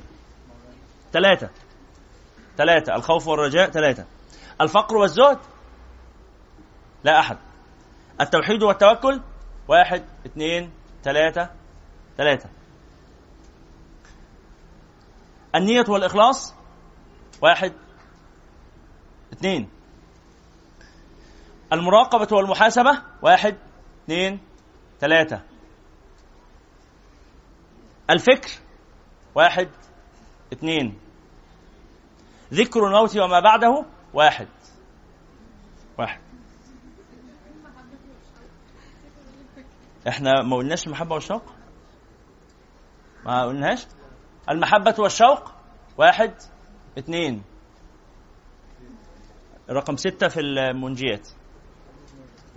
ثلاثة. 1.14 1.50
ثلاثة. 2.58 2.96
الخوف 2.96 3.28
والرجاء 3.28 3.70
ثلاثة. 3.70 4.06
الفقر 4.62 4.98
والزهد. 4.98 5.40
لا 7.06 7.20
أحد. 7.20 7.38
التوحيد 8.22 8.64
والتوكل 8.64 9.22
واحد 9.68 10.06
اثنين 10.26 10.72
ثلاثة 11.04 11.50
ثلاثة. 12.18 12.50
النية 15.56 15.86
والإخلاص 15.90 16.56
واحد 17.42 17.74
اثنين. 19.34 19.70
المراقبة 21.74 22.28
والمحاسبة 22.38 23.02
واحد 23.22 23.58
اثنين 24.04 24.40
ثلاثة. 25.00 25.42
الفكر 28.10 28.52
واحد 29.36 29.70
اثنين. 30.54 31.00
ذكر 32.54 32.88
الموت 32.88 33.18
وما 33.18 33.40
بعده 33.40 33.86
واحد. 34.14 34.48
واحد. 36.00 36.22
إحنا 40.08 40.42
ما 40.42 40.56
قلناش 40.56 40.88
المحبة 40.88 41.16
والشوق؟ 41.16 41.44
ما 43.26 43.46
قلناش؟ 43.46 43.88
المحبة 44.50 44.96
والشوق؟ 45.00 45.52
واحد 45.98 46.34
اثنين 46.98 47.44
رقم 49.70 49.96
ستة 49.96 50.28
في 50.28 50.40
المنجيات. 50.40 51.30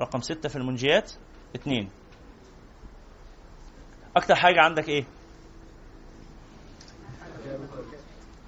رقم 0.01 0.21
ستة 0.21 0.49
في 0.49 0.57
المنجيات 0.57 1.13
اثنين 1.57 1.91
أكتر 4.17 4.35
حاجة 4.35 4.61
عندك 4.61 4.89
إيه؟ 4.89 5.05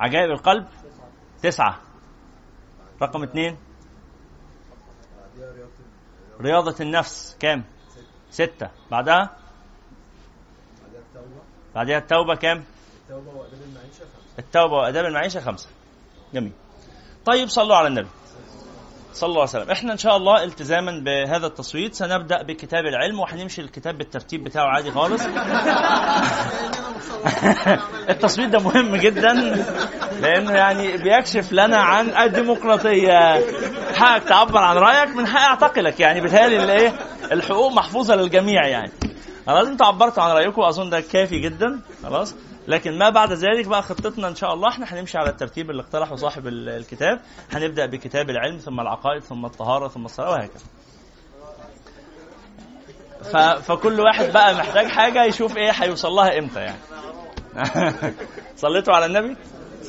عجائب 0.01 0.31
القلب 0.31 0.69
تسعة. 1.43 1.81
رقم 3.03 3.23
اثنين 3.23 3.57
رياضة 6.41 6.77
النفس 6.81 7.37
كام؟ 7.41 7.65
ستة. 8.31 8.69
بعدها؟ 8.91 9.31
بعدها 11.75 11.99
التوبة 11.99 12.35
كام؟ 12.35 12.65
التوبة 14.39 14.75
وآداب 14.75 15.05
المعيشة 15.05 15.41
خمسة. 15.41 15.69
جميل. 16.35 16.53
طيب 17.25 17.49
صلوا 17.49 17.77
على 17.77 17.89
النبي. 17.89 18.09
صلى 19.13 19.29
الله 19.29 19.41
عليه 19.41 19.51
وسلم. 19.51 19.71
إحنا 19.71 19.93
إن 19.93 19.99
شاء 19.99 20.17
الله 20.17 20.45
التزاما 20.45 21.03
بهذا 21.05 21.47
التصويت. 21.47 21.95
سنبدأ 21.95 22.43
بكتاب 22.43 22.87
العلم 22.87 23.21
وهنمشي 23.21 23.61
الكتاب 23.61 23.99
بالترتيب 23.99 24.45
بتاعه 24.45 24.67
عادي 24.67 24.91
خالص. 24.91 25.23
التصويت 28.11 28.49
ده 28.49 28.59
مهم 28.59 28.97
جدا 28.97 29.33
لأنه 30.21 30.53
يعني 30.53 30.97
بيكشف 30.97 31.53
لنا 31.53 31.77
عن 31.77 32.09
الديمقراطية. 32.09 33.45
حقك 33.95 34.23
تعبر 34.23 34.59
عن 34.59 34.77
رأيك 34.77 35.17
من 35.17 35.27
حق 35.27 35.41
أعتقلك 35.41 36.01
يعني. 36.01 36.21
بالتالي 36.21 36.65
الايه 36.65 36.93
الحقوق 37.33 37.73
محفوظة 37.73 38.15
للجميع 38.15 38.67
يعني. 38.67 38.93
خلاص 39.47 39.67
أنتوا 39.67 39.87
عبرتوا 39.87 40.23
عن 40.23 40.31
رأيكم 40.31 40.63
اظن 40.63 40.91
ده 40.91 41.01
كافي 41.01 41.39
جدا. 41.39 41.81
خلاص 42.03 42.35
لكن 42.69 42.99
ما 42.99 43.11
بعد 43.11 43.33
ذلك 43.33 43.67
بقى 43.67 43.83
خطتنا 43.83 44.29
إن 44.29 44.35
شاء 44.35 44.55
الله. 44.55 44.69
إحنا 44.69 44.87
هنمشي 44.87 45.19
على 45.19 45.31
الترتيب 45.31 45.71
اللي 45.71 45.83
اقترحه 45.83 46.17
صاحب 46.17 46.47
الكتاب. 46.47 47.21
هنبدأ 47.51 47.87
بكتاب 47.87 48.31
العلم 48.31 48.59
ثم 48.59 48.81
العقائد 48.81 49.23
ثم 49.23 49.45
الطهارة 49.45 49.89
ثم 49.89 50.05
الصلاة 50.05 50.31
وهكذا. 50.31 50.65
ف... 53.23 53.37
فكل 53.37 54.01
واحد 54.01 54.33
بقى 54.33 54.55
محتاج 54.55 54.87
حاجة 54.87 55.25
يشوف 55.25 55.57
إيه 55.57 55.71
هيوصل 55.71 56.09
لها 56.09 56.39
إمتى 56.39 56.61
يعني. 56.61 56.79
صليتوا 58.57 58.95
على 58.95 59.07
النبي؟ 59.07 59.37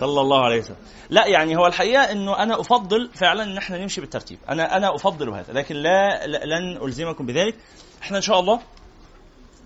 صلى 0.02 0.22
الله 0.22 0.46
عليه 0.46 0.60
وسلم. 0.60 0.76
لا 1.10 1.28
يعني 1.28 1.58
هو 1.58 1.68
الحقيقة 1.68 2.12
إنه 2.12 2.44
أنا 2.44 2.60
أفضل 2.60 3.10
فعلا 3.14 3.44
إن 3.44 3.58
إحنا 3.58 3.78
نمشي 3.78 4.02
بالترتيب. 4.02 4.38
أنا 4.50 4.78
أنا 4.78 4.96
افضل 4.96 5.30
هذا 5.30 5.54
لكن 5.54 5.76
لا 5.76 6.28
لن 6.28 6.78
ألزمكم 6.84 7.26
بذلك. 7.26 7.56
إحنا 8.02 8.18
إن 8.18 8.22
شاء 8.22 8.40
الله 8.40 8.60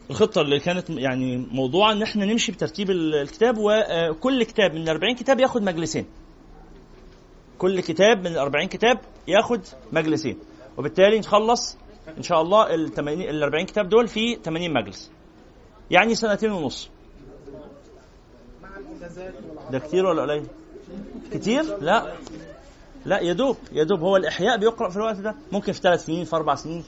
الخطة 0.10 0.42
اللي 0.42 0.60
كانت 0.60 0.90
يعني 0.90 1.38
موضوعا 1.52 1.92
إن 1.94 2.02
إحنا 2.02 2.26
نمشي 2.26 2.52
بترتيب 2.52 2.92
الكتاب 2.92 3.56
وكل 3.58 4.44
كتاب 4.44 4.74
من 4.74 4.82
ال 4.82 4.90
40 4.90 5.16
كتاب 5.16 5.40
ياخد 5.40 5.62
مجلسين. 5.62 6.06
كل 7.58 7.80
كتاب 7.80 8.20
من 8.20 8.28
ال 8.28 8.38
40 8.38 8.68
كتاب 8.68 9.00
ياخد 9.28 9.62
مجلسين. 9.92 10.40
وبالتالي 10.78 11.20
نخلص 11.20 11.78
إن 12.18 12.24
شاء 12.24 12.42
الله 12.42 12.74
ال 12.76 12.94
80 12.94 13.22
ال 13.22 13.44
40 13.44 13.66
كتاب 13.66 13.90
دول 13.90 14.08
في 14.08 14.36
80 14.36 14.74
مجلس. 14.74 15.12
يعني 15.92 16.16
سنتين 16.16 16.52
ونص. 16.52 16.90
ده 19.72 19.80
كتير 19.80 20.06
ولا 20.06 20.22
قليل؟ 20.22 20.48
كتير 21.34 21.64
لا. 21.82 22.14
لا 23.06 23.20
يا 23.20 23.34
دوب 23.34 23.58
يا 23.72 23.84
دوب. 23.84 24.00
هو 24.00 24.18
الإحياء 24.18 24.58
بيقرأ 24.58 24.90
في 24.90 24.96
الوقت 24.96 25.18
ده 25.18 25.36
ممكن 25.52 25.72
في 25.72 25.82
ثلاث 25.82 26.06
سنين 26.06 26.26
في 26.26 26.36
أربع 26.36 26.56
سنين. 26.56 26.84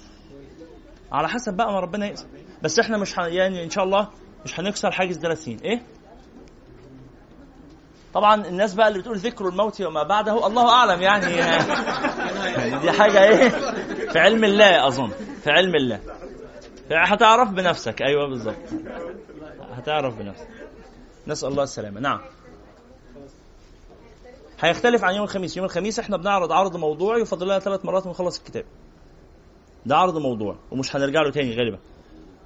على 1.11 1.29
حسب 1.29 1.53
بقى 1.53 1.73
ما 1.73 1.79
ربنا 1.79 2.05
يقسم 2.05 2.27
بس 2.63 2.79
إحنا 2.79 2.97
مش 2.97 3.17
يعني 3.17 3.63
إن 3.63 3.69
شاء 3.69 3.83
الله 3.83 4.09
مش 4.45 4.59
هنكسر 4.59 4.91
حاجز 4.91 5.19
ثلاث 5.19 5.43
سنين. 5.43 5.59
إيه؟ 5.59 5.81
طبعا 8.13 8.47
الناس 8.47 8.73
بقى 8.73 8.87
اللي 8.87 8.99
بتقول 8.99 9.17
ذكر 9.17 9.47
الموت 9.47 9.81
وما 9.81 10.03
بعده 10.03 10.47
الله 10.47 10.69
أعلم 10.69 11.01
يعني, 11.01 11.25
يعني. 11.33 11.63
دي 12.81 12.91
حاجة 12.91 13.23
إيه؟ 13.23 13.49
في 14.11 14.19
علم 14.19 14.43
الله 14.43 14.87
أظن. 14.87 15.09
في 15.43 15.51
علم 15.51 15.75
الله. 15.75 15.99
هتعرف 16.91 17.49
بنفسك. 17.49 18.01
أيوه 18.01 18.27
بالظبط. 18.29 18.55
هتعرف 19.71 20.17
بنفسك. 20.17 20.47
نسأل 21.27 21.49
الله 21.49 21.63
السلامة. 21.63 21.99
نعم. 21.99 22.19
هيختلف 24.59 25.03
عن 25.03 25.13
يوم 25.15 25.23
الخميس. 25.23 25.57
يوم 25.57 25.65
الخميس 25.65 25.99
إحنا 25.99 26.17
بنعرض 26.17 26.51
عرض 26.51 26.77
موضوعي 26.77 27.21
يفضل 27.21 27.45
لنا 27.45 27.59
ثلاث 27.59 27.85
مرات 27.85 28.05
ونخلص 28.07 28.37
الكتاب. 28.37 28.65
ده 29.85 29.97
عرض 29.97 30.17
موضوع 30.17 30.55
ومش 30.71 30.95
هنرجع 30.95 31.21
له 31.21 31.31
تاني 31.31 31.55
غالبا. 31.55 31.79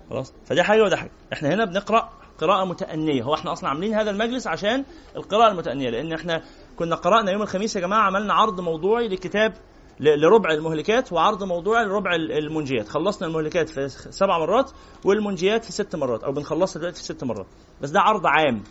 خلاص؟ 0.10 0.34
فدي 0.46 0.64
حاجة 0.64 0.84
وده 0.84 0.98
حاجة. 0.98 1.12
إحنا 1.34 1.54
هنا 1.54 1.66
بنقرأ 1.66 2.10
قراءة 2.38 2.66
متأنية. 2.66 3.24
هو 3.24 3.34
إحنا 3.34 3.52
أصلا 3.52 3.70
عاملين 3.70 3.94
هذا 3.94 4.12
المجلس 4.12 4.48
عشان 4.48 4.86
القراءة 5.16 5.52
المتأنية 5.52 5.90
لأن 5.90 6.14
إحنا 6.14 6.44
كنا 6.76 6.96
قرأنا 6.96 7.32
يوم 7.32 7.42
الخميس 7.42 7.76
يا 7.76 7.82
جماعة 7.82 8.02
عملنا 8.02 8.34
عرض 8.34 8.62
موضوعي 8.62 9.08
لكتاب 9.08 9.54
لربع 10.02 10.52
المهلكات 10.52 11.14
وعرض 11.14 11.44
موضوعي 11.44 11.86
لربع 11.86 12.16
المنجيات. 12.16 12.88
خلصنا 12.90 13.28
المهلكات 13.28 13.70
في 13.70 13.90
سبع 13.90 14.40
مرات 14.40 14.72
والمنجيات 15.06 15.66
في 15.66 15.72
ست 15.72 15.96
مرات 15.96 16.24
أو 16.24 16.32
بنخلصها 16.32 16.80
دلوقتي 16.80 16.98
في 16.98 17.04
ست 17.04 17.24
مرات. 17.24 17.46
بس 17.82 17.90
ده 17.90 18.00
عرض 18.00 18.28
عام. 18.28 18.64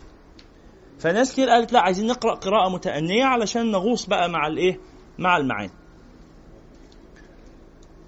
فناس 0.99 1.31
كتير 1.33 1.49
قالت 1.49 1.73
لا 1.73 1.79
عايزين 1.79 2.07
نقرأ 2.07 2.35
قراءة 2.35 2.69
متأنية 2.69 3.25
علشان 3.25 3.71
نغوص 3.71 4.05
بقى 4.05 4.29
مع 4.29 4.47
الايه 4.47 4.79
مع 5.19 5.37
المعاني. 5.37 5.71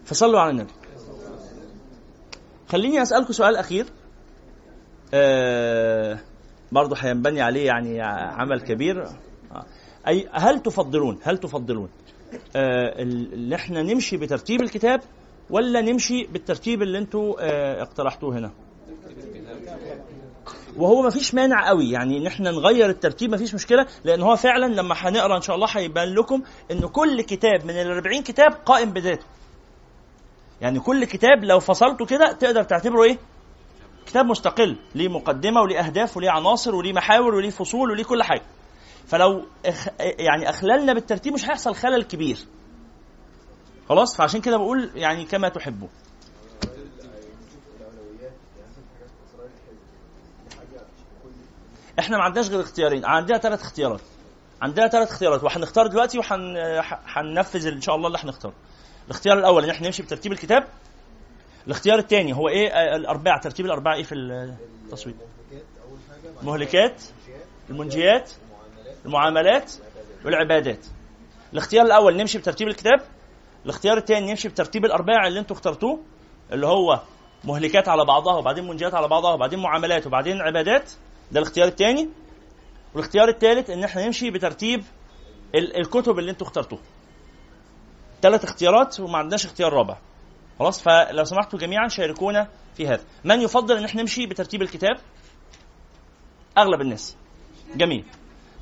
فصلوا 0.06 0.40
على 0.40 0.50
النبي. 0.52 0.72
خليني 2.70 3.02
أسألكم 3.02 3.34
سؤال 3.34 3.56
أخير. 3.56 3.86
آه 5.14 6.20
برضه 6.72 6.96
هينبني 7.00 7.42
عليه 7.42 7.66
يعني 7.66 8.02
عمل 8.02 8.62
كبير. 8.62 9.08
أي 10.08 10.30
هل 10.32 10.60
تفضلون 10.60 11.20
هل 11.24 11.38
تفضلون 11.38 11.90
آه 11.90 12.03
اللي 12.56 13.56
إحنا 13.56 13.82
نمشي 13.84 14.18
بترتيب 14.18 14.62
الكتاب 14.62 15.02
ولا 15.50 15.82
نمشي 15.82 16.24
بالترتيب 16.28 16.82
اللي 16.82 16.98
أنتوا 16.98 17.36
آه 17.40 17.82
اقترحتوه 17.82 18.38
هنا؟ 18.38 18.52
وهو 20.78 21.02
ما 21.02 21.10
فيش 21.10 21.34
مانع 21.34 21.68
قوي 21.68 21.90
يعني 21.92 22.18
إن 22.18 22.28
إحنا 22.28 22.52
نغير 22.52 22.90
الترتيب 22.90 23.32
ما 23.32 23.38
فيش 23.38 23.54
مشكلة 23.54 23.86
لأن 24.04 24.22
هو 24.22 24.36
فعلا 24.36 24.66
لما 24.74 24.96
هنقرأ 24.98 25.38
إن 25.38 25.42
شاء 25.42 25.56
الله 25.56 25.68
هيبان 25.72 26.14
لكم 26.16 26.42
إن 26.72 26.80
كل 26.80 27.22
كتاب 27.22 27.66
من 27.66 27.70
ال 27.74 27.92
40 27.92 28.24
كتاب 28.24 28.52
قائم 28.66 28.92
بذاته. 28.92 29.26
يعني 30.62 30.80
كل 30.80 31.06
كتاب 31.06 31.44
لو 31.44 31.60
فصلته 31.60 32.06
كده 32.06 32.32
تقدر 32.32 32.64
تعتبره 32.64 33.04
إيه؟ 33.04 33.18
كتاب 34.06 34.26
مستقل 34.26 34.76
ليه 34.96 35.08
مقدمة 35.08 35.62
وليه 35.62 35.80
أهداف 35.80 36.18
وليه 36.18 36.30
عناصر 36.30 36.76
وليه 36.76 36.94
محاور 36.94 37.36
وليه 37.36 37.50
فصول 37.50 37.92
وليه 37.92 38.04
كل 38.04 38.24
حاجة. 38.24 38.42
فلو 39.08 39.46
اخ 39.66 39.88
يعني 40.00 40.50
أخللنا 40.50 40.94
بالترتيب 40.94 41.34
مش 41.34 41.46
هيحصل 41.46 41.76
خلل 41.76 42.04
كبير. 42.04 42.38
خلاص؟ 43.90 44.18
فعشان 44.18 44.42
كده 44.42 44.58
بقول 44.58 44.92
يعني 44.96 45.26
كما 45.26 45.50
تحبون 45.50 45.90
إحنا 52.00 52.18
ما 52.18 52.24
عندناش 52.24 52.50
غير 52.50 52.60
اختيارين. 52.62 53.06
عندنا 53.06 53.38
ثلاث 53.38 53.62
اختيارات. 53.62 54.02
عندنا 54.62 54.88
ثلاث 54.88 55.12
اختيارات. 55.12 55.44
وهنختار 55.44 55.88
دلوقتي 55.88 56.20
وهننفذ 56.20 57.68
إن 57.68 57.82
شاء 57.82 57.96
الله 57.96 58.08
اللي 58.08 58.20
هنختاره 58.24 58.54
الاختيار 59.06 59.40
الأول 59.40 59.64
إن 59.64 59.70
إحنا 59.70 59.88
نمشي 59.88 60.04
بترتيب 60.04 60.32
الكتاب. 60.32 60.68
الاختيار 61.68 62.00
الثاني 62.00 62.34
هو 62.36 62.50
إيه؟ 62.50 62.96
الأربعة. 62.96 63.42
ترتيب 63.42 63.66
الأربعة 63.66 63.96
إيه 63.96 64.04
في 64.04 64.16
التصويت؟ 64.16 65.16
المهلكات 66.42 67.04
المنجيات. 67.70 68.32
المعاملات 69.06 69.74
والعبادات. 70.26 70.86
الاختيار 71.54 71.86
الأول 71.86 72.18
نمشي 72.18 72.38
بترتيب 72.38 72.68
الكتاب 72.68 73.00
الاختيار 73.66 73.98
الثاني 73.98 74.30
نمشي 74.30 74.50
بترتيب 74.50 74.86
الاربعه 74.86 75.28
اللي 75.28 75.40
أنتم 75.40 75.56
اخترتوه 75.56 76.00
اللي 76.52 76.68
هو 76.68 77.02
مهلكات 77.44 77.90
على 77.90 78.06
بعضها 78.06 78.36
وبعدين 78.36 78.68
منجيات 78.68 78.94
على 78.94 79.08
بعضها 79.08 79.34
وبعدين 79.34 79.60
معاملات 79.60 80.08
وبعدين 80.08 80.42
عبادات 80.42 80.92
ده 81.32 81.40
الاختيار 81.40 81.68
الثاني. 81.68 82.10
والاختيار 82.94 83.30
الثالث 83.30 83.70
إن 83.70 83.84
إحنا 83.84 84.06
نمشي 84.06 84.32
بترتيب 84.32 84.84
الكتب 85.56 86.20
اللي 86.20 86.32
أنتم 86.32 86.46
اخترتوها 86.46 86.82
ثلاث 88.22 88.44
اختيارات 88.44 89.00
وما 89.00 89.18
عندناش 89.18 89.46
اختيار 89.46 89.74
رابع. 89.74 89.98
خلاص؟ 90.60 90.82
فلو 90.82 91.24
سمحتوا 91.24 91.60
جميعا 91.60 91.88
شاركونا 91.88 92.48
في 92.76 92.88
هذا. 92.88 93.04
من 93.24 93.42
يفضل 93.42 93.78
إن 93.78 93.86
إحنا 93.86 94.02
نمشي 94.02 94.26
بترتيب 94.26 94.62
الكتاب؟ 94.62 94.98
أغلب 96.58 96.82
الناس. 96.82 97.18
جميل. 97.76 98.06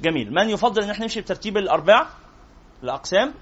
جميل. 0.02 0.34
من 0.34 0.50
يفضل 0.50 0.84
إن 0.84 0.90
إحنا 0.90 1.06
نمشي 1.06 1.22
بترتيب 1.22 1.58
الأربع 1.58 2.08
الأقسام؟ 2.84 3.34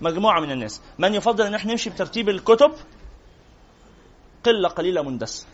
مجموعة 0.00 0.40
من 0.40 0.50
الناس. 0.50 0.80
من 0.98 1.14
يفضل 1.14 1.46
إن 1.46 1.54
إحنا 1.54 1.70
نمشي 1.70 1.90
بترتيب 1.90 2.28
الكتب؟ 2.28 2.72
قلة 4.44 4.68
قليلة 4.68 5.02
مندسه 5.02 5.46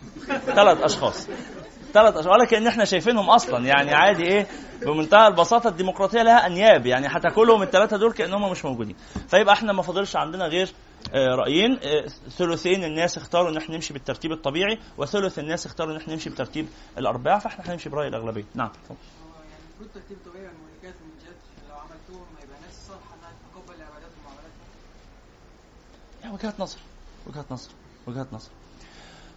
ثلاث 0.47 0.79
أشخاص. 0.83 1.29
ثلاث 1.93 2.15
اشخاص 2.17 2.27
ولا 2.27 2.45
كان 2.45 2.67
إحنا 2.67 2.85
شايفينهم 2.85 3.31
أصلا. 3.31 3.67
يعني 3.67 3.95
عادي 3.95 4.23
إيه؟ 4.23 4.47
بمنتهى 4.83 5.27
البساطة 5.27 5.69
الديمقراطية 5.69 6.23
لها 6.23 6.47
أنياب. 6.47 6.87
يعني 6.87 7.07
هتاكلهم 7.07 7.63
الثلاثه 7.63 7.97
دول 7.97 8.13
كأنهم 8.13 8.51
مش 8.51 8.65
موجودين. 8.65 8.97
فيبقى 9.29 9.55
إحنا 9.55 9.73
ما 9.73 9.83
فاضلش 9.83 10.17
عندنا 10.17 10.45
غير 10.47 10.69
آه، 11.15 11.35
رأيين. 11.35 11.73
آه، 11.83 12.07
ثلثين 12.31 12.85
الناس 12.85 13.17
اختاروا 13.17 13.51
إن 13.51 13.57
إحنا 13.57 13.75
نمشي 13.75 13.93
بالترتيب 13.93 14.33
الطبيعي 14.33 14.79
وثلث 14.99 15.39
الناس 15.39 15.67
اختاروا 15.67 15.93
إن 15.93 15.97
إحنا 15.97 16.13
نمشي 16.15 16.31
بترتيب 16.31 16.67
الاربعه 16.99 17.39
فاحنا 17.39 17.73
هنمشي 17.73 17.89
برأي 17.89 18.09
الأغلبية. 18.09 18.45
نعم. 18.55 18.71
المفروض 19.75 19.95
ترتيب 19.95 20.19
طبيعي 20.27 20.47
المهلكات 20.51 20.95
والمنجات 21.01 21.37
لو 21.69 21.75
عملتوهم 21.75 22.27
هيبقى 22.41 22.61
ناس 22.61 22.87
صالحة 22.89 23.15
إنها 23.15 23.33
تتقبل 23.33 23.75
العبادات 23.83 24.11
والمعاملات. 24.17 24.53
يا 26.25 26.31
وجهات 26.31 26.61
نظر 26.61 26.79
وجهات 27.27 27.53
نظر 27.53 27.71
وجهات 28.07 28.33
نظر. 28.33 28.51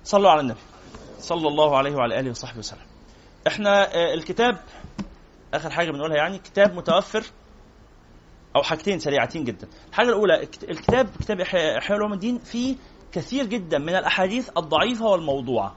صلوا 0.04 0.32
على 0.32 0.42
النبي. 0.42 0.60
صلى 1.20 1.48
الله 1.48 1.78
عليه 1.78 1.96
وعلى 1.96 2.20
آله 2.20 2.30
وصحبه 2.30 2.60
وسلم. 2.60 2.86
إحنا 3.48 3.96
آه، 3.96 4.14
الكتاب 4.14 4.62
آخر 5.54 5.70
حاجة 5.70 5.92
بنقولها 5.92 6.18
يعني 6.18 6.40
كتاب 6.40 6.74
متوفر 6.74 7.24
أو 8.56 8.64
حاجتين 8.64 9.00
سريعتين 9.00 9.44
جدا. 9.44 9.68
الحاجة 9.90 10.08
الأولى 10.08 10.44
الكتاب 10.44 11.10
كتاب 11.20 11.40
إحياء 11.40 11.94
علوم 11.94 12.14
الدين 12.14 12.38
فيه 12.40 12.76
كثير 13.12 13.46
جدا 13.46 13.78
من 13.78 13.96
الأحاديث 13.96 14.50
الضعيفة 14.58 15.06
والموضوعة. 15.06 15.76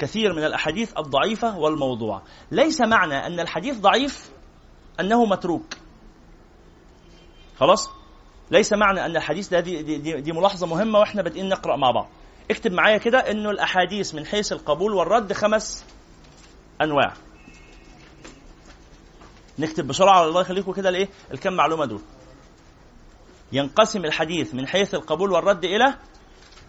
كثير 0.00 0.32
من 0.32 0.44
الأحاديث 0.44 0.92
الضعيفة 0.98 1.58
والموضوعة. 1.58 2.22
ليس 2.50 2.80
معنى 2.80 3.26
أن 3.26 3.40
الحديث 3.40 3.78
ضعيف 3.78 4.30
أنه 5.00 5.24
متروك. 5.24 5.74
خلاص؟ 7.58 7.90
ليس 8.50 8.72
معنى 8.72 9.06
أن 9.06 9.16
الحديث 9.16 9.48
ده 9.48 9.60
دي, 9.60 9.82
دي, 9.82 10.20
دي 10.20 10.32
ملاحظة 10.32 10.66
مهمة 10.66 10.98
وإحنا 10.98 11.22
بادئين 11.22 11.48
نقرأ 11.48 11.76
مع 11.76 11.90
بعض. 11.90 12.08
اكتب 12.50 12.72
معايا 12.72 12.98
كده 12.98 13.18
إنه 13.18 13.50
الأحاديث 13.50 14.14
من 14.14 14.26
حيث 14.26 14.52
القبول 14.52 14.92
والرد 14.92 15.32
خمس 15.32 15.84
أنواع. 16.82 17.12
نكتب 19.58 19.86
بسرعة 19.86 20.24
الله 20.24 20.40
يخليكم 20.40 20.72
كده 20.72 20.88
الايه 20.88 21.08
الكم 21.32 21.52
معلومة 21.52 21.84
دول. 21.84 22.00
ينقسم 23.52 24.04
الحديث 24.04 24.54
من 24.54 24.66
حيث 24.66 24.94
القبول 24.94 25.32
والرد 25.32 25.64
إلى 25.64 25.94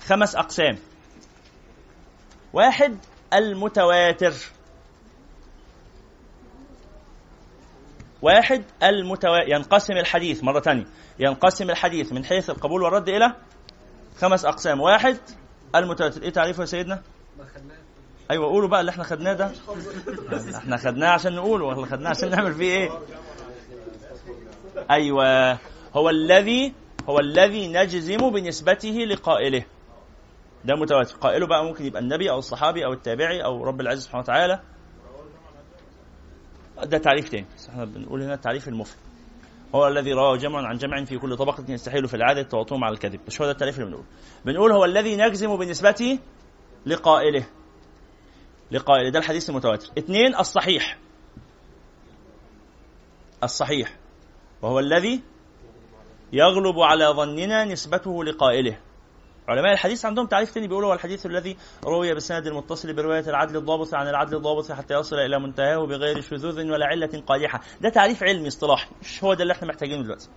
خمس 0.06 0.36
أقسام. 0.36 0.78
واحد 2.54 2.98
المتواتر. 3.34 4.34
واحد 8.22 8.64
المتواتر 8.84 9.50
ينقسم 9.50 9.94
الحديث 9.94 10.44
مرة 10.44 10.60
ثانية 10.60 10.86
ينقسم 11.20 11.70
الحديث 11.70 12.14
من 12.14 12.26
حيث 12.26 12.50
القبول 12.50 12.84
والرد 12.84 13.10
إلى 13.10 13.36
خمس 14.18 14.46
أقسام. 14.46 14.82
واحد 14.82 15.18
المتواتر. 15.76 16.22
إيه 16.24 16.30
تعريفه 16.30 16.62
يا 16.62 16.66
سيدنا؟ 16.66 17.02
أيوه 18.32 18.46
قولوا 18.46 18.70
بقى 18.70 18.80
اللي 18.82 18.90
إحنا 18.90 19.04
خدناه 19.04 19.34
ده. 19.34 19.52
إحنا 20.58 20.78
خدناه 20.78 21.10
عشان 21.10 21.36
نقوله 21.36 21.66
ولا 21.66 21.86
خدناه 21.86 22.10
عشان 22.10 22.30
نعمل 22.30 22.54
فيه 22.54 22.78
إيه؟ 22.78 22.90
أيوه 24.92 25.58
هو 25.96 26.10
الذي 26.10 26.74
هو 27.10 27.20
الذي 27.20 27.68
نجزم 27.68 28.30
بنسبته 28.30 28.90
لقائله. 28.90 29.66
ده 30.66 30.76
متواتر. 30.76 31.16
قائله 31.16 31.48
بقى 31.48 31.66
ممكن 31.66 31.86
يبقى 31.86 32.02
النبي 32.02 32.32
أو 32.32 32.40
الصحابي 32.40 32.86
أو 32.86 32.94
التابعي 32.94 33.44
أو 33.44 33.64
رب 33.64 33.82
العزة 33.82 34.02
سبحانه 34.02 34.24
وتعالى. 34.24 34.62
ده 36.84 36.98
تعريف 36.98 37.30
تاني. 37.30 37.46
إحنا 37.70 37.86
بنقول 37.86 38.24
هنا 38.24 38.34
التعريف 38.34 38.68
المفرد. 38.68 39.00
هو 39.76 39.88
الذي 39.88 40.14
رواه 40.14 40.38
جمع 40.38 40.68
عن 40.68 40.78
جمع 40.78 41.04
في 41.04 41.18
كل 41.18 41.38
طبقة 41.38 41.64
يستحيل 41.70 42.08
في 42.08 42.14
العادة 42.14 42.42
تواطؤهم 42.42 42.84
على 42.84 42.94
الكذب. 42.94 43.20
مش 43.28 43.42
هو 43.42 43.46
ده 43.46 43.52
التعريف 43.52 43.80
اللي 43.80 43.90
بنقوله. 43.90 44.08
بنقول 44.46 44.72
هو 44.72 44.86
الذي 44.86 45.16
نجزم 45.16 45.58
بنسبته 45.58 46.20
لقائله. 46.86 47.46
لقائله. 48.72 49.10
ده 49.10 49.20
الحديث 49.20 49.50
المتواتر. 49.50 49.90
اثنين 49.98 50.36
الصحيح. 50.36 50.98
الصحيح. 53.44 53.98
وهو 54.62 54.80
الذي 54.80 55.22
يغلب 56.34 56.80
على 56.80 57.06
ظننا 57.06 57.66
نسبته 57.66 58.24
لقائله. 58.24 58.78
علماء 59.48 59.74
الحديث 59.74 60.06
عندهم 60.06 60.26
تعريف 60.26 60.50
ثاني 60.50 60.68
بيقولوا 60.68 60.90
هو 60.90 60.94
الحديث 60.94 61.26
الذي 61.26 61.58
روي 61.86 62.14
بالسند 62.14 62.48
المتصل 62.48 62.94
برواية 62.94 63.30
العدل 63.30 63.58
الضابط 63.58 63.94
عن 63.94 64.08
العدل 64.08 64.36
الضابط 64.36 64.72
حتى 64.72 64.94
يصل 64.94 65.16
إلى 65.16 65.40
منتهاه 65.40 65.86
بغير 65.86 66.22
شذوذ 66.22 66.72
ولا 66.72 66.86
علة 66.86 67.24
قادحة، 67.28 67.62
ده 67.82 67.90
تعريف 67.90 68.24
علمي 68.24 68.48
اصطلاحي، 68.48 68.90
مش 69.02 69.24
هو 69.24 69.34
ده 69.34 69.42
اللي 69.42 69.54
إحنا 69.54 69.68
محتاجينه 69.68 70.04
دلوقتي. 70.04 70.30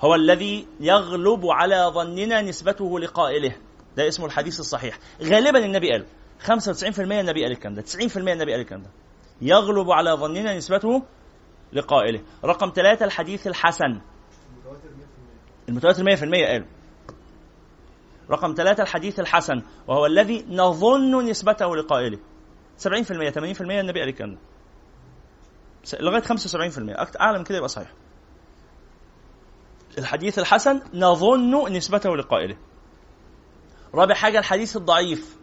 هو 0.00 0.14
الذي 0.14 0.66
يغلب 0.80 1.46
على 1.46 1.90
ظننا 1.94 2.42
نسبته 2.42 3.00
لقائله، 3.00 3.56
ده 3.96 4.08
اسمه 4.08 4.26
الحديث 4.26 4.60
الصحيح، 4.60 4.98
غالبا 5.22 5.64
النبي 5.64 5.90
قال 5.90 6.06
95% 6.40 7.20
النبي 7.20 7.42
قال 7.42 7.52
الكلام 7.52 7.74
ده. 7.74 7.82
90% 7.82 8.32
النبي 8.32 8.52
قال 8.52 8.60
الكلام 8.60 8.82
ده. 8.82 8.90
يغلب 9.40 9.90
على 9.90 10.10
ظننا 10.10 10.56
نسبته 10.56 11.02
لقائله. 11.72 12.20
رقم 12.44 12.72
ثلاثة 12.74 13.04
الحديث 13.04 13.46
الحسن. 13.46 14.00
المتواتر 15.68 16.04
100% 16.04 16.46
قالوا 16.46 16.66
رقم 18.32 18.54
ثلاثة 18.54 18.82
الحديث 18.82 19.20
الحسن 19.20 19.62
وهو 19.86 20.06
الذي 20.06 20.46
نظن 20.48 21.24
نسبته 21.30 21.76
لقائله. 21.76 22.18
70% 22.78 23.30
80% 23.30 23.60
النبي 23.60 24.00
قال 24.00 24.08
الكلام 24.08 24.32
ده 24.32 24.38
لغاية 26.00 26.22
75% 26.22 27.20
أعلى 27.20 27.38
من 27.38 27.44
كده 27.44 27.56
يبقى 27.56 27.68
صحيح. 27.68 27.92
الحديث 29.98 30.38
الحسن 30.38 30.80
نظن 30.94 31.72
نسبته 31.72 32.16
لقائله. 32.16 32.56
رابع 33.94 34.14
حاجة 34.14 34.38
الحديث 34.38 34.76
الضعيف. 34.76 35.36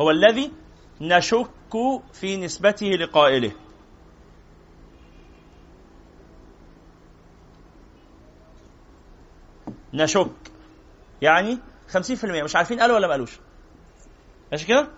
هو 0.00 0.10
الذي 0.10 0.52
نشك 1.00 1.50
في 2.12 2.36
نسبته 2.36 2.86
لقائله. 2.86 3.52
نشك. 9.94 10.53
يعني 11.22 11.58
50% 11.92 12.24
مش 12.24 12.56
عارفين 12.56 12.80
قالوا 12.80 12.96
ولا 12.96 13.06
ما 13.06 13.12
قالوش. 13.12 13.38
ماشي 14.52 14.66
كده؟ 14.66 14.88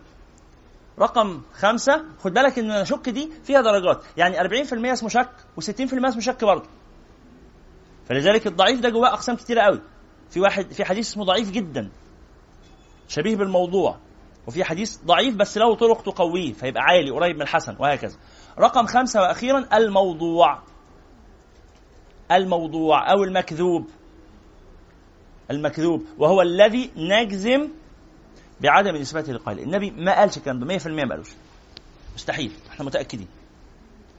رقم 0.98 1.42
خمسة 1.54 2.04
خد 2.18 2.34
بالك 2.34 2.58
إن 2.58 2.80
نشك 2.80 3.08
دي 3.08 3.30
فيها 3.44 3.60
درجات. 3.60 4.04
يعني 4.16 4.38
40% 4.38 4.92
اسمه 4.92 5.08
شك 5.08 5.30
و60% 5.60 5.80
اسمه 5.80 6.20
شك 6.20 6.44
برضه. 6.44 6.68
فلذلك 8.08 8.46
الضعيف 8.46 8.80
ده 8.80 8.88
جواه 8.88 9.08
أقسام 9.08 9.36
كتيرة 9.36 9.62
قوي. 9.62 9.80
في 10.30 10.40
واحد 10.40 10.72
في 10.72 10.84
حديث 10.84 11.08
اسمه 11.08 11.24
ضعيف 11.24 11.50
جدا. 11.50 11.90
شبيه 13.08 13.36
بالموضوع. 13.36 13.96
وفي 14.46 14.64
حديث 14.64 14.98
ضعيف 15.04 15.36
بس 15.36 15.58
له 15.58 15.74
طرق 15.74 16.02
تقويه 16.02 16.52
فيبقى 16.52 16.82
عالي 16.82 17.10
قريب 17.10 17.36
من 17.36 17.42
الحسن 17.42 17.76
وهكذا. 17.78 18.16
رقم 18.58 18.86
خمسة 18.86 19.20
وأخيرا 19.20 19.66
الموضوع. 19.72 20.62
الموضوع 22.32 23.12
أو 23.12 23.24
المكذوب. 23.24 23.90
المكذوب 25.50 26.04
وهو 26.18 26.42
الذي 26.42 26.90
نجزم 26.96 27.68
بعدم 28.60 28.96
نسبته 28.96 29.32
للقائل 29.32 29.58
النبي 29.58 29.90
ما 29.90 30.18
قالش 30.18 30.36
الكلام 30.36 30.58
ده 30.58 30.78
100% 30.78 30.86
ما 30.86 31.10
قالوش. 31.10 31.28
مستحيل 32.14 32.52
إحنا 32.70 32.84
متأكدين. 32.84 33.28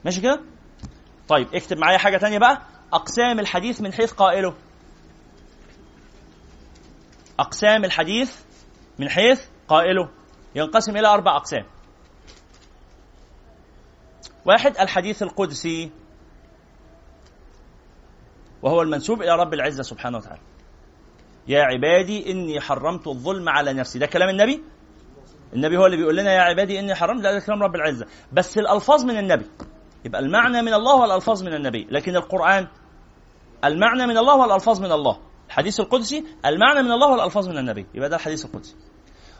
ماشي 0.04 0.20
كده؟ 0.20 0.40
طيب 1.28 1.54
اكتب 1.54 1.78
معايا 1.78 1.98
حاجة 1.98 2.16
تانية 2.16 2.38
بقى. 2.38 2.62
أقسام 2.92 3.40
الحديث 3.40 3.80
من 3.80 3.92
حيث 3.92 4.12
قائله. 4.12 4.54
أقسام 7.38 7.84
الحديث 7.84 8.36
من 8.98 9.08
حيث 9.08 9.46
قائله. 9.68 10.08
ينقسم 10.54 10.96
إلى 10.96 11.08
أربع 11.08 11.36
أقسام. 11.36 11.64
واحد 14.44 14.76
الحديث 14.78 15.22
القدسي 15.22 15.90
وهو 18.62 18.82
المنسوب 18.82 19.22
إلى 19.22 19.36
رب 19.36 19.54
العزة 19.54 19.82
سبحانه 19.82 20.18
وتعالى. 20.18 20.40
يا 21.48 21.62
عبادي 21.62 22.32
إني 22.32 22.60
حرمت 22.60 23.06
الظلم 23.06 23.48
على 23.48 23.72
نفسي. 23.72 23.98
ده 23.98 24.06
كلام 24.06 24.28
النبي؟ 24.28 24.62
النبي 25.54 25.76
هو 25.76 25.86
اللي 25.86 25.96
بيقول 25.96 26.16
لنا 26.16 26.32
يا 26.32 26.40
عبادي 26.40 26.78
إني 26.78 26.94
حرمت 26.94 27.22
ده 27.22 27.40
كلام 27.40 27.62
رب 27.62 27.74
العزة. 27.74 28.06
بس 28.32 28.58
الألفاظ 28.58 29.04
من 29.04 29.18
النبي. 29.18 29.46
يبقى 30.04 30.20
المعنى 30.20 30.62
من 30.62 30.74
الله 30.74 30.94
والألفاظ 30.94 31.42
من 31.42 31.54
النبي. 31.54 31.86
لكن 31.90 32.16
القرآن 32.16 32.66
المعنى 33.64 34.06
من 34.06 34.18
الله 34.18 34.36
والألفاظ 34.36 34.80
من 34.80 34.92
الله. 34.92 35.18
الحديث 35.46 35.80
القدسي 35.80 36.24
المعنى 36.46 36.82
من 36.82 36.92
الله 36.92 37.10
والألفاظ 37.10 37.48
من 37.48 37.58
النبي. 37.58 37.86
يبقى 37.94 38.08
ده 38.08 38.16
الحديث 38.16 38.44
القدسي. 38.44 38.74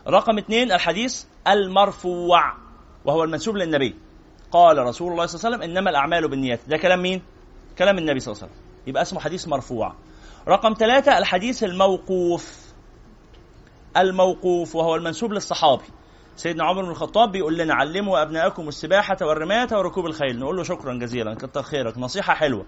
رقم 0.08 0.38
اثنين 0.38 0.72
الحديث 0.72 1.24
المرفوع 1.48 2.54
وهو 3.04 3.24
المنسوب 3.24 3.56
للنبي. 3.56 3.94
قال 4.50 4.78
رسول 4.78 5.12
الله 5.12 5.26
صلى 5.26 5.38
الله 5.38 5.46
عليه 5.46 5.56
وسلم 5.56 5.70
إنما 5.70 5.90
الأعمال 5.90 6.28
بالنيات. 6.28 6.60
ده 6.68 6.76
كلام 6.76 7.02
مين؟ 7.02 7.22
كلام 7.78 7.98
النبي 7.98 8.20
صلى 8.20 8.32
الله 8.32 8.42
عليه 8.42 8.52
وسلم. 8.52 8.64
يبقى 8.86 9.02
اسمه 9.02 9.20
حديث 9.20 9.48
مرفوع. 9.48 9.94
رقم 10.48 10.74
ثلاثة 10.74 11.18
الحديث 11.18 11.64
الموقوف. 11.64 12.68
الموقوف 13.96 14.76
وهو 14.76 14.96
المنسوب 14.96 15.32
للصحابي. 15.32 15.84
سيدنا 16.36 16.64
عمر 16.64 16.82
بن 16.82 16.90
الخطاب 16.90 17.32
بيقول 17.32 17.58
لنا 17.58 17.74
علموا 17.74 18.22
ابنائكم 18.22 18.68
السباحة 18.68 19.16
والرمايه 19.22 19.68
وركوب 19.72 20.06
الخيل. 20.06 20.38
نقول 20.38 20.56
له 20.56 20.62
شكرا 20.62 20.94
جزيلا 20.94 21.34
كتر 21.34 21.62
خيرك 21.62 21.98
نصيحة 21.98 22.34
حلوة. 22.34 22.66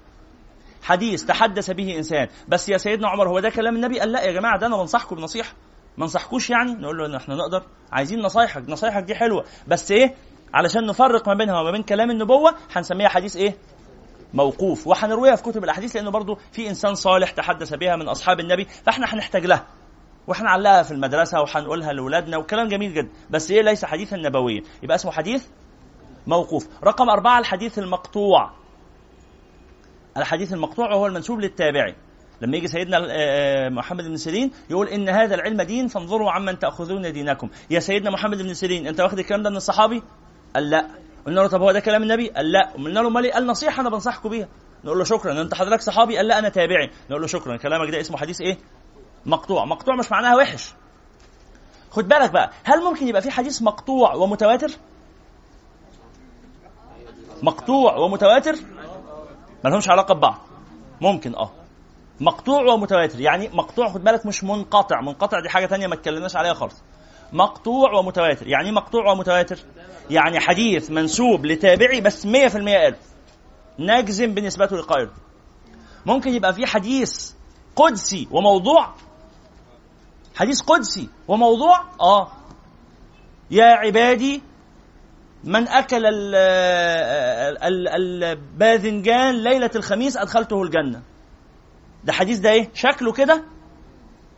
حديث 0.83 1.25
تحدث 1.25 1.71
به 1.71 1.97
إنسان. 1.97 2.29
بس 2.49 2.69
يا 2.69 2.77
سيدنا 2.79 3.09
عمر 3.09 3.29
هو 3.29 3.41
ده 3.41 3.51
كلام 3.51 3.77
النبي؟ 3.77 4.01
قال 4.01 4.13
لا 4.13 4.23
يا 4.23 4.33
جماعة 4.33 4.59
ده 4.59 4.67
أنا 4.67 4.77
بنصحكم 4.77 5.17
بنصيحه 5.17 5.53
ما 5.99 6.05
نصحكوش 6.07 6.51
يعني؟ 6.51 6.73
نقول 6.73 6.99
له 6.99 7.07
إن 7.07 7.15
إحنا 7.15 7.35
نقدر. 7.35 7.63
عايزين 7.93 8.23
نصايحك 8.23 8.69
نصايحك 8.69 9.03
دي 9.03 9.15
حلوة. 9.15 9.45
بس 9.69 9.91
إيه؟ 9.91 10.15
علشان 10.55 10.87
نفرق 10.87 11.29
ما 11.29 11.35
بينها 11.35 11.61
وما 11.61 11.71
بين 11.71 11.83
كلام 11.83 12.11
النبوة 12.11 12.55
هنسميها 12.73 13.09
حديث 13.09 13.37
إيه؟ 13.37 13.57
موقوف. 14.35 14.87
وهنرويها 14.87 15.37
في 15.37 15.43
كتب 15.43 15.65
الأحاديث 15.65 15.97
لأنه 15.97 16.11
برضه 16.11 16.39
في 16.53 16.69
إنسان 16.69 16.95
صالح 16.95 17.31
تحدث 17.31 17.75
بها 17.75 17.97
من 17.97 18.09
أصحاب 18.09 18.41
النبي 18.41 18.65
فإحنا 18.65 19.07
هنحتاج 19.15 19.47
لها. 19.47 19.67
وهنعلقها 20.27 20.83
في 20.83 20.91
المدرسة 20.91 21.41
وهنقولها 21.41 21.93
لأولادنا 21.93 22.37
وكلام 22.37 22.69
جميل 22.69 22.95
جدا. 22.95 23.11
بس 23.31 23.51
إيه 23.51 23.63
ليس 23.63 23.85
حديثا 23.85 24.17
نبويا. 24.17 24.63
يبقى 24.83 24.95
اسمه 24.95 25.13
حديث 25.13 25.47
موقوف. 26.27 26.69
رقم 26.85 27.11
أربعة 27.11 27.39
الحديث 27.39 27.79
المقطوع. 27.79 28.51
الحديث 30.17 30.53
المقطوع 30.53 30.91
وهو 30.95 31.07
المنسوب 31.07 31.41
للتابعي 31.41 31.95
لما 32.43 32.57
يجي 32.57 32.69
سيدنا 32.69 32.97
آه، 32.97 33.07
آه، 33.11 33.69
محمد 33.69 34.05
بن 34.05 34.17
سيرين 34.17 34.51
يقول 34.71 34.89
إن 34.89 35.09
هذا 35.09 35.35
العلم 35.35 35.63
دين 35.63 35.87
فانظروا 35.87 36.31
عمن 36.31 36.59
تأخذون 36.59 37.13
دينكم. 37.13 37.49
يا 37.71 37.81
سيدنا 37.81 38.11
محمد 38.11 38.43
بن 38.43 38.55
سيرين 38.55 38.87
أنت 38.87 39.01
واخد 39.01 39.19
الكلام 39.19 39.43
ده 39.43 39.51
من 39.51 39.57
الصحابي؟ 39.57 40.03
قال 40.55 40.71
لا. 40.71 40.89
قلنا 41.27 41.41
له 41.41 41.47
طب 41.47 41.63
هو 41.63 41.73
ده 41.73 41.81
كلام 41.81 42.03
النبي؟ 42.03 42.29
قال 42.29 42.53
لا. 42.53 42.73
قلنا 42.73 43.01
له 43.01 43.11
مالي 43.11 43.31
قال 43.33 43.47
نصيحة 43.47 43.81
أنا 43.81 43.91
بنصحكم 43.91 44.29
بيها. 44.29 44.49
نقول 44.85 44.99
له 44.99 45.05
شكرا. 45.05 45.43
أنت 45.43 45.55
حضرتك 45.55 45.81
صحابي؟ 45.81 46.17
قال 46.17 46.27
لا 46.29 46.39
أنا 46.39 46.49
تابعي. 46.49 46.91
نقول 47.11 47.21
له 47.21 47.27
شكرا. 47.27 47.57
كلامك 47.57 47.91
ده 47.91 48.01
اسمه 48.01 48.17
حديث 48.17 48.41
إيه؟ 48.41 48.59
مقطوع. 49.27 49.65
مقطوع 49.65 49.97
مش 49.97 50.13
معناها 50.13 50.37
وحش. 50.37 50.75
خد 51.91 52.09
بالك 52.09 52.31
بقى 52.31 52.51
هل 52.65 52.83
ممكن 52.85 53.09
يبقى 53.09 53.23
في 53.23 53.31
حديث 53.31 53.63
مقطوع 53.63 54.15
ومتواتر؟ 54.15 54.71
مقطوع 57.43 57.97
ومتواتر؟ 57.97 58.55
ما 59.65 59.71
لهمش 59.71 59.89
علاقة 59.89 60.15
ببعض. 60.15 60.39
ممكن 61.01 61.35
آه. 61.35 61.51
مقطوع 62.21 62.63
ومتواتر. 62.63 63.21
يعني 63.21 63.49
مقطوع 63.49 63.89
خد 63.93 64.05
بالك 64.05 64.27
مش 64.27 64.45
منقطع. 64.45 65.01
منقطع 65.01 65.41
دي 65.41 65.49
حاجة 65.49 65.67
تانية 65.67 65.87
ما 65.87 65.95
اتكلمناش 65.95 66.37
عليها 66.37 66.55
خالص. 66.55 66.83
مقطوع 67.33 67.93
ومتواتر. 67.93 68.47
يعني 68.47 68.67
إيه 68.67 68.73
مقطوع 68.75 69.13
ومتواتر؟ 69.13 69.59
يعني 70.11 70.41
حديث 70.41 70.91
منسوب 70.91 71.47
لتابعي 71.47 72.01
بس 72.01 72.27
100% 72.27 72.29
قال. 72.77 72.97
نجزم 73.79 74.35
بنسبته 74.35 74.77
لقائله 74.77 75.11
ممكن 76.07 76.35
يبقى 76.35 76.55
في 76.55 76.67
حديث 76.67 77.33
قدسي 77.77 78.29
وموضوع. 78.31 78.95
حديث 80.35 80.61
قدسي 80.63 81.09
وموضوع؟ 81.29 81.85
آه. 82.01 82.33
يا 83.51 83.65
عبادي 83.65 84.43
من 85.45 85.69
أكل 85.69 86.03
الباذنجان 88.03 89.35
ليلة 89.35 89.71
الخميس 89.77 90.17
أدخلته 90.17 90.63
الجنة. 90.63 91.03
ده 92.05 92.13
حديث 92.13 92.39
ده 92.39 92.51
إيه؟ 92.51 92.71
شكله 92.75 93.13
كده 93.13 93.45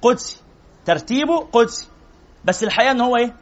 قدسي. 0.03 0.41
ترتيبه 0.85 1.39
قدسي. 1.53 1.89
بس 2.45 2.65
الحقيقة 2.65 2.91
إن 2.91 3.01
هو 3.01 3.17
إيه؟ 3.17 3.35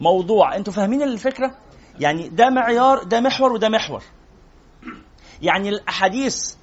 موضوع. 0.00 0.56
أنتوا 0.56 0.72
فاهمين 0.72 1.02
الفكرة؟ 1.02 1.54
يعني 2.00 2.28
ده 2.28 2.50
معيار 2.50 3.02
ده 3.02 3.20
محور 3.20 3.52
وده 3.52 3.68
محور. 3.68 4.02
يعني 5.42 5.68
الأحاديث 5.68 6.54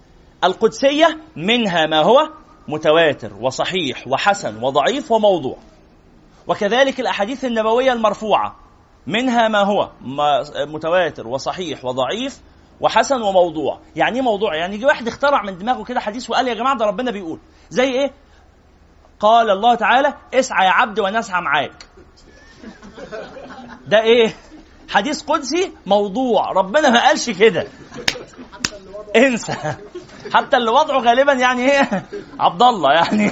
القدسية 0.43 1.17
منها 1.35 1.85
ما 1.85 2.01
هو 2.01 2.29
متواتر 2.67 3.33
وصحيح 3.41 4.07
وحسن 4.07 4.63
وضعيف 4.63 5.11
وموضوع. 5.11 5.57
وكذلك 6.47 6.99
الأحاديث 6.99 7.45
النبوية 7.45 7.93
المرفوعة 7.93 8.55
منها 9.07 9.47
ما 9.47 9.59
هو 9.63 9.91
متواتر 10.67 11.27
وصحيح 11.27 11.85
وضعيف 11.85 12.41
وحسن 12.81 13.21
وموضوع. 13.21 13.79
يعني 13.95 14.15
إيه 14.15 14.21
موضوع؟ 14.21 14.55
يعني 14.55 14.75
يجي 14.75 14.85
واحد 14.85 15.07
اخترع 15.07 15.43
من 15.43 15.57
دماغه 15.57 15.83
كده 15.83 15.99
حديث 15.99 16.29
وقال 16.29 16.47
يا 16.47 16.53
جماعة 16.53 16.77
ده 16.77 16.85
ربنا 16.85 17.11
بيقول. 17.11 17.39
زي 17.69 17.91
إيه؟ 17.91 18.11
قال 19.19 19.49
الله 19.49 19.75
تعالى 19.75 20.13
اسعى 20.33 20.65
يا 20.65 20.71
عبد 20.71 20.99
وأنا 20.99 21.19
أسعى 21.19 21.41
معاك. 21.41 21.85
ده 23.87 24.01
إيه؟ 24.01 24.33
حديث 24.89 25.21
قدسي 25.23 25.71
موضوع. 25.85 26.51
ربنا 26.51 26.89
ما 26.89 27.07
قالش 27.07 27.29
كده. 27.29 27.67
انسى. 29.15 29.53
حتى 30.33 30.57
اللي 30.57 30.71
وضعه 30.71 30.99
غالبا 30.99 31.33
يعني 31.33 31.71
إيه؟ 31.71 32.05
عبد 32.39 32.61
الله 32.61 32.93
يعني. 32.93 33.31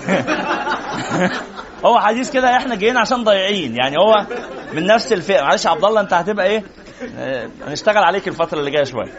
هو 1.86 2.00
حديث 2.00 2.32
كده 2.32 2.58
إحنا 2.58 2.76
جايين 2.76 2.98
عشان 2.98 3.24
ضايعين. 3.24 3.76
يعني 3.76 3.96
هو 3.98 4.26
من 4.74 4.86
نفس 4.86 5.14
الفئة. 5.14 5.42
معلش 5.42 5.68
عبد 5.68 5.86
الله 5.86 6.02
أنت 6.02 6.14
هتبقى 6.14 6.46
إيه؟ 6.46 6.64
آه، 7.18 7.50
هنشتغل 7.68 8.04
عليك 8.04 8.28
الفترة 8.28 8.60
اللي 8.60 8.72
جاية 8.72 8.84
شوية. 8.84 9.14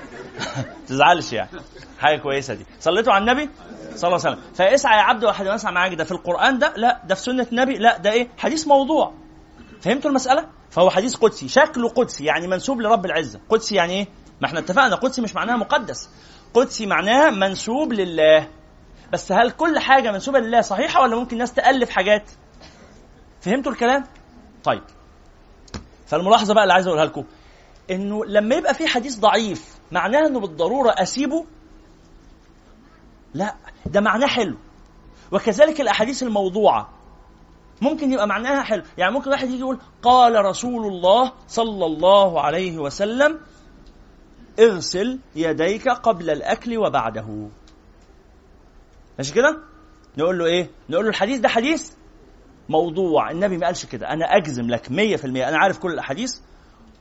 تزعلش 0.88 1.32
يعني. 1.32 1.50
حاجة 1.98 2.16
كويسة 2.18 2.54
دي. 2.54 2.66
صليتوا 2.80 3.12
على 3.12 3.22
النبي؟ 3.22 3.50
صلى 3.94 4.08
الله 4.08 4.26
عليه 4.26 4.36
وسلم. 4.36 4.54
فاسعى 4.54 4.98
يا 4.98 5.02
عبد 5.02 5.24
واحد 5.24 5.46
اسعى 5.46 5.72
معاك. 5.72 5.94
ده 5.94 6.04
في 6.04 6.12
القرآن 6.12 6.58
ده؟ 6.58 6.72
لا. 6.76 7.02
ده 7.04 7.14
في 7.14 7.20
سنة 7.20 7.46
النبي؟ 7.52 7.74
لا. 7.78 7.98
ده 7.98 8.12
إيه؟ 8.12 8.28
حديث 8.38 8.66
موضوع. 8.66 9.14
فهمتوا 9.80 10.10
المسألة؟ 10.10 10.48
فهو 10.70 10.90
حديث 10.90 11.16
قدسي. 11.16 11.48
شكله 11.48 11.88
قدسي. 11.88 12.24
يعني 12.24 12.46
منسوب 12.46 12.80
لرب 12.80 13.06
العزة. 13.06 13.40
قدسي 13.48 13.74
يعني 13.74 13.92
إيه؟ 13.92 14.06
ما 14.40 14.48
إحنا 14.48 14.58
اتفقنا. 14.58 14.94
قدسي 14.94 15.20
مش 15.22 15.34
معناها 15.34 15.56
مقدس. 15.56 16.10
قدسي 16.54 16.86
معناها 16.86 17.30
منسوب 17.30 17.92
لله. 17.92 18.48
بس 19.12 19.32
هل 19.32 19.50
كل 19.50 19.78
حاجة 19.78 20.12
منسوبة 20.12 20.38
لله 20.38 20.60
صحيحة 20.60 21.00
ولا 21.02 21.16
ممكن 21.16 21.32
الناس 21.32 21.52
تألف 21.52 21.90
حاجات؟ 21.90 22.30
فهمتوا 23.40 23.72
الكلام؟ 23.72 24.04
طيب. 24.64 24.82
فالملاحظة 26.06 26.54
بقى 26.54 26.62
اللي 26.62 26.74
عايز 26.74 26.86
أقولها 26.86 27.04
لكم. 27.04 27.24
إنه 27.90 28.24
لما 28.24 28.54
يبقى 28.54 28.74
في 28.74 28.86
حديث 28.86 29.18
ضعيف 29.18 29.75
معناه 29.92 30.26
إنه 30.26 30.40
بالضرورة 30.40 30.90
أسيبه؟ 30.90 31.46
لا 33.34 33.54
ده 33.86 34.00
معناه 34.00 34.26
حلو. 34.26 34.56
وكذلك 35.32 35.80
الأحاديث 35.80 36.22
الموضوعة. 36.22 36.90
ممكن 37.82 38.12
يبقى 38.12 38.26
معناها 38.26 38.62
حلو. 38.62 38.82
يعني 38.98 39.12
ممكن 39.12 39.30
واحد 39.30 39.48
يجي 39.48 39.58
يقول 39.58 39.78
قال 40.02 40.44
رسول 40.44 40.86
الله 40.86 41.32
صلى 41.48 41.86
الله 41.86 42.40
عليه 42.40 42.78
وسلم 42.78 43.40
اغسل 44.60 45.18
يديك 45.36 45.88
قبل 45.88 46.30
الأكل 46.30 46.78
وبعده. 46.78 47.48
ماشي 49.18 49.32
كده؟ 49.34 49.58
نقول 50.18 50.38
له 50.38 50.46
إيه؟ 50.46 50.70
نقول 50.90 51.04
له 51.04 51.10
الحديث 51.10 51.38
ده 51.38 51.48
حديث 51.48 51.92
موضوع. 52.68 53.30
النبي 53.30 53.58
ما 53.58 53.66
قالش 53.66 53.86
كده. 53.86 54.08
أنا 54.08 54.24
أجزم 54.24 54.66
لك 54.70 54.86
100% 54.88 55.24
أنا 55.24 55.58
عارف 55.58 55.78
كل 55.78 55.92
الأحاديث. 55.92 56.40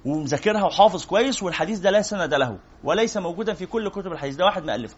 ومذاكرها 0.06 0.64
وحافظ 0.64 1.06
كويس 1.06 1.44
والحديث 1.44 1.80
ده 1.80 1.90
لا 1.90 2.02
سند 2.02 2.34
له 2.34 2.58
وليس 2.84 3.18
موجودا 3.18 3.54
في 3.54 3.66
كل 3.66 3.90
كتب 3.90 4.12
الحديث. 4.12 4.36
ده 4.36 4.46
واحد 4.46 4.66
مؤلفه 4.66 4.96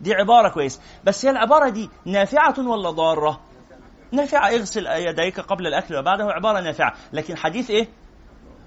دي 0.00 0.14
عبارة 0.14 0.48
كويسة. 0.48 0.80
بس 1.04 1.24
هي 1.24 1.30
العبارة 1.30 1.68
دي 1.68 1.90
نافعة 2.04 2.54
ولا 2.58 2.90
ضارة؟ 2.90 3.40
نافعة. 4.12 4.48
اغسل 4.48 4.86
يديك 4.86 5.40
قبل 5.40 5.66
الأكل 5.66 5.96
وبعده 5.96 6.24
عبارة 6.24 6.60
نافعة. 6.60 6.94
لكن 7.12 7.36
حديث 7.36 7.70
إيه؟ 7.70 7.88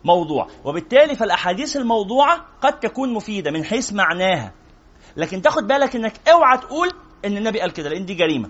موضوع. 0.06 0.48
وبالتالي 0.66 1.16
فالأحاديث 1.16 1.78
الموضوعة 1.78 2.46
قد 2.62 2.80
تكون 2.80 3.14
مفيدة 3.14 3.52
من 3.52 3.64
حيث 3.64 3.94
معناها. 3.94 4.54
لكن 5.18 5.42
تاخد 5.42 5.68
بالك 5.68 5.96
إنك 5.96 6.30
أوعى 6.30 6.58
تقول 6.58 6.92
إن 7.26 7.38
النبي 7.38 7.60
قال 7.62 7.74
كده 7.74 7.90
لأن 7.90 8.06
دي 8.06 8.14
جريمة. 8.14 8.50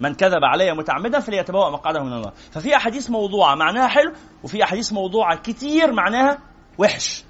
من 0.00 0.14
كذب 0.14 0.44
علي 0.44 0.72
متعمدا 0.74 1.20
فليتبوأ 1.20 1.70
مقعده 1.70 2.00
من 2.02 2.12
النار 2.12 2.32
ففي 2.50 2.76
أحاديث 2.76 3.10
موضوعة 3.10 3.54
معناها 3.54 3.88
حلو 3.88 4.12
وفي 4.44 4.64
أحاديث 4.64 4.92
موضوعة 4.92 5.36
كتير 5.36 5.92
معناها 5.92 6.38
وحش. 6.78 7.24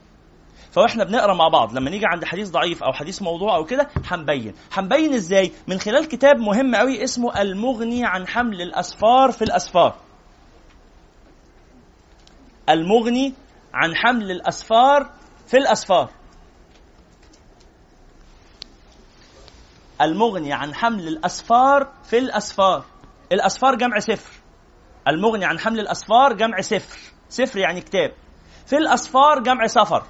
فاحنا 0.70 1.04
بنقرا 1.04 1.34
مع 1.34 1.48
بعض 1.48 1.76
لما 1.76 1.90
نيجي 1.90 2.06
عند 2.06 2.24
حديث 2.24 2.50
ضعيف 2.50 2.82
أو 2.82 2.92
حديث 2.92 3.22
موضوع 3.22 3.56
أو 3.56 3.64
كده 3.64 3.88
هنبين. 4.04 4.54
هنبين 4.72 5.14
إزاي؟ 5.14 5.52
من 5.66 5.78
خلال 5.78 6.08
كتاب 6.08 6.36
مهم 6.36 6.74
قوي 6.74 7.04
اسمه 7.04 7.40
المغني 7.40 8.04
عن 8.04 8.26
حمل 8.26 8.62
الأسفار 8.62 9.32
في 9.32 9.42
الأسفار. 9.42 9.96
المغني 12.68 13.34
عن 13.74 13.94
حمل 13.94 14.30
الأسفار 14.30 15.10
في 15.46 15.56
الأسفار. 15.56 16.10
المغني 20.00 20.52
عن 20.52 20.74
حمل 20.74 21.08
الأسفار 21.08 21.92
في 22.04 22.18
الأسفار. 22.18 22.84
الأسفار 23.32 23.74
جمع 23.74 23.98
سفر 23.98 24.32
المغني 25.08 25.44
عن 25.44 25.58
حمل 25.58 25.80
الأسفار 25.80 26.32
جمع 26.32 26.60
سفر 26.60 26.98
سفر 27.28 27.58
يعني 27.58 27.80
كتاب. 27.80 28.12
في 28.66 28.76
الأسفار 28.76 29.40
جمع 29.40 29.66
سفر. 29.66 30.02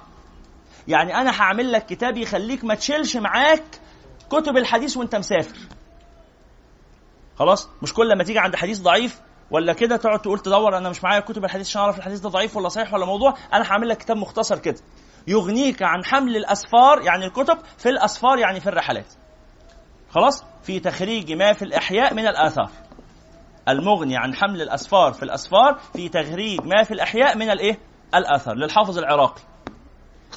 يعني 0.87 1.15
أنا 1.15 1.41
هعمل 1.41 1.71
لك 1.71 1.85
كتاب 1.85 2.17
يخليك 2.17 2.63
ما 2.63 2.75
تشيلش 2.75 3.17
معاك 3.17 3.63
كتب 4.29 4.57
الحديث 4.57 4.97
وأنت 4.97 5.15
مسافر. 5.15 5.57
خلاص؟ 7.39 7.69
مش 7.81 7.93
كل 7.93 8.17
ما 8.17 8.23
تيجي 8.23 8.39
عند 8.39 8.55
حديث 8.55 8.79
ضعيف 8.79 9.21
ولا 9.51 9.73
كده 9.73 9.97
تقعد 9.97 10.19
تقول 10.19 10.39
تدور 10.39 10.77
أنا 10.77 10.89
مش 10.89 11.03
معايا 11.03 11.19
كتب 11.19 11.45
الحديث 11.45 11.67
عشان 11.67 11.81
أعرف 11.81 11.97
الحديث 11.97 12.19
ده 12.19 12.29
ضعيف 12.29 12.57
ولا 12.57 12.69
صحيح 12.69 12.93
ولا 12.93 13.05
موضوع. 13.05 13.33
أنا 13.53 13.71
هعمل 13.71 13.89
لك 13.89 13.97
كتاب 13.97 14.17
مختصر 14.17 14.59
كده. 14.59 14.79
يغنيك 15.27 15.83
عن 15.83 16.05
حمل 16.05 16.35
الأسفار 16.35 17.01
يعني 17.01 17.25
الكتب 17.25 17.57
في 17.77 17.89
الأسفار 17.89 18.39
يعني 18.39 18.59
في 18.59 18.69
الرحلات. 18.69 19.13
خلاص؟ 20.09 20.43
في 20.63 20.79
تخريج 20.79 21.31
ما 21.31 21.53
في 21.53 21.61
الإحياء 21.65 22.13
من 22.13 22.27
الآثار. 22.27 22.69
المغني 23.69 24.17
عن 24.17 24.35
حمل 24.35 24.61
الأسفار 24.61 25.13
في 25.13 25.23
الأسفار 25.23 25.79
في 25.93 26.09
تخريج 26.09 26.61
ما 26.61 26.83
في 26.83 26.93
الإحياء 26.93 27.37
من 27.37 27.49
الإيه؟ 27.49 27.79
الآثار. 28.15 28.55
للحافظ 28.55 28.97
العراقي. 28.97 29.41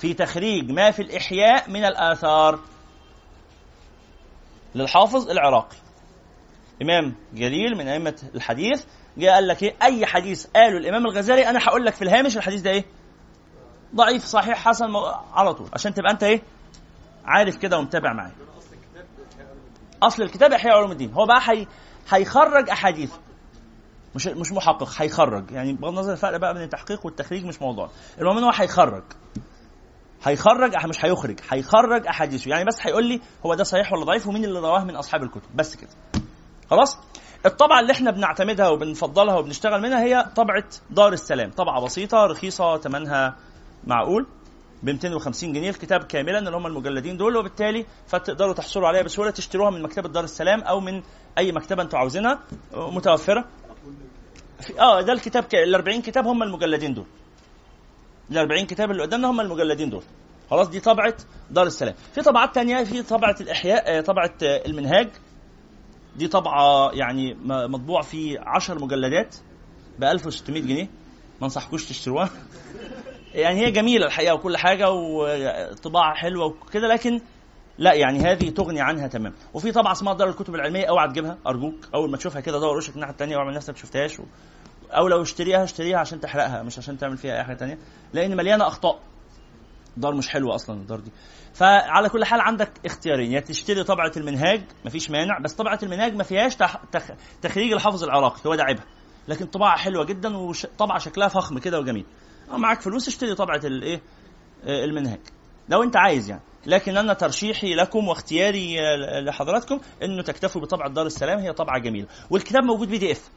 في 0.01 0.15
تخريج 0.15 0.71
ما 0.71 0.91
في 0.91 1.03
الإحياء 1.03 1.71
من 1.71 1.85
الآثار. 1.85 2.59
للحافظ 4.75 5.31
العراقي. 5.31 5.77
إمام 6.83 7.15
جليل 7.35 7.77
من 7.77 7.89
أئمة 7.89 8.23
الحديث 8.35 8.85
جه 9.17 9.31
قال 9.31 9.49
لك 9.49 9.63
إيه؟ 9.63 9.75
أي 9.83 10.07
حديث 10.07 10.47
قاله 10.47 10.79
الإمام 10.79 11.07
الغزالي 11.07 11.51
أنا 11.51 11.59
هقول 11.65 11.85
لك 11.85 11.95
في 11.95 12.03
الهامش 12.03 12.37
الحديث 12.37 12.61
ده 12.61 12.71
إيه؟ 12.71 12.85
ضعيف 13.95 14.25
صحيح 14.25 14.69
حسن 14.69 14.97
على 15.33 15.55
طول. 15.55 15.69
عشان 15.73 15.95
تبقى 15.95 16.13
أنت 16.13 16.23
إيه؟ 16.23 16.43
عارف 17.25 17.57
كده 17.57 17.79
ومتابع 17.79 18.13
معايا. 18.13 18.33
أصل 20.03 20.23
الكتاب 20.23 20.53
إحياء 20.53 20.77
علوم 20.77 20.93
الدين. 20.93 21.13
هو 21.13 21.27
بقى. 21.27 21.67
هيخرج 22.11 22.71
أحاديث. 22.71 23.13
مش 24.15 24.27
مش 24.27 24.53
محقق 24.53 24.89
هيخرج. 24.97 25.51
يعني 25.51 25.73
بغض 25.73 25.93
النظر 25.93 26.12
الفرق 26.12 26.37
بقى 26.37 26.55
بين 26.55 26.62
التحقيق 26.62 27.07
والتخريج 27.07 27.45
مش 27.45 27.62
موضوع. 27.62 27.91
المهم 28.20 28.39
إن 28.39 28.45
هو 28.45 28.51
هيخرج. 28.55 29.03
هيخرج 30.24 30.87
مش 30.87 31.05
هيخرج 31.05 31.41
هيخرج 31.51 32.07
احاديثه 32.07 32.51
يعني 32.51 32.65
بس 32.65 32.77
هيقول 32.82 33.05
لي 33.05 33.20
هو 33.47 33.55
ده 33.55 33.65
صحيح 33.65 33.93
ولا 33.93 34.05
ضعيف 34.05 34.27
ومين 34.27 34.45
اللي 34.45 34.59
رواه 34.59 34.85
من 34.85 34.97
أصحاب 34.97 35.23
الكتب. 35.23 35.43
بس 35.55 35.77
كده. 35.77 35.91
خلاص؟ 36.70 36.99
الطبعة 37.47 37.81
اللي 37.81 37.93
إحنا 37.93 38.11
بنعتمدها 38.11 38.69
وبنفضلها 38.69 39.37
وبنشتغل 39.39 39.82
منها 39.82 40.03
هي 40.05 40.27
طبعة 40.37 40.65
دار 40.91 41.12
السلام. 41.12 41.51
طبعة 41.51 41.85
بسيطة 41.85 42.27
رخيصة 42.27 42.77
ثمنها 42.78 43.37
معقول 43.85 44.27
ب 44.82 44.91
250 44.91 45.53
جنيه 45.53 45.70
الكتاب 45.70 46.05
كاملا 46.05 46.39
اللي 46.39 46.57
هم 46.57 46.66
المجلدين 46.66 47.16
دول. 47.16 47.37
وبالتالي 47.37 47.87
فتقدروا 48.07 48.53
تحصلوا 48.55 48.89
عليها 48.89 49.03
بسهولة 49.03 49.31
تشتروها 49.31 49.70
من 49.70 49.82
مكتبة 49.82 50.09
دار 50.09 50.24
السلام 50.24 50.61
أو 50.61 50.81
من 50.81 51.03
أي 51.39 51.53
مكتبة 51.53 51.82
أنتوا 51.82 51.99
عاوزينها 51.99 52.39
متوفرة. 52.74 53.45
آه 54.78 55.01
ده 55.01 55.12
الكتاب 55.12 55.43
ك... 55.45 55.55
ال 55.55 55.74
40 55.74 56.03
كتاب 56.03 56.27
هم 56.27 56.43
المجلدين 56.43 56.95
دول. 56.95 57.07
ال 58.31 58.39
40 58.39 58.66
كتاب 58.66 58.91
اللي 58.91 59.03
قدامنا 59.03 59.31
هم 59.31 59.41
المجلدين 59.41 59.91
دول. 59.91 60.03
خلاص 60.51 60.69
دي 60.69 60.81
طبعة 60.81 61.15
دار 61.51 61.66
السلام. 61.66 61.95
في 62.15 62.23
طبعات 62.23 62.55
تانية 62.55 62.85
في 62.85 63.03
طبعة 63.03 63.37
الإحياء 63.41 63.99
آه، 63.99 64.01
طبعة 64.01 64.35
آه، 64.43 64.66
المنهاج. 64.66 65.09
دي 66.16 66.28
طبعة 66.28 66.91
يعني 66.93 67.35
مطبوع 67.45 68.03
في 68.03 68.39
10 68.39 68.85
مجلدات 68.85 69.37
ب 69.99 70.05
1600 70.05 70.62
جنيه. 70.62 70.89
ما 71.41 71.45
انصحكوش 71.45 71.89
تشتروها. 71.89 72.31
يعني 73.35 73.66
هي 73.66 73.70
جميلة 73.70 74.07
الحقيقة 74.07 74.35
وكل 74.35 74.57
حاجة 74.57 74.91
وطباعة 74.91 76.15
حلوة 76.15 76.47
وكده 76.47 76.89
لكن 76.89 77.20
لا 77.81 77.93
يعني 77.94 78.19
هذه 78.19 78.51
تغني 78.51 78.81
عنها 78.81 79.07
تمام. 79.07 79.32
وفي 79.55 79.73
طبعة 79.73 79.93
اسمها 79.93 80.15
دار 80.15 80.28
الكتب 80.28 80.55
العلمية 80.55 80.86
اوعى 80.86 81.09
تجيبها 81.09 81.39
أرجوك. 81.47 81.74
أول 81.94 82.11
ما 82.11 82.16
تشوفها 82.16 82.40
كده 82.40 82.61
دور 82.61 82.77
وشك 82.77 82.94
الناحية 82.94 83.12
الثانية 83.12 83.36
واعمل 83.36 83.55
نفسك 83.55 83.77
شفتهاش. 83.77 84.20
و... 84.20 84.23
أو 84.90 85.09
لو 85.09 85.23
اشتريها 85.23 85.65
اشتريها 85.65 85.98
عشان 85.98 86.20
تحرقها 86.20 86.62
مش 86.62 86.78
عشان 86.78 86.98
تعمل 86.98 87.16
فيها 87.16 87.36
أي 87.36 87.44
حاجة 87.44 87.57
تانية 87.57 87.78
لأن 88.12 88.36
مليانة 88.36 88.66
أخطاء. 88.66 89.01
دار 89.97 90.15
مش 90.15 90.28
حلوة 90.28 90.55
أصلا 90.55 90.77
الدار 90.81 91.01
دي. 91.01 91.11
فعلى 91.55 92.09
كل 92.09 92.24
حال 92.24 92.40
عندك 92.40 92.70
اختيارين 92.86 93.32
يا 93.32 93.40
تشتري 93.40 93.85
طبعة 93.85 94.12
المنهاج 94.16 94.62
مفيش 94.85 95.11
مانع 95.11 95.39
بس 95.39 95.52
طبعة 95.52 95.78
المنهاج 95.82 96.15
ما 96.15 96.23
فيهاش 96.23 96.57
تخ... 96.57 96.77
تخ... 96.93 97.02
تخريج 97.43 97.73
الحافظ 97.73 98.05
العراقي 98.05 98.40
هو 98.47 98.55
ده 98.55 98.77
لكن 99.28 99.47
طباعة 99.47 99.77
حلوة 99.78 100.05
جدا 100.05 100.36
وطبعه 100.36 100.98
شكلها 100.98 101.28
فخم 101.28 101.59
كده 101.59 101.81
وجميل. 101.81 102.07
أو 102.52 102.59
معاك 102.59 102.81
فلوس 102.81 103.09
اشتري 103.09 103.35
طبعة 103.35 103.61
الايه 103.65 104.01
آه، 104.65 104.85
المنهاج. 104.85 105.20
لو 105.71 105.83
انت 105.83 105.97
عايز 105.97 106.31
يعني. 106.31 106.43
لكن 106.67 106.97
أنا 106.97 107.15
ترشيحي 107.15 107.75
لكم 107.75 108.09
واختياري 108.09 108.77
لحضراتكم 109.21 109.81
إنه 110.03 110.23
تكتفوا 110.23 110.61
بطبعة 110.61 110.89
دار 110.91 111.07
السلام 111.07 111.39
هي 111.39 111.53
طبعة 111.53 111.79
جميلة. 111.79 112.07
والكتاب 112.31 112.65
موجود 112.65 112.89
بي 112.89 112.99
دي 112.99 113.13
إف. 113.13 113.31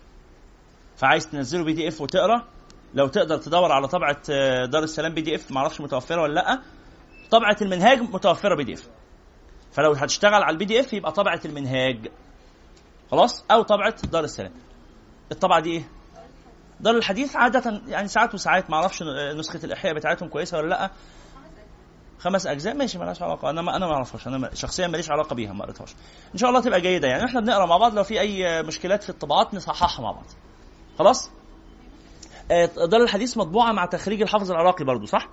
فعايز 0.98 1.28
تنزله 1.28 1.64
PDF 1.64 2.02
وتقرأ. 2.02 2.48
لو 2.94 3.08
تقدر 3.08 3.38
تدور 3.38 3.72
على 3.72 3.88
طبعة 3.88 4.18
دار 4.66 4.84
السلام 4.84 5.14
PDF 5.14 5.52
معرفش 5.52 5.82
متوفرة 5.82 6.22
ولا 6.22 6.34
لأ 6.34 6.62
طبعة 7.32 7.58
المنهاج 7.62 8.02
متوفرة 8.02 8.56
PDF. 8.56 8.88
فلو 9.72 9.92
هتشتغل 9.92 10.34
على 10.44 10.54
ال 10.54 10.66
PDF 10.66 10.94
يبقى 10.94 11.12
طبعة 11.12 11.40
المنهاج. 11.46 12.12
خلاص؟ 13.12 13.46
أو 13.52 13.62
طبعة 13.62 13.96
دار 14.12 14.24
السلام. 14.24 14.52
الطبعة 15.32 15.62
دي 15.62 15.72
إيه؟ 15.72 15.84
دار 16.80 16.98
الحديث. 16.98 17.36
عادة 17.36 17.82
يعني 17.88 18.08
ساعات 18.08 18.34
وساعات 18.34 18.70
ما 18.70 18.76
أعرفش 18.76 19.04
نسخة 19.38 19.60
الإحياء 19.64 19.94
بتاعتهم 19.96 20.30
كويسة 20.30 20.58
ولا 20.58 20.68
لأ. 20.68 20.92
خمس 22.24 22.48
أجزاء 22.48 22.74
ماشي 22.74 22.98
مالهاش 22.98 23.22
علاقة. 23.22 23.50
أنا 23.50 23.62
ما 23.62 23.76
أنا 23.76 23.88
ما 23.88 23.94
أعرفش 23.94 24.28
أنا 24.28 24.38
ما- 24.38 24.54
شخصيا 24.54 24.88
ماليش 24.88 25.12
علاقة 25.12 25.34
بيها 25.34 25.54
ما 25.54 25.64
قريتهاش. 25.66 25.96
إن 26.34 26.40
شاء 26.40 26.50
الله 26.50 26.62
تبقى 26.62 26.82
جيدة 26.82 27.08
يعني. 27.08 27.26
إحنا 27.26 27.40
بنقرأ 27.40 27.66
مع 27.66 27.78
بعض 27.78 27.94
لو 27.96 28.04
في 28.04 28.20
أي 28.20 28.64
مشكلات 28.64 29.04
في 29.04 29.10
الطبعات 29.10 29.54
نصححها 29.54 30.02
مع 30.04 30.12
بعض. 30.12 30.26
خلاص؟ 31.00 31.30
آه، 32.52 32.66
دار 32.66 33.02
الحديث 33.04 33.38
مطبوعة 33.38 33.72
مع 33.72 33.86
تخريج 33.86 34.22
الحافظ 34.22 34.52
العراقي 34.52 34.86
برضو 34.86 35.06
صح؟ 35.06 35.28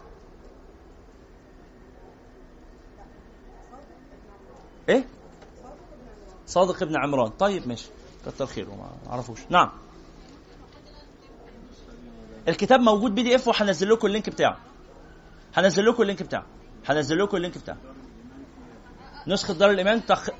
إيه؟ 4.89 5.05
صادق 6.47 6.83
ابن 6.83 6.97
عمران. 6.97 7.31
طيب 7.31 7.69
ماشي. 7.69 7.89
كتر 8.27 8.47
خيره 8.47 8.71
ما 8.71 9.11
أعرفوش. 9.11 9.39
نعم. 9.51 9.71
الكتاب 12.49 12.81
موجود 12.81 13.15
PDF 13.15 13.49
وهنزل 13.49 13.91
لكم 13.91 14.07
ال 14.07 14.11
link 14.11 14.31
بتاعه. 14.31 14.59
هنزل 15.57 15.87
لكم 15.87 16.03
ال 16.03 16.07
link 16.07 16.23
بتاعه. 16.23 16.47
هنزل 16.93 17.19
لكم 17.23 17.37
اللينك 17.37 17.59
بتاعه. 17.59 17.77
نسخة 19.27 19.55
دار 19.55 19.71
الإيمان 19.71 20.07
تخ... 20.07 20.31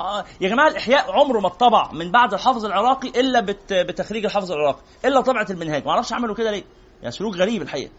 آه 0.00 0.24
يا 0.40 0.48
جماعة 0.48 0.68
الإحياء 0.68 1.12
عمره 1.12 1.40
ما 1.40 1.46
اتطبع 1.48 1.92
من 1.92 2.10
بعد 2.10 2.34
الحافظ 2.34 2.64
العراقي 2.64 3.08
إلا 3.08 3.40
بت... 3.40 3.72
بتخريج 3.72 4.24
الحافظ 4.24 4.52
العراقي 4.52 4.80
إلا 5.04 5.20
طبعة 5.20 5.46
المنهاج. 5.50 5.84
ما 5.84 5.90
أعرفش 5.90 6.12
عملوا 6.12 6.34
كده 6.34 6.50
ليه. 6.50 6.64
يعني 7.00 7.12
سلوك 7.12 7.36
غريب 7.36 7.62
الحقيقة. 7.62 7.90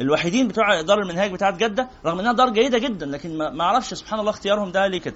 الوحيدين 0.00 0.48
بتوع 0.48 0.80
دار 0.80 0.98
المنهاج 1.02 1.32
بتاعت 1.32 1.56
جدة 1.56 1.88
رغم 2.06 2.18
إنها 2.18 2.32
دار 2.32 2.50
جيدة 2.50 2.78
جدا 2.78 3.06
لكن 3.06 3.38
ما 3.38 3.64
أعرفش 3.64 3.94
سبحان 3.94 4.20
الله 4.20 4.30
اختيارهم 4.30 4.72
ده 4.72 4.86
ليه 4.86 5.00
كده. 5.00 5.14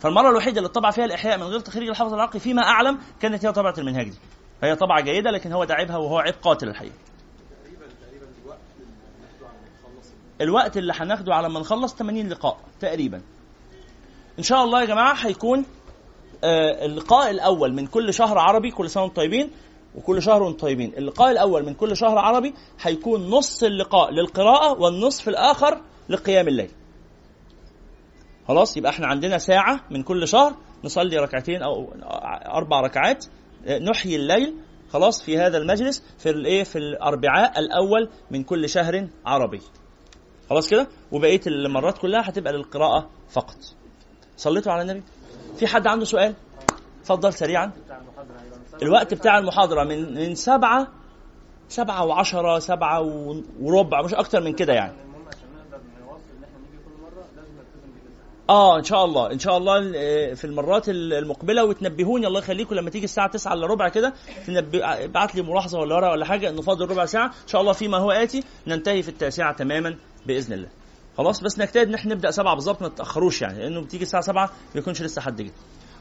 فالمرة 0.00 0.30
الوحيدة 0.30 0.58
اللي 0.58 0.66
اتطبع 0.68 0.90
فيها 0.90 1.04
الإحياء 1.04 1.38
من 1.38 1.42
غير 1.44 1.60
تخريج 1.60 1.88
الحافظ 1.88 2.14
العراقي 2.14 2.40
فيما 2.40 2.62
أعلم 2.62 2.98
كانت 3.20 3.44
هي 3.46 3.52
طبعة 3.52 3.74
المنهاج 3.78 4.08
دي. 4.08 4.16
هي 4.62 4.76
طبعة 4.76 5.00
جيدة 5.00 5.30
لكن 5.30 5.52
هو 5.52 5.64
ده 5.64 5.74
عيبها 5.74 5.96
وهو 5.96 6.18
عيب 6.18 6.34
قاتل 6.42 6.68
الحقيقة. 6.68 6.94
الوقت 10.40 10.76
اللي 10.76 10.92
هناخده 10.96 11.34
على 11.34 11.48
ما 11.48 11.60
نخلص 11.60 11.94
80 11.94 12.28
لقاء 12.28 12.58
تقريبا. 12.80 13.22
إن 14.38 14.42
شاء 14.42 14.64
الله 14.64 14.80
يا 14.80 14.86
جماعة 14.86 15.14
هيكون 15.14 15.64
آه، 16.44 16.86
اللقاء 16.86 17.30
الأول 17.30 17.72
من 17.72 17.86
كل 17.86 18.14
شهر 18.14 18.38
عربي 18.38 18.70
كل 18.70 18.90
سنة 18.90 19.02
وأنتم 19.02 19.16
طيبين 19.16 19.50
وكل 19.94 20.22
شهر 20.22 20.42
وأنتم 20.42 20.58
طيبين. 20.58 20.92
اللقاء 20.96 21.30
الأول 21.30 21.66
من 21.66 21.74
كل 21.74 21.96
شهر 21.96 22.18
عربي 22.18 22.54
هيكون 22.80 23.30
نص 23.30 23.62
اللقاء 23.62 24.10
للقراءة 24.10 24.80
والنصف 24.80 25.28
الآخر 25.28 25.80
لقيام 26.08 26.48
الليل. 26.48 26.70
خلاص؟ 28.48 28.76
يبقى 28.76 28.90
إحنا 28.90 29.06
عندنا 29.06 29.38
ساعة 29.38 29.80
من 29.90 30.02
كل 30.02 30.28
شهر 30.28 30.54
نصلي 30.84 31.16
ركعتين 31.16 31.62
أو 31.62 31.92
أربع 32.54 32.80
ركعات 32.80 33.26
آه، 33.66 33.78
نحيي 33.78 34.16
الليل. 34.16 34.54
خلاص؟ 34.92 35.22
في 35.22 35.38
هذا 35.38 35.58
المجلس 35.58 36.02
في 36.18 36.30
الايه 36.30 36.64
في 36.64 36.78
الأربعاء 36.78 37.58
الأول 37.58 38.08
من 38.30 38.42
كل 38.42 38.68
شهر 38.68 39.08
عربي. 39.26 39.60
خلاص 40.50 40.68
كده؟ 40.68 40.88
وبقية 41.12 41.40
المرات 41.46 41.98
كلها 41.98 42.28
هتبقى 42.28 42.52
للقراءة 42.52 43.08
فقط. 43.30 43.56
صليتوا 44.36 44.72
على 44.72 44.82
النبي؟ 44.82 45.02
في 45.56 45.66
حد 45.66 45.86
عنده 45.86 46.04
سؤال؟ 46.04 46.34
اتفضل 47.00 47.32
سريعا. 47.32 47.72
الوقت 48.82 49.14
بتاع 49.14 49.38
المحاضرة 49.38 49.84
من 49.84 50.14
من 50.14 50.34
سبعة 50.34 50.88
سبعة 51.68 52.04
وعشرة 52.04 52.58
سبعة 52.58 53.00
و- 53.00 53.42
وربع 53.62 54.02
مش 54.02 54.14
أكتر 54.14 54.40
من 54.40 54.52
كده 54.52 54.72
يعني. 54.72 54.92
آه 58.50 58.78
إن 58.78 58.84
شاء 58.84 59.04
الله. 59.04 59.32
إن 59.32 59.38
شاء 59.38 59.56
الله 59.56 59.92
آه، 59.96 60.34
في 60.34 60.44
المرات 60.44 60.88
المقبلة 60.88 61.64
وتنبهوني. 61.64 62.26
الله 62.26 62.38
يخليكم. 62.38 62.74
لما 62.74 62.90
تيجي 62.90 63.04
الساعة 63.04 63.30
9 63.30 63.52
إلا 63.54 63.66
ربع 63.66 63.88
كده 63.88 64.14
تنبه 64.46 65.04
ابعت 65.04 65.34
لي 65.34 65.42
ملاحظة 65.42 65.78
ولا 65.78 65.94
ورقه 65.94 66.10
ولا 66.10 66.24
حاجة 66.24 66.48
انه 66.48 66.62
فاضل 66.62 66.90
ربع 66.90 67.04
ساعة. 67.04 67.26
إن 67.26 67.48
شاء 67.48 67.60
الله 67.60 67.72
فيما 67.72 67.98
هو 67.98 68.10
آتي 68.10 68.42
ننتهي 68.66 69.02
في 69.02 69.08
التاسعة 69.08 69.56
تماما 69.56 69.96
بإذن 70.26 70.52
الله. 70.52 70.68
خلاص؟ 71.18 71.40
بس 71.40 71.58
نجتهد 71.58 71.88
إن 71.88 71.94
إحنا 71.94 72.14
نبدأ 72.14 72.30
سبعة 72.30 72.54
بالظبط 72.54 72.82
ما 72.82 72.88
نتاخروش 72.88 73.42
يعني 73.42 73.58
لأنه 73.58 73.80
بتيجي 73.80 74.02
الساعة 74.02 74.22
7 74.22 74.46
ما 74.74 74.80
يكونش 74.80 75.02
لسه 75.02 75.22
حد 75.22 75.42
جه. 75.42 75.52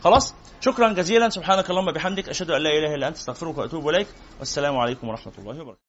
خلاص؟ 0.04 0.34
شكرا 0.62 0.94
جزيلا. 0.94 1.30
سبحانك 1.30 1.70
اللهم 1.70 1.88
وبحمدك 1.88 2.30
أشهد 2.30 2.52
أن 2.52 2.62
لا 2.62 2.70
إله 2.70 2.96
إلا 2.96 3.08
أنت 3.08 3.18
أستغفرك 3.18 3.58
وأتوب 3.58 3.90
إليك. 3.90 4.08
والسلام 4.40 4.78
عليكم 4.78 5.10
ورحمة 5.10 5.34
الله 5.40 5.62
وبركاته. 5.62 5.89